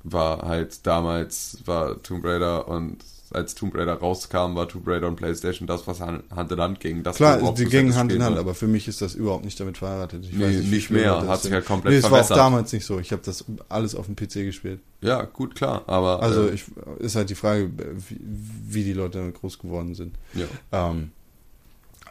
War 0.04 0.44
halt 0.44 0.86
damals, 0.86 1.60
war 1.66 2.02
Tomb 2.04 2.24
Raider 2.26 2.68
und 2.68 2.98
als 3.32 3.56
Tomb 3.56 3.76
Raider 3.76 3.94
rauskam, 3.94 4.56
war 4.56 4.68
Tomb 4.68 4.88
Raider 4.88 5.08
und 5.08 5.16
PlayStation 5.16 5.68
das, 5.68 5.88
was 5.88 6.00
Hand 6.00 6.52
in 6.52 6.60
Hand 6.60 6.80
ging. 6.80 7.04
Das 7.04 7.18
Klar, 7.18 7.54
die 7.54 7.66
gingen 7.66 7.96
Hand 7.96 8.12
in 8.12 8.24
Hand, 8.24 8.38
aber 8.38 8.54
für 8.54 8.68
mich 8.68 8.88
ist 8.88 9.02
das 9.02 9.16
überhaupt 9.16 9.46
nicht 9.46 9.60
damit 9.60 9.78
verheiratet. 9.78 10.26
Ich 10.26 10.34
Nee, 10.34 10.60
wie 10.60 10.76
nicht 10.76 10.90
mehr. 10.90 11.28
Hat 11.28 11.38
sich 11.38 11.44
sind. 11.44 11.54
halt 11.54 11.66
komplett 11.66 11.94
nee, 11.94 12.00
es 12.00 12.12
war 12.12 12.22
auch 12.22 12.28
damals 12.28 12.72
nicht 12.72 12.86
so. 12.86 13.00
Ich 13.00 13.12
habe 13.12 13.22
das 13.26 13.46
alles 13.70 13.96
auf 13.96 14.06
dem 14.06 14.16
PC 14.16 14.46
gespielt. 14.46 14.80
Ja, 15.02 15.24
gut, 15.24 15.56
klar. 15.56 15.84
Aber 15.88 16.22
Also 16.22 16.48
äh, 16.48 16.54
ich, 16.54 16.66
ist 17.00 17.16
halt 17.16 17.30
die 17.30 17.36
Frage, 17.36 17.72
wie, 18.10 18.20
wie 18.68 18.84
die 18.84 18.94
Leute 18.94 19.32
groß 19.32 19.60
geworden 19.60 19.96
sind. 19.96 20.16
ja. 20.34 20.46
Ähm, 20.72 21.12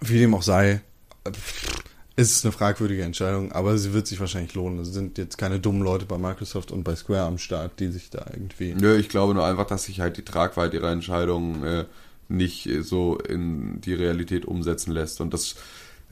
wie 0.01 0.19
dem 0.19 0.35
auch 0.35 0.43
sei, 0.43 0.83
äh, 1.25 1.31
ist 2.17 2.45
eine 2.45 2.53
fragwürdige 2.53 3.03
Entscheidung, 3.03 3.51
aber 3.53 3.77
sie 3.77 3.93
wird 3.93 4.07
sich 4.07 4.21
wahrscheinlich 4.21 4.55
lohnen. 4.55 4.79
Es 4.79 4.93
sind 4.93 5.19
jetzt 5.19 5.37
keine 5.37 5.59
dummen 5.59 5.83
Leute 5.83 6.07
bei 6.07 6.17
Microsoft 6.17 6.71
und 6.71 6.85
bei 6.85 6.95
Square 6.95 7.25
am 7.25 7.39
Start, 7.39 7.81
die 7.81 7.89
sich 7.89 8.11
da 8.11 8.25
irgendwie. 8.33 8.75
Nö, 8.75 8.97
ich 8.97 9.09
glaube 9.09 9.35
nur 9.35 9.45
einfach, 9.45 9.67
dass 9.67 9.85
sich 9.85 10.01
halt 10.01 10.17
die 10.17 10.25
Tragweite 10.25 10.77
ihrer 10.77 10.93
Entscheidungen 10.93 11.65
äh, 11.65 11.85
nicht 12.29 12.67
äh, 12.67 12.83
so 12.83 13.19
in 13.19 13.81
die 13.81 13.95
Realität 13.95 14.45
umsetzen 14.45 14.93
lässt. 14.93 15.21
Und 15.21 15.35
das 15.35 15.57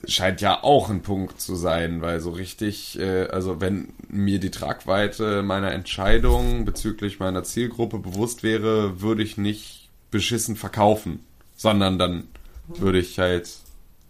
scheint 0.08 0.40
ja 0.40 0.64
auch 0.64 0.90
ein 0.90 1.02
Punkt 1.02 1.40
zu 1.40 1.54
sein, 1.54 2.02
weil 2.02 2.20
so 2.20 2.30
richtig, 2.30 2.98
äh, 2.98 3.28
also 3.28 3.60
wenn 3.60 3.92
mir 4.08 4.40
die 4.40 4.50
Tragweite 4.50 5.44
meiner 5.44 5.70
Entscheidung 5.70 6.64
bezüglich 6.64 7.20
meiner 7.20 7.44
Zielgruppe 7.44 8.00
bewusst 8.00 8.42
wäre, 8.42 9.00
würde 9.00 9.22
ich 9.22 9.38
nicht 9.38 9.88
beschissen 10.10 10.56
verkaufen, 10.56 11.20
sondern 11.56 11.98
dann 12.00 12.24
würde 12.66 12.98
ich 12.98 13.20
halt 13.20 13.48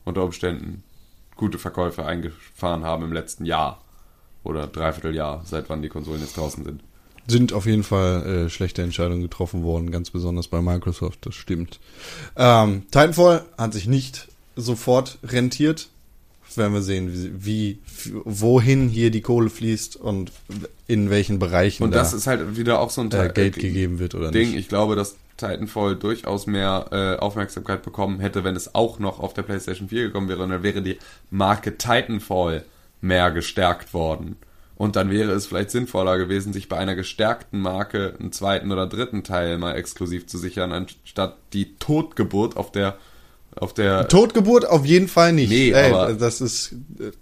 unter 0.05 0.24
Umständen 0.24 0.82
gute 1.43 1.59
Verkäufe 1.59 2.07
eingefahren 2.07 2.84
haben 2.84 3.03
im 3.03 3.12
letzten 3.12 3.45
Jahr 3.45 3.80
oder 4.45 4.68
Dreivierteljahr, 4.68 5.43
seit 5.45 5.68
wann 5.68 5.82
die 5.82 5.88
Konsolen 5.88 6.20
jetzt 6.20 6.36
draußen 6.36 6.62
sind. 6.62 6.84
Sind 7.26 7.53
auf 7.53 7.66
jeden 7.66 7.82
Fall 7.82 8.47
äh, 8.47 8.49
schlechte 8.49 8.82
Entscheidungen 8.82 9.22
getroffen 9.22 9.64
worden, 9.64 9.90
ganz 9.90 10.11
besonders 10.11 10.47
bei 10.47 10.62
Microsoft, 10.62 11.26
das 11.26 11.34
stimmt. 11.34 11.80
Ähm, 12.36 12.82
Titanfall 12.93 13.45
hat 13.59 13.72
sich 13.72 13.88
nicht 13.88 14.28
sofort 14.55 15.18
rentiert. 15.24 15.88
Werden 16.57 16.72
wir 16.74 16.82
sehen, 16.82 17.12
wie, 17.12 17.32
wie 17.44 17.78
wohin 18.24 18.88
hier 18.88 19.11
die 19.11 19.20
Kohle 19.20 19.50
fließt 19.50 19.96
und 19.96 20.32
in 20.86 21.11
welchen 21.11 21.38
Bereichen 21.38 21.82
Und 21.84 21.92
da 21.92 21.98
das 21.98 22.12
ist 22.12 22.26
halt 22.26 22.57
wieder 22.57 22.80
auch 22.80 22.90
so 22.90 23.00
ein 23.00 23.09
äh, 23.09 23.11
Teil- 23.11 23.32
Geld 23.32 23.57
äh, 23.57 23.61
gegeben 23.61 23.98
wird 23.98 24.14
oder 24.14 24.30
Ding. 24.30 24.50
nicht. 24.50 24.59
Ich 24.59 24.68
glaube, 24.68 24.96
dass 24.96 25.16
Titanfall 25.36 25.96
durchaus 25.96 26.46
mehr 26.46 26.86
äh, 26.92 27.20
Aufmerksamkeit 27.20 27.82
bekommen 27.82 28.20
hätte, 28.20 28.44
wenn 28.44 28.57
es 28.57 28.74
auch 28.74 28.98
noch 28.98 29.18
auf 29.20 29.34
der 29.34 29.42
PlayStation 29.42 29.88
4 29.88 30.05
gekommen 30.05 30.28
wäre. 30.28 30.42
Und 30.42 30.50
dann 30.50 30.62
wäre 30.62 30.82
die 30.82 30.98
Marke 31.30 31.76
Titanfall 31.78 32.64
mehr 33.00 33.30
gestärkt 33.30 33.94
worden. 33.94 34.36
Und 34.76 34.96
dann 34.96 35.11
wäre 35.11 35.30
es 35.32 35.46
vielleicht 35.46 35.70
sinnvoller 35.70 36.18
gewesen, 36.18 36.53
sich 36.53 36.68
bei 36.68 36.76
einer 36.76 36.94
gestärkten 36.96 37.61
Marke 37.61 38.14
einen 38.18 38.32
zweiten 38.32 38.72
oder 38.72 38.86
dritten 38.86 39.22
Teil 39.22 39.59
mal 39.59 39.76
exklusiv 39.76 40.26
zu 40.26 40.38
sichern, 40.38 40.72
anstatt 40.72 41.36
die 41.53 41.76
Totgeburt 41.76 42.57
auf 42.57 42.72
der 42.72 42.96
auf 43.57 43.74
der 43.74 44.09
Totgeburt 44.09 44.66
auf 44.68 44.84
jeden 44.86 45.09
Fall 45.09 45.32
nicht. 45.32 45.50
Nee, 45.50 45.72
Ey, 45.72 45.92
aber- 45.92 46.14
das 46.14 46.40
ist 46.40 46.74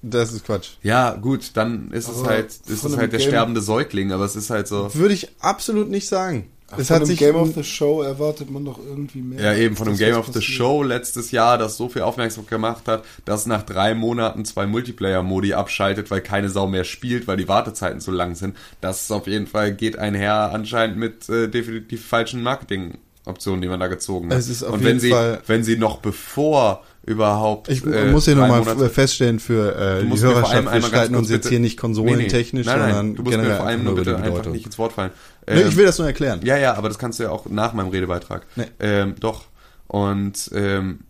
das 0.03 0.33
ist 0.33 0.45
Quatsch. 0.47 0.70
ja 0.83 1.12
gut, 1.16 1.51
dann 1.55 1.91
ist 1.91 2.09
es 2.09 2.18
Aber 2.20 2.28
halt 2.28 2.47
ist 2.47 2.85
es 2.85 2.97
halt 2.97 3.12
der 3.12 3.18
Game- 3.18 3.28
sterbende 3.28 3.61
Säugling, 3.61 4.12
aber 4.12 4.24
es 4.24 4.37
ist 4.37 4.51
halt 4.51 4.68
so 4.68 4.95
Würde 4.95 5.14
ich 5.14 5.28
absolut 5.41 5.89
nicht 5.91 6.09
sagen. 6.09 6.49
es 6.76 6.87
Von 6.87 6.95
hat 6.95 7.03
einem 7.03 7.07
sich 7.07 7.18
Game 7.18 7.35
of 7.35 7.53
the 7.55 7.64
Show 7.64 8.01
erwartet 8.03 8.49
man 8.49 8.64
doch 8.64 8.78
irgendwie 8.78 9.22
mehr. 9.22 9.43
Ja, 9.43 9.55
eben 9.61 9.74
von 9.74 9.89
einem 9.89 9.97
Game 9.99 10.14
of 10.14 10.26
the 10.26 10.33
passiert. 10.35 10.45
Show 10.45 10.83
letztes 10.85 11.33
Jahr, 11.33 11.59
das 11.59 11.76
so 11.76 11.89
viel 11.89 12.03
Aufmerksamkeit 12.03 12.51
gemacht 12.51 12.83
hat, 12.87 13.05
dass 13.24 13.47
nach 13.47 13.64
drei 13.64 13.95
Monaten 13.97 14.45
zwei 14.45 14.66
Multiplayer-Modi 14.68 15.55
abschaltet, 15.55 16.12
weil 16.12 16.20
keine 16.20 16.49
Sau 16.49 16.68
mehr 16.68 16.85
spielt, 16.85 17.26
weil 17.26 17.39
die 17.39 17.49
Wartezeiten 17.49 18.01
zu 18.01 18.12
lang 18.12 18.37
sind. 18.37 18.57
Das 18.81 19.03
ist 19.03 19.11
auf 19.11 19.26
jeden 19.26 19.49
Fall 19.49 19.72
geht 19.74 19.99
einher 19.99 20.53
anscheinend 20.53 20.97
mit 20.97 21.28
äh, 21.28 21.49
definitiv 21.49 22.07
falschen 22.07 22.41
Marketingoptionen, 23.31 23.62
die 23.62 23.68
man 23.68 23.81
da 23.81 23.87
gezogen 23.89 24.31
hat. 24.31 24.39
Es 24.39 24.49
ist 24.49 24.62
auf 24.62 24.74
Und 24.74 24.81
wenn 24.81 24.87
jeden 24.89 25.01
sie, 25.01 25.11
Fall- 25.11 25.41
wenn 25.47 25.64
sie 25.64 25.76
noch 25.76 25.99
bevor 25.99 26.85
überhaupt 27.07 27.68
Ich 27.68 27.85
äh, 27.87 28.11
muss 28.11 28.26
hier 28.26 28.37
nochmal 28.37 28.62
feststellen 28.91 29.41
für 29.41 29.74
äh, 29.74 30.03
die 30.03 30.09
mir 30.09 30.20
Hörerschaft, 30.20 30.72
wir 30.72 30.83
streiten 30.83 31.14
uns 31.14 31.31
jetzt 31.31 31.43
bitte- 31.45 31.49
hier 31.51 31.61
nicht 31.61 31.78
konsolentechnisch, 31.78 32.66
nein, 32.66 32.78
nein, 32.78 32.89
sondern 32.95 33.14
du 33.16 33.22
musst 33.22 33.37
mir 33.37 33.43
generell 33.43 33.59
vor 33.59 33.66
allem 33.66 33.85
nur 33.85 33.95
bitte 33.95 34.16
einfach 34.16 34.47
nicht 34.47 34.66
ins 34.66 34.78
Wort 34.78 34.93
fallen. 34.93 35.11
Nee, 35.49 35.62
Ähm, 35.62 35.68
ich 35.68 35.76
will 35.76 35.87
das 35.87 35.99
nur 35.99 36.07
erklären. 36.07 36.41
Ja, 36.45 36.57
ja, 36.59 36.74
aber 36.74 36.89
das 36.89 36.99
kannst 36.99 37.18
du 37.18 37.24
ja 37.24 37.31
auch 37.31 37.47
nach 37.47 37.72
meinem 37.72 37.89
Redebeitrag. 37.89 38.47
Nee. 38.57 38.66
Ähm, 38.81 39.14
doch. 39.18 39.45
Und 39.87 40.51
ähm, 40.55 41.01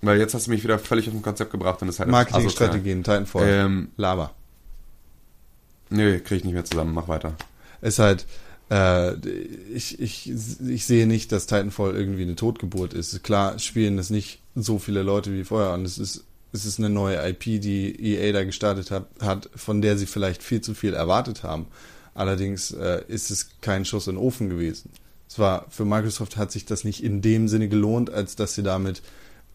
weil 0.00 0.18
jetzt 0.18 0.34
hast 0.34 0.46
du 0.46 0.50
mich 0.50 0.64
wieder 0.64 0.78
völlig 0.78 1.06
auf 1.08 1.14
ein 1.14 1.22
Konzept 1.22 1.52
gebracht 1.52 1.80
und 1.82 1.86
das 1.88 2.00
halt 2.00 2.08
Marketingstrategien, 2.10 3.04
Titanfall, 3.04 3.46
Ähm, 3.46 3.88
Lava. 3.96 4.32
Nö, 5.90 6.18
krieg 6.20 6.38
ich 6.38 6.44
nicht 6.44 6.54
mehr 6.54 6.64
zusammen. 6.64 6.94
Mach 6.94 7.06
weiter. 7.08 7.34
ist 7.82 7.98
halt, 7.98 8.26
äh, 8.72 9.14
ich, 9.74 10.00
ich, 10.00 10.30
ich 10.30 10.86
sehe 10.86 11.06
nicht, 11.06 11.30
dass 11.30 11.46
Titanfall 11.46 11.94
irgendwie 11.94 12.22
eine 12.22 12.36
Totgeburt 12.36 12.94
ist. 12.94 13.22
Klar 13.22 13.58
spielen 13.58 13.98
das 13.98 14.08
nicht 14.08 14.40
so 14.54 14.78
viele 14.78 15.02
Leute 15.02 15.32
wie 15.32 15.44
vorher 15.44 15.74
und 15.74 15.84
es 15.84 15.98
ist, 15.98 16.24
es 16.52 16.64
ist 16.64 16.78
eine 16.78 16.88
neue 16.88 17.16
IP, 17.28 17.60
die 17.60 17.94
EA 18.14 18.32
da 18.32 18.44
gestartet 18.44 18.90
hat, 18.90 19.06
hat, 19.20 19.50
von 19.54 19.82
der 19.82 19.98
sie 19.98 20.06
vielleicht 20.06 20.42
viel 20.42 20.62
zu 20.62 20.74
viel 20.74 20.94
erwartet 20.94 21.42
haben. 21.42 21.66
Allerdings 22.14 22.72
äh, 22.72 23.02
ist 23.08 23.30
es 23.30 23.50
kein 23.60 23.84
Schuss 23.84 24.06
in 24.06 24.14
den 24.14 24.22
Ofen 24.22 24.48
gewesen. 24.48 24.90
Es 25.28 25.38
war, 25.38 25.66
für 25.68 25.84
Microsoft 25.84 26.36
hat 26.36 26.52
sich 26.52 26.64
das 26.64 26.84
nicht 26.84 27.02
in 27.02 27.20
dem 27.20 27.48
Sinne 27.48 27.68
gelohnt, 27.68 28.10
als 28.10 28.36
dass 28.36 28.54
sie 28.54 28.62
damit 28.62 29.02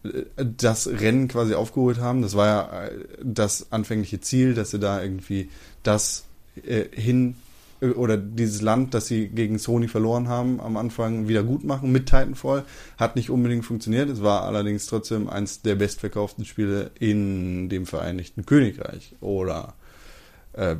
äh, 0.04 0.22
das 0.36 0.86
Rennen 0.86 1.26
quasi 1.26 1.54
aufgeholt 1.54 1.98
haben. 1.98 2.22
Das 2.22 2.36
war 2.36 2.46
ja 2.46 2.86
äh, 2.86 2.90
das 3.22 3.72
anfängliche 3.72 4.20
Ziel, 4.20 4.54
dass 4.54 4.70
sie 4.70 4.78
da 4.78 5.02
irgendwie 5.02 5.50
das 5.82 6.24
äh, 6.64 6.84
hin 6.92 7.36
oder 7.80 8.16
dieses 8.16 8.60
Land, 8.60 8.94
das 8.94 9.06
sie 9.06 9.28
gegen 9.28 9.58
Sony 9.58 9.88
verloren 9.88 10.28
haben, 10.28 10.60
am 10.60 10.76
Anfang 10.76 11.28
wieder 11.28 11.42
gut 11.42 11.64
machen 11.64 11.92
mit 11.92 12.06
Titanfall. 12.06 12.64
Hat 12.96 13.16
nicht 13.16 13.30
unbedingt 13.30 13.64
funktioniert. 13.64 14.08
Es 14.08 14.22
war 14.22 14.42
allerdings 14.42 14.86
trotzdem 14.86 15.28
eins 15.28 15.62
der 15.62 15.76
bestverkauften 15.76 16.44
Spiele 16.44 16.90
in 16.98 17.68
dem 17.68 17.86
Vereinigten 17.86 18.44
Königreich 18.46 19.14
oder 19.20 19.74
äh, 20.54 20.76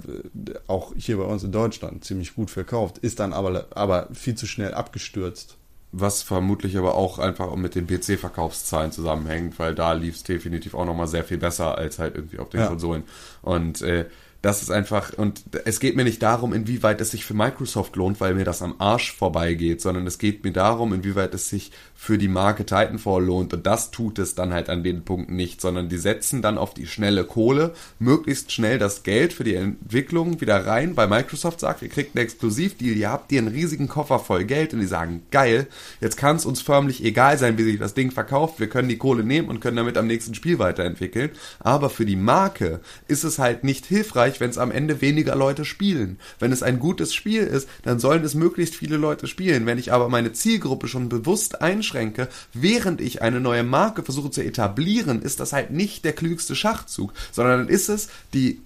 auch 0.66 0.92
hier 0.96 1.18
bei 1.18 1.24
uns 1.24 1.44
in 1.44 1.53
Deutschland 1.53 2.05
ziemlich 2.05 2.34
gut 2.34 2.51
verkauft, 2.51 2.99
ist 2.99 3.20
dann 3.20 3.32
aber, 3.32 3.66
aber 3.70 4.09
viel 4.12 4.34
zu 4.34 4.46
schnell 4.46 4.74
abgestürzt. 4.74 5.57
Was 5.92 6.22
vermutlich 6.22 6.76
aber 6.76 6.96
auch 6.96 7.18
einfach 7.18 7.55
mit 7.57 7.74
den 7.74 7.86
PC-Verkaufszahlen 7.86 8.92
zusammenhängt, 8.92 9.59
weil 9.59 9.74
da 9.74 9.92
lief 9.92 10.16
es 10.16 10.22
definitiv 10.22 10.74
auch 10.74 10.84
nochmal 10.84 11.07
sehr 11.07 11.24
viel 11.24 11.38
besser 11.38 11.78
als 11.78 11.99
halt 11.99 12.14
irgendwie 12.14 12.38
auf 12.38 12.51
den 12.51 12.61
Ja. 12.61 12.66
Konsolen. 12.66 13.05
Und 13.40 13.80
äh, 13.80 14.05
das 14.41 14.62
ist 14.62 14.70
einfach, 14.70 15.12
und 15.14 15.43
es 15.64 15.80
geht 15.80 15.97
mir 15.97 16.05
nicht 16.05 16.22
darum, 16.22 16.53
inwieweit 16.53 17.01
es 17.01 17.11
sich 17.11 17.24
für 17.24 17.34
Microsoft 17.34 17.97
lohnt, 17.97 18.20
weil 18.20 18.34
mir 18.34 18.45
das 18.45 18.62
am 18.62 18.76
Arsch 18.78 19.12
vorbeigeht, 19.12 19.80
sondern 19.80 20.07
es 20.07 20.18
geht 20.18 20.45
mir 20.45 20.53
darum, 20.53 20.93
inwieweit 20.93 21.34
es 21.34 21.49
sich 21.49 21.72
für 22.00 22.16
die 22.16 22.29
Marke 22.29 22.64
Titanfall 22.64 23.25
lohnt. 23.25 23.53
Und 23.53 23.66
das 23.66 23.91
tut 23.91 24.20
es 24.20 24.37
dann 24.37 24.53
halt 24.53 24.70
an 24.70 24.84
den 24.84 25.03
Punkten 25.03 25.34
nicht, 25.34 25.61
sondern 25.61 25.88
die 25.88 25.99
setzen 25.99 26.42
dann 26.42 26.57
auf 26.57 26.72
die 26.72 26.87
schnelle 26.87 27.25
Kohle, 27.25 27.75
möglichst 27.99 28.53
schnell 28.53 28.79
das 28.79 29.03
Geld 29.03 29.33
für 29.33 29.42
die 29.42 29.57
Entwicklung 29.57 30.41
wieder 30.41 30.64
rein, 30.64 30.96
weil 30.96 31.08
Microsoft 31.08 31.58
sagt, 31.58 31.83
ihr 31.83 31.88
kriegt 31.88 32.14
einen 32.14 32.25
Exklusivdeal, 32.25 32.96
ihr 32.96 33.11
habt 33.11 33.33
ihr 33.33 33.41
einen 33.41 33.49
riesigen 33.49 33.88
Koffer 33.88 34.20
voll 34.20 34.45
Geld 34.45 34.72
und 34.72 34.80
die 34.80 34.87
sagen, 34.87 35.22
geil, 35.33 35.66
jetzt 36.00 36.16
kann 36.16 36.37
es 36.37 36.46
uns 36.46 36.62
förmlich 36.62 37.03
egal 37.04 37.37
sein, 37.37 37.58
wie 37.58 37.64
sich 37.64 37.80
das 37.80 37.95
Ding 37.95 38.12
verkauft, 38.12 38.61
wir 38.61 38.68
können 38.68 38.88
die 38.88 38.96
Kohle 38.96 39.25
nehmen 39.25 39.49
und 39.49 39.61
können 39.61 39.76
damit 39.76 39.99
am 39.99 40.07
nächsten 40.07 40.34
Spiel 40.34 40.61
weiterentwickeln. 40.61 41.30
Aber 41.58 41.91
für 41.91 42.07
die 42.07 42.16
Marke 42.16 42.79
ist 43.08 43.25
es 43.25 43.41
halt 43.41 43.64
nicht 43.64 43.87
hilfreich, 43.87 44.38
wenn 44.38 44.50
es 44.50 44.58
am 44.58 44.70
Ende 44.70 45.00
weniger 45.00 45.34
Leute 45.34 45.64
spielen. 45.64 46.20
Wenn 46.38 46.53
es 46.53 46.62
ein 46.62 46.79
gutes 46.79 47.12
Spiel 47.12 47.42
ist, 47.42 47.68
dann 47.83 47.99
sollen 47.99 48.22
es 48.22 48.34
möglichst 48.34 48.76
viele 48.76 48.99
Leute 48.99 49.26
spielen. 49.26 49.66
Wenn 49.66 49.79
ich 49.79 49.92
aber 49.92 50.08
meine 50.08 50.33
Zielgruppe 50.33 50.87
schon 50.87 51.08
bewusst 51.08 51.61
einschränke, 51.88 52.28
während 52.52 53.00
ich 53.00 53.22
eine 53.22 53.40
neue 53.40 53.64
Marke 53.64 54.02
versuche 54.02 54.30
zu 54.30 54.42
etablieren, 54.42 55.22
ist 55.22 55.40
das 55.40 55.52
halt 55.52 55.70
nicht 55.70 56.04
der 56.04 56.12
klügste 56.12 56.54
Schachzug, 56.54 57.12
sondern 57.32 57.60
dann 57.60 57.68
ist 57.68 57.88
es 57.88 58.08
die 58.34 58.60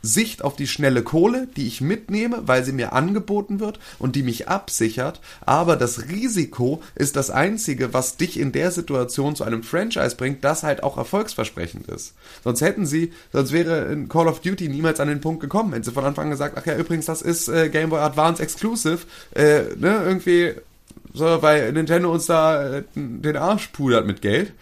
Sicht 0.00 0.44
auf 0.44 0.54
die 0.54 0.68
schnelle 0.68 1.02
Kohle, 1.02 1.48
die 1.56 1.66
ich 1.66 1.80
mitnehme, 1.80 2.42
weil 2.46 2.64
sie 2.64 2.70
mir 2.70 2.92
angeboten 2.92 3.58
wird 3.58 3.80
und 3.98 4.14
die 4.14 4.22
mich 4.22 4.46
absichert. 4.46 5.20
Aber 5.44 5.74
das 5.74 6.08
Risiko 6.08 6.80
ist 6.94 7.16
das 7.16 7.30
einzige, 7.30 7.92
was 7.92 8.16
dich 8.16 8.38
in 8.38 8.52
der 8.52 8.70
Situation 8.70 9.34
zu 9.34 9.42
einem 9.42 9.64
Franchise 9.64 10.14
bringt, 10.14 10.44
das 10.44 10.62
halt 10.62 10.84
auch 10.84 10.98
erfolgsversprechend 10.98 11.88
ist. 11.88 12.14
Sonst 12.44 12.60
hätten 12.60 12.86
sie, 12.86 13.12
sonst 13.32 13.50
wäre 13.50 13.92
in 13.92 14.08
Call 14.08 14.28
of 14.28 14.40
Duty 14.40 14.68
niemals 14.68 15.00
an 15.00 15.08
den 15.08 15.20
Punkt 15.20 15.40
gekommen, 15.40 15.72
wenn 15.72 15.82
sie 15.82 15.90
von 15.90 16.04
Anfang 16.04 16.26
an 16.26 16.30
gesagt, 16.30 16.56
ach 16.56 16.64
ja, 16.64 16.76
übrigens, 16.76 17.06
das 17.06 17.20
ist 17.20 17.48
äh, 17.48 17.68
Game 17.68 17.90
Boy 17.90 17.98
Advance 17.98 18.40
Exclusive, 18.40 19.00
äh, 19.34 19.62
ne, 19.76 20.00
irgendwie 20.04 20.54
so, 21.14 21.42
weil 21.42 21.72
Nintendo 21.72 22.12
uns 22.12 22.26
da 22.26 22.78
äh, 22.78 22.82
den 22.94 23.36
Arsch 23.36 23.68
pudert 23.68 24.06
mit 24.06 24.20
Geld, 24.20 24.52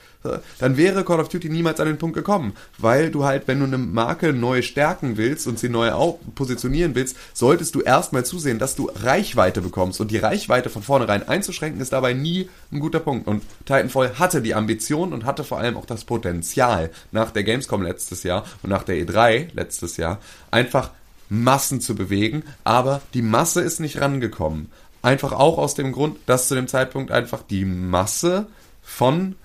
dann 0.59 0.77
wäre 0.77 1.05
Call 1.05 1.21
of 1.21 1.29
Duty 1.29 1.49
niemals 1.49 1.81
an 1.81 1.87
den 1.87 1.99
Punkt 1.99 2.17
gekommen. 2.17 2.55
Weil 2.79 3.11
du 3.11 3.25
halt, 3.25 3.47
wenn 3.47 3.61
du 3.61 3.67
eine 3.67 3.79
Marke 3.79 4.33
neu 4.33 4.63
stärken 4.63 5.17
willst 5.17 5.47
und 5.47 5.59
sie 5.59 5.69
neu 5.69 5.91
positionieren 6.35 6.95
willst, 6.95 7.17
solltest 7.33 7.75
du 7.75 7.81
erstmal 7.81 8.25
zusehen, 8.25 8.59
dass 8.59 8.75
du 8.75 8.91
Reichweite 8.95 9.61
bekommst. 9.61 10.01
Und 10.01 10.11
die 10.11 10.19
Reichweite 10.19 10.71
von 10.71 10.83
vornherein 10.83 11.29
einzuschränken, 11.29 11.81
ist 11.81 11.93
dabei 11.93 12.13
nie 12.13 12.49
ein 12.73 12.81
guter 12.81 13.01
Punkt. 13.01 13.27
Und 13.27 13.43
Titanfall 13.65 14.19
hatte 14.19 14.43
die 14.43 14.55
Ambition 14.55 15.13
und 15.13 15.25
hatte 15.25 15.45
vor 15.45 15.59
allem 15.59 15.77
auch 15.77 15.87
das 15.87 16.05
Potenzial, 16.05 16.91
nach 17.13 17.31
der 17.31 17.45
Gamescom 17.45 17.83
letztes 17.83 18.23
Jahr 18.23 18.45
und 18.63 18.71
nach 18.71 18.83
der 18.83 18.97
E3 18.97 19.49
letztes 19.55 19.97
Jahr, 19.97 20.21
einfach 20.51 20.91
Massen 21.29 21.81
zu 21.81 21.97
bewegen, 21.97 22.45
aber 22.63 23.03
die 23.15 23.23
Masse 23.23 23.61
ist 23.61 23.81
nicht 23.81 24.01
rangekommen. 24.01 24.71
Einfach 25.07 25.31
auch 25.31 25.57
aus 25.57 25.77
dem 25.77 25.93
Grund, 25.93 26.19
dass 26.27 26.49
zu 26.49 26.57
dem 26.57 26.67
Zeitpunkt 26.67 27.13
einfach 27.13 27.45
die 27.49 27.65
Masse 27.65 28.49
von 28.83 29.37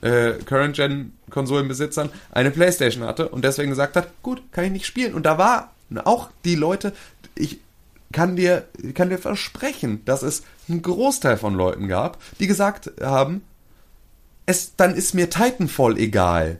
äh, 0.00 0.32
Current-Gen-Konsolenbesitzern 0.44 2.10
eine 2.32 2.50
Playstation 2.50 3.04
hatte 3.04 3.28
und 3.28 3.44
deswegen 3.44 3.70
gesagt 3.70 3.94
hat, 3.94 4.08
gut, 4.24 4.42
kann 4.50 4.64
ich 4.64 4.72
nicht 4.72 4.86
spielen. 4.86 5.14
Und 5.14 5.24
da 5.24 5.38
war 5.38 5.72
auch 6.02 6.30
die 6.44 6.56
Leute, 6.56 6.92
ich 7.36 7.60
kann 8.10 8.34
dir, 8.34 8.66
kann 8.94 9.08
dir 9.08 9.18
versprechen, 9.18 10.04
dass 10.04 10.24
es 10.24 10.42
einen 10.68 10.82
Großteil 10.82 11.36
von 11.36 11.54
Leuten 11.54 11.86
gab, 11.86 12.18
die 12.40 12.48
gesagt 12.48 12.90
haben, 13.00 13.44
es, 14.46 14.74
dann 14.74 14.96
ist 14.96 15.14
mir 15.14 15.30
Titanfall 15.30 15.96
egal. 15.96 16.58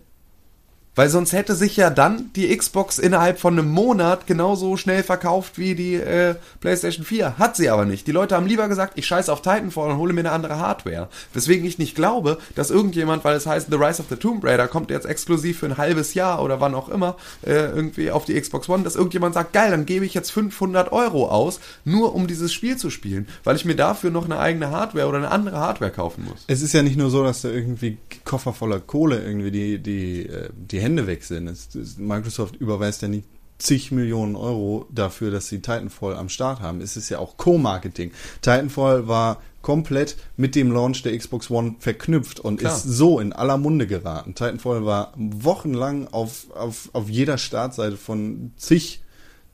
Weil 0.95 1.09
sonst 1.09 1.33
hätte 1.33 1.55
sich 1.55 1.77
ja 1.77 1.91
dann 1.91 2.31
die 2.37 2.57
Xbox 2.57 2.99
innerhalb 2.99 3.41
von 3.41 3.59
einem 3.59 3.71
Monat 3.71 4.27
genauso 4.27 4.77
schnell 4.77 5.03
verkauft 5.03 5.59
wie 5.59 5.75
die 5.75 5.95
äh, 5.95 6.37
PlayStation 6.61 7.05
4. 7.05 7.39
Hat 7.39 7.57
sie 7.57 7.69
aber 7.69 7.85
nicht. 7.85 8.07
Die 8.07 8.13
Leute 8.13 8.37
haben 8.37 8.47
lieber 8.47 8.69
gesagt, 8.69 8.93
ich 8.97 9.07
scheiße 9.07 9.33
auf 9.33 9.43
Titanfall 9.43 9.91
und 9.91 9.99
hole 9.99 10.13
mir 10.13 10.21
eine 10.21 10.31
andere 10.31 10.59
Hardware. 10.59 11.09
Weswegen 11.33 11.67
ich 11.67 11.79
nicht 11.79 11.97
glaube, 11.97 12.39
dass 12.55 12.71
irgendjemand, 12.71 13.25
weil 13.25 13.37
es 13.37 13.47
heißt 13.47 13.69
The 13.71 13.77
Rise 13.77 14.03
of 14.03 14.07
the 14.09 14.17
Tomb 14.17 14.45
Raider 14.45 14.69
kommt 14.69 14.91
jetzt 14.91 15.07
exklusiv 15.07 15.59
für 15.59 15.67
ein 15.67 15.79
halbes 15.79 16.15
Jahr 16.15 16.43
oder 16.43 16.61
wann 16.61 16.75
auch 16.75 16.89
immer 16.89 17.17
äh, 17.45 17.53
irgendwie 17.53 18.13
auf 18.13 18.25
die 18.25 18.41
Xbox 18.41 18.69
One, 18.69 18.85
dass 18.85 18.95
irgendjemand 18.95 19.35
sagt, 19.35 19.53
geil, 19.53 19.73
dann 19.73 19.87
gebe 19.87 20.05
ich 20.05 20.15
jetzt 20.15 20.31
500 20.31 20.93
Euro 20.93 21.29
aus, 21.29 21.59
nur 21.85 22.15
um 22.15 22.29
dieses 22.29 22.53
Spiel 22.53 22.77
zu 22.77 22.91
spielen, 22.91 23.27
weil 23.43 23.57
ich 23.57 23.65
mir 23.65 23.77
dafür 23.77 24.11
noch 24.11 24.27
eine 24.27 24.39
eigene 24.39 24.71
Hardware 24.71 25.09
oder 25.09 25.19
eine 25.19 25.31
andere 25.33 25.59
Hardware 25.59 25.91
kaufen 25.91 26.25
muss. 26.25 26.45
Es 26.47 26.63
ist 26.63 26.73
ja 26.73 26.83
nicht 26.83 26.97
nur 26.97 27.11
so, 27.11 27.25
dass 27.25 27.43
da 27.43 27.49
irgendwie 27.49 27.99
Koffer 28.25 28.53
voller 28.53 28.79
Kohle 28.79 29.21
irgendwie 29.23 29.51
die, 29.51 29.79
die, 29.79 30.27
äh, 30.27 30.51
die 30.55 30.84
Hände 30.85 31.07
weg 31.07 31.25
sind. 31.25 31.49
Es, 31.49 31.75
es, 31.75 31.99
Microsoft 31.99 32.57
überweist 32.57 33.03
ja 33.03 33.09
nicht 33.09 33.25
zig 33.59 33.93
Millionen 33.93 34.37
Euro 34.37 34.87
dafür, 34.91 35.31
dass 35.31 35.49
sie 35.49 35.59
Titanfall 35.59 36.17
am 36.17 36.29
Start 36.29 36.61
haben. 36.61 36.81
Es 36.81 36.97
ist 36.97 37.09
ja 37.09 37.19
auch 37.19 37.37
Co-Marketing. 37.37 38.13
Titanfall 38.43 39.09
war 39.09 39.41
komplett 39.63 40.17
mit 40.37 40.55
dem 40.55 40.71
Launch 40.71 41.03
der 41.03 41.17
Xbox 41.17 41.51
One 41.51 41.77
verknüpft 41.79 42.39
und 42.41 42.59
Klar. 42.59 42.77
ist 42.77 42.83
so 42.83 43.19
in 43.19 43.33
aller 43.33 43.57
Munde 43.57 43.87
geraten. 43.87 44.35
Titanfall 44.35 44.85
war 44.85 45.13
wochenlang 45.17 46.09
auf, 46.09 46.51
auf, 46.55 46.91
auf 46.93 47.09
jeder 47.09 47.39
Startseite 47.39 47.97
von 47.97 48.53
zig 48.57 49.01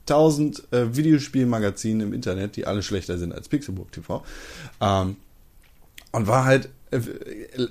tausend 0.05 0.63
äh, 0.73 0.95
Videospielmagazinen 0.95 2.07
im 2.07 2.13
Internet, 2.13 2.55
die 2.55 2.67
alle 2.67 2.83
schlechter 2.83 3.17
sind 3.17 3.33
als 3.33 3.47
Pixelbook 3.47 3.91
TV. 3.91 4.23
Ähm, 4.81 5.15
und 6.11 6.27
war 6.27 6.43
halt 6.43 6.69
äh, 6.91 6.99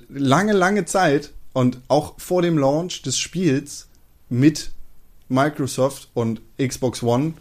lange, 0.09 0.53
lange 0.53 0.85
Zeit 0.85 1.31
und 1.53 1.79
auch 1.87 2.13
vor 2.17 2.41
dem 2.41 2.57
Launch 2.57 3.01
des 3.01 3.17
Spiels 3.17 3.87
mit 4.29 4.71
Microsoft 5.29 6.09
und 6.13 6.41
Xbox 6.57 7.03
One 7.03 7.33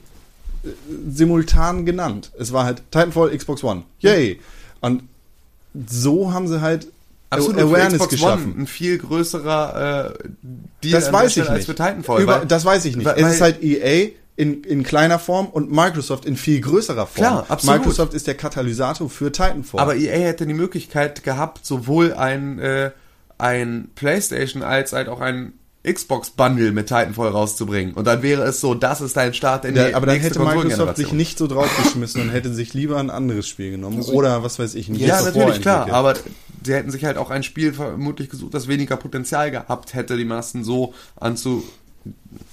äh, 0.65 0.69
simultan 1.11 1.87
genannt. 1.87 2.33
Es 2.39 2.53
war 2.53 2.65
halt 2.65 2.83
Titanfall 2.91 3.37
Xbox 3.37 3.63
One. 3.65 3.83
Yay! 4.01 4.41
Und 4.81 5.03
so 5.87 6.33
haben 6.33 6.49
sie 6.49 6.61
halt 6.61 6.89
Absolut, 7.31 7.61
Awareness 7.61 7.95
Xbox 7.95 8.11
geschaffen. 8.11 8.53
One 8.53 8.63
ein 8.63 8.67
viel 8.67 8.99
größerer 8.99 10.15
äh, 10.17 10.29
Deal 10.83 11.01
das 11.01 11.13
weiß 11.13 11.37
ich 11.37 11.49
als 11.49 11.59
nicht. 11.59 11.67
für 11.67 11.75
Titanfall. 11.75 12.23
Über, 12.23 12.45
das 12.45 12.65
weiß 12.65 12.85
ich 12.87 12.97
nicht. 12.97 13.07
Weil, 13.07 13.23
es 13.23 13.35
ist 13.35 13.41
halt 13.41 13.63
EA 13.63 14.11
in, 14.35 14.65
in 14.65 14.83
kleiner 14.83 15.21
Form 15.21 15.47
und 15.47 15.71
Microsoft 15.71 16.25
in 16.25 16.37
viel 16.37 16.61
größerer 16.61 17.07
Form. 17.07 17.27
Klar, 17.27 17.47
absolut. 17.49 17.79
Microsoft 17.79 18.15
ist 18.15 18.27
der 18.27 18.35
Katalysator 18.35 19.09
für 19.09 19.31
Titanfall. 19.31 19.81
Aber 19.81 19.95
EA 19.95 20.19
hätte 20.19 20.45
die 20.47 20.55
Möglichkeit 20.55 21.23
gehabt, 21.23 21.65
sowohl 21.65 22.15
ein 22.15 22.59
äh, 22.59 22.91
ein 23.41 23.91
PlayStation 23.95 24.63
als 24.63 24.93
halt 24.93 25.09
auch 25.09 25.21
ein 25.21 25.55
Xbox 25.83 26.31
Bundle 26.31 26.73
mit 26.73 26.89
Titanfall 26.89 27.29
rauszubringen. 27.29 27.95
Und 27.95 28.07
dann 28.07 28.23
wäre 28.23 28.43
es 28.43 28.61
so, 28.61 28.75
das 28.75 29.01
ist 29.01 29.17
dein 29.17 29.33
Start 29.33 29.65
in 29.65 29.75
die 29.75 29.81
ja, 29.81 29.97
Aber 29.97 30.07
dann 30.07 30.21
hätte 30.21 30.39
Microsoft 30.39 30.97
sich 30.99 31.13
nicht 31.13 31.39
so 31.39 31.47
draufgeschmissen 31.47 32.21
und 32.21 32.31
hätte 32.31 32.53
sich 32.53 32.75
lieber 32.75 32.99
ein 32.99 33.09
anderes 33.09 33.49
Spiel 33.49 33.71
genommen. 33.71 33.97
Also 33.97 34.13
oder 34.13 34.43
was 34.43 34.59
weiß 34.59 34.75
ich, 34.75 34.91
nicht. 34.91 35.01
Ja, 35.01 35.23
natürlich, 35.23 35.63
klar. 35.63 35.91
Aber 35.91 36.15
sie 36.63 36.75
hätten 36.75 36.91
sich 36.91 37.05
halt 37.05 37.17
auch 37.17 37.31
ein 37.31 37.43
Spiel 37.43 37.73
vermutlich 37.73 38.29
gesucht, 38.29 38.53
das 38.53 38.69
weniger 38.69 38.99
Potenzial 38.99 39.51
gehabt 39.51 39.95
hätte, 39.95 40.19
die 40.19 40.27
Massen 40.27 40.65
so 40.65 40.93
anzu 41.17 41.65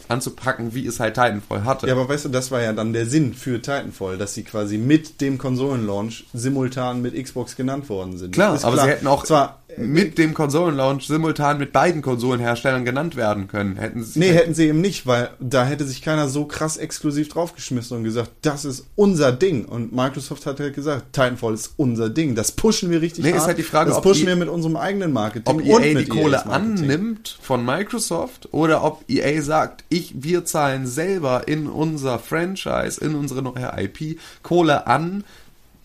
anzupacken, 0.09 0.73
wie 0.73 0.85
es 0.85 0.99
halt 0.99 1.15
Titanfall 1.15 1.63
hatte. 1.63 1.87
Ja, 1.87 1.93
aber 1.93 2.09
weißt 2.09 2.25
du, 2.25 2.29
das 2.29 2.51
war 2.51 2.61
ja 2.61 2.73
dann 2.73 2.93
der 2.93 3.05
Sinn 3.05 3.33
für 3.33 3.61
Titanfall, 3.61 4.17
dass 4.17 4.33
sie 4.33 4.43
quasi 4.43 4.77
mit 4.77 5.21
dem 5.21 5.37
Konsolenlaunch 5.37 6.25
simultan 6.33 7.01
mit 7.01 7.21
Xbox 7.21 7.55
genannt 7.55 7.89
worden 7.89 8.17
sind. 8.17 8.33
Klar, 8.33 8.59
aber 8.61 8.73
klar. 8.73 8.85
sie 8.85 8.91
hätten 8.91 9.07
auch 9.07 9.23
zwar 9.23 9.59
mit 9.77 10.17
dem 10.17 10.33
Konsolenlaunch 10.33 11.07
simultan 11.07 11.59
mit 11.59 11.71
beiden 11.71 12.01
Konsolenherstellern 12.01 12.85
genannt 12.85 13.15
werden 13.15 13.47
können. 13.47 13.77
Hätten 13.77 14.03
sie 14.03 14.19
nee, 14.19 14.31
hätten 14.31 14.53
sie 14.53 14.67
eben 14.67 14.81
nicht, 14.81 15.05
weil 15.05 15.29
da 15.39 15.65
hätte 15.65 15.85
sich 15.85 16.01
keiner 16.01 16.29
so 16.29 16.45
krass 16.45 16.77
exklusiv 16.77 17.29
draufgeschmissen 17.29 17.97
und 17.97 18.03
gesagt, 18.03 18.31
das 18.41 18.65
ist 18.65 18.85
unser 18.95 19.31
Ding. 19.31 19.65
Und 19.65 19.93
Microsoft 19.93 20.45
hat 20.45 20.59
halt 20.59 20.73
gesagt, 20.73 21.13
Titanfall 21.13 21.53
ist 21.53 21.73
unser 21.77 22.09
Ding. 22.09 22.35
Das 22.35 22.51
pushen 22.51 22.89
wir 22.89 23.01
richtig 23.01 23.23
nee, 23.23 23.31
hart. 23.31 23.41
Ist 23.41 23.47
halt 23.47 23.57
die 23.57 23.63
Frage, 23.63 23.91
das 23.91 24.01
pushen 24.01 24.27
wir 24.27 24.35
mit 24.35 24.49
unserem 24.49 24.77
eigenen 24.77 25.13
Marketing 25.13 25.55
ob 25.55 25.63
EA 25.63 25.99
die 25.99 26.07
Kohle 26.07 26.45
annimmt 26.45 27.37
von 27.41 27.63
Microsoft 27.63 28.49
oder 28.51 28.83
ob 28.83 29.03
EA 29.07 29.41
sagt, 29.41 29.83
ich, 29.97 30.13
wir 30.15 30.45
zahlen 30.45 30.87
selber 30.87 31.47
in 31.47 31.67
unser 31.67 32.19
Franchise, 32.19 33.03
in 33.03 33.15
unsere 33.15 33.41
neue 33.41 33.71
IP 33.77 34.19
Kohle 34.43 34.87
an, 34.87 35.23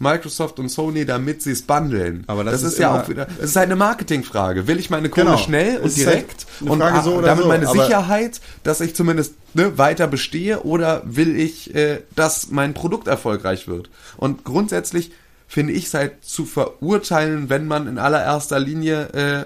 Microsoft 0.02 0.58
und 0.58 0.68
Sony, 0.68 1.06
damit 1.06 1.42
sie 1.42 1.52
es 1.52 1.62
bundeln. 1.62 2.24
Aber 2.26 2.42
das, 2.42 2.54
das 2.54 2.62
ist, 2.62 2.72
ist 2.74 2.78
ja 2.80 3.00
auch 3.00 3.08
wieder, 3.08 3.28
es 3.38 3.50
ist 3.50 3.56
halt 3.56 3.66
eine 3.66 3.76
Marketingfrage. 3.76 4.66
Will 4.66 4.80
ich 4.80 4.90
meine 4.90 5.08
Kohle 5.08 5.26
genau. 5.26 5.38
schnell 5.38 5.78
und 5.78 5.96
direkt 5.96 6.46
halt 6.60 6.70
und 6.70 7.04
so 7.04 7.20
damit 7.20 7.44
so. 7.44 7.48
meine 7.48 7.68
Sicherheit, 7.68 8.40
dass 8.64 8.80
ich 8.80 8.96
zumindest 8.96 9.34
ne, 9.54 9.78
weiter 9.78 10.08
bestehe 10.08 10.62
oder 10.64 11.02
will 11.04 11.36
ich, 11.38 11.74
äh, 11.74 12.00
dass 12.16 12.50
mein 12.50 12.74
Produkt 12.74 13.06
erfolgreich 13.06 13.68
wird? 13.68 13.90
Und 14.16 14.44
grundsätzlich 14.44 15.12
finde 15.46 15.72
ich 15.72 15.86
es 15.86 15.94
halt 15.94 16.24
zu 16.24 16.46
verurteilen, 16.46 17.48
wenn 17.48 17.66
man 17.66 17.86
in 17.86 17.98
allererster 17.98 18.58
Linie, 18.58 19.02
äh, 19.12 19.44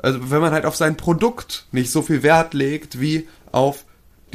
also 0.00 0.30
wenn 0.30 0.40
man 0.40 0.52
halt 0.52 0.66
auf 0.66 0.76
sein 0.76 0.96
Produkt 0.96 1.66
nicht 1.72 1.90
so 1.90 2.02
viel 2.02 2.22
Wert 2.22 2.54
legt 2.54 3.00
wie 3.00 3.26
auf 3.50 3.85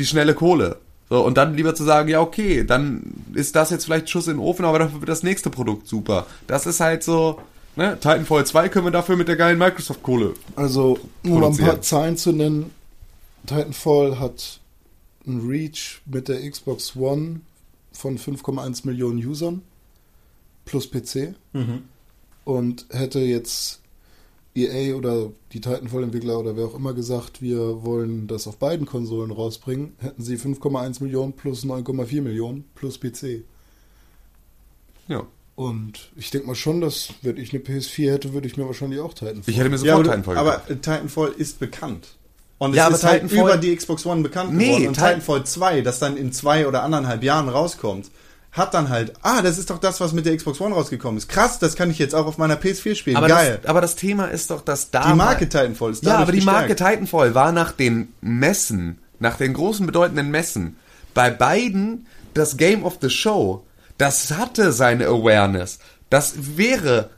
die 0.01 0.07
schnelle 0.07 0.33
Kohle. 0.33 0.77
So, 1.09 1.25
und 1.25 1.37
dann 1.37 1.55
lieber 1.55 1.75
zu 1.75 1.83
sagen, 1.83 2.09
ja, 2.09 2.21
okay, 2.21 2.63
dann 2.63 3.03
ist 3.33 3.55
das 3.55 3.69
jetzt 3.69 3.85
vielleicht 3.85 4.09
Schuss 4.09 4.27
in 4.27 4.37
den 4.37 4.39
Ofen, 4.39 4.65
aber 4.65 4.79
dafür 4.79 5.01
wird 5.01 5.09
das 5.09 5.23
nächste 5.23 5.49
Produkt 5.49 5.87
super. 5.87 6.25
Das 6.47 6.65
ist 6.65 6.79
halt 6.79 7.03
so, 7.03 7.39
ne, 7.75 7.97
Titanfall 7.99 8.45
2 8.45 8.69
können 8.69 8.85
wir 8.85 8.91
dafür 8.91 9.17
mit 9.17 9.27
der 9.27 9.35
geilen 9.35 9.57
Microsoft-Kohle. 9.57 10.33
Also, 10.55 10.99
nur 11.23 11.45
um 11.45 11.53
ein 11.53 11.57
paar 11.57 11.81
Zahlen 11.81 12.17
zu 12.17 12.31
nennen, 12.31 12.71
Titanfall 13.45 14.19
hat 14.19 14.59
ein 15.27 15.45
Reach 15.47 16.01
mit 16.05 16.27
der 16.29 16.49
Xbox 16.49 16.95
One 16.95 17.41
von 17.91 18.17
5,1 18.17 18.87
Millionen 18.87 19.19
Usern 19.19 19.61
plus 20.63 20.89
PC 20.89 21.35
mhm. 21.53 21.83
und 22.45 22.85
hätte 22.89 23.19
jetzt 23.19 23.80
EA 24.55 24.95
oder 24.95 25.31
die 25.53 25.61
Titanfall-Entwickler 25.61 26.37
oder 26.39 26.57
wer 26.57 26.65
auch 26.65 26.75
immer 26.75 26.93
gesagt, 26.93 27.41
wir 27.41 27.83
wollen 27.83 28.27
das 28.27 28.47
auf 28.47 28.57
beiden 28.57 28.85
Konsolen 28.85 29.31
rausbringen, 29.31 29.93
hätten 29.99 30.23
sie 30.23 30.35
5,1 30.35 31.01
Millionen 31.01 31.33
plus 31.33 31.63
9,4 31.63 32.21
Millionen 32.21 32.65
plus 32.75 32.99
PC. 32.99 33.43
Ja. 35.07 35.25
Und 35.55 36.11
ich 36.15 36.31
denke 36.31 36.47
mal 36.47 36.55
schon, 36.55 36.81
dass, 36.81 37.13
wenn 37.21 37.37
ich 37.37 37.53
eine 37.53 37.61
PS4 37.63 38.11
hätte, 38.11 38.33
würde 38.33 38.47
ich 38.47 38.57
mir 38.57 38.65
wahrscheinlich 38.65 38.99
auch 38.99 39.13
Titanfall. 39.13 39.43
Ich 39.45 39.57
hätte 39.57 39.69
mir 39.69 39.77
sofort 39.77 39.97
ja, 39.97 40.03
Titanfall 40.03 40.37
Aber 40.37 40.65
Titanfall 40.65 41.33
ist 41.37 41.59
bekannt. 41.59 42.15
Und 42.57 42.73
ja, 42.73 42.89
es 42.89 42.97
ist 42.97 43.03
halt 43.03 43.21
Titanfall 43.21 43.49
über 43.49 43.57
die 43.57 43.75
Xbox 43.75 44.05
One 44.05 44.21
bekannt 44.21 44.53
nee, 44.53 44.67
geworden. 44.67 44.87
Und 44.87 44.93
Titanfall 44.95 45.45
2, 45.45 45.81
das 45.81 45.99
dann 45.99 46.17
in 46.17 46.31
zwei 46.31 46.67
oder 46.67 46.83
anderthalb 46.83 47.23
Jahren 47.23 47.49
rauskommt, 47.49 48.11
hat 48.51 48.73
dann 48.73 48.89
halt, 48.89 49.13
ah, 49.21 49.41
das 49.41 49.57
ist 49.57 49.69
doch 49.69 49.77
das, 49.77 50.01
was 50.01 50.11
mit 50.11 50.25
der 50.25 50.35
Xbox 50.35 50.59
One 50.59 50.75
rausgekommen 50.75 51.17
ist. 51.17 51.29
Krass, 51.29 51.59
das 51.59 51.75
kann 51.75 51.89
ich 51.89 51.99
jetzt 51.99 52.13
auch 52.13 52.25
auf 52.25 52.37
meiner 52.37 52.55
PS4 52.55 52.95
spielen. 52.95 53.15
Aber 53.15 53.27
Geil. 53.27 53.59
Das, 53.61 53.69
aber 53.69 53.81
das 53.81 53.95
Thema 53.95 54.25
ist 54.25 54.51
doch, 54.51 54.61
dass 54.61 54.91
da. 54.91 55.09
Die 55.09 55.15
Marke 55.15 55.47
Titanfall 55.47 55.91
ist 55.91 56.03
Ja, 56.03 56.17
aber 56.17 56.31
die 56.31 56.41
Marke 56.41 56.75
Titanfall 56.75 57.33
war 57.33 57.51
nach 57.51 57.71
den 57.71 58.13
Messen, 58.19 58.99
nach 59.19 59.37
den 59.37 59.53
großen 59.53 59.85
bedeutenden 59.85 60.31
Messen, 60.31 60.77
bei 61.13 61.29
beiden 61.29 62.07
das 62.33 62.57
Game 62.57 62.83
of 62.83 62.97
the 63.01 63.09
Show, 63.09 63.65
das 63.97 64.31
hatte 64.31 64.71
seine 64.73 65.07
Awareness. 65.07 65.79
Das 66.09 66.57
wäre 66.57 67.09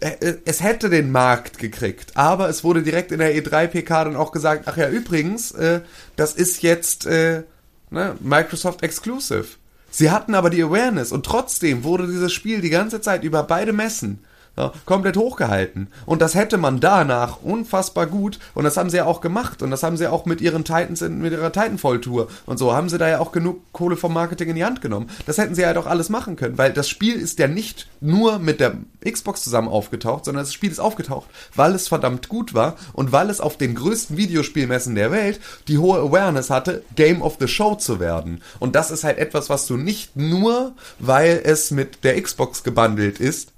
äh, 0.00 0.34
es 0.44 0.62
hätte 0.62 0.90
den 0.90 1.10
Markt 1.10 1.58
gekriegt, 1.58 2.16
aber 2.16 2.48
es 2.48 2.62
wurde 2.62 2.82
direkt 2.82 3.12
in 3.12 3.18
der 3.18 3.34
E3-PK 3.34 4.04
dann 4.04 4.16
auch 4.16 4.32
gesagt, 4.32 4.64
ach 4.66 4.76
ja, 4.76 4.88
übrigens, 4.88 5.52
äh, 5.52 5.80
das 6.16 6.34
ist 6.34 6.62
jetzt 6.62 7.06
äh, 7.06 7.42
ne, 7.90 8.16
Microsoft 8.20 8.82
Exclusive. 8.82 9.46
Sie 9.90 10.10
hatten 10.10 10.34
aber 10.34 10.50
die 10.50 10.62
Awareness 10.62 11.12
und 11.12 11.24
trotzdem 11.24 11.82
wurde 11.84 12.06
dieses 12.06 12.32
Spiel 12.32 12.60
die 12.60 12.70
ganze 12.70 13.00
Zeit 13.00 13.24
über 13.24 13.42
beide 13.42 13.72
Messen 13.72 14.24
ja, 14.58 14.72
komplett 14.84 15.16
hochgehalten. 15.16 15.88
Und 16.04 16.20
das 16.20 16.34
hätte 16.34 16.58
man 16.58 16.80
danach 16.80 17.42
unfassbar 17.42 18.06
gut, 18.06 18.38
und 18.54 18.64
das 18.64 18.76
haben 18.76 18.90
sie 18.90 18.96
ja 18.96 19.06
auch 19.06 19.20
gemacht, 19.20 19.62
und 19.62 19.70
das 19.70 19.82
haben 19.82 19.96
sie 19.96 20.10
auch 20.10 20.26
mit 20.26 20.40
ihren 20.40 20.64
Titans, 20.64 21.00
in, 21.00 21.20
mit 21.20 21.32
ihrer 21.32 21.52
Titanfall-Tour 21.52 22.28
und 22.44 22.58
so, 22.58 22.74
haben 22.74 22.88
sie 22.88 22.98
da 22.98 23.08
ja 23.08 23.20
auch 23.20 23.32
genug 23.32 23.60
Kohle 23.72 23.96
vom 23.96 24.12
Marketing 24.12 24.48
in 24.50 24.56
die 24.56 24.64
Hand 24.64 24.82
genommen. 24.82 25.08
Das 25.26 25.38
hätten 25.38 25.54
sie 25.54 25.62
ja 25.62 25.72
doch 25.72 25.86
alles 25.86 26.08
machen 26.08 26.36
können, 26.36 26.58
weil 26.58 26.72
das 26.72 26.88
Spiel 26.88 27.14
ist 27.14 27.38
ja 27.38 27.46
nicht 27.46 27.86
nur 28.00 28.38
mit 28.40 28.58
der 28.60 28.74
Xbox 29.08 29.44
zusammen 29.44 29.68
aufgetaucht, 29.68 30.24
sondern 30.24 30.44
das 30.44 30.52
Spiel 30.52 30.70
ist 30.70 30.80
aufgetaucht, 30.80 31.28
weil 31.54 31.74
es 31.74 31.86
verdammt 31.86 32.28
gut 32.28 32.52
war 32.52 32.76
und 32.92 33.12
weil 33.12 33.30
es 33.30 33.40
auf 33.40 33.56
den 33.56 33.76
größten 33.76 34.16
Videospielmessen 34.16 34.96
der 34.96 35.12
Welt 35.12 35.40
die 35.68 35.78
hohe 35.78 36.00
Awareness 36.00 36.50
hatte, 36.50 36.82
Game 36.96 37.22
of 37.22 37.36
the 37.38 37.46
Show 37.46 37.76
zu 37.76 38.00
werden. 38.00 38.42
Und 38.58 38.74
das 38.74 38.90
ist 38.90 39.04
halt 39.04 39.18
etwas, 39.18 39.48
was 39.48 39.66
du 39.66 39.76
nicht 39.76 40.16
nur, 40.16 40.72
weil 40.98 41.40
es 41.44 41.70
mit 41.70 42.02
der 42.02 42.20
Xbox 42.20 42.64
gebundelt 42.64 43.20
ist, 43.20 43.52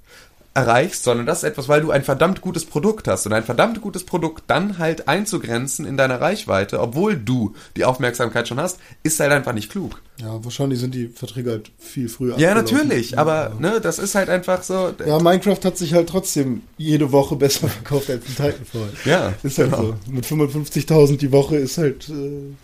erreichst, 0.52 1.05
sondern 1.05 1.27
das 1.27 1.39
ist 1.39 1.44
etwas, 1.44 1.68
weil 1.68 1.81
du 1.81 1.93
ein 1.93 2.02
verdammt 2.02 2.40
gutes 2.40 2.64
Produkt 2.64 3.06
hast 3.06 3.24
und 3.27 3.32
ein 3.32 3.44
verdammt 3.44 3.81
gutes 3.81 4.05
Produkt 4.05 4.44
dann 4.48 4.78
halt 4.78 5.06
einzugrenzen 5.06 5.86
in 5.86 5.97
deiner 5.97 6.20
Reichweite, 6.20 6.81
obwohl 6.81 7.16
du 7.16 7.55
die 7.77 7.85
Aufmerksamkeit 7.85 8.48
schon 8.48 8.59
hast, 8.59 8.78
ist 9.05 9.20
halt 9.20 9.31
einfach 9.31 9.52
nicht 9.52 9.70
klug. 9.70 10.02
Ja, 10.20 10.43
wahrscheinlich 10.44 10.81
sind 10.81 10.94
die 10.94 11.06
Verträge 11.06 11.51
halt 11.51 11.70
viel 11.78 12.09
früher. 12.09 12.36
Ja, 12.39 12.55
natürlich, 12.55 13.16
aber 13.16 13.52
ne, 13.60 13.81
das 13.81 13.98
ist 13.98 14.14
halt 14.16 14.28
einfach 14.28 14.62
so. 14.62 14.93
Ja, 15.06 15.18
Minecraft 15.18 15.64
hat 15.64 15.78
sich 15.78 15.94
halt 15.94 16.09
trotzdem 16.09 16.62
jede 16.77 17.12
Woche 17.12 17.36
besser 17.36 17.68
verkauft 17.68 18.10
als 18.10 18.24
ein 18.27 18.35
Titanfall. 18.35 18.90
Ja, 19.05 19.32
ist 19.43 19.59
halt 19.59 19.70
genau. 19.70 19.82
so. 19.82 19.94
Mit 20.10 20.27
55.000 20.27 21.16
die 21.16 21.32
Woche 21.32 21.56
ist 21.56 21.78
halt. 21.78 22.09
Äh, 22.09 22.55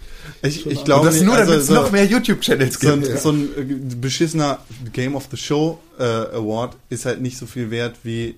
ich, 0.47 0.67
ich 0.67 0.85
glaube, 0.85 1.07
das 1.07 1.21
nur, 1.21 1.35
also, 1.35 1.47
damit 1.47 1.63
es 1.63 1.67
so, 1.69 1.75
noch 1.75 1.91
mehr 1.93 2.05
YouTube-Channels 2.05 2.79
gibt. 2.79 3.07
So 3.07 3.11
ein, 3.11 3.19
so 3.19 3.31
ein 3.31 3.91
äh, 3.91 3.95
beschissener 3.97 4.59
Game 4.93 5.15
of 5.15 5.29
the 5.31 5.37
Show 5.37 5.79
äh, 5.99 6.03
Award 6.03 6.77
ist 6.89 7.07
halt 7.07 7.21
nicht 7.21 7.39
so 7.39 7.47
viel 7.47 7.71
wert 7.71 7.97
wie 8.03 8.37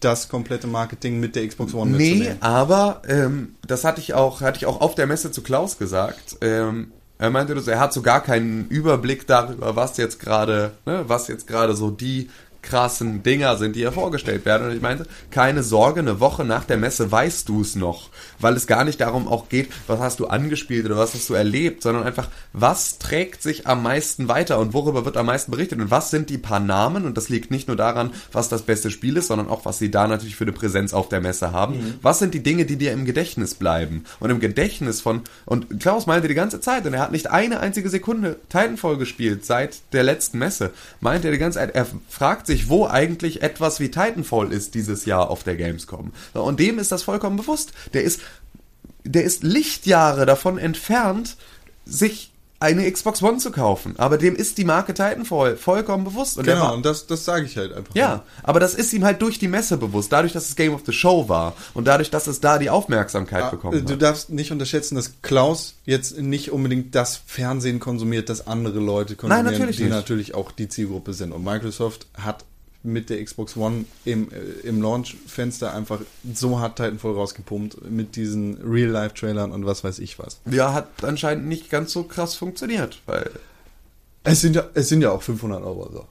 das 0.00 0.28
komplette 0.28 0.66
Marketing 0.66 1.18
mit 1.18 1.34
der 1.34 1.48
Xbox 1.48 1.72
One 1.74 1.96
Nee, 1.96 2.34
aber 2.40 3.02
ähm, 3.08 3.54
das 3.66 3.84
hatte 3.84 4.00
ich 4.00 4.12
auch, 4.12 4.42
hatte 4.42 4.58
ich 4.58 4.66
auch 4.66 4.80
auf 4.80 4.94
der 4.94 5.06
Messe 5.06 5.30
zu 5.30 5.42
Klaus 5.42 5.78
gesagt. 5.78 6.36
Ähm, 6.42 6.92
er 7.16 7.30
meinte, 7.30 7.54
er 7.66 7.80
hat 7.80 7.92
so 7.92 8.02
gar 8.02 8.22
keinen 8.22 8.68
Überblick 8.68 9.26
darüber, 9.26 9.76
was 9.76 9.96
jetzt 9.96 10.18
gerade, 10.18 10.72
ne, 10.84 11.04
was 11.06 11.28
jetzt 11.28 11.46
gerade 11.46 11.74
so 11.74 11.90
die 11.90 12.28
krassen 12.64 13.22
Dinger 13.22 13.56
sind, 13.56 13.76
die 13.76 13.80
hier 13.80 13.92
vorgestellt 13.92 14.44
werden. 14.44 14.68
Und 14.68 14.74
ich 14.74 14.82
meinte, 14.82 15.06
keine 15.30 15.62
Sorge, 15.62 16.00
eine 16.00 16.18
Woche 16.18 16.44
nach 16.44 16.64
der 16.64 16.78
Messe 16.78 17.12
weißt 17.12 17.48
du 17.48 17.60
es 17.60 17.76
noch, 17.76 18.10
weil 18.40 18.54
es 18.54 18.66
gar 18.66 18.84
nicht 18.84 19.00
darum 19.00 19.28
auch 19.28 19.48
geht, 19.48 19.70
was 19.86 20.00
hast 20.00 20.18
du 20.18 20.26
angespielt 20.26 20.86
oder 20.86 20.96
was 20.96 21.14
hast 21.14 21.28
du 21.28 21.34
erlebt, 21.34 21.82
sondern 21.82 22.04
einfach, 22.04 22.28
was 22.52 22.98
trägt 22.98 23.42
sich 23.42 23.66
am 23.66 23.82
meisten 23.82 24.28
weiter 24.28 24.58
und 24.58 24.72
worüber 24.72 25.04
wird 25.04 25.16
am 25.16 25.26
meisten 25.26 25.50
berichtet 25.50 25.78
und 25.80 25.90
was 25.90 26.10
sind 26.10 26.30
die 26.30 26.38
paar 26.38 26.60
Namen 26.60 27.04
und 27.04 27.16
das 27.16 27.28
liegt 27.28 27.50
nicht 27.50 27.68
nur 27.68 27.76
daran, 27.76 28.10
was 28.32 28.48
das 28.48 28.62
beste 28.62 28.90
Spiel 28.90 29.16
ist, 29.16 29.28
sondern 29.28 29.48
auch, 29.48 29.64
was 29.64 29.78
sie 29.78 29.90
da 29.90 30.06
natürlich 30.06 30.36
für 30.36 30.44
eine 30.44 30.52
Präsenz 30.52 30.94
auf 30.94 31.08
der 31.08 31.20
Messe 31.20 31.52
haben. 31.52 31.76
Mhm. 31.76 31.94
Was 32.02 32.18
sind 32.18 32.34
die 32.34 32.42
Dinge, 32.42 32.64
die 32.64 32.76
dir 32.76 32.92
im 32.92 33.04
Gedächtnis 33.04 33.54
bleiben? 33.54 34.04
Und 34.20 34.30
im 34.30 34.40
Gedächtnis 34.40 35.00
von, 35.00 35.20
und 35.44 35.80
Klaus 35.80 36.06
meinte 36.06 36.28
die 36.28 36.34
ganze 36.34 36.60
Zeit, 36.60 36.86
und 36.86 36.94
er 36.94 37.00
hat 37.00 37.12
nicht 37.12 37.30
eine 37.30 37.60
einzige 37.60 37.90
Sekunde 37.90 38.36
Titanfall 38.48 38.96
gespielt 38.96 39.44
seit 39.44 39.92
der 39.92 40.02
letzten 40.02 40.38
Messe, 40.38 40.70
meinte 41.00 41.28
er 41.28 41.32
die 41.32 41.38
ganze 41.38 41.58
Zeit, 41.58 41.74
er 41.74 41.86
fragt 42.08 42.46
sich, 42.46 42.53
sich, 42.54 42.68
wo 42.68 42.86
eigentlich 42.86 43.42
etwas 43.42 43.80
wie 43.80 43.90
Titanfall 43.90 44.52
ist 44.52 44.74
dieses 44.74 45.06
Jahr 45.06 45.28
auf 45.28 45.42
der 45.42 45.56
Gamescom. 45.56 46.12
Und 46.34 46.60
dem 46.60 46.78
ist 46.78 46.92
das 46.92 47.02
vollkommen 47.02 47.36
bewusst. 47.36 47.72
Der 47.92 48.02
ist, 48.02 48.20
der 49.02 49.24
ist 49.24 49.42
Lichtjahre 49.42 50.24
davon 50.24 50.56
entfernt, 50.56 51.36
sich 51.84 52.30
eine 52.60 52.90
Xbox 52.90 53.22
One 53.22 53.38
zu 53.38 53.50
kaufen. 53.50 53.94
Aber 53.98 54.16
dem 54.16 54.34
ist 54.34 54.58
die 54.58 54.64
Marke 54.64 54.94
Titanfall 54.94 55.56
vollkommen 55.56 56.04
bewusst. 56.04 56.38
Und 56.38 56.44
genau, 56.44 56.74
und 56.74 56.86
das, 56.86 57.06
das 57.06 57.24
sage 57.24 57.44
ich 57.44 57.56
halt 57.56 57.72
einfach. 57.72 57.94
Ja, 57.94 58.22
aber 58.42 58.60
das 58.60 58.74
ist 58.74 58.92
ihm 58.92 59.04
halt 59.04 59.20
durch 59.22 59.38
die 59.38 59.48
Messe 59.48 59.76
bewusst. 59.76 60.12
Dadurch, 60.12 60.32
dass 60.32 60.48
es 60.48 60.56
Game 60.56 60.74
of 60.74 60.82
the 60.86 60.92
Show 60.92 61.28
war. 61.28 61.54
Und 61.74 61.86
dadurch, 61.86 62.10
dass 62.10 62.26
es 62.26 62.40
da 62.40 62.58
die 62.58 62.70
Aufmerksamkeit 62.70 63.44
ah, 63.44 63.50
bekommen 63.50 63.80
hat. 63.80 63.90
Du 63.90 63.96
darfst 63.96 64.30
nicht 64.30 64.52
unterschätzen, 64.52 64.94
dass 64.94 65.12
Klaus 65.22 65.74
jetzt 65.84 66.18
nicht 66.18 66.52
unbedingt 66.52 66.94
das 66.94 67.20
Fernsehen 67.26 67.80
konsumiert, 67.80 68.28
das 68.28 68.46
andere 68.46 68.78
Leute 68.78 69.16
konsumieren, 69.16 69.44
Nein, 69.44 69.52
natürlich 69.52 69.76
die 69.76 69.84
nicht. 69.84 69.92
natürlich 69.92 70.34
auch 70.34 70.52
die 70.52 70.68
Zielgruppe 70.68 71.12
sind. 71.12 71.32
Und 71.32 71.44
Microsoft 71.44 72.06
hat 72.14 72.44
mit 72.84 73.10
der 73.10 73.24
Xbox 73.24 73.56
One 73.56 73.86
im, 74.04 74.30
äh, 74.30 74.66
im 74.68 74.80
Launch-Fenster 74.80 75.74
einfach 75.74 76.00
so 76.32 76.60
hart 76.60 76.76
Titanfall 76.76 77.12
rausgepumpt 77.12 77.90
mit 77.90 78.14
diesen 78.14 78.58
Real-Life-Trailern 78.62 79.50
und 79.52 79.66
was 79.66 79.82
weiß 79.82 79.98
ich 79.98 80.18
was. 80.18 80.38
Ja, 80.48 80.72
hat 80.74 80.88
anscheinend 81.02 81.46
nicht 81.46 81.70
ganz 81.70 81.92
so 81.92 82.04
krass 82.04 82.34
funktioniert, 82.34 83.00
weil... 83.06 83.30
Es 84.22 84.40
sind 84.40 84.56
ja, 84.56 84.64
es 84.74 84.88
sind 84.88 85.02
ja 85.02 85.10
auch 85.10 85.22
500 85.22 85.62
Euro 85.62 85.90
so. 85.92 86.06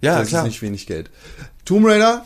Ja, 0.00 0.18
das 0.18 0.28
klar. 0.28 0.42
ist 0.42 0.48
nicht 0.48 0.62
wenig 0.62 0.86
Geld. 0.86 1.10
Tomb 1.64 1.86
Raider 1.86 2.24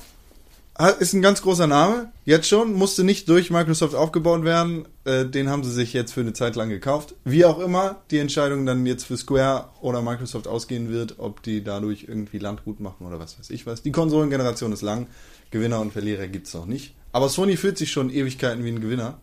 ist 0.98 1.12
ein 1.12 1.22
ganz 1.22 1.42
großer 1.42 1.66
Name, 1.66 2.12
jetzt 2.24 2.48
schon, 2.48 2.72
musste 2.72 3.04
nicht 3.04 3.28
durch 3.28 3.50
Microsoft 3.50 3.94
aufgebaut 3.94 4.42
werden. 4.44 4.88
Äh, 5.04 5.26
den 5.26 5.50
haben 5.50 5.64
sie 5.64 5.70
sich 5.70 5.92
jetzt 5.92 6.12
für 6.12 6.22
eine 6.22 6.32
Zeit 6.32 6.56
lang 6.56 6.70
gekauft. 6.70 7.14
Wie 7.24 7.44
auch 7.44 7.58
immer 7.58 8.02
die 8.10 8.18
Entscheidung 8.18 8.64
dann 8.64 8.86
jetzt 8.86 9.04
für 9.04 9.16
Square 9.16 9.68
oder 9.80 10.00
Microsoft 10.00 10.48
ausgehen 10.48 10.90
wird, 10.90 11.18
ob 11.18 11.42
die 11.42 11.62
dadurch 11.62 12.06
irgendwie 12.08 12.38
Landgut 12.38 12.80
machen 12.80 13.06
oder 13.06 13.18
was 13.18 13.38
weiß 13.38 13.50
ich 13.50 13.66
was. 13.66 13.82
Die 13.82 13.92
Konsolengeneration 13.92 14.72
ist 14.72 14.82
lang, 14.82 15.08
Gewinner 15.50 15.80
und 15.80 15.92
Verlierer 15.92 16.26
gibt 16.26 16.46
es 16.46 16.54
noch 16.54 16.66
nicht. 16.66 16.94
Aber 17.12 17.28
Sony 17.28 17.56
fühlt 17.58 17.76
sich 17.76 17.92
schon 17.92 18.08
Ewigkeiten 18.08 18.64
wie 18.64 18.70
ein 18.70 18.80
Gewinner. 18.80 19.20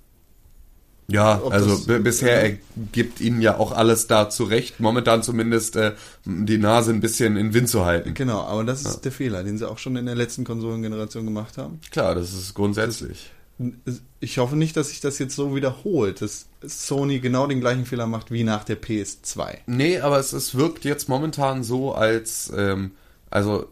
Ja, 1.10 1.41
Ob 1.44 1.52
also 1.52 1.76
das, 1.76 2.03
bisher 2.03 2.45
äh, 2.45 2.57
gibt 2.91 3.19
ihnen 3.19 3.41
ja 3.41 3.57
auch 3.57 3.72
alles 3.72 4.07
da 4.07 4.30
zurecht, 4.30 4.80
momentan 4.80 5.23
zumindest 5.23 5.76
äh, 5.76 5.94
die 6.26 6.57
Nase 6.57 6.91
ein 6.91 7.02
bisschen 7.02 7.36
in 7.36 7.53
Wind 7.53 7.68
zu 7.68 7.86
halten. 7.86 8.14
Genau, 8.14 8.41
aber 8.41 8.64
das 8.64 8.81
ist 8.81 8.94
ja. 8.95 8.99
der 9.02 9.11
Fehler, 9.11 9.44
den 9.44 9.57
sie 9.57 9.68
auch 9.68 9.80
schon 9.80 9.95
in 9.95 10.06
der 10.06 10.15
letzten 10.15 10.44
Konsolengeneration 10.44 11.26
gemacht 11.26 11.57
haben. 11.57 11.80
Klar, 11.91 12.15
das 12.15 12.34
ist 12.34 12.53
grundsätzlich. 12.53 13.31
Das, 13.57 14.02
ich 14.19 14.38
hoffe 14.38 14.56
nicht, 14.56 14.77
dass 14.77 14.90
sich 14.90 15.02
das 15.02 15.19
jetzt 15.19 15.36
so 15.36 15.56
wiederholt, 15.56 16.22
dass 16.22 16.48
Sony 16.61 17.19
genau 17.19 17.48
den 17.48 17.60
gleichen 17.60 17.86
Fehler 17.86 18.07
macht 18.07 18.31
wie 18.31 18.44
nach 18.44 18.64
der 18.64 18.81
PS2. 18.81 19.57
Nee, 19.65 19.99
aber 19.99 20.19
es, 20.19 20.31
es 20.31 20.56
wirkt 20.56 20.86
jetzt 20.86 21.10
momentan 21.10 21.64
so, 21.64 21.94
als 21.94 22.52
ähm, 22.56 22.91
also 23.30 23.68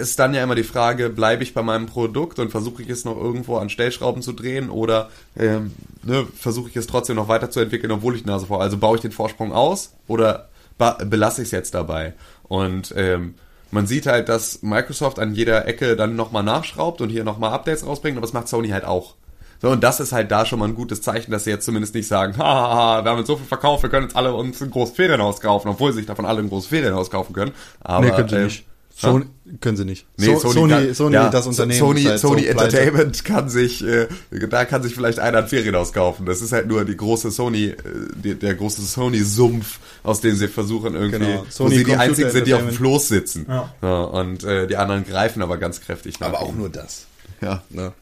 ist 0.00 0.18
dann 0.18 0.34
ja 0.34 0.42
immer 0.42 0.54
die 0.54 0.62
Frage, 0.62 1.10
bleibe 1.10 1.42
ich 1.42 1.54
bei 1.54 1.62
meinem 1.62 1.86
Produkt 1.86 2.38
und 2.38 2.50
versuche 2.50 2.82
ich 2.82 2.88
es 2.88 3.04
noch 3.04 3.16
irgendwo 3.16 3.56
an 3.56 3.68
Stellschrauben 3.68 4.22
zu 4.22 4.32
drehen 4.32 4.70
oder 4.70 5.10
ähm, 5.36 5.72
ne, 6.04 6.26
versuche 6.36 6.68
ich 6.68 6.76
es 6.76 6.86
trotzdem 6.86 7.16
noch 7.16 7.28
weiterzuentwickeln, 7.28 7.90
obwohl 7.90 8.14
ich 8.14 8.24
Nase 8.24 8.46
vor. 8.46 8.60
Also 8.60 8.78
baue 8.78 8.96
ich 8.96 9.02
den 9.02 9.12
Vorsprung 9.12 9.52
aus 9.52 9.94
oder 10.06 10.48
belasse 10.78 11.42
ich 11.42 11.48
es 11.48 11.52
jetzt 11.52 11.74
dabei? 11.74 12.14
Und 12.44 12.94
ähm, 12.96 13.34
man 13.70 13.86
sieht 13.86 14.06
halt, 14.06 14.28
dass 14.28 14.62
Microsoft 14.62 15.18
an 15.18 15.34
jeder 15.34 15.66
Ecke 15.66 15.96
dann 15.96 16.16
nochmal 16.16 16.42
nachschraubt 16.42 17.00
und 17.00 17.08
hier 17.08 17.24
nochmal 17.24 17.52
Updates 17.52 17.86
rausbringt, 17.86 18.16
aber 18.16 18.26
das 18.26 18.32
macht 18.32 18.48
Sony 18.48 18.68
halt 18.68 18.84
auch. 18.84 19.14
So, 19.62 19.68
und 19.68 19.84
das 19.84 20.00
ist 20.00 20.12
halt 20.12 20.30
da 20.30 20.46
schon 20.46 20.58
mal 20.58 20.68
ein 20.68 20.74
gutes 20.74 21.02
Zeichen, 21.02 21.32
dass 21.32 21.44
sie 21.44 21.50
jetzt 21.50 21.66
zumindest 21.66 21.94
nicht 21.94 22.08
sagen, 22.08 22.36
haha, 22.38 23.04
wir 23.04 23.10
haben 23.10 23.18
jetzt 23.18 23.26
so 23.26 23.36
viel 23.36 23.46
verkauft, 23.46 23.82
wir 23.82 23.90
können 23.90 24.06
jetzt 24.06 24.16
alle 24.16 24.32
uns 24.34 24.60
ein 24.62 24.70
großes 24.70 24.96
Ferienhaus 24.96 25.40
kaufen, 25.40 25.68
obwohl 25.68 25.92
sie 25.92 25.98
sich 25.98 26.06
davon 26.06 26.24
alle 26.24 26.40
ein 26.40 26.48
großes 26.48 26.68
Ferienhaus 26.68 27.10
kaufen 27.10 27.32
können. 27.34 27.52
Aber, 27.80 28.06
nee, 28.06 28.12
können 28.12 28.28
sie 28.28 28.36
äh, 28.36 28.44
nicht. 28.44 28.64
Sony, 29.00 29.24
können 29.60 29.76
sie 29.76 29.84
nicht. 29.86 30.06
Nee, 30.18 30.26
so, 30.26 30.38
Sony, 30.38 30.52
Sony, 30.54 30.72
kann, 30.72 30.94
Sony 30.94 31.14
ja, 31.14 31.28
das 31.30 31.46
Unternehmen. 31.46 31.78
Sony, 31.78 32.02
halt 32.02 32.20
Sony 32.20 32.42
so 32.42 32.48
Entertainment 32.48 33.24
kann 33.24 33.48
sich, 33.48 33.82
äh, 33.82 34.08
da 34.30 34.64
kann 34.66 34.82
sich 34.82 34.94
vielleicht 34.94 35.18
einer 35.18 35.38
ein 35.38 35.48
Ferienhaus 35.48 35.92
kaufen. 35.92 36.26
Das 36.26 36.42
ist 36.42 36.52
halt 36.52 36.66
nur 36.66 36.84
die 36.84 36.96
große 36.96 37.30
Sony, 37.30 37.68
äh, 37.68 37.76
die, 38.14 38.34
der 38.34 38.54
große 38.54 38.82
Sony-Sumpf, 38.82 39.78
aus 40.02 40.20
dem 40.20 40.36
sie 40.36 40.48
versuchen 40.48 40.94
irgendwie, 40.94 41.18
genau. 41.18 41.46
wo 41.56 41.68
sie 41.68 41.84
die 41.84 41.96
einzigen 41.96 42.30
sind, 42.30 42.46
die 42.46 42.54
auf 42.54 42.60
dem 42.60 42.72
Floß 42.72 43.08
sitzen. 43.08 43.46
Ja. 43.48 43.74
ja 43.80 44.02
und 44.02 44.44
äh, 44.44 44.66
die 44.66 44.76
anderen 44.76 45.04
greifen 45.04 45.40
aber 45.40 45.56
ganz 45.56 45.80
kräftig 45.80 46.20
nach. 46.20 46.28
Aber 46.28 46.40
auch 46.40 46.52
nur 46.52 46.68
das. 46.68 47.06
Ja. 47.40 47.62
Ne? 47.70 47.92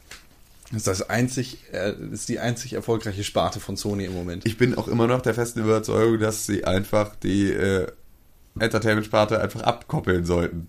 Das 0.71 0.77
ist 0.77 0.87
das 0.87 1.09
einzig, 1.09 1.59
äh, 1.71 1.93
ist 2.11 2.29
die 2.29 2.39
einzig 2.39 2.73
erfolgreiche 2.73 3.23
Sparte 3.23 3.59
von 3.59 3.75
Sony 3.75 4.05
im 4.05 4.13
Moment. 4.13 4.45
Ich 4.45 4.57
bin 4.57 4.77
auch 4.77 4.87
immer 4.87 5.07
noch 5.07 5.21
der 5.21 5.33
festen 5.33 5.61
Überzeugung, 5.61 6.19
dass 6.19 6.45
sie 6.45 6.65
einfach 6.65 7.15
die 7.15 7.51
äh, 7.51 7.87
Entertainment-Sparte 8.57 9.41
einfach 9.41 9.61
abkoppeln 9.61 10.25
sollten. 10.25 10.67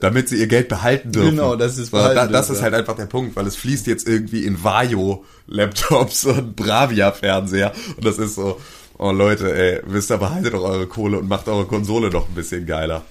damit 0.00 0.28
sie 0.28 0.36
ihr 0.36 0.46
Geld 0.46 0.68
behalten 0.68 1.12
dürfen. 1.12 1.30
Genau, 1.30 1.56
das 1.56 1.78
ist 1.78 1.92
weil 1.92 2.14
da, 2.14 2.26
Das 2.26 2.50
ist 2.50 2.62
halt 2.62 2.74
einfach 2.74 2.96
der 2.96 3.06
Punkt, 3.06 3.36
weil 3.36 3.46
es 3.46 3.56
fließt 3.56 3.86
jetzt 3.86 4.08
irgendwie 4.08 4.44
in 4.44 4.62
Vario-Laptops 4.62 6.24
und 6.26 6.56
Bravia-Fernseher 6.56 7.72
und 7.96 8.04
das 8.04 8.18
ist 8.18 8.34
so, 8.34 8.60
oh 8.98 9.12
Leute, 9.12 9.54
ey, 9.54 9.80
wisst 9.86 10.10
ihr, 10.10 10.18
behaltet 10.18 10.54
doch 10.54 10.62
eure 10.62 10.86
Kohle 10.86 11.18
und 11.18 11.28
macht 11.28 11.48
eure 11.48 11.66
Konsole 11.66 12.10
doch 12.10 12.28
ein 12.28 12.34
bisschen 12.34 12.66
geiler. 12.66 13.02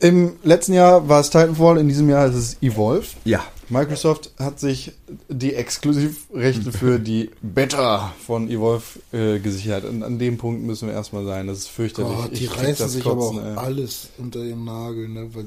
Im 0.00 0.36
letzten 0.44 0.74
Jahr 0.74 1.08
war 1.08 1.20
es 1.20 1.30
Titanfall, 1.30 1.78
in 1.78 1.88
diesem 1.88 2.08
Jahr 2.08 2.26
ist 2.26 2.34
es 2.34 2.62
Evolve. 2.62 3.06
Ja. 3.24 3.44
Microsoft 3.68 4.30
hat 4.38 4.60
sich 4.60 4.92
die 5.28 5.54
Exklusivrechte 5.54 6.72
für 6.72 6.98
die 6.98 7.30
Beta 7.42 8.14
von 8.24 8.48
Evolve 8.48 8.84
äh, 9.12 9.38
gesichert. 9.40 9.84
Und 9.84 10.02
an 10.02 10.18
dem 10.18 10.38
Punkt 10.38 10.62
müssen 10.62 10.88
wir 10.88 10.94
erstmal 10.94 11.24
sein. 11.24 11.48
Das 11.48 11.58
ist 11.58 11.68
fürchterlich. 11.68 12.16
Oh, 12.16 12.28
die 12.28 12.44
Ich 12.44 12.56
reißen 12.56 12.76
das 12.78 12.92
sich 12.92 13.04
aber 13.04 13.22
auch 13.22 13.32
Kotzen, 13.32 13.46
ey. 13.46 13.56
alles 13.56 14.08
unter 14.16 14.42
den 14.42 14.64
Nagel, 14.64 15.08
ne? 15.08 15.28
Weil 15.34 15.46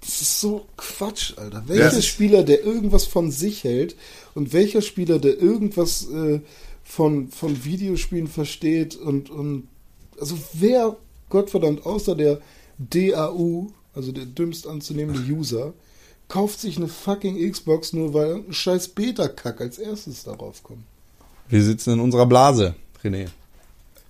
das 0.00 0.20
ist 0.20 0.40
so 0.40 0.66
Quatsch, 0.76 1.34
Alter. 1.36 1.62
Ja. 1.68 1.76
Welcher 1.76 2.02
Spieler, 2.02 2.42
der 2.42 2.64
irgendwas 2.64 3.04
von 3.04 3.30
sich 3.30 3.62
hält 3.62 3.94
und 4.34 4.52
welcher 4.52 4.82
Spieler, 4.82 5.20
der 5.20 5.38
irgendwas 5.40 6.08
äh, 6.10 6.40
von, 6.82 7.28
von 7.28 7.64
Videospielen 7.64 8.26
versteht 8.26 8.96
und, 8.96 9.30
und 9.30 9.68
also 10.20 10.36
wer, 10.54 10.96
Gottverdammt, 11.28 11.86
außer 11.86 12.16
der 12.16 12.40
DAU, 12.78 13.68
also 13.94 14.12
der 14.12 14.24
dümmst 14.26 14.66
anzunehmende 14.66 15.20
User, 15.32 15.72
kauft 16.28 16.60
sich 16.60 16.76
eine 16.76 16.88
fucking 16.88 17.50
Xbox 17.50 17.92
nur 17.92 18.14
weil 18.14 18.26
irgendein 18.28 18.54
scheiß 18.54 18.88
Beta-Kack 18.88 19.60
als 19.60 19.78
erstes 19.78 20.24
darauf 20.24 20.62
kommt. 20.62 20.82
Wir 21.48 21.62
sitzen 21.62 21.94
in 21.94 22.00
unserer 22.00 22.26
Blase, 22.26 22.74
René. 23.04 23.28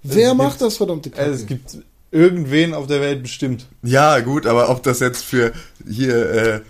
Wer 0.05 0.29
gibt- 0.29 0.39
macht 0.39 0.61
das 0.61 0.77
verdammte 0.77 1.11
Kacke? 1.11 1.31
Es 1.31 1.47
gibt 1.47 1.79
irgendwen 2.11 2.75
auf 2.75 2.87
der 2.87 3.01
Welt 3.01 3.23
bestimmt. 3.23 3.67
Ja, 3.83 4.21
gut, 4.21 4.47
aber 4.47 4.69
ob 4.71 4.83
das 4.83 5.01
jetzt 5.01 5.25
für 5.25 5.53
hier 5.89 6.31
äh, 6.31 6.61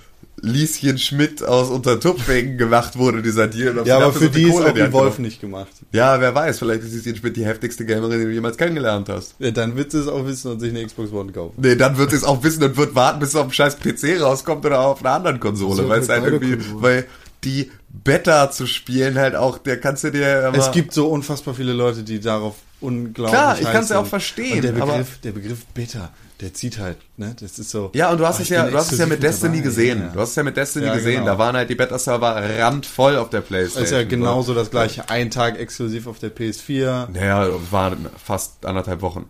Lieschen 0.44 0.98
Schmidt 0.98 1.42
aus 1.44 1.70
Untertupfingen 1.70 2.58
gemacht 2.58 2.98
wurde, 2.98 3.22
dieser 3.22 3.46
Deal. 3.46 3.80
Ja, 3.86 3.98
aber 3.98 4.12
für 4.12 4.24
so 4.24 4.28
die 4.28 4.42
ist 4.42 4.50
Kohle 4.50 4.64
auch 4.64 4.68
in 4.70 4.74
die 4.74 4.80
genommen- 4.90 5.22
nicht 5.22 5.40
gemacht. 5.40 5.68
Ja, 5.92 6.20
wer 6.20 6.34
weiß, 6.34 6.58
vielleicht 6.58 6.82
ist 6.82 6.92
Lieschen 6.94 7.16
Schmidt 7.16 7.36
die 7.36 7.44
heftigste 7.46 7.86
Gamerin, 7.86 8.18
die 8.18 8.24
du 8.26 8.30
jemals 8.32 8.56
kennengelernt 8.56 9.08
hast. 9.08 9.36
Ja, 9.38 9.52
dann 9.52 9.76
wird 9.76 9.92
sie 9.92 9.98
es 10.00 10.08
auch 10.08 10.26
wissen 10.26 10.50
und 10.50 10.58
sich 10.60 10.70
eine 10.70 10.84
Xbox 10.84 11.12
One 11.12 11.30
kaufen. 11.30 11.54
Nee, 11.58 11.76
dann 11.76 11.96
wird 11.96 12.10
sie 12.10 12.16
es 12.16 12.24
auch 12.24 12.42
wissen 12.42 12.62
und 12.64 12.76
wird 12.76 12.94
warten, 12.96 13.20
bis 13.20 13.30
es 13.30 13.36
auf 13.36 13.46
dem 13.46 13.52
scheiß 13.52 13.78
PC 13.78 14.20
rauskommt 14.20 14.66
oder 14.66 14.80
auf 14.80 15.00
einer 15.04 15.14
anderen 15.14 15.38
Konsole, 15.38 15.88
weil 15.88 16.00
es 16.00 16.08
halt 16.08 16.24
irgendwie, 16.24 16.56
Konsolen. 16.56 16.82
weil 16.82 17.06
die 17.44 17.70
Beta 17.88 18.50
zu 18.50 18.66
spielen 18.66 19.18
halt 19.18 19.36
auch, 19.36 19.58
der 19.58 19.78
kannst 19.80 20.02
du 20.02 20.10
dir 20.10 20.48
immer, 20.48 20.58
Es 20.58 20.72
gibt 20.72 20.92
so 20.92 21.06
unfassbar 21.08 21.54
viele 21.54 21.72
Leute, 21.72 22.02
die 22.02 22.18
darauf 22.18 22.56
unglaublich 22.80 23.32
Klar, 23.38 23.58
ich 23.60 23.66
heiß 23.66 23.72
kann's 23.72 23.88
ja 23.90 24.00
auch 24.00 24.06
verstehen, 24.06 24.56
Und 24.56 24.62
der 24.64 24.82
aber- 24.82 24.92
Begriff, 24.92 25.18
der 25.22 25.30
Begriff 25.32 25.64
Beta, 25.66 26.10
der 26.42 26.52
zieht 26.52 26.78
halt, 26.78 26.98
ne? 27.16 27.34
Das 27.40 27.58
ist 27.58 27.70
so. 27.70 27.90
Ja, 27.94 28.10
und 28.10 28.18
du 28.18 28.26
hast 28.26 28.40
oh, 28.40 28.42
es 28.42 28.48
ja, 28.48 28.68
du 28.68 28.76
hast 28.76 28.92
es 28.92 28.98
ja 28.98 29.06
mit 29.06 29.22
Destiny 29.22 29.58
dabei, 29.58 29.62
gesehen. 29.62 30.00
ja. 30.00 30.08
Du 30.08 30.20
hast 30.20 30.30
es 30.30 30.36
ja 30.36 30.42
mit 30.42 30.56
Destiny 30.56 30.86
Ja, 30.86 30.94
gesehen. 30.94 31.20
genau. 31.20 31.26
Da 31.26 31.38
waren 31.38 31.56
halt 31.56 31.70
die 31.70 31.74
Beta-Server 31.76 32.42
randvoll 32.58 33.16
auf 33.16 33.30
der 33.30 33.40
Playstation. 33.40 33.82
Das 33.84 33.90
ist 33.92 33.96
ja 33.96 34.04
genauso 34.04 34.52
das 34.52 34.70
gleiche. 34.70 35.08
Ein 35.08 35.30
Tag 35.30 35.58
exklusiv 35.58 36.06
auf 36.06 36.18
der 36.18 36.34
PS4. 36.34 37.08
Naja, 37.12 37.48
war 37.70 37.96
fast 38.22 38.66
anderthalb 38.66 39.00
Wochen. 39.02 39.26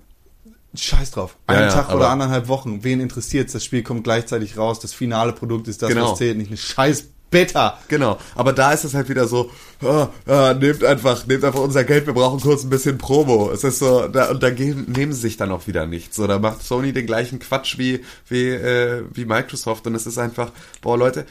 Scheiß 0.75 1.11
drauf. 1.11 1.37
Einen 1.47 1.69
Tag 1.69 1.95
oder 1.95 2.09
anderthalb 2.09 2.49
Wochen. 2.49 2.83
Wen 2.83 3.01
interessiert's? 3.01 3.53
Das 3.53 3.63
Spiel 3.63 3.83
kommt 3.83 4.05
gleichzeitig 4.05 4.57
raus. 4.57 4.81
Das 4.81 4.95
finale 4.95 5.33
Produkt 5.35 5.69
ist 5.69 5.83
das, 5.83 5.91
Genau. 5.91 6.13
was 6.13 6.19
zählt. 6.19 6.39
Nicht 6.39 6.49
eine 6.49 6.57
scheiß 6.57 7.09
Beta. 7.33 7.79
Genau, 7.89 8.19
aber 8.37 8.53
da 8.53 8.73
ist 8.73 8.85
es 8.85 8.95
halt 8.95 9.09
wieder 9.09 9.27
so, 9.27 9.51
ah, 9.83 10.09
ah, 10.27 10.55
nehmt 10.55 10.85
einfach, 10.85 11.27
nehmt 11.27 11.43
einfach 11.43 11.61
unser 11.61 11.83
Geld, 11.83 12.07
wir 12.07 12.15
brauchen 12.15 12.39
kurz 12.39 12.63
ein 12.63 12.71
bisschen 12.71 12.99
Promo. 12.99 13.51
Es 13.51 13.65
ist 13.65 13.81
so, 13.81 14.07
da, 14.07 14.31
und 14.31 14.41
da 14.43 14.51
geben, 14.51 14.87
nehmen 14.87 15.13
sie 15.13 15.23
sich 15.23 15.37
dann 15.37 15.51
auch 15.51 15.67
wieder 15.67 15.87
nichts. 15.87 16.15
So, 16.15 16.29
da 16.29 16.39
macht 16.39 16.63
Sony 16.63 16.93
den 16.93 17.07
gleichen 17.07 17.41
Quatsch 17.41 17.79
wie, 17.79 18.05
wie, 18.29 18.51
äh, 18.51 19.03
wie 19.13 19.25
Microsoft 19.25 19.85
und 19.89 19.97
es 19.97 20.07
ist 20.07 20.19
einfach, 20.19 20.53
boah 20.81 20.97
Leute, 20.97 21.27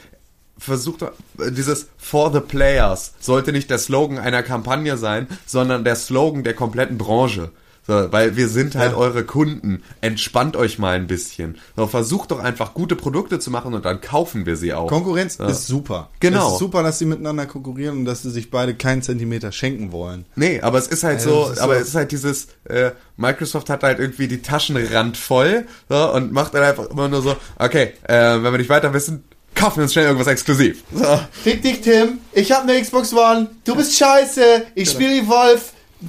versucht 0.58 1.02
äh, 1.02 1.50
dieses 1.50 1.88
For 1.96 2.32
the 2.32 2.40
Players 2.40 3.14
sollte 3.20 3.52
nicht 3.52 3.70
der 3.70 3.78
Slogan 3.78 4.18
einer 4.18 4.42
Kampagne 4.42 4.98
sein, 4.98 5.26
sondern 5.46 5.84
der 5.84 5.96
Slogan 5.96 6.44
der 6.44 6.54
kompletten 6.54 6.98
Branche. 6.98 7.50
So, 7.86 8.12
weil 8.12 8.36
wir 8.36 8.48
sind 8.48 8.76
halt 8.76 8.92
Ja. 8.92 8.96
eure 8.96 9.24
Kunden. 9.24 9.82
Entspannt 10.00 10.56
euch 10.56 10.78
mal 10.78 10.94
ein 10.94 11.08
bisschen. 11.08 11.58
So, 11.76 11.88
versucht 11.88 12.30
doch 12.30 12.38
einfach 12.38 12.74
gute 12.74 12.94
Produkte 12.94 13.40
zu 13.40 13.50
machen 13.50 13.74
und 13.74 13.84
dann 13.84 14.00
kaufen 14.00 14.46
wir 14.46 14.56
sie 14.56 14.72
auch. 14.72 14.86
Konkurrenz 14.86 15.38
Ja. 15.38 15.46
ist 15.48 15.66
super. 15.66 16.08
Genau. 16.20 16.46
Es 16.46 16.52
ist 16.54 16.58
super, 16.60 16.84
dass 16.84 17.00
sie 17.00 17.06
miteinander 17.06 17.46
konkurrieren 17.46 17.98
und 17.98 18.04
dass 18.04 18.22
sie 18.22 18.30
sich 18.30 18.50
beide 18.52 18.74
keinen 18.74 19.02
Zentimeter 19.02 19.50
schenken 19.50 19.90
wollen. 19.90 20.26
Nee, 20.36 20.60
aber 20.60 20.78
es 20.78 20.86
ist 20.86 21.02
halt 21.02 21.18
Ja, 21.20 21.24
so, 21.24 21.48
ist 21.50 21.58
aber 21.58 21.74
so- 21.74 21.80
es 21.80 21.88
ist 21.88 21.94
halt 21.96 22.12
dieses, 22.12 22.46
äh, 22.68 22.92
Microsoft 23.16 23.68
hat 23.68 23.82
halt 23.82 23.98
irgendwie 23.98 24.28
die 24.28 24.42
Taschen 24.42 24.76
randvoll 24.76 25.66
so, 25.88 26.12
und 26.12 26.32
macht 26.32 26.54
dann 26.54 26.62
einfach 26.62 26.88
immer 26.88 27.08
nur 27.08 27.22
so, 27.22 27.34
okay, 27.58 27.94
äh, 28.04 28.14
wenn 28.14 28.44
wir 28.44 28.58
nicht 28.58 28.70
weiter 28.70 28.92
wissen, 28.94 29.24
kaufen 29.54 29.76
wir 29.78 29.82
uns 29.82 29.92
schnell 29.92 30.06
irgendwas 30.06 30.28
exklusiv. 30.28 30.82
So. 30.94 31.20
Fick 31.32 31.62
dich, 31.62 31.80
Tim. 31.80 32.18
Ich 32.32 32.52
hab 32.52 32.62
eine 32.62 32.80
Xbox 32.80 33.12
One. 33.12 33.50
Du 33.64 33.74
bist 33.74 33.96
scheiße. 33.98 34.66
Ich 34.76 34.88
spiele 34.90 35.18
Evolve. 35.18 35.60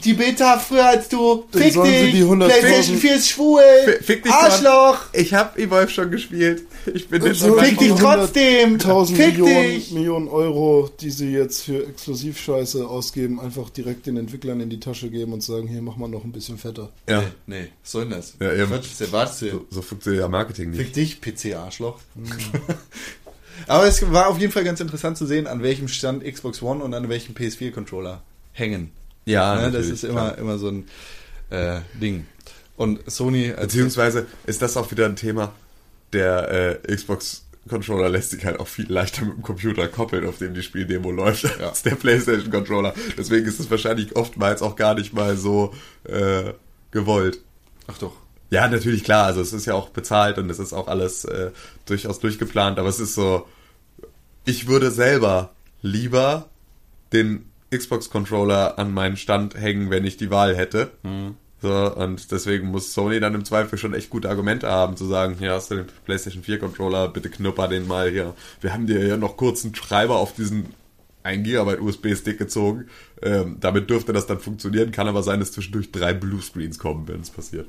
Die 0.03 0.13
Beta 0.13 0.57
früher 0.57 0.85
als 0.85 1.07
du. 1.07 1.45
Dann 1.51 1.61
Fick 1.61 1.73
dich. 1.83 2.11
die 2.13 2.23
100.000 2.23 2.45
PlayStation 2.47 2.97
4 2.97 3.15
ist 3.15 3.29
schwul. 3.29 3.61
F- 3.85 4.05
Fick 4.05 4.23
dich 4.23 4.31
Arschloch. 4.31 4.97
Mann. 5.13 5.21
Ich 5.21 5.33
hab 5.33 5.57
Evolve 5.57 5.89
schon 5.89 6.09
gespielt. 6.09 6.63
Ich 6.91 7.07
bin 7.07 7.21
dir 7.23 7.35
So, 7.35 7.49
schon 7.55 7.59
Fick 7.65 7.77
dich 7.77 7.91
trotzdem. 7.93 8.73
1000 8.73 9.17
Fick 9.17 9.37
Millionen, 9.37 9.63
dich. 9.71 9.91
Millionen 9.91 10.27
Euro, 10.29 10.89
die 10.99 11.11
sie 11.11 11.31
jetzt 11.31 11.61
für 11.63 11.85
Exklusivscheiße 11.87 12.87
ausgeben, 12.87 13.39
einfach 13.39 13.69
direkt 13.69 14.07
den 14.07 14.17
Entwicklern 14.17 14.59
in 14.61 14.69
die 14.69 14.79
Tasche 14.79 15.09
geben 15.09 15.31
und 15.33 15.43
sagen, 15.43 15.67
hier, 15.67 15.81
mach 15.81 15.95
mal 15.97 16.07
noch 16.09 16.23
ein 16.23 16.31
bisschen 16.31 16.57
fetter. 16.57 16.89
Ja, 17.07 17.23
Nee, 17.45 17.67
was 17.83 17.91
soll 17.91 18.03
denn 18.05 18.11
das? 18.11 18.33
Ja, 18.39 18.51
eben. 18.53 18.67
Quatsch, 18.67 18.87
was 19.11 19.39
so, 19.39 19.65
so 19.69 19.81
funktioniert 19.83 20.23
ja 20.23 20.27
Marketing 20.27 20.71
nicht. 20.71 20.79
Fick 20.81 20.93
dich, 20.93 21.21
PC-Arschloch. 21.21 21.99
Aber 23.67 23.85
es 23.87 24.11
war 24.11 24.27
auf 24.27 24.39
jeden 24.39 24.51
Fall 24.51 24.63
ganz 24.63 24.79
interessant 24.79 25.17
zu 25.17 25.25
sehen, 25.25 25.45
an 25.47 25.61
welchem 25.61 25.87
Stand 25.87 26.23
Xbox 26.23 26.61
One 26.61 26.83
und 26.83 26.93
an 26.93 27.07
welchem 27.09 27.35
PS4-Controller 27.35 28.21
hängen. 28.51 28.91
Ja, 29.25 29.55
Ne, 29.55 29.71
das 29.71 29.87
ist 29.87 30.03
immer, 30.03 30.31
klar. 30.31 30.37
immer 30.37 30.57
so 30.57 30.69
ein 30.69 30.87
äh, 31.49 31.79
Ding. 32.01 32.25
Und 32.75 32.99
Sony 33.09 33.53
Beziehungsweise 33.59 34.25
ist 34.45 34.61
das 34.61 34.75
auch 34.77 34.89
wieder 34.91 35.05
ein 35.05 35.15
Thema, 35.15 35.53
der 36.11 36.79
äh, 36.85 36.95
Xbox 36.95 37.45
Controller 37.69 38.09
lässt 38.09 38.31
sich 38.31 38.43
halt 38.45 38.59
auch 38.59 38.67
viel 38.67 38.91
leichter 38.91 39.23
mit 39.25 39.37
dem 39.37 39.41
Computer 39.41 39.87
koppeln, 39.87 40.27
auf 40.27 40.37
dem 40.37 40.53
die 40.53 40.63
Spieldemo 40.63 41.11
läuft, 41.11 41.45
als 41.61 41.83
der 41.83 41.95
PlayStation 41.95 42.51
Controller. 42.51 42.93
Deswegen 43.17 43.45
ist 43.45 43.59
es 43.59 43.71
wahrscheinlich 43.71 44.15
oftmals 44.15 44.61
auch 44.61 44.75
gar 44.75 44.95
nicht 44.95 45.13
mal 45.13 45.37
so 45.37 45.73
äh, 46.03 46.51
gewollt. 46.91 47.39
Ach 47.87 47.97
doch. 47.97 48.13
Ja, 48.49 48.67
natürlich 48.67 49.03
klar, 49.03 49.25
also 49.27 49.41
es 49.41 49.53
ist 49.53 49.65
ja 49.65 49.73
auch 49.73 49.89
bezahlt 49.89 50.37
und 50.37 50.49
es 50.49 50.59
ist 50.59 50.73
auch 50.73 50.87
alles 50.87 51.25
äh, 51.25 51.51
durchaus 51.85 52.19
durchgeplant, 52.19 52.77
aber 52.79 52.89
es 52.89 52.99
ist 52.99 53.15
so, 53.15 53.47
ich 54.45 54.67
würde 54.67 54.91
selber 54.91 55.51
lieber 55.81 56.49
den 57.13 57.45
Xbox-Controller 57.77 58.77
an 58.77 58.93
meinen 58.93 59.17
Stand 59.17 59.55
hängen, 59.55 59.89
wenn 59.89 60.05
ich 60.05 60.17
die 60.17 60.29
Wahl 60.29 60.55
hätte. 60.55 60.91
So, 61.61 61.95
und 61.95 62.29
deswegen 62.29 62.67
muss 62.67 62.93
Sony 62.93 63.21
dann 63.21 63.35
im 63.35 63.45
Zweifel 63.45 63.77
schon 63.77 63.93
echt 63.93 64.09
gute 64.09 64.29
Argumente 64.29 64.67
haben, 64.67 64.97
zu 64.97 65.05
sagen, 65.05 65.37
hier 65.39 65.53
hast 65.53 65.71
du 65.71 65.75
den 65.75 65.85
PlayStation 66.03 66.43
4 66.43 66.59
Controller, 66.59 67.07
bitte 67.07 67.29
knupper 67.29 67.69
den 67.69 67.87
mal 67.87 68.11
hier. 68.11 68.35
Wir 68.59 68.73
haben 68.73 68.85
dir 68.85 69.07
ja 69.07 69.15
noch 69.15 69.37
kurz 69.37 69.63
einen 69.63 69.73
Schreiber 69.73 70.17
auf 70.17 70.33
diesen 70.33 70.73
1 71.23 71.43
GB 71.47 71.79
USB-Stick 71.79 72.37
gezogen. 72.37 72.87
Ähm, 73.21 73.57
damit 73.61 73.89
dürfte 73.89 74.11
das 74.11 74.27
dann 74.27 74.39
funktionieren, 74.39 74.91
kann 74.91 75.07
aber 75.07 75.23
sein, 75.23 75.39
dass 75.39 75.53
zwischendurch 75.53 75.91
drei 75.91 76.13
Bluescreens 76.13 76.79
kommen, 76.79 77.07
wenn 77.07 77.21
es 77.21 77.29
passiert. 77.29 77.67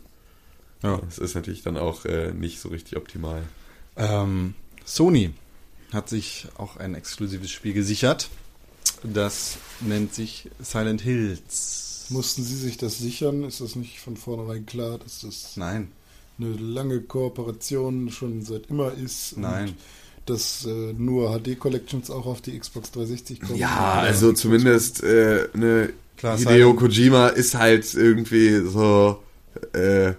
Ja. 0.82 1.00
Das 1.04 1.18
ist 1.18 1.36
natürlich 1.36 1.62
dann 1.62 1.76
auch 1.76 2.04
äh, 2.04 2.32
nicht 2.32 2.60
so 2.60 2.70
richtig 2.70 2.96
optimal. 2.96 3.42
Ähm, 3.96 4.54
Sony 4.84 5.32
hat 5.92 6.08
sich 6.08 6.48
auch 6.58 6.76
ein 6.76 6.96
exklusives 6.96 7.52
Spiel 7.52 7.72
gesichert. 7.74 8.28
Das 9.02 9.58
nennt 9.80 10.14
sich 10.14 10.50
Silent 10.60 11.00
Hills. 11.02 12.06
Mussten 12.10 12.42
sie 12.42 12.56
sich 12.56 12.76
das 12.76 12.98
sichern? 12.98 13.44
Ist 13.44 13.60
das 13.60 13.76
nicht 13.76 13.98
von 14.00 14.16
vornherein 14.16 14.66
klar, 14.66 14.98
dass 14.98 15.20
das 15.20 15.56
Nein. 15.56 15.90
eine 16.38 16.50
lange 16.52 17.00
Kooperation 17.00 18.10
schon 18.10 18.42
seit 18.42 18.66
immer 18.70 18.92
ist? 18.92 19.36
Nein. 19.38 19.68
Und 19.68 19.74
dass 20.26 20.64
äh, 20.64 20.92
nur 20.96 21.38
HD-Collections 21.38 22.10
auch 22.10 22.24
auf 22.26 22.40
die 22.40 22.58
Xbox 22.58 22.90
360 22.92 23.40
kommen? 23.40 23.56
Ja, 23.58 23.92
also 24.00 24.28
Xbox 24.28 24.40
zumindest 24.40 25.02
äh, 25.02 25.48
ne, 25.54 25.90
Klar, 26.16 26.38
Hideo 26.38 26.70
Silent- 26.70 26.76
Kojima 26.78 27.26
ist 27.28 27.54
halt 27.54 27.92
irgendwie 27.94 28.62
so 28.70 29.22
äh, 29.74 30.12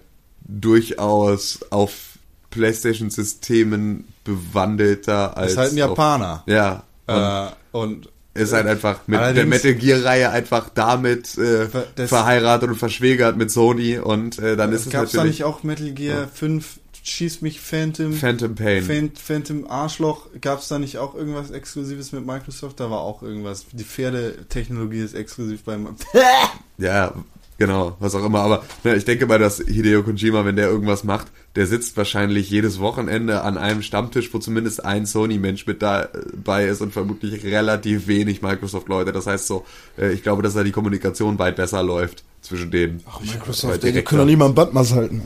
durchaus 0.48 1.60
auf 1.72 2.20
PlayStation-Systemen 2.52 4.06
bewandelter 4.24 5.36
als 5.38 5.54
ist 5.54 5.58
halt 5.58 5.72
ein 5.74 5.82
auf- 5.82 5.90
Japaner. 5.90 6.44
Ja. 6.48 6.84
Und 7.08 7.16
Äh, 7.16 7.78
und 7.78 8.10
ist 8.36 8.54
halt 8.54 8.68
einfach 8.68 9.00
mit 9.08 9.18
der 9.20 9.26
allerdings- 9.26 9.50
Metal 9.50 9.74
Gear-Reihe 9.74 10.30
einfach 10.30 10.70
damit 10.70 11.38
äh, 11.38 11.68
verheiratet 12.08 12.70
und 12.70 12.76
verschwägert 12.78 13.38
mit 13.38 13.50
Sony 13.50 13.98
und 13.98 14.38
äh, 14.40 14.56
dann 14.56 14.72
ist 14.74 14.86
es 14.86 14.92
gab 14.92 15.06
es 15.06 15.12
da 15.14 15.18
natürlich 15.20 15.40
nicht 15.40 15.44
auch 15.46 15.64
Metal 15.64 15.92
Gear 15.92 16.28
5 16.34 16.80
Schieß 17.08 17.42
mich 17.42 17.62
Phantom? 17.62 18.14
Phantom 18.14 18.56
Pain. 18.56 18.84
Phan- 18.84 19.12
Phantom 19.16 19.68
Arschloch, 19.70 20.26
gab 20.42 20.58
es 20.60 20.70
da 20.70 20.80
nicht 20.80 20.98
auch 20.98 21.14
irgendwas 21.14 21.52
Exklusives 21.52 22.12
mit 22.14 22.26
Microsoft? 22.26 22.80
Da 22.80 22.90
war 22.90 23.02
auch 23.02 23.22
irgendwas. 23.22 23.68
Die 23.74 23.84
Pferdetechnologie 23.84 25.02
ist 25.02 25.14
exklusiv 25.14 25.64
beim. 25.64 25.88
Ja, 26.80 27.14
genau, 27.58 27.96
was 28.00 28.16
auch 28.16 28.26
immer. 28.26 28.40
Aber 28.40 28.64
ne, 28.84 28.96
ich 28.96 29.06
denke 29.06 29.26
mal, 29.26 29.40
dass 29.40 29.60
Hideo 29.60 30.04
Kojima, 30.04 30.46
wenn 30.46 30.56
der 30.56 30.68
irgendwas 30.70 31.04
macht, 31.04 31.28
der 31.56 31.68
sitzt 31.68 31.98
wahrscheinlich 31.98 32.50
jedes 32.50 32.80
Wochenende 32.80 33.42
an 33.42 33.58
einem 33.58 33.82
Stammtisch, 33.82 34.34
wo 34.34 34.40
zumindest 34.40 34.84
ein 34.86 35.06
Sony-Mensch 35.06 35.66
mit 35.68 35.82
dabei 35.82 36.66
ist 36.66 36.82
und 36.82 36.92
vermutlich 36.92 37.44
relativ 37.44 38.08
wenig 38.08 38.42
Microsoft-Leute. 38.42 39.12
Das 39.12 39.28
heißt 39.28 39.48
so, 39.48 39.66
äh, 39.98 40.12
ich 40.12 40.24
glaube, 40.24 40.42
dass 40.42 40.54
da 40.54 40.64
die 40.64 40.72
Kommunikation 40.72 41.40
weit 41.40 41.56
besser 41.56 41.84
läuft 41.84 42.24
zwischen 42.42 42.72
denen. 42.72 43.04
Ach, 43.10 43.22
Microsoft, 43.22 43.84
die 43.84 43.92
können 44.04 44.20
doch 44.20 44.26
nicht 44.26 44.38
mal 44.38 44.48
ein 44.48 44.56
Bandmaß 44.56 44.94
halten. 44.94 45.22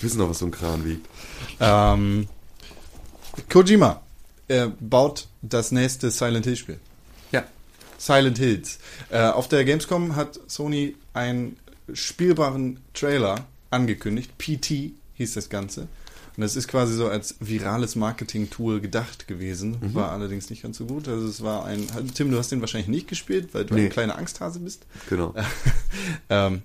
wissen 0.00 0.18
doch, 0.18 0.30
was 0.30 0.38
so 0.38 0.46
ein 0.46 0.50
Kran 0.50 0.84
wiegt. 0.84 1.06
Ähm, 1.60 2.28
Kojima 3.50 4.00
er 4.48 4.68
baut 4.80 5.26
das 5.42 5.72
nächste 5.72 6.10
Silent 6.10 6.44
Hill 6.44 6.56
Spiel. 6.56 6.74
Ja. 6.74 6.85
Silent 7.98 8.38
Hills. 8.38 8.78
Äh, 9.10 9.20
auf 9.20 9.48
der 9.48 9.64
Gamescom 9.64 10.16
hat 10.16 10.38
Sony 10.46 10.94
einen 11.14 11.56
spielbaren 11.92 12.80
Trailer 12.94 13.46
angekündigt. 13.70 14.36
PT 14.38 14.92
hieß 15.14 15.34
das 15.34 15.48
Ganze. 15.48 15.82
Und 16.36 16.42
das 16.42 16.54
ist 16.54 16.68
quasi 16.68 16.92
so 16.94 17.08
als 17.08 17.36
virales 17.40 17.96
Marketing-Tool 17.96 18.80
gedacht 18.82 19.26
gewesen. 19.26 19.78
War 19.94 20.12
allerdings 20.12 20.50
nicht 20.50 20.62
ganz 20.62 20.76
so 20.76 20.84
gut. 20.84 21.08
Also 21.08 21.26
es 21.28 21.42
war 21.42 21.64
ein. 21.64 21.86
Tim, 22.14 22.30
du 22.30 22.36
hast 22.36 22.52
den 22.52 22.60
wahrscheinlich 22.60 22.88
nicht 22.88 23.08
gespielt, 23.08 23.54
weil 23.54 23.64
du 23.64 23.74
Nee. 23.74 23.84
ein 23.84 23.90
kleiner 23.90 24.18
Angsthase 24.18 24.58
bist. 24.60 24.84
Genau. 25.08 25.34
ähm, 26.28 26.60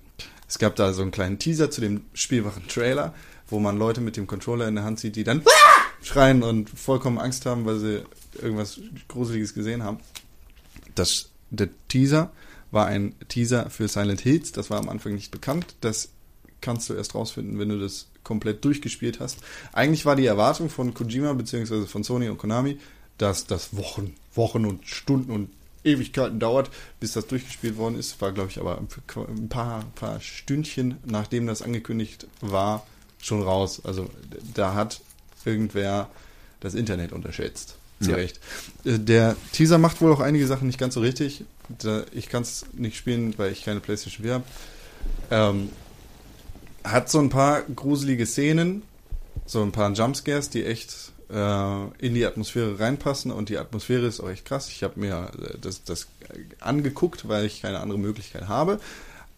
es 0.46 0.58
gab 0.58 0.76
da 0.76 0.92
so 0.92 1.00
einen 1.00 1.10
kleinen 1.10 1.38
Teaser 1.38 1.70
zu 1.70 1.80
dem 1.80 2.02
spielbaren 2.12 2.68
Trailer, 2.68 3.14
wo 3.48 3.58
man 3.60 3.78
Leute 3.78 4.02
mit 4.02 4.18
dem 4.18 4.26
Controller 4.26 4.68
in 4.68 4.74
der 4.74 4.84
Hand 4.84 5.00
sieht, 5.00 5.16
die 5.16 5.24
dann 5.24 5.42
schreien 6.02 6.42
und 6.42 6.68
vollkommen 6.68 7.18
Angst 7.18 7.46
haben, 7.46 7.64
weil 7.64 7.78
sie 7.78 8.02
irgendwas 8.42 8.78
Gruseliges 9.08 9.54
gesehen 9.54 9.82
haben. 9.82 9.98
Das, 10.94 11.30
der 11.50 11.68
Teaser 11.88 12.30
war 12.70 12.86
ein 12.86 13.14
Teaser 13.28 13.70
für 13.70 13.88
Silent 13.88 14.20
Hills. 14.20 14.52
Das 14.52 14.70
war 14.70 14.78
am 14.78 14.88
Anfang 14.88 15.14
nicht 15.14 15.30
bekannt. 15.30 15.74
Das 15.80 16.08
kannst 16.60 16.88
du 16.88 16.94
erst 16.94 17.14
rausfinden, 17.14 17.58
wenn 17.58 17.68
du 17.68 17.78
das 17.78 18.08
komplett 18.24 18.64
durchgespielt 18.64 19.20
hast. 19.20 19.38
Eigentlich 19.72 20.06
war 20.06 20.16
die 20.16 20.26
Erwartung 20.26 20.70
von 20.70 20.94
Kojima 20.94 21.32
bzw. 21.34 21.86
von 21.86 22.04
Sony 22.04 22.28
und 22.28 22.38
Konami, 22.38 22.78
dass 23.18 23.46
das 23.46 23.76
Wochen, 23.76 24.14
Wochen 24.34 24.64
und 24.64 24.86
Stunden 24.86 25.30
und 25.30 25.50
Ewigkeiten 25.84 26.38
dauert, 26.38 26.70
bis 27.00 27.12
das 27.12 27.26
durchgespielt 27.26 27.76
worden 27.76 27.98
ist. 27.98 28.20
War, 28.20 28.32
glaube 28.32 28.50
ich, 28.50 28.60
aber 28.60 28.78
ein 28.78 29.48
paar, 29.48 29.84
paar 29.96 30.20
Stündchen, 30.20 30.96
nachdem 31.04 31.46
das 31.46 31.62
angekündigt 31.62 32.26
war, 32.40 32.86
schon 33.20 33.42
raus. 33.42 33.82
Also 33.84 34.08
da 34.54 34.74
hat 34.74 35.00
irgendwer 35.44 36.08
das 36.60 36.74
Internet 36.74 37.12
unterschätzt. 37.12 37.76
Zu 38.02 38.10
Ja. 38.10 38.16
Recht. 38.16 38.40
Äh, 38.84 38.98
Der 38.98 39.36
Teaser 39.52 39.78
macht 39.78 40.00
wohl 40.00 40.12
auch 40.12 40.20
einige 40.20 40.46
Sachen 40.46 40.66
nicht 40.66 40.78
ganz 40.78 40.94
so 40.94 41.00
richtig. 41.00 41.44
Ich 42.12 42.28
kann 42.28 42.42
es 42.42 42.66
nicht 42.72 42.96
spielen, 42.96 43.34
weil 43.38 43.52
ich 43.52 43.64
keine 43.64 43.80
PlayStation 43.80 44.24
4 44.24 44.34
habe. 44.34 44.44
Ähm, 45.30 45.70
hat 46.84 47.08
so 47.08 47.18
ein 47.20 47.30
paar 47.30 47.62
gruselige 47.62 48.26
Szenen, 48.26 48.82
so 49.46 49.62
ein 49.62 49.72
paar 49.72 49.92
Jumpscares, 49.92 50.50
die 50.50 50.64
echt 50.64 51.12
äh, 51.30 51.84
in 51.98 52.14
die 52.14 52.26
Atmosphäre 52.26 52.78
reinpassen 52.78 53.30
und 53.30 53.48
die 53.48 53.58
Atmosphäre 53.58 54.06
ist 54.06 54.20
auch 54.20 54.28
echt 54.28 54.44
krass. 54.44 54.68
Ich 54.68 54.82
habe 54.82 54.98
mir 55.00 55.30
äh, 55.40 55.58
das, 55.60 55.84
das 55.84 56.08
angeguckt, 56.60 57.28
weil 57.28 57.46
ich 57.46 57.62
keine 57.62 57.80
andere 57.80 57.98
Möglichkeit 57.98 58.48
habe. 58.48 58.80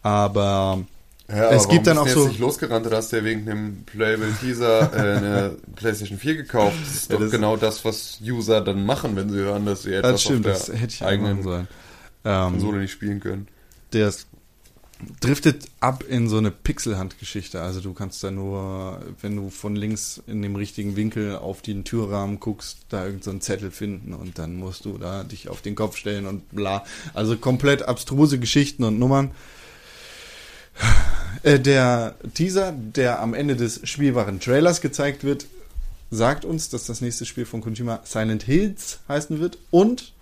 Aber 0.03 0.85
Ja, 1.29 1.51
Es 1.53 1.69
gibt 1.69 1.87
dann 1.87 1.97
auch 1.97 2.05
du 2.07 2.11
so- 2.13 2.29
nicht 2.29 2.39
losgerannt, 2.39 2.85
du 2.85 2.91
hast 2.91 3.11
ja 3.13 3.25
wegen 3.25 3.47
dem 3.47 3.85
Playable 3.87 4.31
Teaser 4.41 4.93
äh, 4.93 5.17
eine 5.17 5.57
PlayStation 5.77 6.19
4 6.19 6.37
gekauft. 6.37 6.77
Das 6.85 6.95
ist 6.95 7.11
Ja, 7.11 7.17
doch 7.17 7.23
das- 7.23 7.31
genau 7.33 7.57
das, 7.57 7.85
was 7.85 8.19
User 8.23 8.61
dann 8.61 8.85
machen, 8.85 9.17
wenn 9.17 9.31
sie 9.31 9.39
hören, 9.39 9.65
dass 9.65 9.85
sie 9.85 9.95
etwas 9.95 10.13
das 10.13 10.23
stimmt, 10.23 10.47
auf 10.47 10.53
das 10.53 10.67
der 10.67 10.77
hätte 10.77 10.93
ich 10.95 11.03
eigenen 11.03 11.43
sollen. 11.43 11.67
Ähm, 12.27 12.53
Konsole 12.53 12.79
nicht 12.81 12.93
spielen 12.93 13.21
können. 13.21 13.49
der 13.95 14.13
driftet 15.21 15.65
ab 15.81 16.05
in 16.09 16.29
so 16.29 16.39
eine 16.39 16.51
Pixelhand-Geschichte. 16.51 17.61
Also 17.61 17.81
du 17.81 17.93
kannst 17.95 18.23
da 18.23 18.31
nur, 18.31 19.01
wenn 19.21 19.35
du 19.37 19.51
von 19.51 19.77
links 19.77 20.23
in 20.27 20.41
dem 20.41 20.57
richtigen 20.57 20.95
Winkel 20.97 21.37
auf 21.37 21.63
den 21.63 21.85
Türrahmen 21.85 22.39
guckst, 22.41 22.79
da 22.91 23.05
irgendeinen 23.05 23.41
so 23.41 23.47
Zettel 23.47 23.71
finden 23.71 24.15
und 24.15 24.39
dann 24.39 24.57
musst 24.57 24.85
du 24.85 24.97
da 24.97 25.25
dich 25.25 25.49
auf 25.49 25.61
den 25.63 25.75
Kopf 25.75 25.97
stellen 25.97 26.27
und 26.27 26.49
bla. 26.51 26.85
Also 27.13 27.37
komplett 27.37 27.83
abstruse 27.83 28.39
Geschichten 28.39 28.85
und 28.85 28.99
Nummern. 28.99 29.33
Äh, 31.43 31.61
Der 31.61 32.15
Teaser, 32.35 32.73
der 32.73 33.21
am 33.21 33.35
Ende 33.35 33.57
des 33.57 33.81
spielbaren 33.85 34.41
Trailers 34.41 34.81
gezeigt 34.81 35.25
wird, 35.25 35.47
sagt 36.11 36.45
uns, 36.45 36.69
dass 36.71 36.85
das 36.87 37.01
nächste 37.01 37.27
Spiel 37.27 37.45
von 37.45 37.61
Kojima 37.61 38.01
Silent 38.05 38.43
Hills 38.45 39.01
heißen 39.09 39.41
wird 39.41 39.59
und 39.71 40.13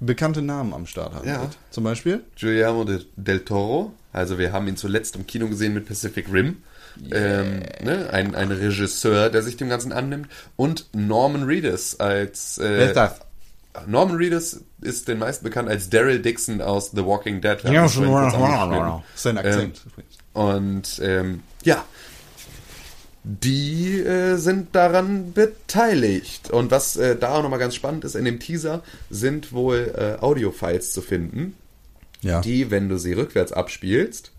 bekannte 0.00 0.42
Namen 0.42 0.74
am 0.74 0.86
Start 0.86 1.14
haben 1.14 1.26
Ja. 1.28 1.40
wird. 1.42 1.56
Zum 1.70 1.84
Beispiel 1.84 2.20
Guillermo 2.38 2.84
de, 2.84 3.00
del 3.16 3.40
Toro, 3.44 3.92
also 4.12 4.38
wir 4.38 4.52
haben 4.52 4.68
ihn 4.68 4.76
zuletzt 4.76 5.16
im 5.16 5.26
Kino 5.26 5.48
gesehen 5.48 5.74
mit 5.74 5.86
Pacific 5.86 6.30
Rim. 6.32 6.58
Ähm, 7.10 7.62
ne? 7.82 8.08
ein, 8.12 8.36
ein 8.36 8.52
Regisseur, 8.52 9.28
der 9.30 9.42
sich 9.42 9.56
dem 9.56 9.68
Ganzen 9.68 9.90
annimmt. 9.90 10.28
Und 10.54 10.86
Norman 10.92 11.42
Reedus 11.44 11.98
als 11.98 12.58
Wer 12.60 12.70
äh, 12.70 12.86
ist 12.88 12.96
das? 12.96 13.20
Norman 13.86 14.16
Reedus 14.16 14.60
ist 14.80 15.08
den 15.08 15.18
meisten 15.18 15.44
bekannt 15.44 15.68
als 15.68 15.90
Daryl 15.90 16.20
Dixon 16.20 16.60
aus 16.60 16.90
The 16.92 17.04
Walking 17.04 17.40
Dead. 17.40 17.58
Ja, 17.64 17.88
schon. 17.88 18.06
Sein 19.14 19.38
Akzent. 19.38 19.82
übrigens. 19.86 20.18
Und 20.32 21.00
ähm, 21.02 21.42
ja, 21.64 21.84
die 23.24 24.00
äh, 24.00 24.36
sind 24.36 24.74
daran 24.74 25.32
beteiligt. 25.32 26.50
Und 26.50 26.70
was 26.70 26.96
äh, 26.96 27.16
da 27.16 27.34
auch 27.34 27.42
nochmal 27.42 27.58
ganz 27.58 27.74
spannend 27.74 28.04
ist, 28.04 28.14
in 28.16 28.24
dem 28.24 28.38
Teaser 28.38 28.82
sind 29.10 29.52
wohl 29.52 29.92
äh, 29.96 30.22
Audio-Files 30.22 30.92
zu 30.92 31.00
finden, 31.00 31.54
Ja. 32.20 32.40
die, 32.42 32.70
wenn 32.70 32.88
du 32.88 32.98
sie 32.98 33.14
rückwärts 33.14 33.52
abspielst, 33.52 34.32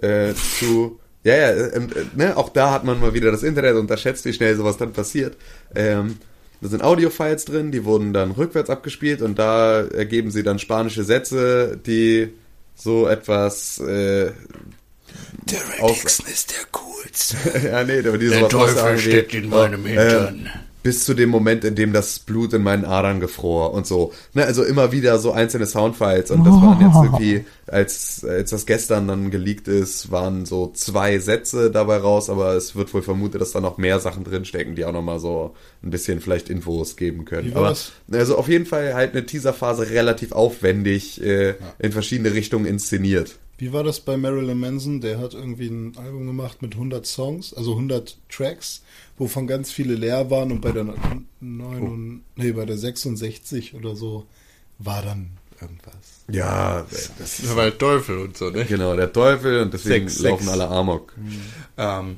äh, 0.00 0.32
zu... 0.58 0.98
Ja, 1.22 1.34
ja, 1.36 1.48
äh, 1.50 1.76
äh, 1.76 1.80
ne, 2.16 2.34
auch 2.38 2.48
da 2.48 2.70
hat 2.70 2.84
man 2.84 2.98
mal 2.98 3.12
wieder 3.12 3.30
das 3.30 3.42
Internet 3.42 3.74
unterschätzt, 3.76 4.24
wie 4.24 4.32
schnell 4.32 4.56
sowas 4.56 4.78
dann 4.78 4.94
passiert. 4.94 5.36
Ähm, 5.74 6.16
da 6.60 6.68
sind 6.68 6.82
Audio-Files 6.82 7.44
drin, 7.46 7.72
die 7.72 7.84
wurden 7.84 8.12
dann 8.12 8.32
rückwärts 8.32 8.70
abgespielt 8.70 9.22
und 9.22 9.38
da 9.38 9.80
ergeben 9.80 10.30
sie 10.30 10.42
dann 10.42 10.58
spanische 10.58 11.04
Sätze, 11.04 11.78
die 11.84 12.32
so 12.74 13.08
etwas 13.08 13.78
äh, 13.78 14.32
aus, 15.80 16.20
ist 16.20 16.50
der 16.52 16.66
coolste. 16.70 17.36
ja, 17.66 17.84
nee, 17.84 18.06
aber 18.06 18.18
die 18.18 18.28
Der 18.28 18.48
Teufel 18.48 18.98
steckt 18.98 19.34
in 19.34 19.48
meinem 19.48 19.84
Hintern. 19.84 20.46
Äh, 20.46 20.69
bis 20.82 21.04
zu 21.04 21.14
dem 21.14 21.28
Moment, 21.28 21.64
in 21.64 21.74
dem 21.74 21.92
das 21.92 22.18
Blut 22.18 22.52
in 22.52 22.62
meinen 22.62 22.84
Adern 22.84 23.20
gefror 23.20 23.72
und 23.74 23.86
so. 23.86 24.12
Ne, 24.34 24.44
also 24.44 24.64
immer 24.64 24.92
wieder 24.92 25.18
so 25.18 25.32
einzelne 25.32 25.66
Soundfiles 25.66 26.30
und 26.30 26.44
das 26.44 26.54
waren 26.54 26.80
jetzt 26.80 26.96
irgendwie, 26.96 27.44
als, 27.66 28.24
als 28.24 28.50
das 28.50 28.66
gestern 28.66 29.08
dann 29.08 29.30
geleakt 29.30 29.68
ist, 29.68 30.10
waren 30.10 30.46
so 30.46 30.70
zwei 30.74 31.18
Sätze 31.18 31.70
dabei 31.70 31.98
raus, 31.98 32.30
aber 32.30 32.54
es 32.54 32.74
wird 32.76 32.92
wohl 32.94 33.02
vermutet, 33.02 33.40
dass 33.40 33.52
da 33.52 33.60
noch 33.60 33.78
mehr 33.78 34.00
Sachen 34.00 34.24
drinstecken, 34.24 34.74
die 34.74 34.84
auch 34.84 34.92
nochmal 34.92 35.20
so 35.20 35.54
ein 35.82 35.90
bisschen 35.90 36.20
vielleicht 36.20 36.48
Infos 36.48 36.96
geben 36.96 37.24
können. 37.24 37.52
Aber 37.54 37.76
also 38.12 38.36
auf 38.36 38.48
jeden 38.48 38.66
Fall 38.66 38.94
halt 38.94 39.12
eine 39.12 39.26
Teaserphase 39.26 39.90
relativ 39.90 40.32
aufwendig 40.32 41.22
äh, 41.22 41.54
in 41.78 41.92
verschiedene 41.92 42.32
Richtungen 42.32 42.66
inszeniert. 42.66 43.36
Wie 43.60 43.74
war 43.74 43.84
das 43.84 44.00
bei 44.00 44.16
Marilyn 44.16 44.58
Manson? 44.58 45.02
Der 45.02 45.18
hat 45.18 45.34
irgendwie 45.34 45.66
ein 45.66 45.92
Album 45.98 46.26
gemacht 46.26 46.62
mit 46.62 46.72
100 46.72 47.04
Songs, 47.04 47.52
also 47.52 47.72
100 47.72 48.16
Tracks, 48.30 48.82
wovon 49.20 49.46
ganz 49.46 49.70
viele 49.70 49.94
leer 49.94 50.30
waren 50.30 50.50
und 50.50 50.62
bei 50.62 50.72
der 50.72 50.84
9 51.40 51.82
und, 51.82 52.22
nee, 52.36 52.52
bei 52.52 52.64
der 52.64 52.78
66 52.78 53.74
oder 53.74 53.94
so 53.94 54.24
war 54.78 55.02
dann 55.02 55.32
irgendwas. 55.60 55.94
Ja, 56.30 56.86
das 56.90 57.10
Das 57.18 57.54
war 57.54 57.64
halt 57.64 57.78
Teufel 57.78 58.16
und 58.18 58.34
so, 58.34 58.48
ne? 58.48 58.64
Genau, 58.64 58.96
der 58.96 59.12
Teufel 59.12 59.60
und 59.60 59.74
deswegen 59.74 60.08
Sechs, 60.08 60.22
laufen 60.22 60.44
sechs. 60.44 60.52
alle 60.52 60.68
Amok. 60.68 61.14
Ähm, 61.76 62.16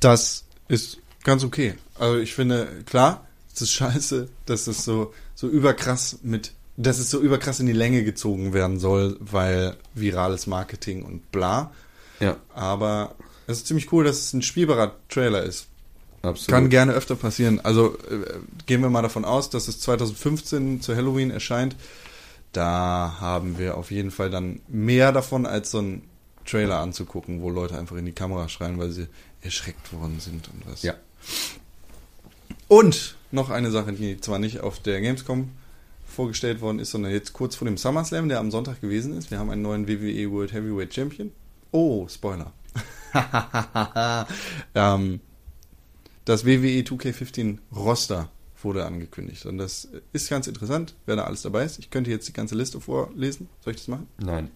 das 0.00 0.44
ist 0.68 0.96
ganz 1.24 1.44
okay. 1.44 1.74
Also 1.98 2.18
ich 2.18 2.34
finde, 2.34 2.68
klar, 2.86 3.26
es 3.54 3.60
ist 3.60 3.72
scheiße, 3.72 4.28
dass 4.46 4.66
es 4.66 4.82
so, 4.82 5.12
so 5.34 5.46
überkrass 5.46 6.20
mit, 6.22 6.52
dass 6.78 6.98
es 6.98 7.10
so 7.10 7.20
überkrass 7.20 7.60
in 7.60 7.66
die 7.66 7.72
Länge 7.74 8.02
gezogen 8.02 8.54
werden 8.54 8.78
soll, 8.78 9.18
weil 9.20 9.76
virales 9.92 10.46
Marketing 10.46 11.02
und 11.02 11.30
bla. 11.32 11.70
Ja, 12.18 12.38
Aber 12.54 13.14
es 13.46 13.58
ist 13.58 13.66
ziemlich 13.66 13.92
cool, 13.92 14.04
dass 14.04 14.20
es 14.20 14.32
ein 14.32 14.40
spielbarer 14.40 14.96
Trailer 15.10 15.42
ist. 15.42 15.66
Absolut. 16.24 16.48
Kann 16.48 16.70
gerne 16.70 16.92
öfter 16.92 17.16
passieren. 17.16 17.60
Also 17.60 17.96
äh, 18.10 18.38
gehen 18.66 18.82
wir 18.82 18.90
mal 18.90 19.02
davon 19.02 19.24
aus, 19.24 19.50
dass 19.50 19.68
es 19.68 19.80
2015 19.80 20.80
zu 20.80 20.96
Halloween 20.96 21.30
erscheint. 21.30 21.76
Da 22.52 23.16
haben 23.20 23.58
wir 23.58 23.76
auf 23.76 23.90
jeden 23.90 24.10
Fall 24.10 24.30
dann 24.30 24.60
mehr 24.68 25.12
davon, 25.12 25.46
als 25.46 25.70
so 25.70 25.80
ein 25.80 26.02
Trailer 26.44 26.78
anzugucken, 26.78 27.42
wo 27.42 27.50
Leute 27.50 27.76
einfach 27.76 27.96
in 27.96 28.06
die 28.06 28.12
Kamera 28.12 28.48
schreien, 28.48 28.78
weil 28.78 28.90
sie 28.90 29.08
erschreckt 29.40 29.92
worden 29.92 30.20
sind 30.20 30.48
und 30.48 30.70
was. 30.70 30.82
Ja. 30.82 30.94
Und 32.68 33.16
noch 33.30 33.50
eine 33.50 33.70
Sache, 33.70 33.92
die 33.92 34.20
zwar 34.20 34.38
nicht 34.38 34.60
auf 34.60 34.78
der 34.78 35.00
Gamescom 35.00 35.50
vorgestellt 36.06 36.60
worden 36.60 36.78
ist, 36.78 36.92
sondern 36.92 37.12
jetzt 37.12 37.32
kurz 37.32 37.56
vor 37.56 37.66
dem 37.66 37.76
SummerSlam, 37.76 38.28
der 38.28 38.38
am 38.38 38.50
Sonntag 38.50 38.80
gewesen 38.80 39.16
ist. 39.16 39.30
Wir 39.30 39.38
haben 39.38 39.50
einen 39.50 39.62
neuen 39.62 39.88
WWE 39.88 40.30
World 40.30 40.52
Heavyweight 40.52 40.94
Champion. 40.94 41.32
Oh, 41.72 42.06
Spoiler. 42.08 42.52
ähm, 44.74 45.20
das 46.24 46.44
E 46.44 46.62
WWE 46.62 46.82
2K15 46.82 47.58
Roster 47.74 48.30
wurde 48.62 48.86
angekündigt. 48.86 49.46
Und 49.46 49.58
das 49.58 49.88
ist 50.12 50.30
ganz 50.30 50.46
interessant, 50.46 50.94
wer 51.06 51.16
da 51.16 51.24
alles 51.24 51.42
dabei 51.42 51.64
ist. 51.64 51.78
Ich 51.78 51.90
könnte 51.90 52.10
jetzt 52.10 52.26
die 52.28 52.32
ganze 52.32 52.54
Liste 52.54 52.80
vorlesen. 52.80 53.48
Soll 53.60 53.72
ich 53.74 53.80
das 53.80 53.88
machen? 53.88 54.08
Nein. 54.18 54.50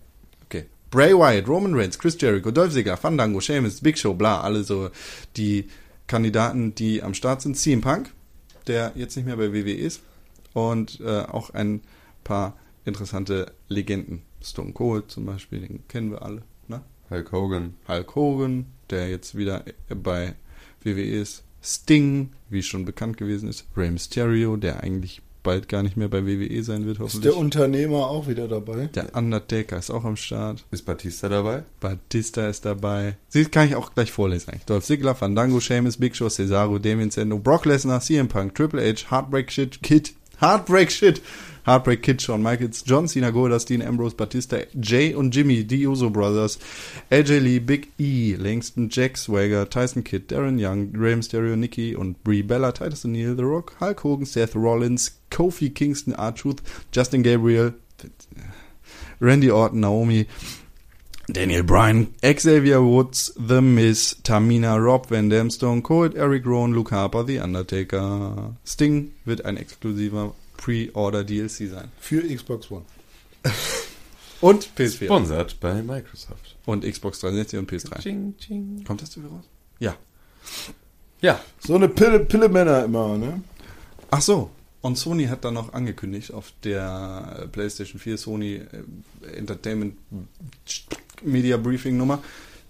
Okay. 0.47 0.65
Bray 0.91 1.13
Wyatt, 1.13 1.47
Roman 1.47 1.75
Reigns, 1.75 1.99
Chris 1.99 2.17
Jericho, 2.19 2.51
Dolph 2.51 2.73
Ziggler, 2.73 2.97
Fandango, 2.97 3.41
Sheamus, 3.41 3.83
Big 3.83 3.99
Show, 3.99 4.15
bla, 4.15 4.41
alle 4.41 4.65
so 4.65 4.91
die 5.37 5.69
Kandidaten, 6.07 6.75
die 6.75 7.03
am 7.03 7.13
Start 7.13 7.43
sind. 7.43 7.57
CM 7.57 7.83
Punk, 7.83 8.11
der 8.67 8.93
jetzt 8.95 9.15
nicht 9.17 9.27
mehr 9.27 9.37
bei 9.37 9.53
WWE 9.53 9.75
ist. 9.75 10.01
Und 10.55 11.01
äh, 11.01 11.21
auch 11.21 11.51
ein 11.51 11.83
paar 12.25 12.57
interessante 12.87 13.53
Legenden. 13.69 14.23
Stone 14.43 14.73
Cold 14.73 15.11
zum 15.11 15.27
Beispiel, 15.27 15.61
den 15.61 15.87
kennen 15.89 16.11
wir 16.11 16.23
alle. 16.23 16.43
Ne? 16.69 16.81
Hulk 17.11 17.33
Hogan. 17.33 17.75
Hulk 17.87 18.15
Hogan, 18.15 18.67
der 18.89 19.11
jetzt 19.11 19.37
wieder 19.37 19.65
bei 19.89 20.35
WWE 20.83 21.03
ist. 21.03 21.45
Sting, 21.63 22.31
wie 22.51 22.63
schon 22.63 22.85
bekannt 22.85 23.17
gewesen 23.17 23.49
ist, 23.49 23.67
Rey 23.77 23.91
Mysterio, 23.91 24.57
der 24.57 24.83
eigentlich 24.83 25.21
bald 25.43 25.69
gar 25.69 25.83
nicht 25.83 25.97
mehr 25.97 26.09
bei 26.09 26.27
WWE 26.27 26.63
sein 26.63 26.85
wird, 26.85 26.97
Ist 26.97 27.01
hoffentlich. 27.03 27.33
der 27.33 27.37
Unternehmer 27.41 28.09
auch 28.09 28.27
wieder 28.29 28.49
dabei? 28.49 28.87
Der 28.95 29.15
Undertaker 29.15 29.79
ist 29.79 29.91
auch 29.91 30.05
am 30.05 30.17
Start. 30.17 30.65
Ist 30.71 30.85
Batista 30.85 31.29
dabei? 31.29 31.63
Batista 31.81 32.49
ist 32.49 32.65
dabei. 32.65 33.17
Sie 33.29 33.45
kann 33.47 33.67
ich 33.69 33.75
auch 33.77 33.95
gleich 33.95 34.13
vorlesen 34.13 34.51
eigentlich. 34.51 34.67
Dolph 34.67 34.85
Ziggler, 34.85 35.15
Fandango, 35.15 35.61
Sheamus, 35.61 35.97
Big 35.97 36.17
Show, 36.17 36.29
Cesaro, 36.29 36.79
Damien 36.79 37.11
Sandow, 37.11 37.39
Brock 37.39 37.65
Lesnar, 37.67 38.01
CM 38.01 38.29
Punk, 38.29 38.55
Triple 38.57 38.83
H, 38.83 39.11
Heartbreak 39.11 39.51
Shit, 39.51 39.83
Kid, 39.83 40.13
Heartbreak 40.41 40.91
Shit, 40.91 41.23
Heartbreak 41.69 42.03
Kid, 42.03 42.23
Shawn 42.23 42.43
Michaels, 42.43 42.83
John 42.83 43.07
Cena, 43.09 43.31
Goldust, 43.31 43.69
Dean 43.69 43.83
Ambrose, 43.83 44.15
Batista, 44.15 44.61
Jay 44.81 45.13
und 45.13 45.35
Jimmy, 45.35 45.65
die 45.65 45.87
Uso 45.87 46.09
Brothers, 46.09 46.59
AJ 47.11 47.41
Lee, 47.41 47.59
Big 47.59 47.93
E, 47.99 48.37
Langston, 48.37 48.89
Jack 48.89 49.19
Swagger, 49.19 49.69
Tyson 49.69 50.03
Kidd, 50.03 50.29
Darren 50.29 50.59
Young, 50.59 50.91
Rey 50.95 51.15
Mysterio, 51.15 51.57
Nikki 51.57 51.95
und 51.95 52.25
Brie 52.25 52.41
Bella, 52.41 52.73
Titus 52.73 53.05
O'Neil, 53.05 53.37
The 53.37 53.43
Rock, 53.43 53.75
Hulk 53.81 54.03
Hogan, 54.03 54.25
Seth 54.25 54.57
Rollins, 54.57 55.21
Kofi 55.31 55.69
Kingston, 55.69 56.15
R-Truth, 56.15 56.63
Justin 56.91 57.23
Gabriel, 57.23 57.75
Randy 59.21 59.51
Orton, 59.51 59.81
Naomi, 59.81 60.27
Daniel 61.31 61.65
Bryan, 61.65 62.15
Xavier 62.23 62.81
Woods, 62.81 63.31
The 63.37 63.61
Miz, 63.61 64.17
Tamina, 64.23 64.83
Rob 64.83 65.11
Van 65.11 65.29
Dam, 65.29 65.51
Stone 65.51 65.83
Cold, 65.83 66.17
Eric 66.17 66.47
Rowan, 66.47 66.73
Luke 66.73 66.93
Harper, 66.93 67.23
The 67.25 67.41
Undertaker. 67.41 68.55
Sting 68.65 69.13
wird 69.27 69.45
ein 69.45 69.59
exklusiver 69.59 70.33
Pre-Order 70.59 71.25
DLC 71.25 71.71
sein. 71.71 71.91
Für 71.99 72.21
Xbox 72.23 72.71
One. 72.71 72.85
Und 74.41 74.69
PS4. 74.77 75.07
Sponsert 75.07 75.59
bei 75.59 75.83
Microsoft. 75.83 76.57
Und 76.65 76.85
Xbox 76.85 77.19
360 77.21 77.59
und 77.59 77.71
PS3. 77.73 78.01
Ching, 78.03 78.37
ching. 78.39 78.85
Kommt 78.85 79.03
das 79.03 79.17
wieder 79.17 79.29
raus? 79.29 79.45
Ja. 79.81 79.97
Ja, 81.21 81.41
So 81.59 81.75
eine 81.75 81.89
Pille, 81.89 82.21
Pille-Männer 82.21 82.85
immer, 82.85 83.19
ne? 83.19 83.43
Ach 84.11 84.21
so. 84.21 84.51
Und 84.81 84.97
Sony 84.97 85.27
hat 85.27 85.45
dann 85.45 85.55
noch 85.55 85.73
angekündigt 85.73 86.33
auf 86.33 86.53
der 86.63 87.49
PlayStation 87.51 87.99
4 88.01 88.17
Sony 88.17 88.55
äh, 89.25 89.27
Entertainment 89.37 89.97
Media 91.23 91.57
Briefing 91.57 91.97
Nummer, 91.97 92.23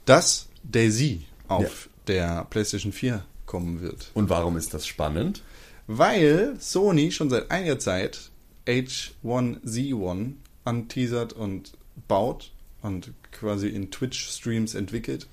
dass 0.06 0.48
Daisy 0.64 1.26
auf 1.48 1.90
der 2.06 2.46
PlayStation 2.48 2.92
4 2.92 3.22
kommen 3.44 3.82
wird. 3.82 4.10
und 4.14 4.30
warum 4.30 4.56
ist 4.56 4.72
das 4.72 4.86
spannend? 4.86 5.42
Weil 5.88 6.56
Sony 6.60 7.10
schon 7.10 7.30
seit 7.30 7.50
einiger 7.50 7.78
Zeit 7.78 8.30
H1Z1 8.66 10.32
anteasert 10.64 11.32
und 11.32 11.72
baut 12.06 12.52
und 12.82 13.12
quasi 13.32 13.68
in 13.68 13.90
Twitch-Streams 13.90 14.74
entwickelt. 14.74 15.26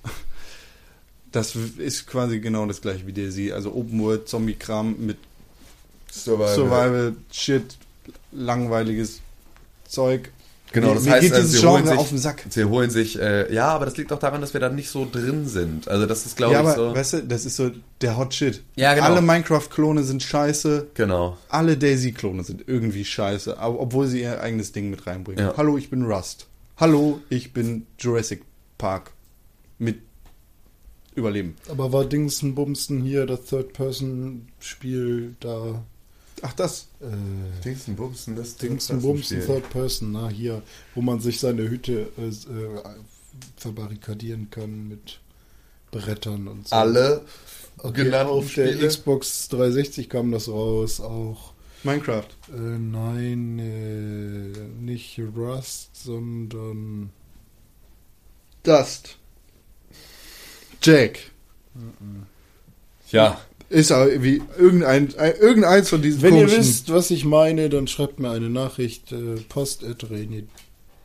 Das 1.30 1.54
ist 1.54 2.06
quasi 2.06 2.40
genau 2.40 2.64
das 2.64 2.80
gleiche 2.80 3.06
wie 3.06 3.12
DayZ, 3.12 3.52
also 3.52 3.74
Open 3.74 4.00
World 4.00 4.26
Zombie-Kram 4.28 4.96
mit 4.98 5.18
Survival 6.10 7.14
Shit, 7.30 7.76
langweiliges 8.32 9.20
Zeug. 9.86 10.30
Genau, 10.72 10.94
das 10.94 11.04
mir 11.04 11.12
heißt, 11.12 11.22
geht 11.22 11.32
also, 11.32 11.46
sie 11.48 11.66
holen 11.66 11.76
Genre 11.84 11.88
sich, 11.90 11.98
auf 11.98 12.08
den 12.10 12.18
Sack. 12.18 12.44
Sie 12.50 12.64
holen 12.64 12.90
sich, 12.90 13.18
äh, 13.18 13.52
ja, 13.54 13.68
aber 13.68 13.84
das 13.86 13.96
liegt 13.96 14.12
auch 14.12 14.18
daran, 14.18 14.40
dass 14.40 14.52
wir 14.52 14.60
da 14.60 14.68
nicht 14.68 14.90
so 14.90 15.06
drin 15.10 15.46
sind. 15.48 15.88
Also 15.88 16.06
das 16.06 16.26
ist, 16.26 16.36
glaube 16.36 16.54
Ja, 16.54 16.60
ich, 16.62 16.66
aber 16.68 16.74
so. 16.74 16.94
weißt 16.94 17.12
du, 17.14 17.22
das 17.24 17.46
ist 17.46 17.56
so 17.56 17.70
der 18.00 18.16
Hot 18.16 18.34
Shit. 18.34 18.62
Ja, 18.74 18.92
genau. 18.94 19.06
Alle 19.06 19.22
Minecraft-Klone 19.22 20.02
sind 20.04 20.22
scheiße. 20.22 20.88
Genau. 20.94 21.38
Alle 21.48 21.76
Daisy-Klone 21.76 22.44
sind 22.44 22.64
irgendwie 22.66 23.04
scheiße, 23.04 23.58
aber 23.58 23.80
obwohl 23.80 24.06
sie 24.08 24.20
ihr 24.22 24.40
eigenes 24.40 24.72
Ding 24.72 24.90
mit 24.90 25.06
reinbringen. 25.06 25.44
Ja. 25.46 25.54
Hallo, 25.56 25.78
ich 25.78 25.88
bin 25.88 26.04
Rust. 26.04 26.46
Hallo, 26.76 27.20
ich 27.30 27.52
bin 27.52 27.86
Jurassic 27.98 28.42
Park. 28.76 29.12
Mit 29.78 30.00
Überleben. 31.14 31.54
Aber 31.70 31.92
war 31.92 32.04
Dingsen 32.04 32.54
Bumsten 32.54 33.00
hier 33.02 33.24
das 33.24 33.44
Third-Person-Spiel 33.46 35.36
da? 35.40 35.82
Ach, 36.42 36.52
das. 36.52 36.88
Äh, 37.00 37.06
Dingsen, 37.64 37.96
Bumsen, 37.96 38.36
das 38.36 38.56
Dingsen 38.56 39.00
Bumsten 39.00 39.40
Third-Person, 39.40 40.12
na 40.12 40.28
hier, 40.28 40.62
wo 40.94 41.02
man 41.02 41.20
sich 41.20 41.40
seine 41.40 41.68
Hütte 41.68 42.08
äh, 42.18 42.28
äh, 42.28 42.80
verbarrikadieren 43.56 44.50
kann 44.50 44.88
mit 44.88 45.20
Brettern 45.90 46.48
und 46.48 46.68
so. 46.68 46.76
Alle 46.76 47.24
Okay, 47.78 48.04
genannten 48.04 48.32
auf 48.32 48.54
der 48.54 48.72
Spiele. 48.72 48.88
Xbox 48.88 49.48
360 49.48 50.08
kam 50.08 50.32
das 50.32 50.48
raus, 50.48 51.00
auch. 51.00 51.52
Minecraft. 51.82 52.28
Äh, 52.48 52.78
nein, 52.78 53.58
äh, 53.58 54.82
nicht 54.82 55.20
Rust, 55.36 55.90
sondern 55.94 57.10
Dust. 58.62 59.18
Jack. 60.82 61.18
Ja, 63.10 63.40
Ist 63.68 63.90
aber 63.90 64.22
wie 64.22 64.42
irgendein, 64.58 65.12
ein, 65.16 65.34
irgendeins 65.40 65.88
von 65.88 66.00
diesen 66.00 66.22
Wenn 66.22 66.36
ihr 66.36 66.46
komischen- 66.46 66.58
wisst, 66.58 66.92
was 66.92 67.10
ich 67.10 67.24
meine, 67.24 67.68
dann 67.68 67.86
schreibt 67.88 68.20
mir 68.20 68.30
eine 68.30 68.48
Nachricht. 68.48 69.10
Äh, 69.12 69.40
Post 69.48 69.82
at 69.84 70.04
René. 70.04 70.44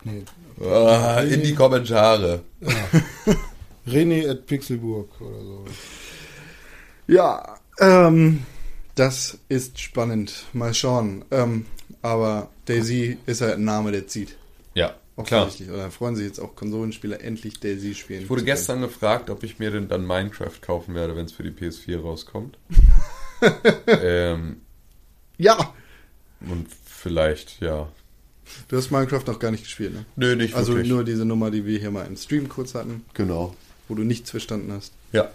Nee. 0.04 0.24
ah, 0.64 1.22
in 1.22 1.42
die 1.44 1.56
Kommentare. 1.56 2.42
René 3.88 4.30
at 4.30 4.46
Pixelburg 4.46 5.10
oder 5.22 5.40
so. 5.42 5.66
Ja, 7.08 7.56
ähm, 7.80 8.44
das 8.96 9.38
ist 9.50 9.80
spannend. 9.80 10.46
Mal 10.54 10.74
schauen. 10.74 11.26
Ähm, 11.32 11.66
aber 12.04 12.50
Daisy 12.66 13.18
ist 13.26 13.42
halt 13.42 13.56
ein 13.56 13.64
Name, 13.64 13.92
der 13.92 14.08
zieht. 14.08 14.38
Ja, 14.76 14.96
klar. 15.24 15.42
Offensichtlich. 15.48 15.70
Oder 15.76 15.92
freuen 15.92 16.16
sich 16.16 16.26
jetzt 16.26 16.40
auch 16.40 16.56
Konsolenspieler 16.56 17.22
endlich 17.22 17.60
Daisy 17.60 17.96
spielen. 17.96 18.24
Ich 18.24 18.30
wurde 18.30 18.44
gestern 18.44 18.82
gefragt, 18.82 19.30
ob 19.30 19.44
ich 19.44 19.60
mir 19.60 19.72
denn 19.72 19.88
dann 19.88 20.06
Minecraft 20.06 20.60
kaufen 20.62 20.96
werde, 20.96 21.16
wenn 21.16 21.26
es 21.26 21.32
für 21.32 21.44
die 21.44 21.52
PS4 21.52 22.02
rauskommt. 22.02 22.58
ähm, 23.42 23.88
können. 23.88 24.62
Ja! 25.38 25.74
und 26.42 26.68
vielleicht, 26.86 27.62
ja. 27.62 27.88
Du 28.68 28.78
hast 28.78 28.92
Minecraft 28.92 29.24
noch 29.28 29.40
gar 29.40 29.52
nicht 29.52 29.64
gespielt, 29.64 29.94
ne? 29.94 30.06
Nö, 30.16 30.36
nicht 30.36 30.56
Also 30.56 30.74
wirklich. 30.74 30.90
nur 30.90 31.04
diese 31.04 31.24
Nummer, 31.26 31.52
die 31.52 31.66
wir 31.66 31.80
hier 31.80 31.92
mal 31.92 32.06
im 32.06 32.18
Stream 32.18 32.50
kurz 32.50 32.74
hatten, 32.76 33.06
Genau. 33.14 33.56
wo 33.88 33.96
du 33.96 34.04
nichts 34.04 34.32
verstanden 34.32 34.72
hast. 34.74 34.92
Ja, 35.14 35.30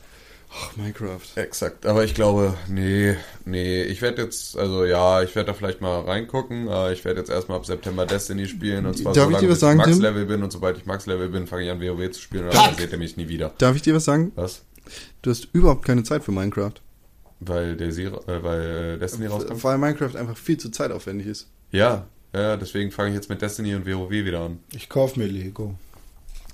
Ach, 0.58 0.76
Minecraft. 0.76 1.20
exakt. 1.36 1.86
Aber 1.86 2.04
ich 2.04 2.14
glaube, 2.14 2.54
nee, 2.68 3.14
nee. 3.44 3.82
Ich 3.84 4.00
werde 4.02 4.22
jetzt, 4.22 4.56
also 4.56 4.84
ja, 4.84 5.22
ich 5.22 5.34
werde 5.34 5.48
da 5.48 5.54
vielleicht 5.54 5.80
mal 5.80 6.00
reingucken. 6.00 6.68
Aber 6.68 6.92
ich 6.92 7.04
werde 7.04 7.20
jetzt 7.20 7.30
erstmal 7.30 7.58
ab 7.58 7.66
September 7.66 8.06
Destiny 8.06 8.46
spielen. 8.46 8.86
Und 8.86 8.96
zwar 8.96 9.12
Darf 9.12 9.24
so 9.24 9.30
ich 9.30 9.34
lange, 9.34 9.46
dir 9.46 9.52
was 9.52 9.60
sagen, 9.60 9.80
ich? 9.80 9.86
Max-Level 9.86 10.24
bin. 10.26 10.42
Und 10.42 10.52
sobald 10.52 10.78
ich 10.78 10.86
Max-Level 10.86 11.28
bin, 11.28 11.46
fange 11.46 11.64
ich 11.64 11.70
an, 11.70 11.80
WoW 11.80 12.10
zu 12.10 12.20
spielen. 12.20 12.46
Und 12.46 12.54
dann 12.54 12.74
seht 12.74 12.92
ihr 12.92 12.98
mich 12.98 13.16
nie 13.16 13.28
wieder. 13.28 13.52
Darf 13.58 13.76
ich 13.76 13.82
dir 13.82 13.94
was 13.94 14.04
sagen? 14.04 14.32
Was? 14.34 14.62
Du 15.22 15.30
hast 15.30 15.48
überhaupt 15.52 15.84
keine 15.84 16.04
Zeit 16.04 16.24
für 16.24 16.32
Minecraft. 16.32 16.74
Weil, 17.40 17.76
Daisy, 17.76 18.04
äh, 18.04 18.12
weil 18.42 18.94
äh, 18.94 18.98
Destiny 18.98 19.26
rauskommt? 19.26 19.62
Weil 19.62 19.78
Minecraft 19.78 20.16
einfach 20.16 20.36
viel 20.36 20.56
zu 20.56 20.70
zeitaufwendig 20.70 21.26
ist. 21.26 21.48
Ja, 21.70 22.06
ja, 22.34 22.56
deswegen 22.56 22.90
fange 22.90 23.10
ich 23.10 23.14
jetzt 23.14 23.28
mit 23.28 23.42
Destiny 23.42 23.74
und 23.74 23.86
WoW 23.86 24.10
wieder 24.10 24.40
an. 24.40 24.60
Ich 24.72 24.88
kauf 24.88 25.16
mir 25.16 25.26
Lego. 25.26 25.74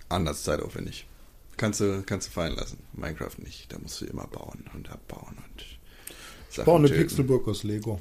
Anders 0.08 0.42
zeitaufwendig. 0.42 1.06
Kannst 1.56 1.80
du, 1.80 2.02
kannst 2.04 2.28
du 2.28 2.32
fallen 2.32 2.56
lassen. 2.56 2.78
Minecraft 2.92 3.38
nicht. 3.38 3.72
Da 3.72 3.78
musst 3.78 4.00
du 4.00 4.06
immer 4.06 4.26
bauen 4.26 4.64
und 4.74 4.90
abbauen 4.90 5.36
und 5.36 5.64
Sachen 6.48 6.66
Baue 6.66 6.78
eine 6.78 6.88
töten. 6.88 7.00
Pixelburg 7.02 7.48
aus 7.48 7.62
Lego. 7.62 8.00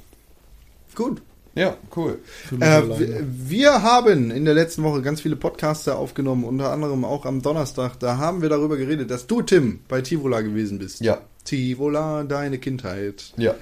Gut. 0.94 1.22
Ja, 1.54 1.76
cool. 1.96 2.18
Äh, 2.60 2.82
wir, 2.98 3.26
wir 3.26 3.82
haben 3.82 4.30
in 4.30 4.46
der 4.46 4.54
letzten 4.54 4.82
Woche 4.84 5.02
ganz 5.02 5.20
viele 5.20 5.36
Podcaster 5.36 5.98
aufgenommen, 5.98 6.44
unter 6.44 6.72
anderem 6.72 7.04
auch 7.04 7.26
am 7.26 7.42
Donnerstag. 7.42 7.98
Da 8.00 8.16
haben 8.16 8.40
wir 8.40 8.48
darüber 8.48 8.78
geredet, 8.78 9.10
dass 9.10 9.26
du, 9.26 9.42
Tim, 9.42 9.80
bei 9.86 10.00
Tivola 10.00 10.40
gewesen 10.40 10.78
bist. 10.78 11.00
Ja. 11.00 11.20
Tivola, 11.44 12.24
deine 12.24 12.58
Kindheit. 12.58 13.34
Ja. 13.36 13.54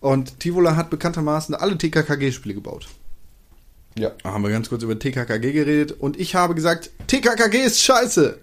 Und 0.00 0.40
Tivola 0.40 0.76
hat 0.76 0.88
bekanntermaßen 0.88 1.54
alle 1.54 1.76
TKKG-Spiele 1.76 2.54
gebaut. 2.54 2.88
Ja. 3.98 4.12
Da 4.22 4.32
haben 4.32 4.42
wir 4.42 4.50
ganz 4.50 4.70
kurz 4.70 4.82
über 4.82 4.98
TKKG 4.98 5.52
geredet 5.52 5.92
und 5.92 6.18
ich 6.18 6.34
habe 6.34 6.54
gesagt, 6.54 6.90
TKKG 7.06 7.64
ist 7.64 7.82
scheiße. 7.82 8.38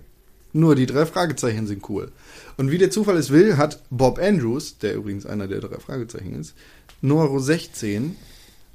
Nur 0.54 0.76
die 0.76 0.86
drei 0.86 1.06
Fragezeichen 1.06 1.68
sind 1.68 1.88
cool. 1.90 2.12
Und 2.58 2.72
wie 2.72 2.78
der 2.78 2.92
Zufall 2.92 3.18
es 3.18 3.30
will, 3.30 3.58
hat 3.58 3.82
Bob 3.90 4.20
Andrews, 4.20 4.78
der 4.78 4.96
übrigens 4.96 5.26
einer 5.26 5.48
der 5.48 5.62
drei 5.62 5.80
Fragezeichen 5.80 6.36
ist, 6.36 6.54
Noro 7.02 7.40
16 7.40 8.16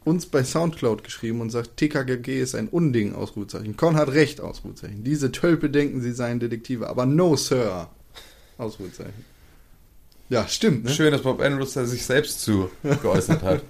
uns 0.05 0.27
bei 0.27 0.45
Soundcloud 0.45 1.03
geschrieben 1.03 1.41
und 1.41 1.51
sagt, 1.51 1.77
TKKG 1.77 2.41
ist 2.41 2.55
ein 2.55 2.69
Unding, 2.69 3.15
Ausrufezeichen. 3.15 3.77
Con 3.77 3.97
hat 3.97 4.09
recht, 4.11 4.41
Ausrufezeichen. 4.41 5.03
Diese 5.03 5.33
Tölpe 5.33 5.69
denken, 5.69 6.01
sie 6.01 6.13
seien 6.13 6.39
Detektive, 6.39 6.89
aber 6.89 7.07
no, 7.07 7.35
Sir. 7.37 7.89
Ausrufezeichen. 8.57 9.25
Ja, 10.29 10.47
stimmt, 10.49 10.85
ne? 10.85 10.91
Schön, 10.91 11.13
dass 11.13 11.23
Bob 11.23 11.41
Andrews 11.41 11.75
da 11.75 11.85
sich 11.85 12.05
selbst 12.05 12.41
zu 12.41 12.71
geäußert 13.03 13.43
hat. 13.43 13.63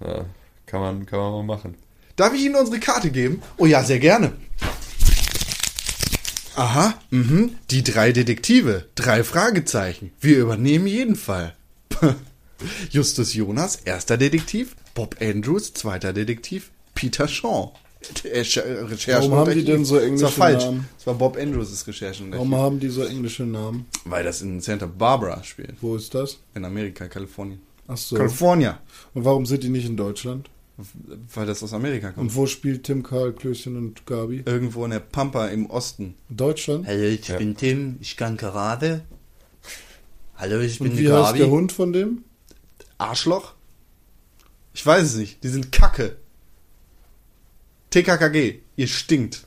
Ja, 0.00 0.26
kann, 0.66 0.80
man, 0.80 1.06
kann 1.06 1.18
man 1.18 1.32
mal 1.32 1.42
machen. 1.42 1.74
Darf 2.14 2.34
ich 2.34 2.44
Ihnen 2.44 2.54
unsere 2.54 2.78
Karte 2.78 3.10
geben? 3.10 3.42
Oh 3.56 3.66
ja, 3.66 3.82
sehr 3.82 3.98
gerne. 3.98 4.32
Aha, 6.58 6.94
mhm. 7.10 7.52
Die 7.70 7.84
drei 7.84 8.10
Detektive. 8.10 8.86
Drei 8.96 9.22
Fragezeichen. 9.22 10.10
Wir 10.20 10.38
übernehmen 10.38 10.88
jeden 10.88 11.14
Fall. 11.14 11.54
Justus 12.90 13.32
Jonas, 13.34 13.76
erster 13.76 14.16
Detektiv. 14.16 14.74
Bob 14.94 15.16
Andrews, 15.20 15.72
zweiter 15.74 16.12
Detektiv. 16.12 16.70
Peter 16.96 17.28
Shaw, 17.28 17.74
Äh, 18.24 18.40
äh, 18.40 18.40
Recherchen. 18.42 19.30
Warum 19.30 19.34
haben 19.34 19.54
die 19.54 19.64
denn 19.64 19.84
so 19.84 19.94
Das 19.94 20.04
englische 20.04 20.24
war 20.24 20.30
falsch. 20.32 20.64
Namen? 20.64 20.88
Das 20.96 21.06
war 21.06 21.14
Bob 21.14 21.36
Andrews' 21.36 21.86
Recherchen. 21.86 22.32
Warum 22.32 22.54
haben 22.56 22.80
die 22.80 22.88
so 22.88 23.04
englische 23.04 23.44
Namen? 23.44 23.86
Weil 24.04 24.24
das 24.24 24.42
in 24.42 24.60
Santa 24.60 24.86
Barbara 24.86 25.44
spielt. 25.44 25.76
Wo 25.80 25.94
ist 25.94 26.12
das? 26.14 26.38
In 26.56 26.64
Amerika, 26.64 27.06
Kalifornien. 27.06 27.60
Ach 27.86 27.96
so. 27.96 28.16
California. 28.16 28.80
Und 29.14 29.24
warum 29.24 29.46
sind 29.46 29.62
die 29.62 29.68
nicht 29.68 29.86
in 29.86 29.96
Deutschland? 29.96 30.50
Weil 31.34 31.46
das 31.46 31.62
aus 31.64 31.72
Amerika 31.72 32.12
kommt. 32.12 32.30
Und 32.30 32.36
wo 32.36 32.46
spielt 32.46 32.84
Tim, 32.84 33.02
Karl, 33.02 33.32
Klößchen 33.32 33.76
und 33.76 34.06
Gabi? 34.06 34.44
Irgendwo 34.46 34.84
in 34.84 34.92
der 34.92 35.00
Pampa 35.00 35.48
im 35.48 35.66
Osten. 35.66 36.14
Deutschland? 36.28 36.86
Hallo, 36.86 37.02
ich 37.02 37.26
bin 37.36 37.56
Tim, 37.56 37.96
ich 38.00 38.16
kann 38.16 38.36
Karate. 38.36 39.02
Hallo, 40.36 40.60
ich 40.60 40.80
Und 40.80 40.96
wie 40.96 41.10
heißt 41.10 41.36
der 41.36 41.50
Hund 41.50 41.72
von 41.72 41.92
dem? 41.92 42.22
Arschloch? 42.96 43.54
Ich 44.72 44.86
weiß 44.86 45.02
es 45.02 45.16
nicht. 45.16 45.42
Die 45.42 45.48
sind 45.48 45.72
Kacke. 45.72 46.16
TKKG, 47.90 48.60
ihr 48.76 48.86
stinkt. 48.86 49.46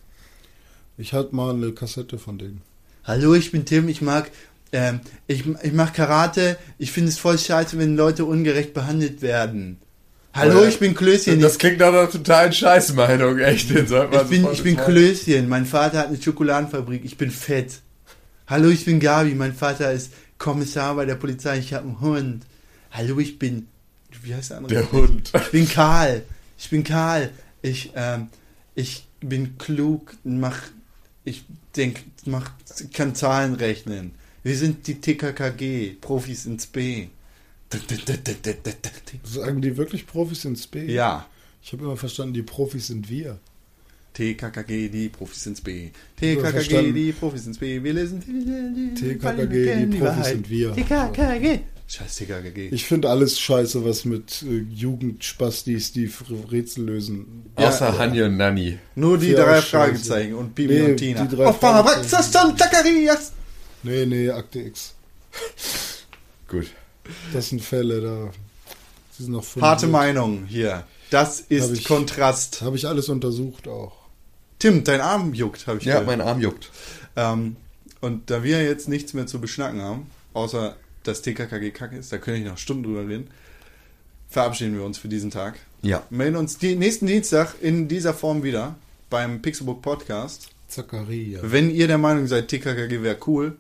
Ich 0.98 1.14
hatte 1.14 1.34
mal 1.34 1.54
eine 1.54 1.72
Kassette 1.72 2.20
von 2.20 2.38
denen. 2.40 2.62
Hallo, 3.06 3.34
ich 3.36 3.52
bin 3.52 3.64
Tim, 3.64 3.88
ich 3.88 4.02
mag, 4.02 4.30
ähm, 4.74 5.00
ich, 5.28 5.46
ich 5.64 5.72
mach 5.72 5.94
Karate. 5.94 6.58
Ich 6.78 6.92
finde 6.92 7.10
es 7.10 7.18
voll 7.20 7.38
scheiße, 7.38 7.78
wenn 7.78 7.96
Leute 7.96 8.26
ungerecht 8.26 8.74
behandelt 8.74 9.22
werden. 9.22 9.80
Hallo, 10.34 10.66
ich 10.66 10.80
bin 10.80 10.96
Klößchen. 10.96 11.42
Das 11.42 11.58
klingt 11.58 11.80
nach 11.80 11.90
einer 11.90 12.10
totalen 12.10 12.54
Scheißmeinung, 12.54 13.40
echt. 13.40 13.70
Den 13.70 13.86
sollte 13.88 14.16
man 14.16 14.24
Ich 14.26 14.30
bin, 14.30 14.52
ich 14.52 14.64
bin. 14.64 14.78
Klößchen. 14.78 15.50
Mein 15.50 15.66
Vater 15.66 16.00
hat 16.00 16.08
eine 16.08 16.22
Schokoladenfabrik. 16.22 17.04
Ich 17.04 17.18
bin 17.18 17.32
fett. 17.32 17.80
Hallo, 18.48 18.70
ich 18.70 18.86
bin 18.86 19.00
Gabi. 19.00 19.36
Mein 19.36 19.54
Vater 19.54 19.92
ist 19.92 20.12
Kommissar 20.38 20.96
bei 20.96 21.06
der 21.06 21.16
Polizei. 21.16 21.60
Ich 21.60 21.74
habe 21.74 21.86
einen 21.86 22.00
Hund. 22.00 22.46
Hallo, 22.92 23.20
ich 23.20 23.40
bin. 23.40 23.68
Wie 24.24 24.34
heißt 24.34 24.52
der 24.52 24.58
andere? 24.58 24.74
Der 24.74 24.92
Hund. 24.92 25.32
Ich 25.36 25.52
bin 25.52 25.68
Karl. 25.68 26.24
Ich 26.58 26.70
bin 26.70 26.84
Karl. 26.84 27.32
Ich, 27.62 27.92
ähm, 27.96 28.28
ich 28.76 29.08
bin 29.20 29.58
klug. 29.58 30.16
Mach. 30.24 30.60
Ich 31.24 31.44
denk, 31.76 32.00
mach, 32.26 32.52
kann 32.94 33.16
Zahlen 33.16 33.56
rechnen. 33.56 34.12
Wir 34.44 34.56
sind 34.58 34.88
die 34.88 35.00
TKKG. 35.00 35.98
Profis 36.02 36.46
ins 36.46 36.68
B. 36.68 37.08
Sagen 39.24 39.62
die 39.62 39.78
wirklich 39.78 40.06
Profis 40.08 40.46
ins 40.46 40.68
B? 40.68 40.86
Ja. 40.86 41.26
Ich 41.64 41.72
habe 41.74 41.84
immer 41.84 41.98
verstanden, 41.98 42.34
die 42.34 42.42
Profis 42.42 42.88
sind 42.88 43.10
wir. 43.10 43.40
TKKG, 44.14 44.90
die 44.90 45.10
Profis 45.10 45.46
ins 45.46 45.62
B. 45.62 45.86
Ja, 45.86 45.90
TKKG, 46.20 46.92
die 46.92 47.12
Profis 47.14 47.46
ins 47.48 47.58
B. 47.58 47.82
Wir 47.82 47.94
lesen 47.94 48.20
TKKG, 48.96 49.86
die 49.86 49.98
Profis 49.98 50.26
sind 50.28 50.50
wir. 50.50 50.74
TKKG. 50.76 51.60
Scheiß 51.88 52.16
TKKG. 52.16 52.70
Ich 52.72 52.86
finde 52.86 53.10
alles 53.10 53.38
scheiße, 53.40 53.84
was 53.84 54.06
mit 54.06 54.44
äh, 54.44 54.60
Jugendspastis, 54.74 55.92
die 55.92 56.10
Rätsel 56.50 56.86
lösen. 56.86 57.52
Außer 57.56 57.98
Hanni 57.98 58.22
und 58.22 58.38
Nanni. 58.38 58.80
Nur 58.96 59.18
die 59.18 59.32
Ja, 59.32 59.44
drei. 59.44 59.62
Fragezeichen 59.62 60.36
und 60.36 60.56
Bibi 60.56 60.74
Nee, 60.74 60.92
und 60.92 60.98
Tina. 60.98 61.26
die 61.26 61.36
drei 61.36 61.46
Auf 61.48 61.60
Zacharias. 61.60 63.34
Nee, 63.84 64.06
nee, 64.06 64.30
Akte 64.30 64.60
X. 64.62 64.94
Gut. 66.48 66.68
Das 67.34 67.50
sind 67.50 67.62
Fälle, 67.62 68.02
da. 68.02 68.32
Sie 69.18 69.24
sind 69.24 69.34
noch. 69.34 69.46
Harte 69.62 69.88
Meinung 69.88 70.46
hier. 70.46 70.86
Das 71.10 71.40
Hab 71.44 71.52
ist 71.52 71.72
ich- 71.74 71.84
Kontrast. 71.84 72.62
Habe 72.62 72.76
ich 72.78 72.88
alles 72.88 73.10
untersucht 73.10 73.68
auch. 73.68 73.94
Tim, 74.60 74.84
dein 74.84 75.02
Arm 75.02 75.34
juckt, 75.34 75.66
habe 75.68 75.80
ich 75.80 75.86
Ja, 75.86 75.94
gehört. 76.00 76.08
mein 76.08 76.22
Arm 76.22 76.40
juckt. 76.40 76.70
Ähm, 77.16 77.56
und 78.00 78.30
da 78.30 78.44
wir 78.44 78.64
jetzt 78.64 78.88
nichts 78.88 79.14
mehr 79.14 79.28
zu 79.28 79.42
beschnacken 79.42 79.82
haben, 79.82 80.10
außer 80.34 80.76
dass 81.04 81.22
TKKG 81.24 81.72
kacke 81.72 81.98
ist, 81.98 82.12
da 82.14 82.18
könnte 82.20 82.40
ich 82.42 82.46
noch 82.46 82.58
Stunden 82.60 82.84
drüber 82.84 83.08
reden, 83.08 83.28
verabschieden 84.30 84.76
wir 84.76 84.84
uns 84.86 84.98
für 84.98 85.08
diesen 85.08 85.32
Tag. 85.32 85.60
Ja. 85.82 86.04
Melden 86.10 86.36
uns 86.38 86.58
die, 86.58 86.76
nächsten 86.76 87.08
Dienstag 87.08 87.56
in 87.62 87.88
dieser 87.88 88.14
Form 88.14 88.44
wieder 88.44 88.76
beim 89.10 89.42
Pixelbook 89.42 89.82
Podcast. 89.82 90.50
Zacharia. 90.68 91.40
Wenn 91.44 91.70
ihr 91.72 91.88
der 91.88 91.98
Meinung 91.98 92.28
seid, 92.28 92.48
TKKG 92.48 93.02
wäre 93.02 93.18
cool, 93.28 93.58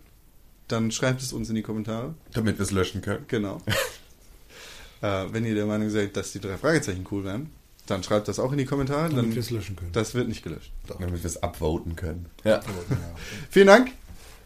dann 0.72 0.91
schreibt 0.91 1.22
es 1.22 1.34
uns 1.34 1.49
in 1.49 1.56
die 1.56 1.61
Kommentare. 1.61 2.15
Damit 2.34 2.57
wir 2.57 2.64
es 2.64 2.72
löschen 2.72 3.02
können. 3.02 3.26
Genau. 3.27 3.61
äh, 5.02 5.26
wenn 5.31 5.45
ihr 5.45 5.56
der 5.56 5.65
Meinung 5.65 5.89
seid, 5.89 6.15
dass 6.15 6.31
die 6.31 6.39
drei 6.39 6.57
Fragezeichen 6.57 7.06
cool 7.11 7.23
wären, 7.23 7.49
dann 7.88 8.03
schreibt 8.03 8.27
das 8.27 8.39
auch 8.39 8.52
in 8.52 8.57
die 8.57 8.65
Kommentare. 8.65 9.10
Damit 9.10 9.18
Dann, 9.18 9.35
wir 9.35 9.41
es 9.41 9.49
löschen 9.49 9.76
können. 9.76 9.91
das 9.91 10.14
wird 10.14 10.27
nicht 10.27 10.43
gelöscht. 10.43 10.72
Damit 10.88 11.23
wir 11.23 11.26
es 11.26 11.41
upvoten 11.43 11.95
können. 11.95 12.27
Ja. 12.43 12.61
Vielen 13.49 13.68
Dank. 13.68 13.91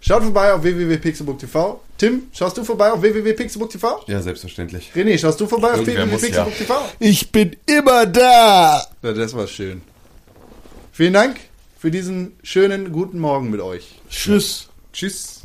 Schaut 0.02 0.24
vorbei 0.24 0.54
auf 0.54 0.62
www.pixelbook.tv. 0.62 1.82
Tim, 1.98 2.24
schaust 2.32 2.58
du 2.58 2.64
vorbei 2.64 2.92
auf 2.92 3.02
www.pixelbook.tv? 3.02 4.04
Ja, 4.08 4.22
selbstverständlich. 4.22 4.92
René, 4.96 5.18
schaust 5.18 5.40
du 5.42 5.48
vorbei 5.48 5.74
auf 5.74 5.80
Irgendwer 5.80 6.06
ja. 6.06 6.12
www.pixelbook.tv? 6.12 6.74
Ich 7.00 7.32
bin 7.32 7.56
immer 7.66 8.06
da! 8.06 8.86
Ja, 9.02 9.14
das 9.14 9.34
war 9.34 9.48
schön. 9.48 9.82
Vielen 10.92 11.14
Dank 11.14 11.38
für 11.80 11.90
diesen 11.92 12.34
schönen 12.44 12.92
guten 12.92 13.20
Morgen 13.20 13.50
mit 13.50 13.62
euch. 13.62 14.00
Tschüss. 14.10 14.70
Tschüss. 14.94 15.45